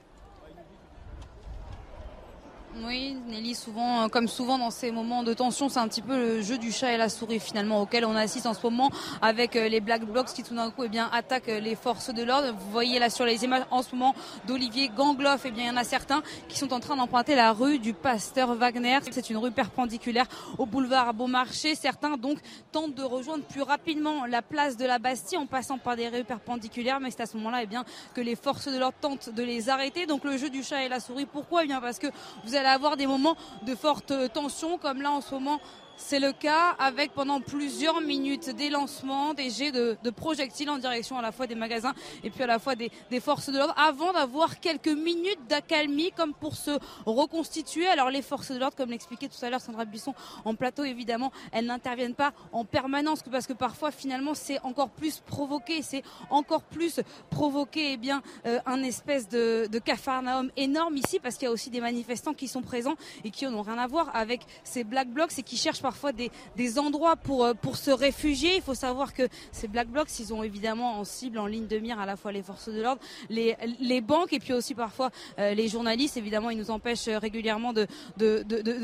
Oui, 2.77 3.17
Nelly, 3.27 3.57
souvent, 3.57 4.05
euh, 4.05 4.09
comme 4.09 4.29
souvent 4.29 4.57
dans 4.57 4.71
ces 4.71 4.93
moments 4.93 5.25
de 5.25 5.35
tension, 5.35 5.69
c'est 5.69 5.81
un 5.81 5.89
petit 5.89 6.03
peu 6.03 6.17
le 6.17 6.41
jeu 6.41 6.57
du 6.57 6.71
chat 6.71 6.93
et 6.93 6.97
la 6.97 7.09
souris 7.09 7.41
finalement 7.41 7.83
auquel 7.83 8.05
on 8.05 8.15
assiste 8.15 8.47
en 8.47 8.55
ce 8.55 8.63
moment 8.63 8.91
avec 9.21 9.57
euh, 9.57 9.69
les 9.69 9.81
Black 9.81 10.05
Blocs 10.05 10.29
qui 10.29 10.45
tout 10.45 10.55
d'un 10.55 10.71
coup 10.71 10.85
eh 10.85 10.89
bien, 10.89 11.11
attaquent 11.13 11.49
euh, 11.49 11.59
les 11.59 11.75
forces 11.75 12.15
de 12.15 12.23
l'ordre. 12.23 12.53
Vous 12.53 12.71
voyez 12.71 13.01
là 13.01 13.11
sur 13.11 13.25
les 13.25 13.43
images 13.43 13.65
en 13.73 13.83
ce 13.83 13.97
moment 13.97 14.15
d'Olivier 14.47 14.89
Gangloff, 14.89 15.43
eh 15.47 15.51
bien, 15.51 15.65
il 15.65 15.67
y 15.67 15.71
en 15.71 15.77
a 15.77 15.85
certains 15.85 16.23
qui 16.49 16.59
sont 16.59 16.73
en 16.73 16.79
train 16.79 16.95
d'emprunter 16.95 17.35
la 17.35 17.53
rue 17.53 17.81
du 17.81 17.93
Pasteur 17.93 18.55
Wagner. 18.55 19.01
C'est 19.11 19.31
une 19.31 19.39
rue 19.39 19.51
perpendiculaire 19.51 20.27
au 20.57 20.65
boulevard 20.65 21.13
Beaumarchais. 21.13 21.75
Certains 21.75 22.17
donc 22.17 22.39
tentent 22.71 22.95
de 22.95 23.03
rejoindre 23.03 23.43
plus 23.45 23.63
rapidement 23.63 24.27
la 24.27 24.43
place 24.43 24.77
de 24.77 24.87
la 24.87 25.01
Bastille 25.01 25.39
en 25.39 25.47
passant 25.47 25.79
par 25.79 25.97
des 25.97 26.09
rues 26.09 26.25
perpendiculaires, 26.25 27.01
mais 27.01 27.11
c'est 27.11 27.23
à 27.23 27.27
ce 27.27 27.37
moment-là 27.37 27.65
eh 27.65 27.67
bien, 27.67 27.85
que 28.15 28.21
les 28.21 28.37
forces 28.37 28.69
de 28.69 28.79
l'ordre 28.79 28.97
tentent 29.01 29.31
de 29.35 29.43
les 29.43 29.71
arrêter. 29.71 30.07
Donc 30.07 30.23
le 30.23 30.37
jeu 30.37 30.51
du 30.51 30.63
chat 30.63 30.85
et 30.85 30.89
la 30.89 31.01
souris, 31.01 31.27
pourquoi? 31.27 31.65
Eh 31.65 31.67
bien 31.67 31.81
Parce 31.81 31.99
que 31.99 32.07
vous 32.45 32.55
allez 32.61 32.69
avoir 32.69 32.97
des 32.97 33.07
moments 33.07 33.37
de 33.63 33.75
forte 33.75 34.13
tension 34.33 34.79
comme 34.79 35.03
là 35.03 35.11
en 35.11 35.21
ce 35.21 35.35
moment 35.35 35.61
c'est 36.01 36.19
le 36.19 36.33
cas 36.33 36.75
avec 36.79 37.13
pendant 37.13 37.41
plusieurs 37.41 38.01
minutes 38.01 38.51
des 38.51 38.71
lancements, 38.71 39.35
des 39.35 39.51
jets 39.51 39.71
de, 39.71 39.97
projectiles 40.11 40.71
en 40.71 40.79
direction 40.79 41.19
à 41.19 41.23
la 41.23 41.31
fois 41.31 41.47
des 41.47 41.55
magasins 41.55 41.95
et 42.25 42.31
puis 42.31 42.43
à 42.43 42.47
la 42.47 42.59
fois 42.59 42.75
des, 42.75 42.91
forces 43.21 43.51
de 43.51 43.59
l'ordre 43.59 43.75
avant 43.77 44.13
d'avoir 44.13 44.61
quelques 44.61 44.89
minutes 44.89 45.39
d'accalmie 45.49 46.11
comme 46.17 46.35
pour 46.35 46.57
se 46.57 46.73
reconstituer. 47.07 47.87
Alors 47.87 48.11
les 48.11 48.23
forces 48.23 48.51
de 48.51 48.59
l'ordre, 48.59 48.77
comme 48.77 48.91
l'expliquait 48.91 49.29
tout 49.29 49.45
à 49.45 49.51
l'heure 49.51 49.61
Sandra 49.61 49.85
Buisson 49.85 50.15
en 50.45 50.55
plateau, 50.55 50.85
évidemment, 50.85 51.33
elles 51.53 51.67
n'interviennent 51.67 52.15
pas 52.15 52.33
en 52.53 52.65
permanence 52.65 53.23
parce 53.31 53.47
que 53.47 53.53
parfois 53.53 53.91
finalement 53.91 54.35
c'est 54.35 54.59
encore 54.63 54.91
plus 54.91 55.21
provoqué, 55.21 55.83
c'est 55.83 56.03
encore 56.31 56.63
plus 56.63 57.01
provoqué 57.29 57.93
eh 57.93 57.97
bien, 57.97 58.23
euh, 58.47 58.59
un 58.67 58.83
espèce 58.83 59.29
de, 59.29 59.69
de 59.71 59.79
cafarnaum 59.79 60.51
énorme 60.57 60.97
ici 60.97 61.21
parce 61.21 61.37
qu'il 61.37 61.45
y 61.45 61.49
a 61.49 61.53
aussi 61.53 61.71
des 61.71 61.81
manifestants 61.81 62.35
qui 62.35 62.49
sont 62.49 62.63
présents 62.63 62.97
et 63.23 63.31
qui 63.31 63.47
n'ont 63.47 63.63
rien 63.63 63.79
à 63.79 63.87
voir 63.87 64.11
avec 64.15 64.41
ces 64.65 64.83
black 64.83 65.09
blocs 65.09 65.39
et 65.39 65.43
qui 65.43 65.57
cherchent 65.57 65.83
parfois 65.91 66.13
des, 66.13 66.79
endroits 66.79 67.17
pour, 67.17 67.45
euh, 67.45 67.55
pour 67.55 67.77
se 67.77 67.91
réfugier. 67.91 68.55
Il 68.55 68.63
faut 68.63 68.75
savoir 68.75 69.13
que 69.13 69.25
ces 69.51 69.67
Black 69.67 69.89
Blocs, 69.89 70.09
ils 70.21 70.33
ont 70.33 70.45
évidemment 70.45 71.01
en 71.01 71.05
cible, 71.05 71.37
en 71.39 71.47
ligne 71.47 71.67
de 71.67 71.79
mire 71.79 71.99
à 71.99 72.07
la 72.07 72.15
fois 72.15 72.31
les 72.31 72.45
forces 72.45 72.69
de 72.69 72.81
l'ordre, 72.81 73.03
les, 73.29 74.01
banques 74.01 74.33
et 74.33 74.39
puis 74.39 74.53
aussi 74.53 74.75
parfois 74.75 75.11
euh, 75.41 75.53
les 75.53 75.69
journalistes. 75.69 76.17
Évidemment, 76.17 76.51
ils 76.51 76.59
nous 76.59 76.71
empêchent 76.71 77.09
régulièrement 77.09 77.73
de, 77.73 77.89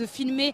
filmer 0.06 0.52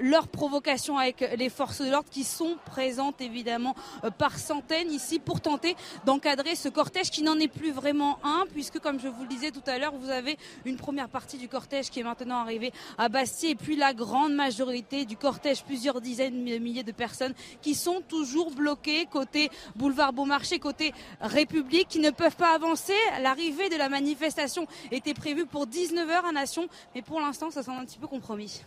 leurs 0.00 0.28
provocations 0.28 0.96
avec 0.96 1.20
les 1.36 1.50
forces 1.50 1.82
de 1.82 1.90
l'ordre 1.90 2.08
qui 2.10 2.24
sont 2.24 2.56
présentes 2.64 3.20
évidemment 3.20 3.74
euh, 4.04 4.10
par 4.10 4.38
centaines 4.38 4.90
ici 4.90 5.18
pour 5.18 5.40
tenter 5.40 5.76
d'encadrer 6.06 6.54
ce 6.54 6.68
cortège 6.68 7.10
qui 7.10 7.22
n'en 7.22 7.38
est 7.38 7.48
plus 7.48 7.72
vraiment 7.72 8.18
un 8.24 8.44
puisque 8.52 8.78
comme 8.78 8.98
je 9.00 9.08
vous 9.08 9.22
le 9.22 9.28
disais 9.28 9.50
tout 9.50 9.62
à 9.66 9.78
l'heure, 9.78 9.92
vous 9.94 10.10
avez 10.10 10.38
une 10.64 10.76
première 10.76 11.08
partie 11.08 11.36
du 11.36 11.48
cortège 11.48 11.90
qui 11.90 12.00
est 12.00 12.04
maintenant 12.04 12.38
arrivée 12.38 12.72
à 12.96 13.08
Bastille 13.08 13.50
et 13.50 13.54
puis 13.54 13.76
la 13.76 13.92
grande 13.92 14.32
majorité 14.34 15.04
du 15.04 15.16
cortège, 15.16 15.64
plusieurs 15.64 15.89
dizaines 15.98 16.44
de 16.44 16.58
milliers 16.58 16.84
de 16.84 16.92
personnes 16.92 17.34
qui 17.62 17.74
sont 17.74 18.02
toujours 18.06 18.50
bloquées 18.50 19.06
côté 19.06 19.50
boulevard 19.74 20.12
Beaumarchais, 20.12 20.58
côté 20.58 20.92
République, 21.20 21.88
qui 21.88 21.98
ne 21.98 22.10
peuvent 22.10 22.36
pas 22.36 22.54
avancer. 22.54 22.92
L'arrivée 23.22 23.68
de 23.68 23.76
la 23.76 23.88
manifestation 23.88 24.66
était 24.90 25.14
prévue 25.14 25.46
pour 25.46 25.66
19h 25.66 26.28
à 26.28 26.32
Nation, 26.32 26.68
mais 26.94 27.02
pour 27.02 27.20
l'instant, 27.20 27.50
ça 27.50 27.62
semble 27.62 27.80
un 27.80 27.84
petit 27.84 27.98
peu 27.98 28.06
compromis. 28.06 28.62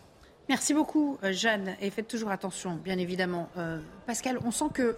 Merci 0.50 0.74
beaucoup, 0.74 1.18
euh, 1.24 1.32
Jeanne, 1.32 1.76
et 1.80 1.90
faites 1.90 2.08
toujours 2.08 2.32
attention, 2.32 2.76
bien 2.76 2.98
évidemment. 2.98 3.50
Euh, 3.58 3.80
Pascal, 4.06 4.40
on 4.44 4.52
sent 4.52 4.66
que 4.74 4.98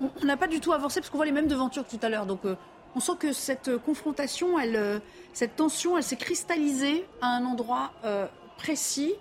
on 0.00 0.24
n'a 0.24 0.36
pas 0.36 0.46
du 0.46 0.60
tout 0.60 0.72
avancé 0.72 1.00
parce 1.00 1.10
qu'on 1.10 1.18
voit 1.18 1.26
les 1.26 1.32
mêmes 1.32 1.46
devantures 1.46 1.84
que 1.84 1.90
tout 1.90 2.04
à 2.04 2.08
l'heure. 2.08 2.26
Donc, 2.26 2.44
euh, 2.44 2.56
on 2.94 3.00
sent 3.00 3.12
que 3.18 3.32
cette 3.32 3.76
confrontation, 3.78 4.56
cette 5.32 5.56
tension, 5.56 5.96
elle 5.96 6.04
s'est 6.04 6.16
cristallisée 6.16 7.04
à 7.20 7.26
un 7.28 7.44
endroit 7.44 7.92
précis. 8.56 9.14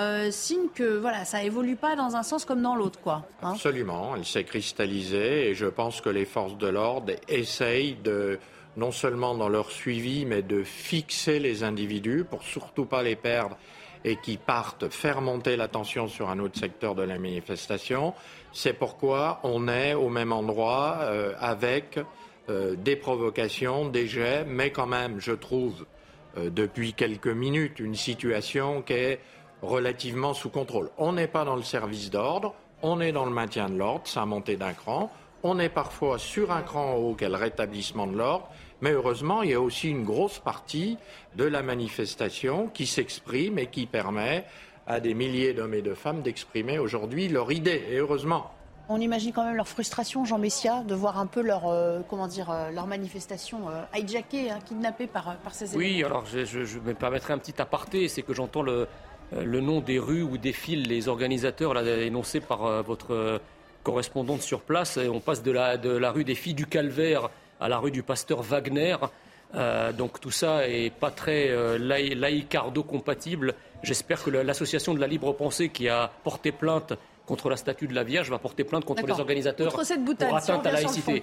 Euh, 0.00 0.30
signe 0.30 0.68
que 0.74 0.96
voilà, 0.98 1.26
ça 1.26 1.42
évolue 1.42 1.76
pas 1.76 1.94
dans 1.94 2.16
un 2.16 2.22
sens 2.22 2.46
comme 2.46 2.62
dans 2.62 2.74
l'autre, 2.74 2.98
quoi. 3.00 3.26
Hein. 3.42 3.52
Absolument, 3.52 4.16
elle 4.16 4.24
s'est 4.24 4.44
cristallisée 4.44 5.50
et 5.50 5.54
je 5.54 5.66
pense 5.66 6.00
que 6.00 6.08
les 6.08 6.24
forces 6.24 6.56
de 6.56 6.68
l'ordre 6.68 7.12
essayent 7.28 7.96
de 8.02 8.38
non 8.78 8.92
seulement 8.92 9.34
dans 9.34 9.50
leur 9.50 9.70
suivi, 9.70 10.24
mais 10.24 10.40
de 10.40 10.62
fixer 10.62 11.38
les 11.38 11.64
individus 11.64 12.24
pour 12.24 12.42
surtout 12.44 12.86
pas 12.86 13.02
les 13.02 13.16
perdre 13.16 13.58
et 14.02 14.16
qui 14.16 14.38
partent 14.38 14.88
faire 14.88 15.20
monter 15.20 15.56
l'attention 15.56 16.08
sur 16.08 16.30
un 16.30 16.38
autre 16.38 16.58
secteur 16.58 16.94
de 16.94 17.02
la 17.02 17.18
manifestation. 17.18 18.14
C'est 18.52 18.72
pourquoi 18.72 19.40
on 19.42 19.68
est 19.68 19.92
au 19.92 20.08
même 20.08 20.32
endroit 20.32 21.00
euh, 21.00 21.34
avec 21.38 22.00
euh, 22.48 22.74
des 22.74 22.96
provocations, 22.96 23.86
des 23.86 24.06
jets, 24.06 24.46
mais 24.48 24.70
quand 24.70 24.86
même, 24.86 25.20
je 25.20 25.32
trouve, 25.32 25.84
depuis 26.36 26.94
quelques 26.94 27.26
minutes, 27.26 27.80
une 27.80 27.96
situation 27.96 28.82
qui 28.82 28.92
est 28.92 29.20
relativement 29.62 30.34
sous 30.34 30.50
contrôle. 30.50 30.90
On 30.98 31.12
n'est 31.12 31.26
pas 31.26 31.44
dans 31.44 31.56
le 31.56 31.62
service 31.62 32.10
d'ordre, 32.10 32.54
on 32.82 33.00
est 33.00 33.12
dans 33.12 33.26
le 33.26 33.32
maintien 33.32 33.68
de 33.68 33.76
l'ordre, 33.76 34.06
ça 34.06 34.22
a 34.22 34.26
monté 34.26 34.56
d'un 34.56 34.72
cran. 34.72 35.10
On 35.42 35.58
est 35.58 35.68
parfois 35.68 36.18
sur 36.18 36.52
un 36.52 36.62
cran 36.62 36.94
haut 36.94 37.14
qu'est 37.14 37.28
le 37.28 37.36
rétablissement 37.36 38.06
de 38.06 38.16
l'ordre, 38.16 38.48
mais 38.80 38.92
heureusement, 38.92 39.42
il 39.42 39.50
y 39.50 39.54
a 39.54 39.60
aussi 39.60 39.88
une 39.88 40.04
grosse 40.04 40.38
partie 40.38 40.98
de 41.36 41.44
la 41.44 41.62
manifestation 41.62 42.68
qui 42.68 42.86
s'exprime 42.86 43.58
et 43.58 43.66
qui 43.66 43.86
permet 43.86 44.44
à 44.86 45.00
des 45.00 45.14
milliers 45.14 45.52
d'hommes 45.52 45.74
et 45.74 45.82
de 45.82 45.94
femmes 45.94 46.22
d'exprimer 46.22 46.78
aujourd'hui 46.78 47.28
leur 47.28 47.52
idée, 47.52 47.84
et 47.90 47.98
heureusement. 47.98 48.50
On 48.88 49.00
imagine 49.00 49.32
quand 49.32 49.44
même 49.44 49.54
leur 49.54 49.68
frustration, 49.68 50.24
Jean 50.24 50.38
Messia, 50.38 50.82
de 50.82 50.96
voir 50.96 51.16
un 51.18 51.26
peu 51.26 51.42
leur, 51.42 51.68
euh, 51.68 52.00
comment 52.08 52.26
dire, 52.26 52.50
euh, 52.50 52.70
leur 52.70 52.88
manifestation 52.88 53.68
euh, 53.68 53.82
hijackée, 53.96 54.50
hein, 54.50 54.58
kidnappée 54.64 55.06
par, 55.06 55.36
par 55.36 55.54
ces 55.54 55.76
éléments. 55.76 55.78
Oui, 55.78 56.02
alors 56.02 56.26
je, 56.26 56.44
je, 56.44 56.78
me 56.80 56.94
permettrai 56.94 57.32
un 57.32 57.38
petit 57.38 57.62
aparté, 57.62 58.08
c'est 58.08 58.22
que 58.22 58.34
j'entends 58.34 58.62
le, 58.62 58.88
le 59.32 59.60
nom 59.60 59.80
des 59.80 59.98
rues 59.98 60.22
où 60.22 60.38
défilent 60.38 60.88
les 60.88 61.08
organisateurs, 61.08 61.74
là, 61.74 61.82
énoncé 61.82 62.40
par 62.40 62.82
votre 62.82 63.40
correspondante 63.82 64.42
sur 64.42 64.60
place. 64.60 64.98
On 64.98 65.20
passe 65.20 65.42
de 65.42 65.50
la, 65.50 65.76
de 65.76 65.90
la 65.90 66.10
rue 66.10 66.24
des 66.24 66.34
Filles 66.34 66.54
du 66.54 66.66
Calvaire 66.66 67.30
à 67.60 67.68
la 67.68 67.78
rue 67.78 67.90
du 67.90 68.02
Pasteur 68.02 68.42
Wagner. 68.42 68.96
Euh, 69.54 69.92
donc 69.92 70.20
tout 70.20 70.30
ça 70.30 70.68
est 70.68 70.90
pas 70.90 71.10
très 71.10 71.48
euh, 71.48 71.78
laïcardo-compatible. 71.78 73.54
J'espère 73.82 74.22
que 74.22 74.30
l'association 74.30 74.94
de 74.94 75.00
la 75.00 75.06
libre 75.06 75.32
pensée 75.32 75.70
qui 75.70 75.88
a 75.88 76.10
porté 76.22 76.52
plainte 76.52 76.94
contre 77.26 77.48
la 77.48 77.56
statue 77.56 77.86
de 77.86 77.94
la 77.94 78.04
Vierge 78.04 78.30
va 78.30 78.38
porter 78.38 78.64
plainte 78.64 78.84
contre 78.84 79.06
les 79.06 79.18
organisateurs 79.18 79.72
pour 79.72 80.36
atteinte 80.36 80.66
à 80.66 80.72
la 80.72 80.80
laïcité. 80.80 81.22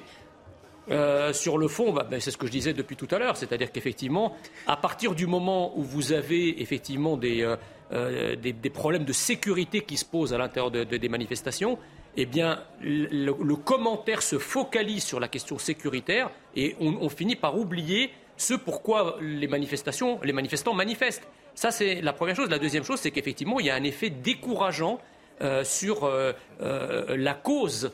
Euh, 0.90 1.34
sur 1.34 1.58
le 1.58 1.68
fond, 1.68 1.92
bah, 1.92 2.08
ben, 2.10 2.22
c'est 2.22 2.32
ce 2.32 2.38
que 2.38 2.48
je 2.48 2.52
disais 2.52 2.72
depuis 2.72 2.96
tout 2.96 3.10
à 3.12 3.20
l'heure, 3.20 3.36
c'est-à-dire 3.36 3.74
qu'effectivement, 3.74 4.38
à 4.68 4.78
partir 4.78 5.16
du 5.16 5.28
moment 5.28 5.78
où 5.78 5.84
vous 5.84 6.14
avez 6.14 6.62
effectivement 6.62 7.18
des, 7.18 7.44
euh, 7.94 8.36
des, 8.36 8.70
problèmes 8.70 9.06
de 9.06 9.14
sécurité 9.14 9.82
qui 9.82 9.96
se 9.96 10.04
posent 10.04 10.34
à 10.34 10.38
l'intérieur 10.38 10.72
de, 10.72 10.84
des 10.84 11.10
manifestations, 11.10 11.78
eh 12.18 12.26
bien, 12.26 12.64
le, 12.82 13.32
commentaire 13.56 14.22
se 14.22 14.38
focalise 14.38 15.04
sur 15.04 15.20
la 15.20 15.28
question 15.28 15.58
sécuritaire 15.58 16.30
et 16.56 16.76
on, 16.80 17.08
finit 17.10 17.36
par 17.36 17.58
oublier 17.58 18.12
ce 18.36 18.56
pourquoi 18.56 19.18
les 19.22 19.48
manifestations, 19.48 20.20
les 20.24 20.34
manifestants 20.34 20.74
manifestent. 20.74 21.28
Ça, 21.56 21.72
c'est 21.72 22.02
la 22.02 22.14
première 22.14 22.36
chose. 22.36 22.50
La 22.50 22.60
deuxième 22.60 22.84
chose, 22.84 23.00
c'est 23.00 23.12
qu'effectivement, 23.12 23.60
il 23.60 23.68
y 23.68 23.70
a 23.70 23.76
un 23.76 23.84
effet 23.84 24.10
décourageant 24.10 25.00
euh, 25.42 25.64
sur 25.64 26.04
euh, 26.04 26.34
la 26.60 27.34
cause, 27.36 27.92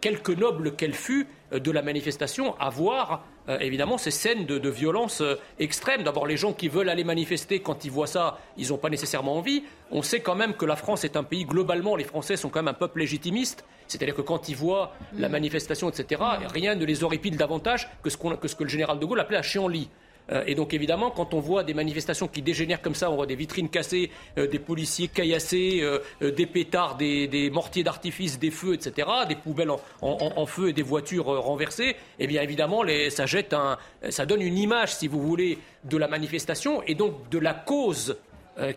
quelque 0.00 0.32
noble 0.32 0.74
qu'elle 0.74 0.94
fût, 0.94 1.26
de 1.52 1.70
la 1.70 1.82
manifestation, 1.82 2.58
à 2.58 2.70
voir 2.70 3.24
euh, 3.48 3.58
évidemment 3.60 3.98
ces 3.98 4.10
scènes 4.10 4.44
de, 4.46 4.68
violence 4.68 5.20
euh, 5.20 5.36
extrême. 5.58 6.02
D'abord, 6.02 6.26
les 6.26 6.36
gens 6.36 6.52
qui 6.52 6.68
veulent 6.68 6.88
aller 6.88 7.04
manifester, 7.04 7.60
quand 7.60 7.84
ils 7.84 7.90
voient 7.90 8.06
ça, 8.06 8.38
ils 8.56 8.68
n'ont 8.68 8.78
pas 8.78 8.90
nécessairement 8.90 9.36
envie. 9.36 9.64
On 9.90 10.02
sait 10.02 10.20
quand 10.20 10.34
même 10.34 10.54
que 10.54 10.64
la 10.64 10.76
France 10.76 11.04
est 11.04 11.16
un 11.16 11.22
pays, 11.22 11.44
globalement, 11.44 11.96
les 11.96 12.04
Français 12.04 12.36
sont 12.36 12.48
quand 12.48 12.60
même 12.60 12.68
un 12.68 12.74
peuple 12.74 13.00
légitimiste. 13.00 13.64
C'est-à-dire 13.86 14.14
que 14.14 14.22
quand 14.22 14.48
ils 14.48 14.56
voient 14.56 14.92
la 15.16 15.28
manifestation, 15.28 15.88
etc., 15.88 16.20
rien 16.52 16.74
ne 16.74 16.84
les 16.84 17.04
horripile 17.04 17.36
davantage 17.36 17.88
que 18.02 18.10
ce, 18.10 18.16
que, 18.16 18.48
ce 18.48 18.56
que 18.56 18.64
le 18.64 18.68
général 18.68 18.98
de 18.98 19.04
Gaulle 19.04 19.20
appelait 19.20 19.38
un 19.38 19.68
lit. 19.68 19.88
Euh, 20.32 20.42
et 20.46 20.54
donc 20.54 20.74
évidemment, 20.74 21.10
quand 21.10 21.34
on 21.34 21.40
voit 21.40 21.64
des 21.64 21.74
manifestations 21.74 22.28
qui 22.28 22.42
dégénèrent 22.42 22.82
comme 22.82 22.94
ça, 22.94 23.10
on 23.10 23.16
voit 23.16 23.26
des 23.26 23.36
vitrines 23.36 23.68
cassées, 23.68 24.10
euh, 24.38 24.46
des 24.46 24.58
policiers 24.58 25.08
caillassés, 25.08 25.80
euh, 25.82 26.30
des 26.30 26.46
pétards, 26.46 26.96
des, 26.96 27.50
mortiers 27.50 27.84
d'artifice, 27.84 28.38
des 28.38 28.50
feux, 28.50 28.74
etc., 28.74 29.08
des 29.28 29.36
poubelles 29.36 29.70
en, 30.02 30.46
feu 30.46 30.68
et 30.68 30.72
des 30.72 30.82
voitures 30.82 31.26
renversées, 31.26 31.96
eh 32.18 32.26
bien 32.26 32.42
évidemment, 32.42 32.82
ça, 33.10 34.26
donne 34.26 34.42
une 34.42 34.58
image, 34.58 34.94
si 34.94 35.08
vous 35.08 35.20
voulez, 35.20 35.58
de 35.84 35.96
la 35.96 36.08
manifestation 36.08 36.82
et 36.82 36.94
donc 36.94 37.28
de 37.30 37.38
la 37.38 37.54
cause 37.54 38.16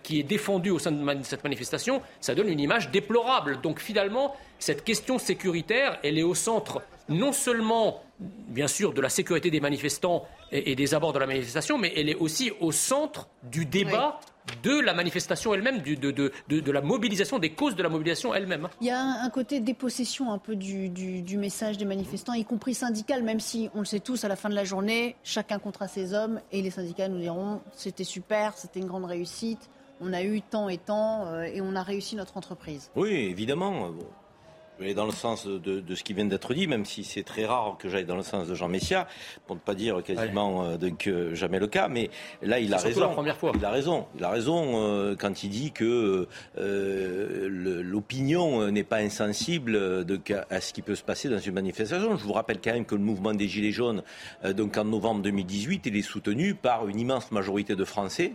qui 0.04 0.20
est 0.20 0.24
défendue 0.24 0.72
au 0.72 0.80
sein 0.80 0.92
de 0.92 1.24
cette 1.24 1.44
manifestation, 1.44 2.02
ça 2.20 2.36
donne 2.36 2.50
une 2.50 2.60
image 2.60 2.92
déplorable. 2.92 3.62
Donc 3.62 3.80
finalement, 3.80 4.36
cette 4.60 4.84
question 4.84 5.18
sécuritaire, 5.18 6.00
elle 6.04 6.18
est 6.18 6.24
au 6.24 6.36
centre 6.36 6.82
non 7.08 7.32
seulement, 7.32 8.04
bien 8.20 8.68
sûr, 8.68 8.94
de 8.94 9.02
la 9.02 9.10
sécurité 9.10 9.50
des 9.50 9.60
manifestants 9.60 10.26
et, 10.52 10.76
des 10.76 10.94
abords 10.94 11.14
de 11.14 11.20
la 11.20 11.28
manifestation, 11.28 11.78
mais 11.78 11.94
elle 11.96 12.10
est 12.10 12.16
aussi 12.16 12.52
au 12.60 12.72
centre 12.72 13.30
du 13.44 13.66
débat. 13.66 14.20
de 14.64 14.80
la 14.80 14.96
manifestation 14.96 15.54
elle-même, 15.54 15.84
de, 15.84 16.72
la 16.72 16.82
mobilisation, 16.82 17.38
des 17.38 17.52
causes 17.52 17.76
de 17.76 17.84
la 17.84 17.90
mobilisation 17.90 18.34
elle-même. 18.34 18.68
Il 18.82 18.88
y 18.88 18.90
a 18.90 19.00
un, 19.00 19.30
côté 19.30 19.60
dépossession 19.60 20.32
un 20.32 20.40
peu 20.40 20.56
du, 20.56 21.38
message 21.38 21.78
des 21.78 21.86
manifestants, 21.86 22.34
y 22.34 22.44
compris 22.44 22.74
syndical, 22.74 23.22
même 23.22 23.40
si 23.40 23.70
on 23.76 23.80
le 23.80 23.86
sait 23.86 24.00
tous, 24.00 24.24
à 24.24 24.28
la 24.28 24.36
fin 24.36 24.50
de 24.50 24.56
la 24.56 24.64
journée, 24.64 25.16
chacun 25.24 25.60
comptera 25.60 25.88
ses 25.88 26.16
hommes, 26.16 26.42
et 26.52 26.64
les 26.64 26.72
syndicats 26.72 27.08
nous 27.08 27.20
diront 27.20 27.62
c'était 27.74 28.04
super, 28.04 28.58
c'était 28.58 28.80
une 28.80 28.88
grande 28.88 29.06
réussite, 29.06 29.70
on 30.02 30.14
a 30.14 30.24
eu 30.24 30.42
tant 30.42 30.68
et 30.68 30.80
tant, 30.80 31.28
euh, 31.28 31.44
et 31.44 31.62
on 31.62 31.76
a 31.76 31.84
réussi 31.84 32.16
notre 32.16 32.36
entreprise. 32.36 32.90
Oui, 32.96 33.12
évidemment 33.12 33.92
vais 34.80 34.94
dans 34.94 35.06
le 35.06 35.12
sens 35.12 35.46
de, 35.46 35.96
ce 35.96 36.04
qui 36.04 36.14
vient 36.14 36.26
d'être 36.26 36.54
dit, 36.54 36.68
même 36.68 36.86
si 36.86 37.04
c'est 37.04 37.24
très 37.24 37.46
rare 37.46 37.78
que 37.78 37.90
j'aille 37.90 38.06
dans 38.06 38.16
le 38.16 38.24
sens 38.24 38.48
de 38.48 38.56
Jean 38.56 38.68
Messia, 38.68 39.08
pour 39.46 39.56
ne 39.56 39.62
pas 39.62 39.76
dire 39.76 40.02
quasiment 40.04 40.64
euh, 40.64 40.78
euh, 41.08 41.36
jamais 41.36 41.60
le 41.60 41.68
cas, 41.68 41.88
mais 41.88 42.10
là 42.42 42.60
il 42.60 42.74
a 42.74 42.78
raison. 42.78 43.02
La 43.02 43.08
première 43.08 43.38
fois. 43.38 43.52
Il 43.56 43.66
a 43.66 43.72
raison. 43.72 44.06
Il 44.18 44.24
a 44.24 44.30
raison 44.30 44.72
euh, 44.76 45.16
quand 45.18 45.44
il 45.44 45.50
dit 45.50 45.72
que 45.72 46.28
l'opinion 46.58 48.72
n'est 48.72 48.84
pas 48.84 48.98
insensible 48.98 50.06
de, 50.06 50.20
à 50.50 50.62
ce 50.62 50.74
qui 50.74 50.82
peut 50.82 50.96
se 50.96 51.04
passer 51.04 51.30
dans 51.30 51.40
une 51.40 51.54
manifestation. 51.54 52.18
Je 52.18 52.24
vous 52.24 52.34
rappelle 52.34 52.60
quand 52.62 52.74
même 52.74 52.86
que 52.86 52.96
le 52.96 53.02
mouvement 53.02 53.34
des 53.34 53.48
Gilets 53.48 53.72
jaunes, 53.72 54.04
donc 54.44 54.78
en 54.78 54.86
novembre 54.86 55.22
2018, 55.22 55.86
il 55.86 55.98
est 55.98 56.02
soutenu 56.02 56.56
par 56.56 56.88
une 56.88 57.00
immense 57.00 57.32
majorité 57.32 57.76
de 57.76 57.84
Français 57.84 58.34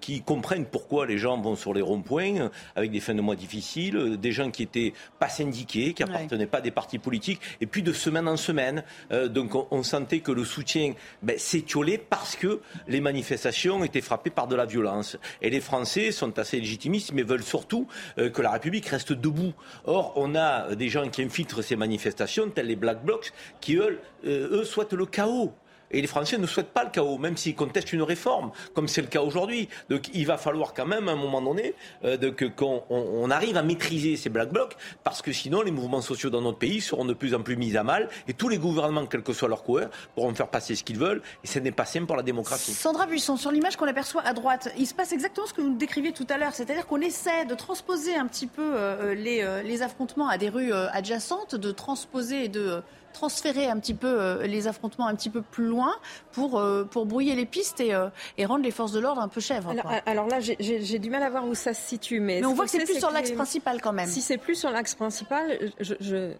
qui 0.00 0.22
comprennent 0.22 0.66
pourquoi 0.66 1.06
les 1.06 1.18
gens 1.18 1.40
vont 1.40 1.56
sur 1.56 1.74
les 1.74 1.82
ronds-points 1.82 2.50
avec 2.76 2.90
des 2.90 3.00
fins 3.00 3.14
de 3.14 3.20
mois 3.20 3.36
difficiles, 3.36 4.16
des 4.18 4.32
gens 4.32 4.50
qui 4.50 4.62
étaient 4.62 4.92
pas 5.18 5.28
syndiqués 5.28 5.63
qui 5.66 6.02
appartenaient 6.02 6.46
pas 6.46 6.58
à 6.58 6.60
des 6.60 6.70
partis 6.70 6.98
politiques. 6.98 7.40
Et 7.60 7.66
puis 7.66 7.82
de 7.82 7.92
semaine 7.92 8.28
en 8.28 8.36
semaine, 8.36 8.84
euh, 9.12 9.28
donc 9.28 9.54
on, 9.70 9.82
sentait 9.82 10.20
que 10.20 10.32
le 10.32 10.44
soutien 10.44 10.94
ben, 11.22 11.38
s'étiolait 11.38 11.98
parce 11.98 12.36
que 12.36 12.60
les 12.88 13.00
manifestations 13.00 13.84
étaient 13.84 14.00
frappées 14.00 14.30
par 14.30 14.48
de 14.48 14.56
la 14.56 14.66
violence. 14.66 15.16
Et 15.42 15.50
les 15.50 15.60
Français 15.60 16.10
sont 16.10 16.38
assez 16.38 16.58
légitimistes, 16.58 17.12
mais 17.12 17.22
veulent 17.22 17.42
surtout 17.42 17.86
euh, 18.18 18.30
que 18.30 18.42
la 18.42 18.50
République 18.50 18.86
reste 18.86 19.12
debout. 19.12 19.52
Or, 19.84 20.12
on 20.16 20.34
a 20.34 20.74
des 20.74 20.88
gens 20.88 21.08
qui 21.08 21.22
infiltrent 21.22 21.62
ces 21.62 21.76
manifestations, 21.76 22.48
tels 22.50 22.66
les 22.66 22.76
Black 22.76 23.04
Blocs, 23.04 23.32
qui 23.60 23.76
eux, 23.76 24.00
euh, 24.26 24.60
eux 24.60 24.64
souhaitent 24.64 24.94
le 24.94 25.06
chaos. 25.06 25.52
Et 25.94 26.00
les 26.00 26.08
Français 26.08 26.38
ne 26.38 26.46
souhaitent 26.46 26.72
pas 26.72 26.82
le 26.82 26.90
chaos, 26.90 27.18
même 27.18 27.36
s'ils 27.36 27.54
contestent 27.54 27.92
une 27.92 28.02
réforme, 28.02 28.50
comme 28.74 28.88
c'est 28.88 29.00
le 29.00 29.06
cas 29.06 29.22
aujourd'hui. 29.22 29.68
Donc 29.88 30.10
il 30.12 30.26
va 30.26 30.36
falloir 30.36 30.74
quand 30.74 30.86
même, 30.86 31.08
à 31.08 31.12
un 31.12 31.16
moment 31.16 31.40
donné, 31.40 31.74
euh, 32.04 32.18
qu'on 32.56 32.82
on, 32.90 33.30
arrive 33.30 33.56
à 33.56 33.62
maîtriser 33.62 34.16
ces 34.16 34.28
black 34.28 34.52
blocs, 34.52 34.76
parce 35.04 35.22
que 35.22 35.32
sinon 35.32 35.62
les 35.62 35.70
mouvements 35.70 36.00
sociaux 36.00 36.30
dans 36.30 36.40
notre 36.40 36.58
pays 36.58 36.80
seront 36.80 37.04
de 37.04 37.14
plus 37.14 37.32
en 37.32 37.42
plus 37.42 37.56
mis 37.56 37.76
à 37.76 37.84
mal, 37.84 38.08
et 38.26 38.34
tous 38.34 38.48
les 38.48 38.58
gouvernements, 38.58 39.06
quel 39.06 39.22
que 39.22 39.32
soit 39.32 39.48
leur 39.48 39.62
couleur, 39.62 39.88
pourront 40.16 40.34
faire 40.34 40.48
passer 40.48 40.74
ce 40.74 40.82
qu'ils 40.82 40.98
veulent, 40.98 41.22
et 41.44 41.46
ce 41.46 41.60
n'est 41.60 41.70
pas 41.70 41.84
simple 41.84 42.06
pour 42.06 42.16
la 42.16 42.24
démocratie. 42.24 42.72
Sandra 42.72 43.06
Buisson, 43.06 43.36
sur 43.36 43.52
l'image 43.52 43.76
qu'on 43.76 43.86
aperçoit 43.86 44.22
à 44.22 44.32
droite, 44.32 44.74
il 44.76 44.86
se 44.86 44.94
passe 44.94 45.12
exactement 45.12 45.46
ce 45.46 45.54
que 45.54 45.60
vous 45.60 45.76
décriviez 45.76 46.12
tout 46.12 46.26
à 46.28 46.38
l'heure, 46.38 46.54
c'est-à-dire 46.54 46.88
qu'on 46.88 47.00
essaie 47.00 47.44
de 47.44 47.54
transposer 47.54 48.16
un 48.16 48.26
petit 48.26 48.48
peu 48.48 48.72
euh, 48.74 49.14
les, 49.14 49.42
euh, 49.42 49.62
les 49.62 49.82
affrontements 49.82 50.28
à 50.28 50.38
des 50.38 50.48
rues 50.48 50.72
adjacentes, 50.72 51.54
de 51.54 51.70
transposer 51.70 52.46
et 52.46 52.48
de 52.48 52.82
transférer 53.14 53.68
un 53.68 53.78
petit 53.78 53.94
peu 53.94 54.20
euh, 54.20 54.46
les 54.46 54.68
affrontements 54.68 55.06
un 55.06 55.14
petit 55.14 55.30
peu 55.30 55.40
plus 55.40 55.66
loin 55.66 55.94
pour, 56.32 56.58
euh, 56.58 56.84
pour 56.84 57.06
brouiller 57.06 57.34
les 57.34 57.46
pistes 57.46 57.80
et, 57.80 57.94
euh, 57.94 58.10
et 58.36 58.44
rendre 58.44 58.62
les 58.62 58.70
forces 58.70 58.92
de 58.92 59.00
l'ordre 59.00 59.22
un 59.22 59.28
peu 59.28 59.40
chèvres. 59.40 59.72
Alors, 60.04 60.26
là, 60.26 60.40
j'ai 60.40 60.98
du 60.98 61.08
mal 61.08 61.22
à 61.22 61.30
voir 61.30 61.46
où 61.46 61.54
ça 61.54 61.72
se 61.72 61.88
situe. 61.88 62.20
Mais, 62.20 62.40
mais 62.40 62.46
on 62.46 62.52
voit 62.52 62.66
que 62.66 62.70
c'est 62.70 62.84
plus 62.84 62.98
sur 62.98 63.10
l'axe 63.10 63.30
principal 63.30 63.80
quand 63.80 63.92
même. 63.92 64.08
Si 64.08 64.20
c'est 64.20 64.36
plus 64.36 64.56
sur 64.56 64.70
l'axe 64.70 64.94
principal, 64.94 65.72
je 65.80 66.34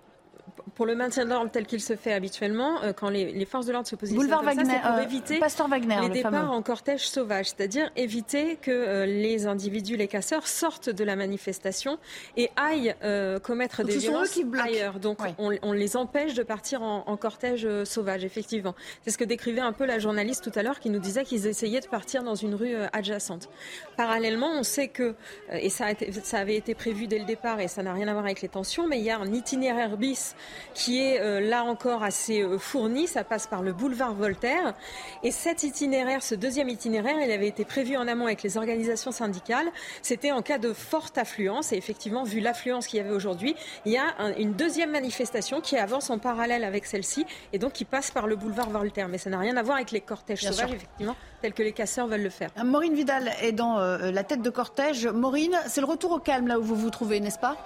pour 0.75 0.87
le 0.87 0.95
maintien 0.95 1.25
de 1.25 1.31
l'ordre 1.31 1.51
tel 1.51 1.67
qu'il 1.67 1.81
se 1.81 1.97
fait 1.97 2.13
habituellement, 2.13 2.83
euh, 2.83 2.93
quand 2.93 3.11
les, 3.11 3.45
forces 3.45 3.67
de 3.67 3.73
l'ordre 3.73 3.89
se 3.89 3.97
positionnent 3.97 4.23
Boulevard 4.23 4.41
comme 4.41 4.57
Wagner, 4.57 4.81
ça, 4.83 4.89
pour 4.89 4.99
euh, 4.99 5.03
éviter 5.03 5.41
Wagner, 5.69 5.97
les 6.03 6.09
départs 6.09 6.51
en 6.51 6.63
cortège 6.63 7.07
sauvage, 7.07 7.51
c'est-à-dire 7.51 7.91
éviter 7.97 8.57
que 8.57 8.71
euh, 8.71 9.07
les 9.07 9.47
individus, 9.47 9.97
les 9.97 10.09
casseurs, 10.09 10.47
sortent 10.47 10.91
de 10.91 11.05
la 11.05 11.17
manifestation 11.17 11.99
et 12.37 12.51
aillent 12.57 12.95
commettre 13.43 13.85
des 13.85 13.99
violences 13.99 14.39
ailleurs. 14.61 15.01
Donc 15.01 15.19
on, 15.39 15.73
les 15.73 15.97
empêche 15.97 16.35
de 16.35 16.43
partir 16.43 16.83
en, 16.83 17.17
cortège 17.17 17.69
sauvage, 17.85 18.25
effectivement. 18.25 18.75
C'est 19.03 19.11
ce 19.11 19.19
que 19.19 19.25
décrivait 19.25 19.61
un 19.61 19.73
peu 19.73 19.85
la 19.85 19.99
journaliste 19.99 20.51
tout 20.51 20.59
à 20.59 20.63
l'heure 20.63 20.81
qui 20.81 20.91
nous 20.91 20.99
disait 20.99 21.25
qu'ils 21.25 21.47
essayaient 21.47 21.81
de 21.81 21.87
partir 21.87 22.23
dans 22.23 22.35
une 22.35 22.55
rue 22.55 22.75
adjacente. 22.93 23.49
Parallèlement, 23.97 24.51
on 24.53 24.63
sait 24.63 24.89
que, 24.89 25.15
et 25.53 25.71
ça, 25.71 25.87
a 25.87 25.91
été, 25.93 26.13
ça 26.13 26.39
avait 26.39 26.57
été 26.57 26.75
prévu 26.75 27.07
dès 27.07 27.19
le 27.19 27.25
départ 27.25 27.61
et 27.61 27.69
ça 27.69 27.83
n'a 27.83 27.93
rien 27.93 28.09
à 28.09 28.13
voir 28.13 28.25
avec 28.25 28.43
les 28.43 28.49
tensions, 28.49 28.87
mais 28.87 28.99
il 28.99 29.05
y 29.05 29.11
a 29.11 29.19
un 29.19 29.33
itinéraire 29.33 29.97
bis 29.97 30.35
qui 30.75 31.03
est 31.03 31.21
euh, 31.21 31.41
là 31.41 31.65
encore 31.65 32.03
assez 32.03 32.43
euh, 32.43 32.59
fourni. 32.59 33.07
Ça 33.07 33.25
passe 33.25 33.47
par 33.47 33.63
le 33.63 33.73
boulevard 33.73 34.15
Voltaire. 34.15 34.75
Et 35.23 35.31
cet 35.31 35.63
itinéraire, 35.63 36.23
ce 36.23 36.35
deuxième 36.35 36.69
itinéraire, 36.69 37.17
il 37.23 37.31
avait 37.31 37.49
été 37.49 37.65
prévu 37.65 37.97
en 37.97 38.07
amont 38.09 38.27
avec 38.27 38.43
les 38.43 38.57
organisations 38.57 39.13
syndicales. 39.13 39.67
C'était 40.03 40.33
en 40.33 40.43
cas 40.43 40.59
de 40.59 40.73
forte 40.73 41.19
affluence. 41.19 41.73
Et 41.73 41.77
effectivement, 41.77 42.25
vu 42.25 42.41
l'affluence 42.41 42.87
qu'il 42.87 42.99
y 42.99 43.01
avait 43.01 43.15
aujourd'hui, 43.15 43.55
il 43.85 43.93
y 43.93 43.99
a 43.99 44.15
une 44.39 44.53
deuxième 44.53 44.91
manifestation 44.91 45.61
qui 45.61 45.77
avance 45.77 46.11
en 46.11 46.19
parallèle 46.19 46.65
avec 46.65 46.87
celle-ci 46.87 47.27
et 47.53 47.59
donc 47.59 47.73
qui 47.73 47.85
passe 47.85 48.11
par 48.11 48.27
le 48.27 48.37
boulevard 48.37 48.71
Voltaire. 48.71 49.09
Mais 49.09 49.19
ça 49.19 49.31
n'a 49.31 49.39
rien 49.39 49.57
à 49.57 49.63
voir 49.63 49.77
avec 49.77 49.91
les 49.91 50.01
cortèges 50.01 50.43
sauvages, 50.43 50.73
effectivement, 50.73 51.17
tels 51.43 51.55
que 51.55 51.63
les 51.63 51.73
casseurs 51.73 52.07
veulent 52.07 52.23
le 52.23 52.31
faire. 52.31 52.51
Maureen 52.65 52.95
Vidal 52.95 53.33
est 53.43 53.53
dans 53.53 53.79
la 53.79 54.25
tête 54.25 54.43
de 54.43 54.51
cortège. 54.51 55.07
Maureen, 55.07 55.53
c'est 55.69 55.81
le 55.81 55.87
retour 55.87 56.13
au 56.13 56.19
calme 56.19 56.49
là 56.49 56.59
où 56.59 56.63
vous 56.63 56.77
vous 56.77 56.91
trouvez, 56.91 57.21
n'est-ce 57.21 57.39
pas? 57.39 57.57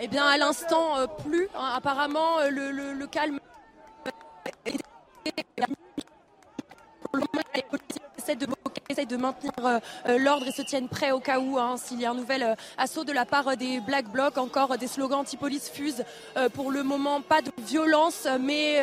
Eh 0.00 0.08
bien, 0.08 0.26
à 0.26 0.38
l'instant, 0.38 0.96
euh, 0.98 1.06
plus. 1.06 1.48
Hein, 1.54 1.72
apparemment, 1.76 2.38
euh, 2.38 2.50
le, 2.50 2.92
le, 2.94 3.06
calme 3.06 3.38
essaient 8.20 8.36
de, 8.36 8.46
de 8.46 9.16
maintenir 9.16 9.52
euh, 9.64 10.18
l'ordre 10.18 10.46
et 10.46 10.52
se 10.52 10.62
tiennent 10.62 10.88
prêts 10.88 11.10
au 11.10 11.20
cas 11.20 11.40
où 11.40 11.58
hein, 11.58 11.76
s'il 11.76 12.00
y 12.00 12.06
a 12.06 12.10
un 12.10 12.14
nouvel 12.14 12.56
assaut 12.78 13.04
de 13.04 13.12
la 13.12 13.24
part 13.24 13.56
des 13.56 13.80
Black 13.80 14.08
Blocs. 14.08 14.38
Encore 14.38 14.78
des 14.78 14.86
slogans 14.86 15.20
anti-police 15.20 15.70
fusent. 15.70 16.04
pour 16.54 16.70
le 16.70 16.82
moment, 16.82 17.20
pas 17.20 17.42
de 17.42 17.50
violence, 17.66 18.26
mais 18.40 18.80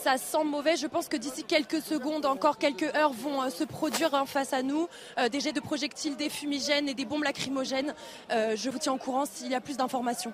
ça 0.00 0.16
sent 0.16 0.44
mauvais. 0.44 0.76
Je 0.76 0.86
pense 0.86 1.08
que 1.08 1.16
d'ici 1.16 1.44
quelques 1.44 1.82
secondes, 1.82 2.24
encore 2.24 2.58
quelques 2.58 2.94
heures 2.94 3.12
vont 3.12 3.42
euh, 3.42 3.50
se 3.50 3.64
produire 3.64 4.14
hein, 4.14 4.24
face 4.26 4.52
à 4.52 4.62
nous. 4.62 4.88
Euh, 5.18 5.28
des 5.28 5.40
jets 5.40 5.52
de 5.52 5.60
projectiles, 5.60 6.16
des 6.16 6.30
fumigènes 6.30 6.88
et 6.88 6.94
des 6.94 7.04
bombes 7.04 7.24
lacrymogènes. 7.24 7.94
Euh, 8.30 8.56
je 8.56 8.70
vous 8.70 8.78
tiens 8.78 8.94
au 8.94 8.98
courant 8.98 9.26
s'il 9.26 9.50
y 9.50 9.54
a 9.54 9.60
plus 9.60 9.76
d'informations. 9.76 10.32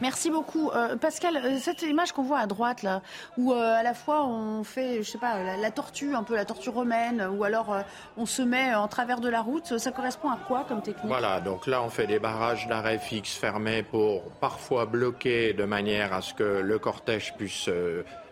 Merci 0.00 0.30
beaucoup. 0.30 0.70
Pascal, 1.00 1.58
cette 1.60 1.82
image 1.82 2.12
qu'on 2.12 2.22
voit 2.22 2.38
à 2.38 2.46
droite, 2.46 2.82
là, 2.82 3.02
où 3.36 3.52
à 3.52 3.82
la 3.82 3.94
fois 3.94 4.26
on 4.26 4.64
fait, 4.64 5.02
je 5.02 5.10
sais 5.10 5.18
pas, 5.18 5.56
la, 5.56 5.70
tortue, 5.70 6.14
un 6.14 6.22
peu 6.22 6.34
la 6.34 6.44
tortue 6.44 6.70
romaine, 6.70 7.28
ou 7.36 7.44
alors 7.44 7.76
on 8.16 8.26
se 8.26 8.42
met 8.42 8.74
en 8.74 8.88
travers 8.88 9.20
de 9.20 9.28
la 9.28 9.40
route, 9.40 9.78
ça 9.78 9.92
correspond 9.92 10.30
à 10.30 10.36
quoi 10.36 10.64
comme 10.66 10.82
technique? 10.82 11.06
Voilà, 11.06 11.40
donc 11.40 11.66
là 11.66 11.82
on 11.82 11.90
fait 11.90 12.06
des 12.06 12.18
barrages 12.18 12.66
d'arrêt 12.66 12.98
fixe 12.98 13.34
fermés 13.34 13.82
pour 13.82 14.22
parfois 14.40 14.86
bloquer 14.86 15.52
de 15.52 15.64
manière 15.64 16.12
à 16.12 16.22
ce 16.22 16.34
que 16.34 16.60
le 16.60 16.78
cortège 16.78 17.34
puisse 17.36 17.68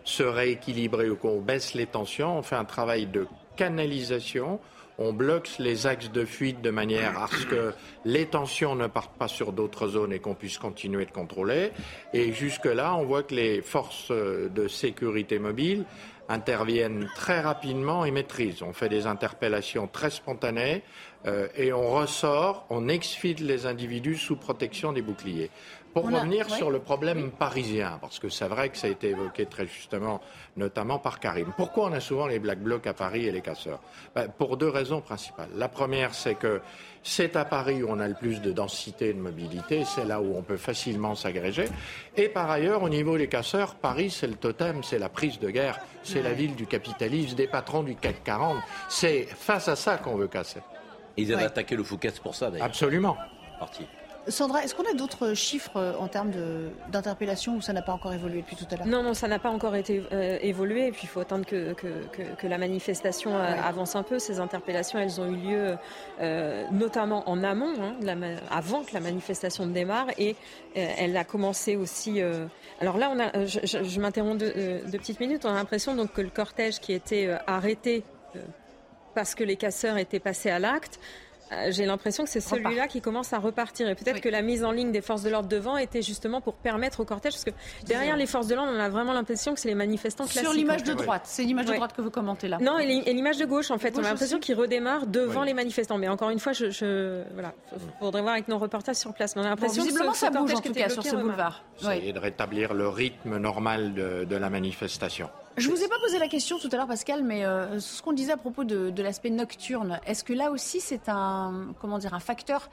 se 0.03 0.23
rééquilibrer 0.23 1.09
ou 1.09 1.15
qu'on 1.15 1.39
baisse 1.39 1.73
les 1.73 1.85
tensions. 1.85 2.37
On 2.37 2.41
fait 2.41 2.55
un 2.55 2.65
travail 2.65 3.05
de 3.05 3.27
canalisation. 3.55 4.59
On 5.05 5.11
bloque 5.11 5.49
les 5.59 5.85
axes 5.85 6.11
de 6.13 6.23
fuite 6.23 6.61
de 6.61 6.69
manière 6.69 7.21
à 7.21 7.27
ce 7.27 7.45
que 7.45 7.73
les 8.05 8.25
tensions 8.25 8.73
ne 8.73 8.87
partent 8.87 9.17
pas 9.17 9.27
sur 9.27 9.51
d'autres 9.51 9.89
zones 9.89 10.13
et 10.13 10.19
qu'on 10.19 10.33
puisse 10.33 10.57
continuer 10.57 11.05
de 11.05 11.11
contrôler. 11.11 11.71
Et 12.13 12.31
jusque-là, 12.31 12.95
on 12.95 13.03
voit 13.03 13.23
que 13.23 13.35
les 13.35 13.61
forces 13.61 14.11
de 14.11 14.67
sécurité 14.69 15.39
mobile 15.39 15.83
interviennent 16.29 17.09
très 17.15 17.41
rapidement 17.41 18.05
et 18.05 18.11
maîtrisent. 18.11 18.61
On 18.63 18.71
fait 18.71 18.87
des 18.87 19.05
interpellations 19.05 19.87
très 19.87 20.09
spontanées 20.09 20.83
euh, 21.25 21.47
et 21.57 21.73
on 21.73 21.91
ressort, 21.91 22.65
on 22.69 22.87
exfile 22.87 23.45
les 23.45 23.65
individus 23.65 24.15
sous 24.15 24.37
protection 24.37 24.93
des 24.93 25.01
boucliers. 25.01 25.51
Pour 25.93 26.05
revenir 26.05 26.49
sur 26.49 26.71
le 26.71 26.79
problème 26.79 27.29
parisien, 27.31 27.99
parce 28.01 28.17
que 28.17 28.27
c'est 28.27 28.47
vrai 28.47 28.69
que 28.69 28.77
ça 28.77 28.87
a 28.87 28.89
été 28.89 29.09
évoqué 29.09 29.45
très 29.45 29.67
justement, 29.67 30.21
notamment 30.57 30.97
par 30.97 31.19
Karim. 31.19 31.53
Pourquoi 31.55 31.85
on 31.85 31.93
a 31.93 31.99
souvent 31.99 32.25
les 32.25 32.39
Black 32.39 32.59
Blocs 32.59 32.87
à 32.87 32.93
Paris 32.93 33.27
et 33.27 33.31
les 33.31 33.41
casseurs? 33.41 33.79
Ben, 34.15 34.27
Pour 34.27 34.57
deux 34.57 34.69
raisons 34.69 35.01
principales. 35.01 35.49
La 35.55 35.69
première, 35.69 36.15
c'est 36.15 36.33
que 36.33 36.61
c'est 37.03 37.35
à 37.35 37.45
Paris 37.45 37.83
où 37.83 37.87
on 37.89 37.99
a 37.99 38.07
le 38.07 38.15
plus 38.15 38.41
de 38.41 38.51
densité 38.51 39.09
et 39.09 39.13
de 39.13 39.19
mobilité, 39.19 39.83
c'est 39.85 40.05
là 40.05 40.19
où 40.19 40.35
on 40.35 40.41
peut 40.41 40.57
facilement 40.57 41.13
s'agréger. 41.15 41.65
Et 42.17 42.27
par 42.27 42.49
ailleurs, 42.49 42.81
au 42.81 42.89
niveau 42.89 43.17
des 43.17 43.27
casseurs, 43.27 43.75
Paris, 43.75 44.09
c'est 44.09 44.27
le 44.27 44.35
totem, 44.35 44.83
c'est 44.83 44.99
la 44.99 45.09
prise 45.09 45.39
de 45.39 45.49
guerre, 45.51 45.79
c'est 46.01 46.23
la 46.23 46.33
ville 46.33 46.55
du 46.55 46.65
capitalisme, 46.65 47.35
des 47.35 47.47
patrons 47.47 47.83
du 47.83 47.95
CAC 47.95 48.23
40. 48.23 48.57
C'est 48.89 49.23
face 49.25 49.67
à 49.67 49.75
ça 49.75 49.97
qu'on 49.97 50.15
veut 50.15 50.27
casser. 50.27 50.61
Ils 51.17 51.31
avaient 51.33 51.43
attaqué 51.43 51.75
le 51.75 51.83
Fouquet 51.83 52.11
pour 52.23 52.33
ça, 52.33 52.49
d'ailleurs. 52.49 52.65
Absolument. 52.65 53.15
Parti. 53.59 53.85
Sandra, 54.27 54.63
est-ce 54.63 54.73
qu'on 54.73 54.89
a 54.89 54.93
d'autres 54.93 55.33
chiffres 55.33 55.75
euh, 55.75 55.93
en 55.99 56.07
termes 56.07 56.31
d'interpellation 56.91 57.55
ou 57.55 57.61
ça 57.61 57.73
n'a 57.73 57.81
pas 57.81 57.91
encore 57.91 58.13
évolué 58.13 58.41
depuis 58.41 58.55
tout 58.55 58.65
à 58.71 58.77
l'heure? 58.77 58.87
Non, 58.87 59.03
non, 59.03 59.13
ça 59.13 59.27
n'a 59.27 59.39
pas 59.39 59.49
encore 59.49 59.75
été 59.75 60.01
euh, 60.11 60.37
évolué. 60.41 60.87
Et 60.87 60.91
puis 60.91 61.01
il 61.03 61.09
faut 61.09 61.19
attendre 61.19 61.45
que, 61.45 61.73
que, 61.73 62.47
la 62.47 62.57
manifestation 62.57 63.35
euh, 63.35 63.55
avance 63.61 63.95
un 63.95 64.03
peu. 64.03 64.19
Ces 64.19 64.39
interpellations, 64.39 64.99
elles 64.99 65.19
ont 65.19 65.27
eu 65.27 65.35
lieu 65.35 65.77
notamment 66.71 67.29
en 67.29 67.43
amont, 67.43 67.73
hein, 67.81 67.95
avant 68.49 68.83
que 68.83 68.93
la 68.93 68.99
manifestation 68.99 69.65
ne 69.65 69.73
démarre. 69.73 70.07
Et 70.17 70.35
elle 70.75 71.15
a 71.17 71.23
commencé 71.23 71.75
aussi. 71.75 72.21
alors 72.79 72.97
là, 72.97 73.11
on 73.13 73.19
a, 73.19 73.45
je, 73.45 73.99
m'interromps 73.99 74.37
deux, 74.37 74.97
petites 74.97 75.19
minutes. 75.19 75.45
On 75.45 75.49
a 75.49 75.55
l'impression 75.55 75.95
donc 75.95 76.13
que 76.13 76.21
le 76.21 76.29
cortège 76.29 76.79
qui 76.79 76.93
était 76.93 77.29
arrêté 77.47 78.03
parce 79.13 79.35
que 79.35 79.43
les 79.43 79.55
casseurs 79.55 79.97
étaient 79.97 80.19
passés 80.19 80.49
à 80.49 80.59
l'acte 80.59 80.99
j'ai 81.69 81.85
l'impression 81.85 82.23
que 82.23 82.29
c'est 82.29 82.39
celui-là 82.41 82.87
qui 82.87 83.01
commence 83.01 83.33
à 83.33 83.39
repartir. 83.39 83.87
Et 83.87 83.95
peut-être 83.95 84.21
que 84.21 84.29
la 84.29 84.41
mise 84.41 84.63
en 84.63 84.71
ligne 84.71 84.91
des 84.91 85.01
forces 85.01 85.23
de 85.23 85.29
l'ordre 85.29 85.49
devant 85.49 85.77
était 85.77 86.01
justement 86.01 86.41
pour 86.41 86.53
permettre 86.55 86.99
au 86.99 87.05
cortège, 87.05 87.33
parce 87.33 87.45
que 87.45 87.51
derrière 87.85 88.17
les 88.17 88.25
forces 88.25 88.47
de 88.47 88.55
l'ordre, 88.55 88.71
on 88.75 88.79
a 88.79 88.89
vraiment 88.89 89.13
l'impression 89.13 89.53
que 89.53 89.59
c'est 89.59 89.69
les 89.69 89.75
manifestants 89.75 90.25
classiques. 90.25 90.43
Sur 90.43 90.53
l'image 90.53 90.83
de 90.83 90.93
droite, 90.93 91.23
c'est 91.25 91.43
l'image 91.43 91.65
de 91.65 91.73
droite 91.73 91.93
que 91.93 92.01
vous 92.01 92.11
commentez 92.11 92.47
là. 92.47 92.57
Non, 92.59 92.79
et 92.79 93.13
l'image 93.13 93.37
de 93.37 93.45
gauche, 93.45 93.71
en 93.71 93.77
fait, 93.77 93.97
on 93.97 94.03
a 94.03 94.09
l'impression 94.09 94.39
qu'ils 94.39 94.55
redémarrent 94.55 95.07
devant 95.07 95.43
les 95.43 95.53
manifestants. 95.53 95.97
Mais 95.97 96.07
encore 96.07 96.29
une 96.29 96.39
fois, 96.39 96.53
je, 96.53 96.69
je 96.69 97.23
voilà, 97.33 97.53
faudrait 97.99 98.21
voir 98.21 98.33
avec 98.33 98.47
nos 98.47 98.57
reportages 98.57 98.97
sur 98.97 99.13
place. 99.13 99.35
Mais 99.35 99.41
on 99.41 99.45
a 99.45 99.49
l'impression 99.49 99.83
visiblement, 99.83 100.11
que 100.11 100.17
ça 100.17 100.29
bouge 100.29 100.53
en 100.53 100.59
tout 100.59 100.73
cas 100.73 100.89
sur 100.89 101.03
ce 101.03 101.15
boulevard. 101.15 101.63
Et 102.01 102.13
de 102.13 102.19
rétablir 102.19 102.73
le 102.73 102.87
rythme 102.87 103.37
normal 103.37 103.93
de 103.93 104.35
la 104.35 104.49
manifestation. 104.49 105.29
Je 105.55 105.69
vous 105.69 105.83
ai 105.83 105.87
pas 105.87 105.99
posé 105.99 106.17
la 106.17 106.27
question 106.27 106.57
tout 106.57 106.67
à 106.71 106.77
l'heure, 106.77 106.87
Pascal, 106.87 107.23
mais 107.23 107.45
euh, 107.45 107.79
ce 107.79 108.01
qu'on 108.01 108.13
disait 108.13 108.31
à 108.31 108.37
propos 108.37 108.63
de, 108.63 109.01
l'aspect 109.03 109.29
nocturne, 109.29 109.99
est-ce 110.07 110.23
que 110.23 110.33
là 110.33 110.49
aussi 110.49 110.81
c'est 110.81 111.09
un, 111.09 111.75
comment 111.79 111.99
dire, 111.99 112.15
un 112.15 112.19
facteur 112.19 112.71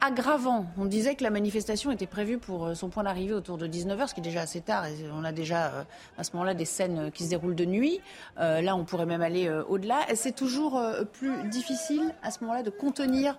aggravant? 0.00 0.66
On 0.76 0.86
disait 0.86 1.14
que 1.14 1.22
la 1.22 1.30
manifestation 1.30 1.92
était 1.92 2.08
prévue 2.08 2.38
pour 2.38 2.66
euh, 2.66 2.74
son 2.74 2.88
point 2.88 3.04
d'arrivée 3.04 3.32
autour 3.32 3.58
de 3.58 3.68
19h, 3.68 4.08
ce 4.08 4.14
qui 4.14 4.20
est 4.20 4.24
déjà 4.24 4.40
assez 4.40 4.60
tard, 4.60 4.86
et 4.86 4.96
on 5.14 5.22
a 5.22 5.30
déjà 5.30 5.66
euh, 5.66 5.84
à 6.18 6.24
ce 6.24 6.32
moment-là 6.32 6.54
des 6.54 6.64
scènes 6.64 7.12
qui 7.12 7.22
se 7.22 7.30
déroulent 7.30 7.54
de 7.54 7.64
nuit. 7.64 8.00
là, 8.36 8.74
on 8.74 8.84
pourrait 8.84 9.06
même 9.06 9.22
aller 9.22 9.48
au-delà. 9.68 10.00
C'est 10.16 10.34
toujours 10.34 10.82
plus 11.12 11.48
difficile 11.48 12.12
à 12.24 12.32
ce 12.32 12.40
moment-là 12.40 12.64
de 12.64 12.70
contenir 12.70 13.38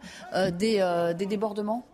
des, 0.54 1.26
débordements? 1.28 1.86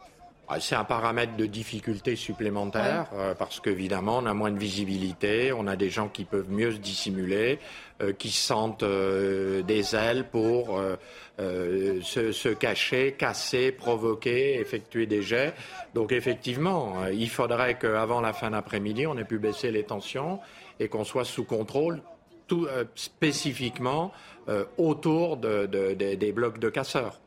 C'est 0.60 0.76
un 0.76 0.84
paramètre 0.84 1.36
de 1.36 1.46
difficulté 1.46 2.16
supplémentaire 2.16 3.08
euh, 3.14 3.34
parce 3.34 3.60
qu'évidemment 3.60 4.20
on 4.20 4.26
a 4.26 4.34
moins 4.34 4.52
de 4.52 4.60
visibilité, 4.60 5.54
on 5.54 5.68
a 5.68 5.76
des 5.76 5.90
gens 5.90 6.10
qui 6.10 6.26
peuvent 6.26 6.52
mieux 6.52 6.72
se 6.72 6.78
dissimuler, 6.78 7.60
euh, 8.02 8.14
qui 8.14 8.30
sentent 8.30 8.84
euh, 8.84 9.62
des 9.64 9.96
ailes 9.96 10.26
pour 10.30 10.82
se, 11.40 12.32
se, 12.32 12.50
cacher, 12.50 13.14
casser, 13.14 13.72
provoquer, 13.72 14.60
effectuer 14.60 15.06
des 15.06 15.22
jets. 15.22 15.54
Donc 15.94 16.12
effectivement, 16.12 17.08
il 17.08 17.30
faudrait 17.30 17.78
qu'avant 17.80 18.22
la 18.22 18.34
fin 18.34 18.52
d'après-midi, 18.52 19.08
on 19.08 19.18
ait 19.18 19.26
pu 19.26 19.40
baisser 19.40 19.72
les 19.72 19.84
tensions 19.84 20.40
et 20.80 20.90
qu'on 20.90 21.04
soit 21.04 21.26
sous 21.26 21.44
contrôle 21.44 22.02
tout 22.48 22.68
spécifiququement 22.94 24.12
autour 24.78 25.38
de, 25.38 25.66
de, 25.66 25.94
des 25.94 26.32
blocs 26.32 26.60
de 26.60 26.70
casseurs. 26.70 27.20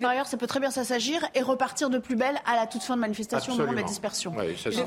Par 0.00 0.10
ailleurs, 0.10 0.26
ça 0.26 0.36
peut 0.36 0.46
très 0.46 0.60
bien 0.60 0.70
s'agir 0.70 1.26
et 1.34 1.42
repartir 1.42 1.90
de 1.90 1.98
plus 1.98 2.16
belle 2.16 2.36
à 2.46 2.56
la 2.56 2.66
toute 2.66 2.82
fin 2.82 2.96
de 2.96 3.00
manifestation 3.00 3.54
au 3.54 3.56
moment 3.56 3.72
de 3.72 3.76
la 3.76 3.82
dispersion. 3.82 4.32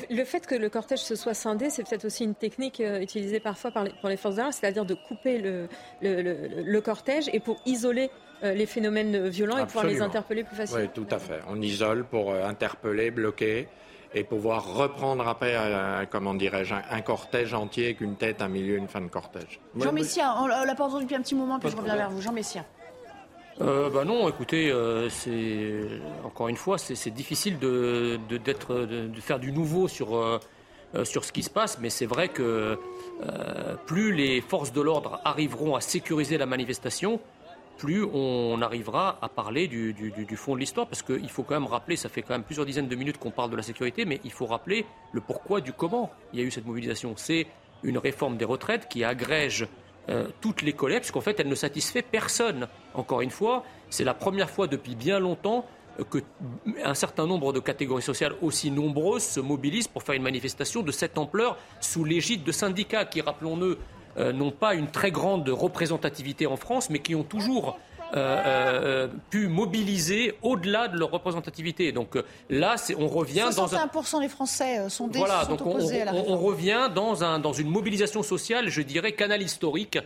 le, 0.09 0.25
fait 0.25 0.45
que 0.45 0.55
le 0.55 0.69
cortège 0.69 0.99
se 0.99 1.15
soit 1.15 1.33
scindé, 1.33 1.69
c'est 1.69 1.87
peut-être 1.87 2.05
aussi 2.05 2.23
une 2.23 2.35
technique 2.35 2.79
euh, 2.79 2.99
utilisée 2.99 3.39
parfois 3.39 3.71
par 3.71 3.83
les, 3.83 3.91
pour 4.01 4.09
les 4.09 4.17
forces 4.17 4.35
d'armes, 4.35 4.51
c'est-à-dire 4.51 4.85
de 4.85 4.93
couper 4.93 5.39
le, 5.39 5.67
le, 6.01 6.79
cortège 6.81 7.29
et 7.33 7.39
pour 7.39 7.61
isoler 7.65 8.09
euh, 8.43 8.53
les 8.53 8.65
phénomènes 8.65 9.27
violents 9.27 9.57
et 9.57 9.65
pouvoir 9.65 9.85
les 9.85 10.01
interpeller 10.01 10.43
plus 10.43 10.55
facilement. 10.55 10.83
Oui, 10.83 10.89
tout 10.93 11.07
à 11.09 11.19
fait. 11.19 11.39
On 11.47 11.61
isole 11.61 12.05
pour 12.05 12.31
euh, 12.31 12.45
interpeller, 12.45 13.11
bloquer 13.11 13.67
et 14.13 14.23
pouvoir 14.23 14.75
reprendre 14.75 15.27
après, 15.27 15.57
comment 16.09 16.35
dirais-je, 16.35 16.73
un, 16.73 17.01
cortège 17.01 17.53
entier 17.53 17.85
avec 17.85 17.99
une 17.99 18.15
tête, 18.15 18.41
un 18.41 18.47
milieu, 18.47 18.77
une 18.77 18.87
fin 18.87 19.01
de 19.01 19.07
cortège. 19.07 19.59
Jean 19.77 19.91
Messia, 19.91 20.35
on 20.39 20.47
l'a 20.47 20.73
pas 20.73 20.85
entendu 20.85 21.03
depuis 21.03 21.15
un 21.15 21.21
petit 21.21 21.35
moment, 21.35 21.59
puis 21.59 21.69
je 21.69 21.75
reviens 21.75 21.97
vers 21.97 22.11
vous. 22.11 22.21
Jean 22.21 22.31
Messia 22.31 22.63
euh, 23.61 23.89
bah 23.89 24.03
non, 24.03 24.27
écoutez, 24.27 24.69
euh, 24.69 25.09
c'est 25.09 25.79
encore 26.25 26.49
une 26.49 26.57
fois, 26.57 26.77
c'est 26.77 27.09
difficile 27.11 27.57
de, 27.57 28.19
de, 28.27 28.37
de, 28.37 29.21
faire 29.21 29.39
du 29.39 29.53
nouveau 29.53 29.87
sur, 29.87 30.15
euh, 30.15 30.39
sur 31.05 31.23
ce 31.23 31.31
qui 31.31 31.41
se 31.41 31.49
passe, 31.49 31.79
mais 31.79 31.89
c'est 31.89 32.05
vrai 32.05 32.27
que 32.27 32.77
euh, 33.23 33.75
plus 33.85 34.13
les 34.13 34.41
forces 34.41 34.73
de 34.73 34.81
l'ordre 34.81 35.21
arriveront 35.23 35.75
à 35.75 35.81
sécuriser 35.81 36.37
la 36.37 36.45
manifestation, 36.45 37.21
plus 37.77 38.03
on 38.03 38.61
arrivera 38.61 39.17
à 39.21 39.29
parler 39.29 39.67
du, 39.67 39.93
du, 39.93 40.11
du 40.11 40.35
fond 40.35 40.55
de 40.55 40.59
l'histoire, 40.59 40.87
parce 40.87 41.01
qu'il 41.01 41.29
faut 41.29 41.43
quand 41.43 41.59
même 41.59 41.69
rappeler, 41.69 41.95
ça 41.95 42.09
fait 42.09 42.21
quand 42.21 42.33
même 42.33 42.43
plusieurs 42.43 42.65
dizaines 42.65 42.87
de 42.89 42.95
minutes 42.95 43.17
qu'on 43.17 43.31
parle 43.31 43.51
de 43.51 43.55
la 43.55 43.63
sécurité, 43.63 44.03
mais 44.03 44.19
il 44.25 44.31
faut 44.31 44.45
rappeler 44.45 44.85
le 45.13 45.21
pourquoi 45.21 45.61
du 45.61 45.71
comment 45.71 46.11
il 46.33 46.39
y 46.39 46.43
a 46.43 46.45
eu 46.45 46.51
cette 46.51 46.65
mobilisation. 46.65 47.13
C'est 47.15 47.47
une 47.83 47.97
réforme 47.97 48.35
des 48.35 48.45
retraites 48.45 48.89
qui 48.89 49.03
agrège 49.03 49.67
euh, 50.09 50.27
toutes 50.41 50.61
les 50.61 50.73
collectes, 50.73 51.01
puisqu'en 51.01 51.21
fait, 51.21 51.39
elle 51.39 51.49
ne 51.49 51.55
satisfait 51.55 52.01
personne. 52.01 52.67
Encore 52.93 53.21
une 53.21 53.31
fois, 53.31 53.63
c'est 53.89 54.03
la 54.03 54.13
première 54.13 54.49
fois 54.49 54.67
depuis 54.67 54.95
bien 54.95 55.19
longtemps 55.19 55.65
qu'un 56.03 56.93
certain 56.93 57.25
nombre 57.25 57.53
de 57.53 57.59
catégories 57.59 58.01
sociales 58.01 58.35
aussi 58.41 58.69
nombreuses 58.69 59.23
se 59.23 59.39
mobilisent 59.39 59.87
pour 59.87 60.03
faire 60.03 60.15
une 60.15 60.23
manifestation 60.23 60.81
de 60.81 60.91
cette 60.91 61.17
ampleur 61.17 61.57
sous 61.79 62.03
l'égide 62.03 62.43
de 62.43 62.51
syndicats 62.51 63.05
qui, 63.05 63.21
rappelons-le, 63.21 63.77
euh, 64.17 64.31
n'ont 64.31 64.51
pas 64.51 64.75
une 64.75 64.87
très 64.87 65.11
grande 65.11 65.47
représentativité 65.49 66.47
en 66.47 66.57
France, 66.57 66.89
mais 66.89 66.99
qui 66.99 67.15
ont 67.15 67.23
toujours 67.23 67.77
euh, 68.13 68.41
euh, 68.45 69.07
pu 69.29 69.47
mobiliser 69.47 70.35
au-delà 70.41 70.87
de 70.87 70.97
leur 70.97 71.11
représentativité. 71.11 71.91
Donc 71.91 72.17
là, 72.49 72.75
on 72.97 73.07
revient 73.07 73.49
dans 73.55 73.75
un... 73.75 74.19
des 74.21 74.29
Français 74.29 74.89
sont, 74.89 75.07
des, 75.07 75.19
voilà, 75.19 75.45
donc 75.45 75.65
on, 75.65 75.77
on, 75.77 76.37
revient 76.37 76.89
dans, 76.93 77.23
un, 77.23 77.39
dans 77.39 77.53
une 77.53 77.69
mobilisation 77.69 78.23
sociale, 78.23 78.69
je 78.69 78.81
dirais, 78.81 79.13
canal 79.13 79.41
historique, 79.41 79.97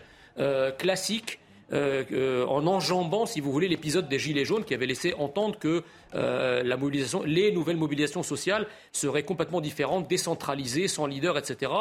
classique, 0.78 1.39
euh, 1.72 2.04
euh, 2.12 2.46
en 2.48 2.66
enjambant, 2.68 3.26
si 3.26 3.42
vous 3.42 3.52
voulez, 3.52 3.68
l'épisode 3.68 4.08
des 4.10 4.20
Gilets 4.20 4.46
jaunes 4.46 4.64
qui 4.64 4.74
avait 4.74 4.86
laissé 4.86 5.14
entendre 5.14 5.58
que 5.60 5.84
euh, 6.16 6.64
la 6.64 6.78
mobilisation, 6.78 7.24
les 7.24 7.52
nouvelles 7.52 7.78
mobilisations 7.78 8.24
sociales 8.24 8.68
seraient 8.92 9.24
complètement 9.24 9.62
différentes, 9.62 10.08
décentralisées, 10.08 10.88
sans 10.88 11.06
leader, 11.06 11.38
etc. 11.38 11.72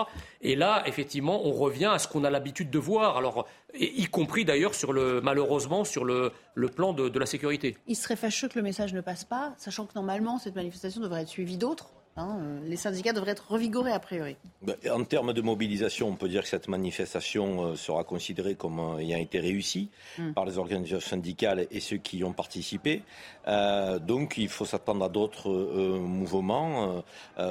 Et 0.43 0.56
là, 0.56 0.82
effectivement, 0.86 1.47
on 1.47 1.52
revient 1.52 1.90
à 1.93 1.98
ce 1.98 2.09
qu'on 2.09 2.24
a 2.24 2.31
l'habitude 2.31 2.70
de 2.70 2.78
voir, 2.78 3.47
y 3.78 4.05
compris 4.06 4.44
d'ailleurs, 4.44 4.74
sur 4.74 4.93
malheureusement, 5.23 5.85
sur 5.85 6.05
le, 6.05 6.32
plan 6.74 6.93
de, 6.93 7.09
de 7.09 7.19
la 7.19 7.27
sécurité. 7.27 7.77
Il 7.86 7.97
serait 7.97 8.16
fâcheux 8.16 8.48
que 8.48 8.59
le 8.59 8.62
message 8.62 8.93
ne 8.93 9.01
passe 9.01 9.24
pas, 9.24 9.55
sachant 9.56 9.86
que 9.86 9.93
normalement, 9.94 10.39
cette 10.39 10.56
manifestation 10.56 11.01
devrait 11.01 11.23
être 11.23 11.28
suivie 11.28 11.56
d'autres. 11.56 11.90
Hein, 12.19 12.40
euh, 12.40 12.59
les 12.65 12.77
syndicats 12.77 13.12
devraient 13.12 13.31
être 13.31 13.53
revigorés 13.53 13.93
a 13.93 14.01
priori. 14.01 14.36
Ben, 14.62 14.74
en 14.90 15.05
termes 15.05 15.32
de 15.32 15.40
mobilisation, 15.40 16.09
on 16.09 16.16
peut 16.16 16.28
dire 16.28 16.43
que 16.43 16.49
cette 16.49 16.66
manifestation 16.66 17.62
euh, 17.62 17.77
sera 17.77 18.03
considérée 18.03 18.57
comme 18.57 18.81
euh, 18.81 18.99
ayant 18.99 19.19
été 19.19 19.39
réussie 19.39 19.89
hmm. 20.19 20.32
par 20.32 20.45
les 20.45 20.59
organisations 20.59 21.11
syndicales 21.11 21.69
et 21.70 21.78
ceux 21.78 21.99
qui 21.99 22.19
y 22.19 22.24
ont 22.24 22.32
participé. 22.32 23.03
Donc 23.48 24.36
il 24.36 24.48
faut 24.48 24.64
s'attendre 24.64 25.04
à 25.04 25.08
d'autres 25.08 25.50
mouvements, 25.50 27.02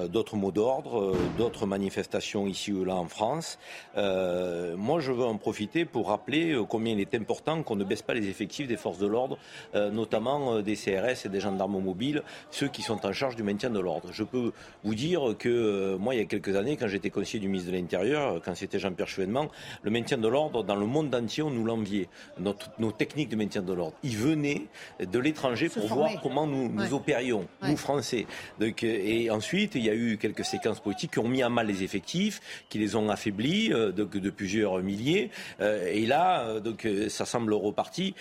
d'autres 0.09 0.35
mots 0.35 0.51
d'ordre, 0.51 1.15
d'autres 1.37 1.65
manifestations 1.65 2.47
ici 2.47 2.71
ou 2.71 2.85
là 2.85 2.95
en 2.95 3.07
France. 3.07 3.57
moi, 3.95 4.99
je 4.99 5.11
veux 5.11 5.25
en 5.25 5.37
profiter 5.37 5.85
pour 5.85 6.09
rappeler 6.09 6.59
combien 6.69 6.93
il 6.93 6.99
est 6.99 7.15
important 7.15 7.63
qu'on 7.63 7.75
ne 7.75 7.83
baisse 7.83 8.01
pas 8.01 8.13
les 8.13 8.27
effectifs 8.27 8.67
des 8.67 8.77
forces 8.77 8.99
de 8.99 9.07
l'ordre, 9.07 9.37
notamment 9.73 10.61
des 10.61 10.75
CRS 10.75 11.25
et 11.25 11.29
des 11.29 11.39
gendarmes 11.39 11.81
mobiles, 11.81 12.23
ceux 12.51 12.67
qui 12.67 12.81
sont 12.81 13.05
en 13.05 13.13
charge 13.13 13.35
du 13.35 13.43
maintien 13.43 13.69
de 13.69 13.79
l'ordre. 13.79 14.09
Je 14.11 14.23
peux 14.23 14.51
vous 14.83 14.95
dire 14.95 15.35
que 15.37 15.49
euh, 15.49 15.97
moi, 15.97 16.15
il 16.15 16.19
y 16.19 16.21
a 16.21 16.25
quelques 16.25 16.55
années, 16.55 16.77
quand 16.77 16.87
j'étais 16.87 17.09
conseiller 17.09 17.39
du 17.39 17.47
ministre 17.47 17.71
de 17.71 17.77
l'Intérieur, 17.77 18.41
quand 18.43 18.55
c'était 18.55 18.79
Jean-Pierre 18.79 19.07
Chevènement, 19.07 19.49
le 19.83 19.91
maintien 19.91 20.17
de 20.17 20.27
l'ordre, 20.27 20.63
dans 20.63 20.75
le 20.75 20.85
monde 20.85 21.13
entier, 21.13 21.43
on 21.43 21.49
nous 21.49 21.65
l'enviait. 21.65 22.09
Nos 22.39 22.91
techniques 22.91 23.29
de 23.29 23.35
maintien 23.35 23.61
de 23.61 23.73
l'ordre. 23.73 23.95
Ils 24.03 24.17
venaient 24.17 24.63
de 24.99 25.19
l'étranger 25.19 25.69
pour 25.69 25.86
voir 25.87 26.09
comment 26.21 26.47
nous, 26.47 26.69
nous 26.69 26.93
opérions, 26.93 27.47
nous 27.61 27.77
Français. 27.77 28.25
Donc, 28.59 28.83
euh, 28.83 28.99
et 29.03 29.29
ensuite, 29.29 29.75
il 29.75 29.85
y 29.85 29.89
a 29.89 29.95
eu 29.95 30.17
quelques 30.17 30.45
séquences 30.45 30.79
politiques 30.79 31.11
qui 31.11 31.19
ont 31.19 31.27
mis 31.27 31.43
à 31.43 31.49
mal 31.49 31.67
les 31.67 31.83
effectifs, 31.83 32.41
qui 32.69 32.79
les 32.79 32.95
ont 32.95 33.09
affaiblis 33.09 33.71
euh, 33.71 33.91
donc, 33.91 34.17
de 34.17 34.29
plusieurs 34.29 34.79
milliers. 34.79 35.29
et 35.59 36.05
là, 36.05 36.59
donc, 36.59 36.87
ça 37.09 37.25
semble 37.25 37.53
reparti 37.53 38.13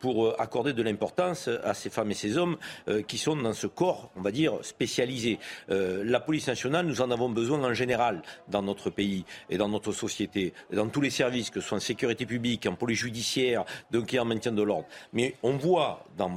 pour 0.00 0.40
accorder 0.40 0.72
de 0.72 0.82
l'importance 0.82 1.48
à 1.64 1.74
ces 1.74 1.90
femmes 1.90 2.10
et 2.10 2.14
ces 2.14 2.38
hommes 2.38 2.56
qui 3.06 3.18
sont 3.18 3.36
dans 3.36 3.52
ce 3.52 3.66
corps, 3.66 4.10
on 4.16 4.22
va 4.22 4.30
dire, 4.30 4.54
spécialisé. 4.62 5.38
Euh, 5.70 6.02
la 6.04 6.20
police 6.20 6.46
nationale, 6.46 6.86
nous 6.86 7.00
en 7.00 7.10
avons 7.10 7.28
besoin 7.28 7.62
en 7.62 7.74
général 7.74 8.22
dans 8.48 8.62
notre 8.62 8.90
pays 8.90 9.24
et 9.50 9.58
dans 9.58 9.68
notre 9.68 9.92
société, 9.92 10.52
dans 10.72 10.88
tous 10.88 11.00
les 11.00 11.10
services, 11.10 11.50
que 11.50 11.60
ce 11.60 11.68
soit 11.68 11.78
en 11.78 11.80
sécurité 11.80 12.26
publique, 12.26 12.66
en 12.66 12.74
police 12.74 13.00
judiciaire, 13.00 13.64
donc 13.90 14.12
et 14.14 14.18
en 14.18 14.24
maintien 14.24 14.52
de 14.52 14.62
l'ordre. 14.62 14.86
Mais 15.12 15.34
on 15.42 15.56
voit 15.56 16.04
dans, 16.16 16.28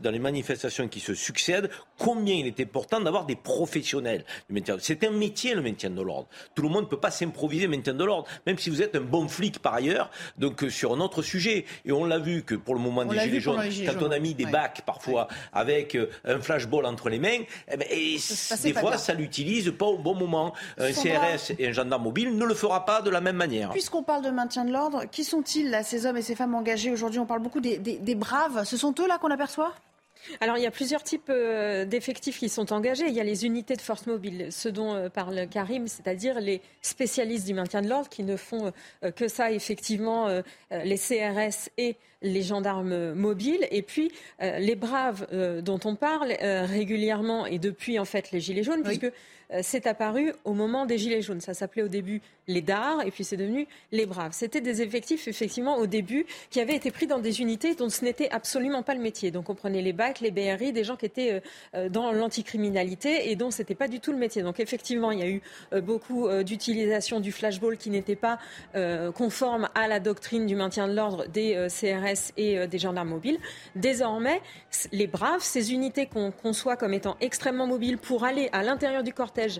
dans 0.00 0.10
les 0.10 0.18
manifestations 0.18 0.88
qui 0.88 1.00
se 1.00 1.14
succèdent 1.14 1.70
combien 1.98 2.34
il 2.34 2.46
est 2.46 2.60
important 2.60 3.00
d'avoir 3.00 3.26
des 3.26 3.36
professionnels 3.36 4.24
du 4.48 4.54
maintien. 4.54 4.76
C'est 4.80 5.04
un 5.04 5.10
métier 5.10 5.54
le 5.54 5.62
maintien 5.62 5.90
de 5.90 6.02
l'ordre. 6.02 6.28
Tout 6.54 6.62
le 6.62 6.68
monde 6.68 6.84
ne 6.84 6.88
peut 6.88 7.00
pas 7.00 7.10
s'improviser 7.10 7.68
maintien 7.68 7.94
de 7.94 8.04
l'ordre, 8.04 8.26
même 8.46 8.58
si 8.58 8.70
vous 8.70 8.82
êtes 8.82 8.96
un 8.96 9.00
bon 9.00 9.28
flic 9.28 9.58
par 9.60 9.74
ailleurs. 9.74 10.10
Donc 10.38 10.64
euh, 10.64 10.70
sur 10.70 10.94
un 10.94 11.00
autre 11.00 11.22
sujet, 11.22 11.64
et 11.84 11.92
on 11.92 12.04
l'a 12.04 12.18
vu 12.18 12.42
que 12.42 12.54
pour 12.54 12.74
le 12.74 12.80
moment 12.80 13.04
des 13.04 13.18
gilets 13.18 13.40
jaunes, 13.40 13.60
quand 13.86 14.04
on 14.04 14.10
a 14.10 14.18
mis 14.18 14.34
des 14.34 14.46
bacs 14.46 14.82
parfois 14.86 15.28
avec 15.52 15.94
euh, 15.94 16.10
un 16.24 16.40
flashball 16.40 16.86
entre 16.86 17.08
les 17.08 17.18
mains, 17.18 17.40
eh 17.70 17.76
ben, 17.76 17.86
des 17.88 18.72
fois, 18.74 18.96
ça 18.98 19.14
l'utilise 19.14 19.72
pas 19.78 19.86
au 19.86 19.98
bon 19.98 20.14
moment. 20.14 20.52
Un 20.78 20.92
CRS 20.92 21.52
et 21.58 21.68
un 21.68 21.72
gendarme 21.72 22.04
mobile 22.04 22.36
ne 22.36 22.44
le 22.44 22.54
fera 22.54 22.84
pas 22.84 23.02
de 23.02 23.10
la 23.10 23.20
même 23.20 23.36
manière. 23.36 23.70
Puisqu'on 23.70 24.02
parle 24.02 24.24
de 24.24 24.30
maintien 24.30 24.64
de 24.64 24.72
l'ordre, 24.72 25.04
qui 25.10 25.24
sont-ils, 25.24 25.70
là, 25.70 25.82
ces 25.82 26.06
hommes 26.06 26.16
et 26.16 26.22
ces 26.22 26.34
femmes 26.34 26.54
engagés 26.54 26.90
aujourd'hui? 26.90 27.20
On 27.20 27.26
parle 27.26 27.40
beaucoup 27.42 27.60
des, 27.60 27.78
des 27.78 28.14
braves. 28.14 28.64
Ce 28.64 28.76
sont 28.76 28.94
eux, 28.98 29.06
là, 29.06 29.18
qu'on 29.18 29.30
aperçoit? 29.30 29.72
Alors, 30.40 30.56
il 30.58 30.62
y 30.62 30.66
a 30.66 30.70
plusieurs 30.70 31.02
types 31.02 31.30
euh, 31.30 31.84
d'effectifs 31.84 32.38
qui 32.38 32.48
sont 32.48 32.72
engagés. 32.72 33.06
Il 33.08 33.14
y 33.14 33.20
a 33.20 33.24
les 33.24 33.44
unités 33.44 33.76
de 33.76 33.80
force 33.80 34.06
mobile, 34.06 34.48
ce 34.50 34.68
dont 34.68 34.94
euh, 34.94 35.08
parle 35.08 35.48
Karim, 35.48 35.88
c'est-à-dire 35.88 36.40
les 36.40 36.60
spécialistes 36.82 37.46
du 37.46 37.54
maintien 37.54 37.82
de 37.82 37.88
l'ordre 37.88 38.08
qui 38.08 38.22
ne 38.22 38.36
font 38.36 38.72
euh, 39.04 39.10
que 39.10 39.28
ça, 39.28 39.50
effectivement, 39.50 40.28
les 40.70 40.98
CRS 40.98 41.70
et 41.78 41.96
les 42.22 42.42
gendarmes 42.42 43.12
mobiles. 43.12 43.66
Et 43.70 43.82
puis, 43.82 44.12
les 44.40 44.76
braves 44.76 45.26
dont 45.62 45.80
on 45.84 45.96
parle 45.96 46.32
régulièrement 46.40 47.46
et 47.46 47.58
depuis, 47.58 47.98
en 47.98 48.04
fait, 48.04 48.30
les 48.32 48.40
Gilets 48.40 48.62
jaunes, 48.62 48.82
puisque 48.82 49.10
c'est 49.62 49.86
apparu 49.86 50.32
au 50.44 50.52
moment 50.52 50.86
des 50.86 50.98
Gilets 50.98 51.22
jaunes. 51.22 51.40
Ça 51.40 51.54
s'appelait 51.54 51.82
au 51.82 51.88
début 51.88 52.20
les 52.50 52.60
DAR 52.60 53.02
et 53.06 53.10
puis 53.10 53.24
c'est 53.24 53.36
devenu 53.36 53.66
les 53.92 54.06
Braves. 54.06 54.32
C'était 54.32 54.60
des 54.60 54.82
effectifs, 54.82 55.28
effectivement, 55.28 55.76
au 55.76 55.86
début, 55.86 56.26
qui 56.50 56.60
avaient 56.60 56.74
été 56.74 56.90
pris 56.90 57.06
dans 57.06 57.18
des 57.18 57.40
unités 57.40 57.74
dont 57.74 57.88
ce 57.88 58.04
n'était 58.04 58.28
absolument 58.30 58.82
pas 58.82 58.94
le 58.94 59.00
métier. 59.00 59.30
Donc 59.30 59.48
on 59.48 59.54
prenait 59.54 59.82
les 59.82 59.92
BAC, 59.92 60.20
les 60.20 60.30
BRI, 60.30 60.72
des 60.72 60.84
gens 60.84 60.96
qui 60.96 61.06
étaient 61.06 61.32
euh, 61.32 61.40
euh, 61.74 61.88
dans 61.88 62.12
l'anticriminalité 62.12 63.30
et 63.30 63.36
dont 63.36 63.50
ce 63.50 63.62
n'était 63.62 63.74
pas 63.74 63.88
du 63.88 64.00
tout 64.00 64.12
le 64.12 64.18
métier. 64.18 64.42
Donc 64.42 64.60
effectivement, 64.60 65.12
il 65.12 65.20
y 65.20 65.22
a 65.22 65.28
eu 65.28 65.40
euh, 65.72 65.80
beaucoup 65.80 66.28
d'utilisation 66.44 67.20
du 67.20 67.32
flashball 67.32 67.76
qui 67.76 67.90
n'était 67.90 68.16
pas 68.16 68.38
conforme 69.14 69.68
à 69.74 69.88
la 69.88 70.00
doctrine 70.00 70.46
du 70.46 70.54
maintien 70.54 70.88
de 70.88 70.94
l'ordre 70.94 71.26
des 71.28 71.66
CRS 71.68 72.09
et 72.36 72.66
des 72.66 72.78
gendarmes 72.78 73.08
mobiles. 73.08 73.38
Désormais, 73.74 74.40
les 74.92 75.06
Braves, 75.06 75.42
ces 75.42 75.72
unités 75.72 76.06
qu'on 76.06 76.30
conçoit 76.30 76.76
comme 76.76 76.94
étant 76.94 77.16
extrêmement 77.20 77.66
mobiles 77.66 77.98
pour 77.98 78.24
aller 78.24 78.48
à 78.52 78.62
l'intérieur 78.62 79.02
du 79.02 79.12
cortège, 79.12 79.58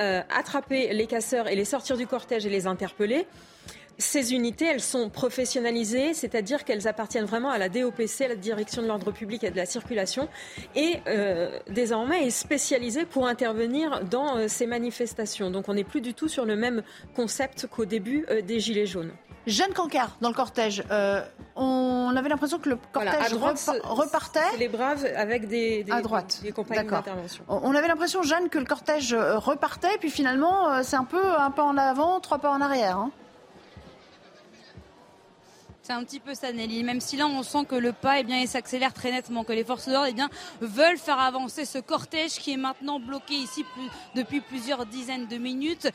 euh, 0.00 0.20
attraper 0.28 0.92
les 0.92 1.06
casseurs 1.06 1.48
et 1.48 1.56
les 1.56 1.64
sortir 1.64 1.96
du 1.96 2.06
cortège 2.06 2.44
et 2.44 2.50
les 2.50 2.66
interpeller. 2.66 3.26
Ces 3.96 4.34
unités, 4.34 4.66
elles 4.66 4.82
sont 4.82 5.08
professionnalisées, 5.08 6.12
c'est-à-dire 6.12 6.64
qu'elles 6.64 6.86
appartiennent 6.86 7.24
vraiment 7.24 7.48
à 7.48 7.56
la 7.56 7.70
DOPC, 7.70 8.26
à 8.26 8.28
la 8.28 8.36
Direction 8.36 8.82
de 8.82 8.88
l'ordre 8.88 9.10
public 9.10 9.42
et 9.42 9.50
de 9.50 9.56
la 9.56 9.64
circulation, 9.64 10.28
et 10.74 10.96
euh, 11.06 11.58
désormais 11.70 12.26
est 12.26 12.30
spécialisée 12.30 13.06
pour 13.06 13.26
intervenir 13.26 14.04
dans 14.04 14.36
euh, 14.36 14.48
ces 14.48 14.66
manifestations. 14.66 15.50
Donc 15.50 15.70
on 15.70 15.74
n'est 15.74 15.84
plus 15.84 16.02
du 16.02 16.12
tout 16.12 16.28
sur 16.28 16.44
le 16.44 16.56
même 16.56 16.82
concept 17.14 17.66
qu'au 17.66 17.86
début 17.86 18.26
des 18.46 18.60
Gilets 18.60 18.84
jaunes. 18.84 19.12
Jeanne 19.46 19.72
Cancard, 19.72 20.16
dans 20.20 20.28
le 20.28 20.34
cortège, 20.34 20.82
euh, 20.90 21.22
on 21.54 22.12
avait 22.16 22.28
l'impression 22.28 22.58
que 22.58 22.68
le 22.68 22.78
cortège 22.92 23.34
repartait. 23.84 24.40
les 24.58 24.68
braves 24.68 25.06
avec 25.16 25.46
des, 25.46 25.84
des, 25.84 25.92
à 25.92 26.02
droite. 26.02 26.40
des, 26.42 26.50
compagnies 26.50 26.88
d'intervention. 26.88 27.44
On 27.48 27.74
avait 27.74 27.86
l'impression, 27.86 28.22
Jeanne, 28.22 28.48
que 28.48 28.58
le 28.58 28.64
cortège 28.64 29.12
euh, 29.12 29.38
repartait, 29.38 29.98
puis 30.00 30.10
finalement, 30.10 30.72
euh, 30.72 30.80
c'est 30.82 30.96
un 30.96 31.04
peu 31.04 31.24
un 31.38 31.52
pas 31.52 31.62
en 31.62 31.76
avant, 31.76 32.18
trois 32.18 32.38
pas 32.38 32.50
en 32.50 32.60
arrière. 32.60 32.98
Hein. 32.98 33.12
C'est 35.86 35.92
un 35.92 36.02
petit 36.02 36.18
peu 36.18 36.34
ça, 36.34 36.50
Nelly. 36.50 36.82
Même 36.82 37.00
si 37.00 37.16
là, 37.16 37.28
on 37.28 37.44
sent 37.44 37.64
que 37.68 37.76
le 37.76 37.92
pas, 37.92 38.18
eh 38.18 38.24
bien, 38.24 38.40
il 38.40 38.48
s'accélère 38.48 38.92
très 38.92 39.12
nettement, 39.12 39.44
que 39.44 39.52
les 39.52 39.62
forces 39.62 39.88
d'ordre, 39.88 40.08
eh 40.10 40.12
bien, 40.12 40.28
veulent 40.60 40.98
faire 40.98 41.20
avancer 41.20 41.64
ce 41.64 41.78
cortège 41.78 42.40
qui 42.40 42.54
est 42.54 42.56
maintenant 42.56 42.98
bloqué 42.98 43.34
ici 43.34 43.64
depuis 44.16 44.40
plusieurs 44.40 44.84
dizaines 44.86 45.28
de 45.28 45.36
minutes. 45.36 45.88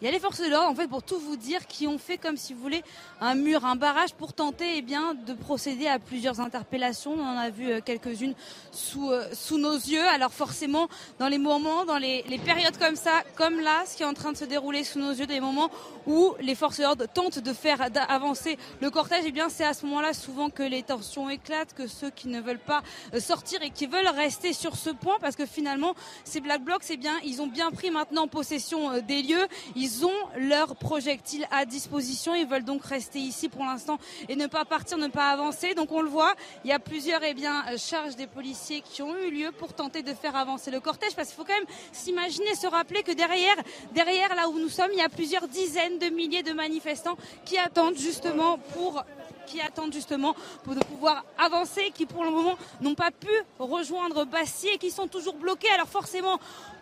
Il 0.00 0.04
y 0.04 0.08
a 0.08 0.12
les 0.12 0.20
forces 0.20 0.40
de 0.40 0.46
l'ordre, 0.46 0.68
en 0.68 0.74
fait, 0.76 0.86
pour 0.86 1.02
tout 1.02 1.18
vous 1.18 1.36
dire, 1.36 1.66
qui 1.66 1.88
ont 1.88 1.98
fait, 1.98 2.18
comme 2.18 2.36
si 2.36 2.54
vous 2.54 2.60
voulez, 2.60 2.84
un 3.20 3.34
mur, 3.34 3.64
un 3.64 3.74
barrage 3.74 4.14
pour 4.14 4.32
tenter 4.32 4.76
eh 4.76 4.82
bien, 4.82 5.14
de 5.14 5.34
procéder 5.34 5.88
à 5.88 5.98
plusieurs 5.98 6.38
interpellations. 6.38 7.14
On 7.18 7.26
en 7.26 7.36
a 7.36 7.50
vu 7.50 7.68
euh, 7.68 7.80
quelques-unes 7.84 8.34
sous, 8.70 9.10
euh, 9.10 9.24
sous 9.32 9.58
nos 9.58 9.74
yeux. 9.74 10.06
Alors 10.06 10.32
forcément, 10.32 10.86
dans 11.18 11.26
les 11.26 11.38
moments, 11.38 11.84
dans 11.84 11.98
les, 11.98 12.22
les, 12.28 12.38
périodes 12.38 12.78
comme 12.78 12.94
ça, 12.94 13.24
comme 13.34 13.58
là, 13.58 13.82
ce 13.86 13.96
qui 13.96 14.04
est 14.04 14.06
en 14.06 14.14
train 14.14 14.30
de 14.30 14.36
se 14.36 14.44
dérouler 14.44 14.84
sous 14.84 15.00
nos 15.00 15.10
yeux, 15.10 15.26
des 15.26 15.40
moments 15.40 15.68
où 16.06 16.32
les 16.40 16.54
forces 16.54 16.78
de 16.78 16.84
l'ordre 16.84 17.06
tentent 17.12 17.40
de 17.40 17.52
faire 17.52 17.84
avancer 18.08 18.56
le 18.80 18.90
cortège, 18.90 19.24
eh 19.26 19.32
bien, 19.32 19.48
c'est 19.48 19.64
à 19.64 19.74
ce 19.74 19.84
moment-là 19.86 20.14
souvent 20.14 20.48
que 20.48 20.62
les 20.62 20.84
tensions 20.84 21.28
éclatent, 21.28 21.74
que 21.74 21.88
ceux 21.88 22.10
qui 22.10 22.28
ne 22.28 22.40
veulent 22.40 22.60
pas 22.60 22.82
euh, 23.14 23.20
sortir 23.20 23.62
et 23.62 23.70
qui 23.70 23.86
veulent 23.88 24.06
rester 24.06 24.52
sur 24.52 24.76
ce 24.76 24.90
point, 24.90 25.16
parce 25.20 25.34
que 25.34 25.44
finalement, 25.44 25.96
ces 26.22 26.40
Black 26.40 26.62
Blocs, 26.62 26.82
c'est 26.82 26.96
bien, 26.96 27.14
ils 27.24 27.42
ont 27.42 27.48
bien 27.48 27.72
pris 27.72 27.90
maintenant 27.90 28.28
possession 28.28 29.00
des 29.00 29.22
lieux. 29.22 29.48
Ils 29.88 30.04
ont 30.04 30.10
leurs 30.36 30.76
projectiles 30.76 31.46
à 31.50 31.64
disposition. 31.64 32.34
Ils 32.34 32.46
veulent 32.46 32.64
donc 32.64 32.84
rester 32.84 33.18
ici 33.18 33.48
pour 33.48 33.64
l'instant 33.64 33.98
et 34.28 34.36
ne 34.36 34.46
pas 34.46 34.64
partir, 34.64 34.98
ne 34.98 35.08
pas 35.08 35.30
avancer. 35.30 35.74
Donc 35.74 35.92
on 35.92 36.02
le 36.02 36.08
voit, 36.08 36.34
il 36.64 36.70
y 36.70 36.72
a 36.72 36.78
plusieurs 36.78 37.22
eh 37.22 37.34
bien, 37.34 37.64
charges 37.76 38.16
des 38.16 38.26
policiers 38.26 38.82
qui 38.82 39.02
ont 39.02 39.16
eu 39.16 39.30
lieu 39.30 39.52
pour 39.52 39.72
tenter 39.72 40.02
de 40.02 40.12
faire 40.14 40.36
avancer 40.36 40.70
le 40.70 40.80
cortège. 40.80 41.14
Parce 41.14 41.28
qu'il 41.28 41.36
faut 41.36 41.44
quand 41.44 41.58
même 41.58 41.76
s'imaginer, 41.92 42.54
se 42.54 42.66
rappeler 42.66 43.02
que 43.02 43.12
derrière, 43.12 43.56
derrière 43.92 44.34
là 44.34 44.48
où 44.48 44.58
nous 44.58 44.68
sommes, 44.68 44.90
il 44.92 44.98
y 44.98 45.02
a 45.02 45.08
plusieurs 45.08 45.48
dizaines 45.48 45.98
de 45.98 46.06
milliers 46.06 46.42
de 46.42 46.52
manifestants 46.52 47.16
qui 47.44 47.58
attendent 47.58 47.96
justement 47.96 48.58
pour 48.74 49.02
qui 49.48 49.60
attendent 49.60 49.92
justement 49.92 50.34
pour 50.62 50.74
pouvoir 50.74 51.24
avancer, 51.38 51.90
qui 51.94 52.06
pour 52.06 52.24
le 52.24 52.30
moment 52.30 52.56
n'ont 52.80 52.94
pas 52.94 53.10
pu 53.10 53.30
rejoindre 53.58 54.24
Bastille 54.24 54.70
et 54.74 54.78
qui 54.78 54.90
sont 54.90 55.08
toujours 55.08 55.34
bloqués. 55.34 55.70
Alors 55.70 55.88
forcément, 55.88 56.38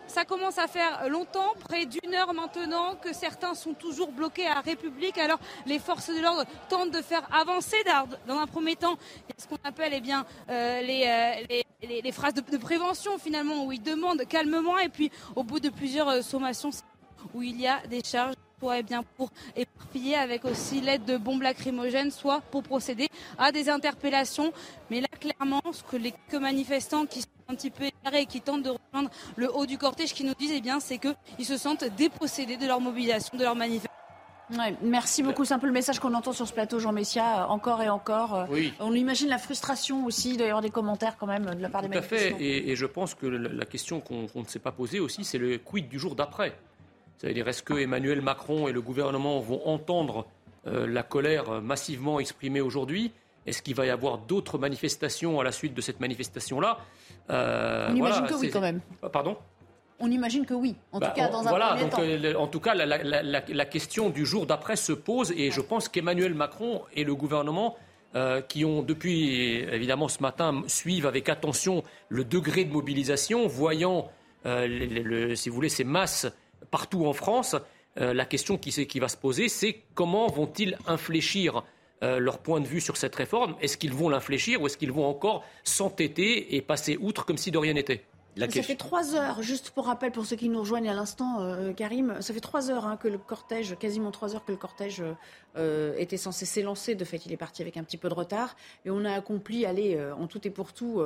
ça 0.07 0.25
commence 0.25 0.57
à 0.57 0.67
faire 0.67 1.09
longtemps, 1.09 1.53
près 1.59 1.85
d'une 1.85 2.13
heure 2.13 2.33
maintenant, 2.33 2.95
que 2.95 3.13
certains 3.13 3.53
sont 3.55 3.73
toujours 3.73 4.11
bloqués 4.11 4.47
à 4.47 4.61
République. 4.61 5.17
Alors 5.17 5.39
les 5.65 5.79
forces 5.79 6.09
de 6.09 6.21
l'ordre 6.21 6.45
tentent 6.69 6.91
de 6.91 7.01
faire 7.01 7.27
avancer. 7.33 7.77
Dans 8.27 8.39
un 8.39 8.47
premier 8.47 8.75
temps, 8.75 8.97
il 9.27 9.33
y 9.33 9.37
a 9.37 9.41
ce 9.41 9.47
qu'on 9.47 9.67
appelle 9.67 9.93
eh 9.93 10.01
bien, 10.01 10.25
euh, 10.49 10.81
les, 10.81 11.63
les, 12.01 12.11
phrases 12.11 12.33
de, 12.33 12.41
de, 12.41 12.57
prévention 12.57 13.17
finalement, 13.17 13.65
où 13.65 13.71
ils 13.71 13.81
demandent 13.81 14.25
calmement. 14.27 14.77
Et 14.77 14.89
puis 14.89 15.11
au 15.35 15.43
bout 15.43 15.59
de 15.59 15.69
plusieurs 15.69 16.09
euh, 16.09 16.21
sommations, 16.21 16.71
où 17.33 17.43
il 17.43 17.59
y 17.59 17.67
a 17.67 17.85
des 17.87 18.03
charges 18.03 18.35
soit 18.59 18.79
eh 18.79 18.83
bien 18.83 19.03
pour 19.17 19.29
éparpiller 19.55 20.15
avec 20.15 20.43
aussi 20.43 20.81
l'aide 20.81 21.05
de 21.05 21.17
bombes 21.17 21.43
lacrymogènes, 21.43 22.09
soit 22.09 22.41
pour 22.41 22.63
procéder 22.63 23.07
à 23.37 23.51
des 23.51 23.69
interpellations. 23.69 24.51
Mais 24.89 25.01
là, 25.01 25.07
clairement, 25.19 25.61
ce 25.71 25.83
que 25.83 25.95
les 25.95 26.13
manifestants 26.39 27.05
qui 27.05 27.21
sont 27.21 27.27
un 27.49 27.55
petit 27.55 27.69
peu 27.69 27.83
égarés 27.85 28.21
et 28.21 28.25
qui 28.25 28.41
tentent 28.41 28.63
de 28.63 28.71
rejoindre 28.71 29.11
le 29.35 29.55
haut 29.55 29.67
du 29.67 29.77
cortège 29.77 30.13
qui 30.13 30.23
nous 30.23 30.33
disent, 30.33 30.53
eh 30.55 30.61
bien, 30.61 30.79
c'est 30.79 30.97
qu'ils 30.97 31.45
se 31.45 31.55
sentent 31.55 31.85
dépossédés 31.97 32.57
de 32.57 32.65
leur 32.65 32.81
mobilisation, 32.81 33.37
de 33.37 33.43
leur 33.43 33.55
manifestation. 33.55 33.91
merci 34.81 35.21
beaucoup. 35.21 35.45
C'est 35.45 35.53
un 35.53 35.59
peu 35.59 35.67
le 35.67 35.73
message 35.73 35.99
qu'on 35.99 36.15
entend 36.15 36.33
sur 36.33 36.47
ce 36.47 36.53
plateau, 36.53 36.79
Jean 36.79 36.93
Messia, 36.93 37.43
euh, 37.43 37.47
encore 37.49 37.83
et 37.83 37.89
encore. 37.89 38.33
Euh, 38.33 38.45
oui. 38.49 38.73
On 38.79 38.93
imagine 38.93 39.29
la 39.29 39.37
frustration 39.37 40.03
aussi, 40.03 40.35
d'ailleurs, 40.35 40.61
des 40.61 40.71
commentaires 40.71 41.15
quand 41.17 41.27
même 41.27 41.45
de 41.45 41.61
la 41.61 41.69
part 41.69 41.83
des 41.83 41.89
Tout 41.89 41.97
à 41.99 42.01
fait. 42.01 42.35
Et, 42.39 42.75
je 42.75 42.85
pense 42.87 43.13
que 43.13 43.27
la 43.27 43.65
question 43.65 44.01
qu'on 44.01 44.27
ne 44.33 44.47
s'est 44.47 44.57
pas 44.57 44.71
posée 44.71 44.99
aussi, 44.99 45.23
c'est 45.23 45.37
le 45.37 45.59
quid 45.59 45.87
du 45.87 45.99
jour 45.99 46.15
d'après. 46.15 46.57
C'est-à-dire, 47.17 47.47
est-ce 47.47 47.63
que 47.63 47.73
Emmanuel 47.73 48.21
Macron 48.21 48.67
et 48.67 48.71
le 48.71 48.81
gouvernement 48.81 49.39
vont 49.39 49.61
entendre 49.67 50.27
euh, 50.67 50.85
la 50.87 51.03
colère 51.03 51.61
massivement 51.61 52.19
exprimée 52.19 52.61
aujourd'hui? 52.61 53.11
Est-ce 53.45 53.61
qu'il 53.61 53.75
va 53.75 53.85
y 53.85 53.89
avoir 53.89 54.19
d'autres 54.19 54.57
manifestations 54.57 55.39
à 55.39 55.43
la 55.43 55.51
suite 55.51 55.73
de 55.73 55.81
cette 55.81 55.99
manifestation-là? 55.99 56.79
Euh, 57.29 57.87
On 57.89 57.95
imagine 57.95 58.25
que 58.27 58.33
oui, 58.35 58.49
quand 58.51 58.61
même. 58.61 58.81
Euh, 59.03 59.09
pardon? 59.09 59.37
On 59.99 60.11
imagine 60.11 60.45
que 60.45 60.53
oui, 60.53 60.75
en 60.91 60.99
tout 60.99 61.07
bah, 61.07 61.13
cas 61.15 61.29
dans 61.29 61.39
un 61.39 61.49
voilà, 61.49 61.75
premier 61.89 62.19
donc, 62.19 62.33
temps. 62.33 62.41
en 62.41 62.47
tout 62.47 62.59
cas, 62.59 62.75
la, 62.75 63.65
question 63.65 64.09
du 64.11 64.27
jour 64.27 64.45
d'après 64.45 64.75
se 64.75 64.91
pose 64.93 65.31
et 65.31 65.49
je 65.49 65.59
pense 65.59 65.89
qu'Emmanuel 65.89 66.35
Macron 66.35 66.83
et 66.93 67.03
le 67.03 67.15
gouvernement 67.15 67.75
qui 68.47 68.63
ont 68.65 68.81
depuis, 68.83 69.57
évidemment, 69.57 70.07
ce 70.07 70.21
matin, 70.21 70.63
suivent 70.67 71.05
avec 71.07 71.29
attention 71.29 71.83
le 72.09 72.23
degré 72.23 72.63
de 72.63 72.71
mobilisation, 72.71 73.47
voyant, 73.47 74.11
si 74.45 75.49
vous 75.49 75.55
voulez, 75.55 75.69
ces 75.69 75.83
masses 75.83 76.27
partout 76.71 77.05
en 77.05 77.13
France, 77.13 77.55
euh, 77.99 78.13
la 78.13 78.25
question 78.25 78.57
qui, 78.57 78.85
qui, 78.85 78.99
va 78.99 79.07
se 79.07 79.17
poser, 79.17 79.49
c'est 79.49 79.81
comment 79.95 80.27
vont-ils 80.27 80.77
infléchir 80.85 81.63
euh, 82.03 82.19
leur 82.19 82.39
point 82.39 82.61
de 82.61 82.67
vue 82.67 82.81
sur 82.81 82.97
cette 82.97 83.15
réforme? 83.15 83.55
Est-ce 83.59 83.77
qu'ils 83.77 83.93
vont 83.93 84.09
l'infléchir 84.09 84.61
ou 84.61 84.67
est-ce 84.67 84.77
qu'ils 84.77 84.91
vont 84.91 85.05
encore 85.05 85.43
s'entêter 85.63 86.55
et 86.55 86.61
passer 86.61 86.97
outre 86.97 87.25
comme 87.25 87.37
si 87.37 87.49
de 87.49 87.57
rien 87.57 87.73
n'était? 87.73 88.03
Ça 88.51 88.61
fait 88.61 88.75
trois 88.75 89.15
heures, 89.15 89.41
juste 89.41 89.71
pour 89.71 89.87
rappel 89.87 90.11
pour 90.11 90.27
ceux 90.27 90.35
qui 90.35 90.47
nous 90.47 90.59
rejoignent 90.59 90.91
à 90.91 90.93
l'instant, 90.93 91.41
euh, 91.41 91.73
Karim, 91.73 92.21
ça 92.21 92.35
fait 92.35 92.39
trois 92.39 92.69
heures 92.69 92.85
hein, 92.85 92.95
que 92.95 93.07
le 93.07 93.17
cortège, 93.17 93.75
quasiment 93.79 94.11
trois 94.11 94.35
heures 94.35 94.45
que 94.45 94.51
le 94.51 94.59
cortège 94.59 95.03
était 95.97 96.17
censé 96.17 96.45
s'élancer. 96.45 96.93
De 96.93 97.03
fait, 97.03 97.25
il 97.25 97.33
est 97.33 97.37
parti 97.37 97.63
avec 97.63 97.77
un 97.77 97.83
petit 97.83 97.97
peu 97.97 98.09
de 98.09 98.13
retard. 98.13 98.55
Et 98.85 98.91
on 98.91 99.05
a 99.05 99.13
accompli, 99.13 99.65
allez, 99.65 99.99
en 100.11 100.27
tout 100.27 100.47
et 100.47 100.51
pour 100.51 100.71
tout, 100.71 101.01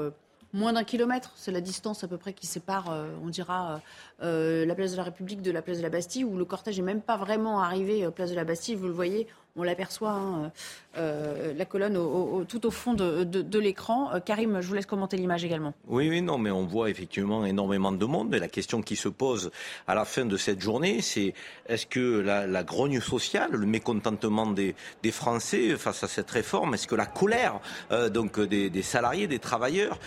moins 0.54 0.74
d'un 0.74 0.84
kilomètre. 0.84 1.32
C'est 1.36 1.52
la 1.52 1.62
distance 1.62 2.04
à 2.04 2.08
peu 2.08 2.18
près 2.18 2.34
qui 2.34 2.48
sépare, 2.48 2.94
on 3.24 3.30
dira, 3.30 3.82
euh, 4.24 4.66
la 4.66 4.76
place 4.76 4.92
de 4.92 4.98
la 4.98 5.04
République 5.04 5.42
de 5.42 5.52
la 5.52 5.62
place 5.62 5.78
de 5.78 5.84
la 5.84 5.90
Bastille, 5.90 6.24
où 6.24 6.38
le 6.38 6.46
cortège 6.46 6.78
n'est 6.78 6.86
même 6.86 7.02
pas 7.02 7.18
vraiment 7.18 7.62
arrivé 7.62 8.04
à 8.04 8.12
place 8.12 8.30
de 8.30 8.36
la 8.36 8.44
Bastille. 8.44 8.76
Vous 8.76 8.88
le 8.88 8.94
voyez, 8.94 9.28
on 9.56 9.64
l'aperçoit, 9.64 10.12
hein, 10.12 10.52
euh, 10.98 11.54
la 11.54 11.66
colonne 11.66 11.94
tout 12.48 12.66
au 12.66 12.72
fond 12.72 12.94
de, 12.94 13.60
l'écran. 13.60 14.14
Euh, 14.14 14.20
Karim, 14.20 14.62
je 14.62 14.68
vous 14.68 14.74
laisse 14.74 14.86
commenter 14.86 15.18
l'image 15.18 15.44
également. 15.44 15.74
Oui, 15.88 16.10
oui, 16.10 16.22
non, 16.22 16.38
mais 16.38 16.52
on 16.52 16.66
voit 16.66 16.90
effectivement 16.90 17.46
énormément 17.46 17.92
de 17.92 18.06
monde. 18.06 18.34
Et 18.34 18.40
la 18.40 18.48
question 18.48 18.82
qui 18.82 18.96
se 18.96 19.10
pose 19.10 19.52
à 19.88 19.96
la 19.96 20.06
fin 20.06 20.26
de 20.26 20.38
cette 20.38 20.62
journée, 20.62 21.02
c'est 21.02 21.34
est-ce 21.68 21.86
que 21.86 22.20
la, 22.20 22.64
grogne 22.64 23.02
sociale, 23.02 23.52
le 23.52 23.66
mécontentement 23.66 24.48
des, 24.48 24.76
Français 25.12 25.76
face 25.76 26.04
à 26.04 26.08
cette 26.08 26.32
réforme, 26.32 26.74
est-ce 26.74 26.88
que 26.88 26.96
la 26.96 27.06
colère 27.06 27.60
donc 28.12 28.40
des, 28.40 28.82
salariés, 28.82 29.28
des 29.28 29.40
travailleurs 29.40 30.00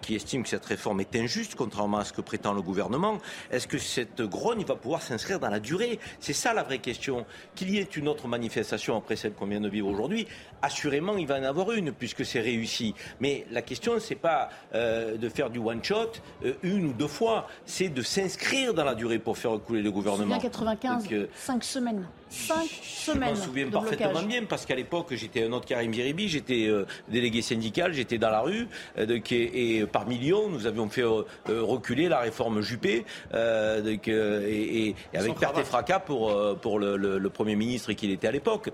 qui 0.00 0.14
estiment 0.14 0.44
que 0.44 0.48
cette 0.48 0.64
réforme 0.64 1.00
est 1.00 1.16
injuste, 1.16 1.56
contrairement 1.56 1.98
à 1.98 2.04
ce 2.04 2.12
que 2.12 2.20
prétend 2.20 2.52
le 2.52 2.62
gouvernement, 2.62 3.18
est-ce 3.50 3.66
que 3.66 3.78
cette 3.78 4.22
grogne 4.22 4.64
va 4.64 4.76
pouvoir 4.76 5.02
s'inscrire 5.02 5.40
dans 5.40 5.48
la 5.50 5.58
durée? 5.58 5.98
C'est 6.20 6.32
ça 6.32 6.54
la 6.54 6.62
vraie 6.62 6.78
question. 6.78 7.26
Qu'il 7.56 7.70
y 7.70 7.78
ait 7.78 7.82
une 7.82 8.06
autre 8.06 8.28
manifestation 8.28 8.83
après 8.92 9.16
celle 9.16 9.32
qu'on 9.32 9.46
vient 9.46 9.60
de 9.60 9.68
vivre 9.68 9.88
aujourd'hui, 9.88 10.26
assurément 10.62 11.16
il 11.16 11.26
va 11.26 11.38
en 11.38 11.44
avoir 11.44 11.72
une 11.72 11.92
puisque 11.92 12.24
c'est 12.24 12.40
réussi. 12.40 12.94
Mais 13.20 13.46
la 13.50 13.62
question 13.62 13.94
c'est 13.98 14.14
pas 14.14 14.50
euh, 14.74 15.16
de 15.16 15.28
faire 15.28 15.50
du 15.50 15.58
one 15.58 15.82
shot 15.82 16.12
euh, 16.44 16.52
une 16.62 16.86
ou 16.86 16.92
deux 16.92 17.08
fois, 17.08 17.48
c'est 17.64 17.88
de 17.88 18.02
s'inscrire 18.02 18.74
dans 18.74 18.84
la 18.84 18.94
durée 18.94 19.18
pour 19.18 19.38
faire 19.38 19.58
couler 19.60 19.82
le 19.82 19.90
gouvernement. 19.90 20.38
95, 20.38 21.08
5 21.34 21.64
semaines. 21.64 22.06
Cinq 22.30 22.68
semaines. 22.82 23.34
Je 23.34 23.40
m'en 23.40 23.44
souviens 23.46 23.70
parfaitement 23.70 24.22
bien 24.22 24.44
parce 24.44 24.66
qu'à 24.66 24.74
l'époque, 24.74 25.08
j'étais 25.12 25.44
un 25.44 25.52
autre 25.52 25.66
Karim 25.66 25.90
Biribi, 25.90 26.28
j'étais 26.28 26.66
euh, 26.66 26.86
délégué 27.08 27.42
syndical, 27.42 27.92
j'étais 27.92 28.18
dans 28.18 28.30
la 28.30 28.40
rue 28.40 28.66
euh, 28.98 29.20
et, 29.30 29.84
par 29.86 30.06
millions, 30.06 30.48
nous 30.48 30.66
avions 30.66 30.88
fait 30.88 31.02
euh, 31.02 31.24
reculer 31.48 32.08
la 32.08 32.20
réforme 32.20 32.60
Juppé 32.60 33.04
et, 33.32 34.94
avec 35.14 35.34
perte 35.38 35.58
et 35.58 35.64
fracas 35.64 36.00
pour, 36.00 36.34
pour 36.60 36.78
le, 36.78 37.30
Premier 37.34 37.56
ministre 37.56 37.92
qu'il 37.94 38.10
était 38.10 38.28
à 38.28 38.32
l'époque. 38.32 38.70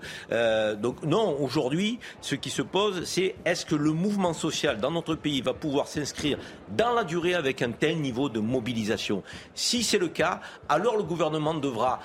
donc 0.77 1.03
non, 1.03 1.37
aujourd'hui, 1.39 1.99
ce 2.21 2.35
qui 2.35 2.51
se 2.51 2.61
pose, 2.61 3.05
c'est 3.05 3.35
est-ce 3.43 3.65
que 3.65 3.75
le 3.75 3.91
mouvement 3.91 4.33
social 4.33 4.77
dans 4.77 4.91
notre 4.91 5.15
pays 5.15 5.41
va 5.41 5.53
pouvoir 5.53 5.87
s'inscrire 5.87 6.37
dans 6.69 6.93
la 6.93 7.03
durée 7.03 7.33
avec 7.33 7.61
un 7.61 7.71
tel 7.71 7.99
niveau 7.99 8.29
de 8.29 8.39
mobilisation? 8.39 9.23
Si 9.55 9.83
c'est 9.83 9.97
le 9.97 10.09
cas, 10.09 10.41
alors 10.69 10.95
le 10.95 11.03
gouvernement 11.03 11.55
devra 11.55 11.99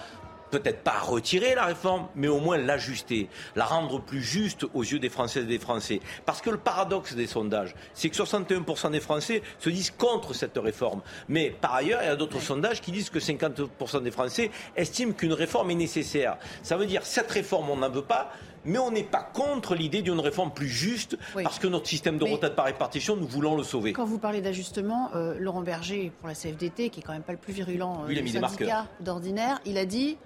peut-être 0.51 0.82
pas 0.82 0.98
retirer 1.01 1.55
la 1.55 1.64
réforme, 1.64 2.09
mais 2.14 2.28
au 2.28 2.40
moins 2.40 2.56
l'ajuster, 2.56 3.28
la 3.55 3.64
rendre 3.64 4.01
plus 4.01 4.23
juste 4.23 4.66
aux 4.74 4.82
yeux 4.82 4.98
des 4.98 5.09
Françaises 5.09 5.44
et 5.44 5.48
des 5.48 5.59
Français. 5.59 6.01
Parce 6.24 6.40
que 6.40 6.51
le 6.51 6.59
paradoxe 6.59 7.14
des 7.14 7.27
sondages, 7.27 7.74
c'est 7.94 8.09
que 8.10 8.16
61% 8.16 8.90
des 8.90 9.01
Français 9.01 9.43
se 9.59 9.70
disent 9.70 9.90
contre 9.90 10.35
cette 10.35 10.56
réforme. 10.56 11.02
Mais 11.28 11.51
par 11.51 11.74
ailleurs, 11.74 12.01
il 12.02 12.06
y 12.06 12.10
a 12.10 12.16
d'autres 12.16 12.40
sondages 12.40 12.81
qui 12.81 12.93
disent 12.93 13.10
que 13.10 13.18
50% 13.18 14.02
des 14.02 14.10
Français 14.10 14.51
estiment 14.77 15.12
qu'une 15.12 15.32
réforme 15.32 15.70
est 15.70 15.77
nécessaire. 15.77 16.39
Ça 16.62 16.77
veut 16.77 16.86
dire 16.86 17.05
cette 17.05 17.31
réforme, 17.31 17.70
on 17.70 17.77
n'en 17.77 17.90
veut 17.90 18.02
pas, 18.02 18.31
mais 18.66 18.78
on 18.78 18.90
n'est 18.90 19.02
pas 19.02 19.22
contre 19.22 19.74
l'idée 19.74 20.02
d'une 20.02 20.20
réforme 20.20 20.52
plus 20.52 20.68
juste, 20.68 21.16
parce 21.34 21.59
que 21.59 21.66
notre 21.66 21.86
système 21.86 22.18
de 22.18 22.24
retraite 22.24 22.55
par 22.55 22.66
répartition, 22.66 23.16
nous 23.16 23.26
voulons 23.26 23.56
le 23.56 23.62
sauver. 23.62 23.93
Quand 23.93 24.05
vous 24.05 24.18
parlez 24.18 24.40
d'ajustement, 24.40 25.10
euh, 25.14 25.36
Laurent 25.38 25.62
Berger, 25.62 26.12
pour 26.18 26.28
la 26.28 26.34
CFDT, 26.34 26.90
qui 26.90 27.01
est 27.01 27.02
quand 27.02 27.12
même 27.12 27.22
pas 27.22 27.32
le 27.32 27.38
plus 27.38 27.52
virulent 27.52 28.05
euh, 28.09 28.20
du 28.20 28.28
syndicat 28.28 28.86
d'ordinaire, 29.01 29.60
il 29.64 29.78
a 29.78 29.86
dit 29.86 30.18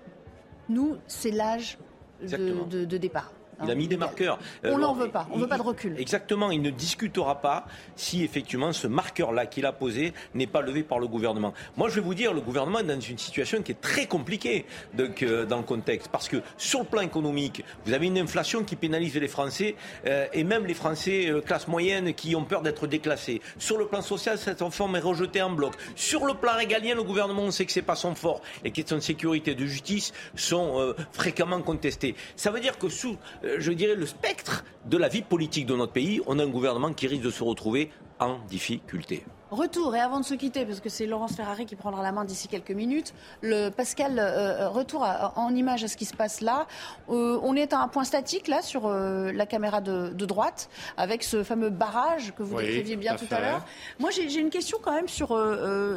nous, 0.68 0.96
c'est 1.06 1.30
l'âge 1.30 1.78
de, 2.22 2.96
départ. 2.96 3.32
Il 3.62 3.70
a 3.70 3.74
mis 3.74 3.88
des 3.88 3.96
marqueurs. 3.96 4.38
On 4.64 4.78
n'en 4.78 4.94
veut 4.94 5.08
pas, 5.08 5.26
on 5.30 5.36
ne 5.36 5.42
veut 5.42 5.48
pas 5.48 5.58
de 5.58 5.62
recul. 5.62 5.94
Exactement, 5.98 6.50
il 6.50 6.62
ne 6.62 6.70
discutera 6.70 7.40
pas 7.40 7.66
si 7.96 8.22
effectivement 8.22 8.72
ce 8.72 8.86
marqueur-là 8.86 9.46
qu'il 9.46 9.66
a 9.66 9.72
posé 9.72 10.12
n'est 10.34 10.46
pas 10.46 10.62
levé 10.62 10.82
par 10.82 10.98
le 10.98 11.06
gouvernement. 11.06 11.52
Moi, 11.76 11.88
je 11.88 11.96
vais 11.96 12.00
vous 12.00 12.14
dire, 12.14 12.32
le 12.32 12.40
gouvernement 12.40 12.80
est 12.80 12.84
dans 12.84 13.00
une 13.00 13.18
situation 13.18 13.62
qui 13.62 13.72
est 13.72 13.80
très 13.80 14.06
compliquée 14.06 14.64
donc, 14.94 15.22
euh, 15.22 15.44
dans 15.44 15.58
le 15.58 15.62
contexte. 15.62 16.08
Parce 16.08 16.28
que 16.28 16.38
sur 16.56 16.80
le 16.80 16.86
plan 16.86 17.02
économique, 17.02 17.64
vous 17.84 17.92
avez 17.92 18.06
une 18.06 18.18
inflation 18.18 18.64
qui 18.64 18.76
pénalise 18.76 19.16
les 19.16 19.28
Français 19.28 19.76
euh, 20.06 20.26
et 20.32 20.44
même 20.44 20.66
les 20.66 20.74
Français 20.74 21.30
euh, 21.30 21.40
classe 21.40 21.68
moyenne 21.68 22.14
qui 22.14 22.34
ont 22.34 22.44
peur 22.44 22.62
d'être 22.62 22.86
déclassés. 22.86 23.40
Sur 23.58 23.78
le 23.78 23.86
plan 23.86 24.02
social, 24.02 24.38
cette 24.38 24.60
réforme 24.60 24.96
est 24.96 25.00
rejetée 25.00 25.42
en 25.42 25.50
bloc. 25.50 25.74
Sur 25.96 26.26
le 26.26 26.34
plan 26.34 26.56
régalien, 26.56 26.94
le 26.94 27.02
gouvernement, 27.02 27.42
on 27.42 27.50
sait 27.50 27.66
que 27.66 27.72
c'est 27.72 27.82
pas 27.82 27.96
son 27.96 28.14
fort. 28.14 28.40
Les 28.64 28.70
questions 28.70 28.96
de 28.96 29.02
sécurité 29.02 29.52
et 29.52 29.54
de 29.54 29.66
justice 29.66 30.12
sont 30.34 30.94
fréquemment 31.12 31.60
contestées. 31.60 32.14
Ça 32.36 32.50
veut 32.50 32.60
dire 32.60 32.78
que 32.78 32.88
sous 32.88 33.16
euh, 33.49 33.49
je 33.58 33.72
dirais, 33.72 33.94
le 33.94 34.06
spectre 34.06 34.64
de 34.86 34.96
la 34.96 35.08
vie 35.08 35.22
politique 35.22 35.66
de 35.66 35.74
notre 35.74 35.92
pays, 35.92 36.20
on 36.26 36.38
a 36.38 36.44
un 36.44 36.48
gouvernement 36.48 36.92
qui 36.92 37.06
risque 37.06 37.22
de 37.22 37.30
se 37.30 37.42
retrouver 37.42 37.90
en 38.18 38.38
difficulté. 38.48 39.24
Retour, 39.50 39.96
et 39.96 40.00
avant 40.00 40.20
de 40.20 40.24
se 40.24 40.34
quitter, 40.34 40.64
parce 40.64 40.78
que 40.78 40.88
c'est 40.88 41.06
Laurence 41.06 41.34
Ferrari 41.34 41.66
qui 41.66 41.74
prendra 41.74 42.04
la 42.04 42.12
main 42.12 42.24
d'ici 42.24 42.46
quelques 42.46 42.70
minutes, 42.70 43.12
le 43.42 43.70
Pascal, 43.70 44.16
euh, 44.20 44.68
retour 44.68 45.04
en 45.34 45.52
image 45.52 45.82
à 45.82 45.88
ce 45.88 45.96
qui 45.96 46.04
se 46.04 46.14
passe 46.14 46.40
là. 46.40 46.68
Euh, 47.08 47.40
on 47.42 47.56
est 47.56 47.72
à 47.72 47.80
un 47.80 47.88
point 47.88 48.04
statique 48.04 48.46
là 48.46 48.62
sur 48.62 48.86
euh, 48.86 49.32
la 49.32 49.46
caméra 49.46 49.80
de, 49.80 50.10
droite, 50.24 50.70
avec 50.96 51.24
ce 51.24 51.42
fameux 51.42 51.70
barrage 51.70 52.32
que 52.36 52.44
vous 52.44 52.60
décriviez 52.60 52.94
bien 52.94 53.16
tout 53.16 53.26
à 53.32 53.40
l'heure. 53.40 53.64
Moi 53.98 54.10
j'ai 54.10 54.32
une 54.38 54.50
question 54.50 54.78
quand 54.80 54.94
même 54.94 55.08
sur 55.08 55.36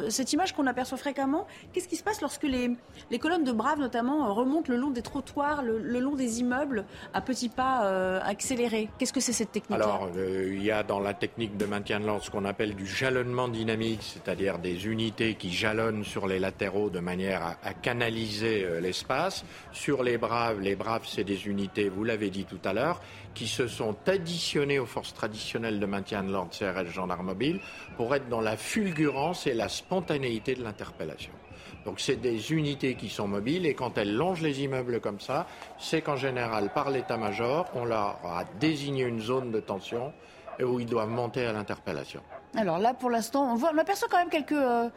cette 0.08 0.32
image 0.32 0.52
qu'on 0.52 0.66
aperçoit 0.66 0.98
fréquemment. 0.98 1.46
Qu'est-ce 1.72 1.86
qui 1.86 1.96
se 1.96 2.02
passe 2.02 2.20
lorsque 2.20 2.42
les, 2.42 2.70
les 3.10 3.18
colonnes 3.20 3.44
de 3.44 3.52
Braves 3.52 3.78
notamment 3.78 4.34
remontent 4.34 4.72
le 4.72 4.78
long 4.78 4.90
des 4.90 5.02
trottoirs, 5.02 5.62
le, 5.62 5.78
long 6.00 6.16
des 6.16 6.40
immeubles, 6.40 6.84
à 7.12 7.20
petits 7.20 7.50
pas 7.50 8.18
accélérés? 8.24 8.88
Qu'est-ce 8.98 9.12
que 9.12 9.20
c'est 9.20 9.32
cette 9.32 9.52
technique 9.52 9.78
Alors 9.78 10.08
il 10.16 10.62
y 10.62 10.72
a 10.72 10.82
dans 10.82 10.98
la 10.98 11.14
technique 11.14 11.56
de 11.56 11.66
maintien 11.66 12.00
de 12.00 12.06
l'ordre 12.06 12.24
ce 12.24 12.30
qu'on 12.30 12.44
appelle 12.44 12.74
du 12.74 12.86
jalonnement 12.86 13.43
éléments 13.44 13.48
dynamiques, 13.48 14.02
c'est-à-dire 14.02 14.58
des 14.58 14.86
unités 14.86 15.34
qui 15.34 15.52
jalonnent 15.52 16.04
sur 16.04 16.26
les 16.26 16.38
latéraux 16.38 16.90
de 16.90 17.00
manière 17.00 17.56
à, 17.62 17.74
canaliser 17.74 18.64
euh, 18.64 18.80
l'espace. 18.80 19.44
Sur 19.72 20.02
les 20.02 20.18
Braves, 20.18 20.60
les 20.60 20.76
Braves, 20.76 21.06
c'est 21.06 21.24
des 21.24 21.46
unités, 21.46 21.88
vous 21.88 22.04
l'avez 22.04 22.30
dit 22.30 22.44
tout 22.44 22.60
à 22.64 22.72
l'heure, 22.72 23.00
qui 23.34 23.46
se 23.46 23.66
sont 23.66 23.96
additionnées 24.06 24.78
aux 24.78 24.86
forces 24.86 25.14
traditionnelles 25.14 25.80
de 25.80 25.86
maintien 25.86 26.22
de 26.22 26.30
l'ordre 26.32 26.50
CRS 26.50 26.90
gendarme 26.92 27.26
mobile 27.26 27.60
pour 27.96 28.14
être 28.14 28.28
dans 28.28 28.40
la 28.40 28.56
fulgurance 28.56 29.46
et 29.46 29.54
la 29.54 29.68
spontanéité 29.68 30.54
de 30.54 30.62
l'interpellation. 30.62 31.32
Donc 31.84 32.00
c'est 32.00 32.16
des 32.16 32.52
unités 32.52 32.94
qui 32.94 33.10
sont 33.10 33.28
mobiles 33.28 33.66
et 33.66 33.74
quand 33.74 33.98
elles 33.98 34.14
longent 34.14 34.42
les 34.42 34.62
immeubles 34.62 35.00
comme 35.00 35.20
ça, 35.20 35.46
c'est 35.78 36.00
qu'en 36.00 36.16
général, 36.16 36.70
par 36.72 36.90
l'état-major, 36.90 37.66
on 37.74 37.84
leur 37.84 38.20
a 38.24 38.44
désigné 38.58 39.04
une 39.04 39.20
zone 39.20 39.50
de 39.50 39.60
tension 39.60 40.12
où 40.62 40.80
ils 40.80 40.86
doivent 40.86 41.10
monter 41.10 41.44
à 41.44 41.52
l'interpellation. 41.52 42.22
Alors 42.56 42.78
là, 42.78 42.94
pour 42.94 43.10
l'instant, 43.10 43.54
on, 43.54 43.62
on 43.62 43.78
aperçoit 43.78 44.08
quand 44.10 44.18
même 44.18 44.30
quelques... 44.30 44.52
Euh, 44.52 44.88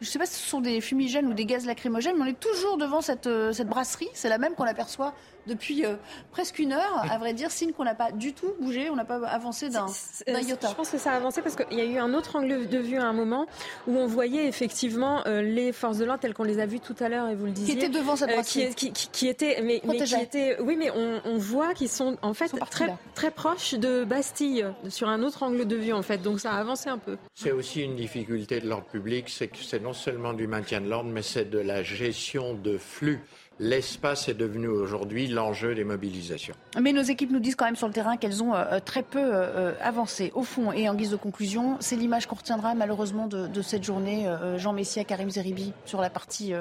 je 0.00 0.06
ne 0.06 0.10
sais 0.10 0.18
pas 0.18 0.26
si 0.26 0.40
ce 0.40 0.48
sont 0.48 0.62
des 0.62 0.80
fumigènes 0.80 1.26
ou 1.26 1.34
des 1.34 1.44
gaz 1.44 1.66
lacrymogènes, 1.66 2.16
mais 2.16 2.22
on 2.22 2.26
est 2.26 2.40
toujours 2.40 2.78
devant 2.78 3.02
cette, 3.02 3.26
euh, 3.26 3.52
cette 3.52 3.68
brasserie. 3.68 4.08
C'est 4.14 4.30
la 4.30 4.38
même 4.38 4.54
qu'on 4.54 4.64
aperçoit 4.64 5.12
depuis 5.46 5.84
euh, 5.84 5.96
presque 6.30 6.58
une 6.58 6.72
heure, 6.72 7.04
à 7.10 7.18
vrai 7.18 7.34
dire, 7.34 7.50
signe 7.50 7.72
qu'on 7.72 7.84
n'a 7.84 7.94
pas 7.94 8.12
du 8.12 8.32
tout 8.32 8.54
bougé, 8.60 8.90
on 8.90 8.96
n'a 8.96 9.04
pas 9.04 9.26
avancé 9.26 9.68
d'un 9.68 9.86
iota. 10.26 10.68
Je 10.68 10.74
pense 10.74 10.90
que 10.90 10.98
ça 10.98 11.12
a 11.12 11.16
avancé 11.16 11.42
parce 11.42 11.56
qu'il 11.56 11.78
y 11.78 11.80
a 11.80 11.84
eu 11.84 11.98
un 11.98 12.14
autre 12.14 12.36
angle 12.36 12.68
de 12.68 12.78
vue 12.78 12.98
à 12.98 13.06
un 13.06 13.12
moment 13.12 13.46
où 13.86 13.96
on 13.96 14.06
voyait 14.06 14.46
effectivement 14.46 15.22
euh, 15.26 15.42
les 15.42 15.72
forces 15.72 15.98
de 15.98 16.04
l'ordre 16.04 16.20
telles 16.20 16.34
qu'on 16.34 16.44
les 16.44 16.60
a 16.60 16.66
vues 16.66 16.80
tout 16.80 16.96
à 17.00 17.08
l'heure 17.08 17.28
et 17.28 17.34
vous 17.34 17.46
le 17.46 17.52
disiez. 17.52 17.76
Qui 17.76 17.84
étaient 17.84 17.98
devant 17.98 18.16
cette 18.16 18.30
euh, 18.30 18.42
qui, 18.42 18.74
qui, 18.74 18.92
qui, 18.92 19.28
étaient, 19.28 19.60
mais, 19.62 19.80
qui 19.80 20.14
étaient, 20.14 20.60
oui, 20.60 20.76
mais 20.76 20.90
on, 20.90 21.20
on 21.24 21.38
voit 21.38 21.74
qu'ils 21.74 21.88
sont 21.88 22.16
en 22.22 22.34
fait 22.34 22.52
très, 22.70 22.94
très 23.14 23.30
proches 23.30 23.74
de 23.74 24.04
Bastille 24.04 24.66
sur 24.88 25.08
un 25.08 25.22
autre 25.22 25.42
angle 25.42 25.66
de 25.66 25.76
vue 25.76 25.92
en 25.92 26.02
fait, 26.02 26.18
donc 26.18 26.40
ça 26.40 26.52
a 26.52 26.58
avancé 26.58 26.88
un 26.88 26.98
peu. 26.98 27.16
C'est 27.34 27.52
aussi 27.52 27.82
une 27.82 27.96
difficulté 27.96 28.60
de 28.60 28.68
l'ordre 28.68 28.86
public, 28.86 29.28
c'est 29.28 29.48
que 29.48 29.58
c'est 29.58 29.80
non 29.80 29.92
seulement 29.92 30.32
du 30.32 30.46
maintien 30.46 30.80
de 30.80 30.88
l'ordre, 30.88 31.10
mais 31.10 31.22
c'est 31.22 31.48
de 31.48 31.58
la 31.58 31.82
gestion 31.82 32.54
de 32.54 32.78
flux 32.78 33.20
l'espace 33.60 34.28
est 34.28 34.34
devenu 34.34 34.66
aujourd'hui 34.66 35.28
l'enjeu 35.28 35.74
des 35.74 35.84
mobilisations. 35.84 36.54
Mais 36.80 36.92
nos 36.92 37.02
équipes 37.02 37.30
nous 37.30 37.38
disent 37.38 37.54
quand 37.54 37.66
même 37.66 37.76
sur 37.76 37.86
le 37.86 37.92
terrain 37.92 38.16
qu'elles 38.16 38.42
ont 38.42 38.54
euh, 38.54 38.80
très 38.82 39.02
peu 39.02 39.20
euh, 39.22 39.74
avancé. 39.82 40.32
Au 40.34 40.42
fond, 40.42 40.72
et 40.72 40.88
en 40.88 40.94
guise 40.94 41.10
de 41.10 41.16
conclusion, 41.16 41.76
c'est 41.78 41.96
l'image 41.96 42.26
qu'on 42.26 42.36
retiendra 42.36 42.74
malheureusement 42.74 43.26
de, 43.26 43.62
cette 43.62 43.84
journée. 43.84 44.26
Euh, 44.26 44.58
Jean 44.58 44.72
Messia, 44.72 45.04
Karim 45.04 45.28
Zeribi, 45.28 45.72
sur 45.84 46.00
la 46.00 46.08
partie 46.08 46.54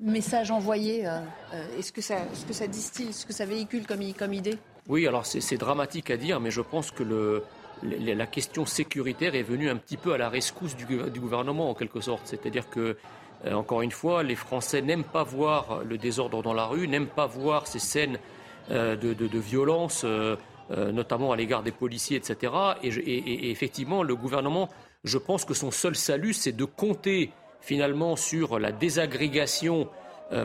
message 0.00 0.50
envoyé. 0.50 1.06
Est-ce 1.78 1.92
que, 1.92 2.02
ça, 2.02 2.16
ce 2.34 2.44
que 2.44 2.52
ça 2.52 2.66
distille, 2.66 3.12
ce 3.12 3.24
que 3.24 3.32
ça 3.32 3.46
véhicule 3.46 3.86
comme, 3.86 4.00
comme 4.12 4.34
idée? 4.34 4.58
Oui, 4.88 5.06
alors 5.06 5.24
c'est 5.24 5.56
dramatique 5.56 6.10
à 6.10 6.16
dire, 6.18 6.40
mais 6.40 6.50
je 6.50 6.60
pense 6.60 6.90
que 6.90 7.02
le, 7.02 7.42
la 7.82 8.26
question 8.26 8.66
sécuritaire 8.66 9.34
est 9.34 9.42
venue 9.42 9.70
un 9.70 9.76
petit 9.76 9.96
peu 9.96 10.12
à 10.12 10.18
la 10.18 10.28
rescousse 10.28 10.76
du, 10.76 10.84
du 10.84 11.20
gouvernement 11.20 11.70
en 11.70 11.74
quelque 11.74 12.00
sorte. 12.00 12.22
C'est-à-dire 12.26 12.68
que 12.68 12.80
euh, 12.80 12.94
encore 13.50 13.82
une 13.82 13.90
fois, 13.90 14.22
les 14.22 14.36
Français 14.36 14.82
n'aiment 14.82 15.04
pas 15.04 15.24
voir 15.24 15.82
le 15.84 15.98
désordre 15.98 16.42
dans 16.42 16.54
la 16.54 16.66
rue, 16.66 16.86
n'aiment 16.86 17.08
pas 17.08 17.26
voir 17.26 17.66
ces 17.66 17.78
scènes 17.78 18.18
euh, 18.70 18.96
de, 18.96 19.38
violence, 19.38 20.04
euh, 20.04 20.36
notamment 20.70 21.32
à 21.32 21.36
l'égard 21.36 21.62
des 21.62 21.72
policiers, 21.72 22.16
etc. 22.16 22.52
Et, 22.82 23.50
effectivement, 23.50 24.02
le 24.02 24.14
gouvernement, 24.14 24.68
je 25.04 25.18
pense 25.18 25.44
que 25.44 25.54
son 25.54 25.70
seul 25.70 25.96
salut, 25.96 26.32
c'est 26.32 26.52
de 26.52 26.64
compter 26.64 27.32
finalement 27.60 28.16
sur 28.16 28.58
la 28.58 28.72
désagrégation 28.72 29.88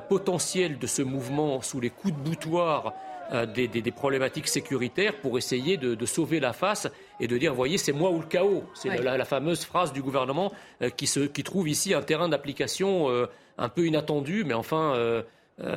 potentielle 0.10 0.80
de 0.80 0.88
ce 0.88 1.02
mouvement 1.02 1.62
sous 1.62 1.80
les 1.80 1.90
coups 1.90 2.14
de 2.14 2.20
boutoir 2.20 2.94
euh, 3.34 3.46
des, 3.46 3.92
problématiques 3.92 4.48
sécuritaires 4.48 5.16
pour 5.20 5.38
essayer 5.38 5.76
de, 5.78 6.06
sauver 6.06 6.40
la 6.40 6.54
face 6.54 6.88
et 7.20 7.28
de 7.28 7.38
dire, 7.38 7.54
voyez, 7.54 7.78
c'est 7.78 7.92
moi 7.92 8.10
ou 8.12 8.20
le 8.20 8.26
chaos. 8.26 8.64
C'est 8.74 9.02
la, 9.02 9.26
fameuse 9.26 9.66
phrase 9.66 9.92
du 9.92 10.02
gouvernement 10.02 10.52
euh, 10.82 10.90
qui, 10.90 11.08
se, 11.08 11.22
qui, 11.22 11.44
trouve 11.44 11.68
ici 11.68 11.94
un 11.94 12.02
terrain 12.02 12.30
d'application 12.30 13.10
euh, 13.10 13.26
un 13.58 13.70
peu 13.70 13.86
inattendu, 13.86 14.44
mais 14.46 14.54
enfin, 14.54 15.24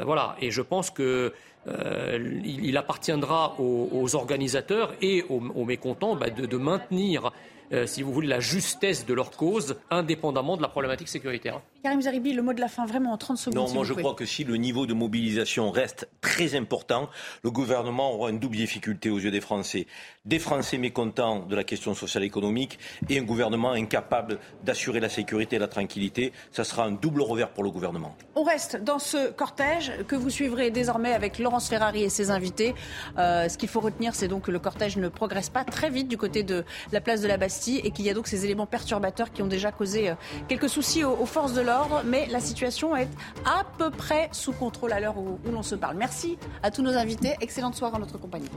voilà. 0.05 0.36
Et 0.40 0.51
je 0.51 0.62
pense 0.62 0.90
que 0.90 1.32
il, 1.66 2.77
appartiendra 2.77 3.56
aux, 3.59 4.14
organisateurs 4.14 4.94
et 5.01 5.24
aux, 5.28 5.64
mécontents 5.64 6.14
bah, 6.14 6.31
de, 6.31 6.47
de, 6.47 6.56
maintenir 6.56 7.32
euh, 7.72 7.86
si 7.86 8.02
vous 8.02 8.12
voulez, 8.12 8.28
la 8.28 8.40
justesse 8.40 9.06
de 9.06 9.14
leur 9.14 9.30
cause, 9.30 9.76
indépendamment 9.90 10.56
de 10.56 10.62
la 10.62 10.68
problématique 10.68 11.09
sécuritaire. 11.09 11.60
Karim 11.82 12.02
Zaribi, 12.02 12.32
le 12.32 12.42
mot 12.42 12.52
de 12.52 12.60
la 12.60 12.68
fin, 12.68 12.84
vraiment 12.84 13.12
en 13.12 13.16
30 13.16 13.38
secondes. 13.38 13.68
Non, 13.68 13.72
moi 13.72 13.84
je 13.84 13.94
crois 13.94 14.14
que 14.14 14.26
si 14.26 14.44
le 14.44 14.56
niveau 14.56 14.86
de 14.86 14.92
mobilisation 14.92 15.70
reste 15.70 16.09
très 16.20 16.55
important, 16.55 17.09
le 17.42 17.51
gouvernement 17.51 18.12
aura 18.12 18.30
une 18.30 18.38
double 18.38 18.56
difficulté 18.56 19.09
aux 19.09 19.18
yeux 19.18 19.30
des 19.30 19.40
Français. 19.40 19.86
Des 20.24 20.38
Français 20.38 20.78
mécontents 20.78 21.47
de 21.47 21.56
la 21.56 21.64
question 21.64 21.94
sociale 21.94 22.24
et 22.24 22.26
économique 22.26 22.78
et 23.09 23.18
un 23.18 23.22
gouvernement 23.22 23.70
incapable 23.70 24.38
d'assurer 24.64 25.01
la 25.01 25.09
sécurité 25.09 25.56
et 25.56 25.59
la 25.59 25.68
tranquillité. 25.68 26.32
Ça 26.52 26.64
sera 26.64 26.84
un 26.84 26.92
double 26.92 27.22
revers 27.22 27.51
pour 27.51 27.64
le 27.64 27.70
gouvernement. 27.70 28.16
On 28.34 28.42
reste 28.42 28.82
dans 28.82 28.98
ce 28.98 29.30
cortège 29.30 29.92
que 30.09 30.16
vous 30.16 30.30
suivrez 30.30 30.70
désormais 30.70 31.12
avec 31.12 31.38
Laurence 31.38 31.68
Ferrari 31.68 32.02
et 32.02 32.10
ses 32.10 32.30
invités. 32.30 32.74
Euh, 33.16 33.48
ce 33.48 33.56
qu'il 33.56 33.68
faut 33.68 33.80
retenir, 33.80 34.14
c'est 34.14 34.28
donc 34.28 34.44
que 34.44 34.51
le 34.51 34.59
cortège 34.59 34.97
ne 34.97 35.09
progresse 35.09 35.48
pas 35.48 35.64
très 35.64 35.88
vite 35.88 36.09
du 36.09 36.18
côté 36.18 36.42
de 36.42 36.64
la 36.92 37.01
place 37.01 37.20
de 37.20 37.28
la 37.28 37.36
Bastille 37.36 37.60
et 37.69 37.91
qu'il 37.91 38.05
y 38.05 38.11
a 38.11 38.15
donc 38.15 38.27
ces 38.27 38.45
éléments 38.45 38.66
perturbateurs 38.66 39.32
qui 39.32 39.43
ont 39.43 39.47
déjà 39.47 39.73
causé 39.73 40.11
euh, 40.11 40.15
quelques 40.49 40.69
soucis 40.69 41.05
aux, 41.05 41.27
forces 41.27 41.53
de 41.53 41.61
l'ordre. 41.61 42.03
Mais 42.05 42.27
la 42.27 42.41
situation 42.41 42.97
est 42.97 43.09
à 43.45 43.65
peu 43.78 43.91
près 43.91 44.28
sous 44.32 44.53
contrôle 44.53 44.93
à 44.93 45.01
l'heure 45.01 45.19
où, 45.19 45.39
l'on 45.51 45.62
se 45.62 45.74
parle. 45.74 45.97
Merci 45.97 46.39
à 46.62 46.70
tous 46.70 46.82
nos 46.82 46.95
invités. 46.97 47.35
Excellente 47.41 47.74
soirée 47.74 47.97
en 47.97 48.01
notre 48.01 48.19
compagnie. 48.19 48.49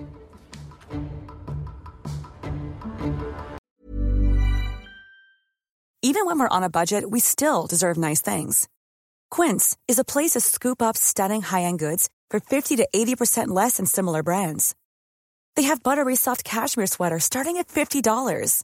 Even 6.02 6.26
when 6.26 6.38
we're 6.38 6.50
on 6.50 6.64
a 6.64 6.70
budget, 6.70 7.10
we 7.10 7.22
still 7.22 7.66
deserve 7.66 7.98
nice 7.98 8.22
things. 8.22 8.68
Quince 9.32 9.78
is 9.88 9.98
a 9.98 10.04
place 10.04 10.32
to 10.32 10.42
scoop 10.42 10.82
up 10.82 10.98
stunning 10.98 11.42
high-end 11.42 11.80
goods 11.80 12.10
for 12.30 12.40
50 12.40 12.76
to 12.78 12.88
80% 12.94 13.48
less 13.48 13.78
than 13.78 13.86
similar 13.86 14.22
brands. 14.22 14.76
They 15.56 15.64
have 15.64 15.82
buttery 15.82 16.16
soft 16.16 16.44
cashmere 16.44 16.88
sweaters 16.88 17.24
starting 17.24 17.58
at 17.58 17.68
$50 17.68 18.64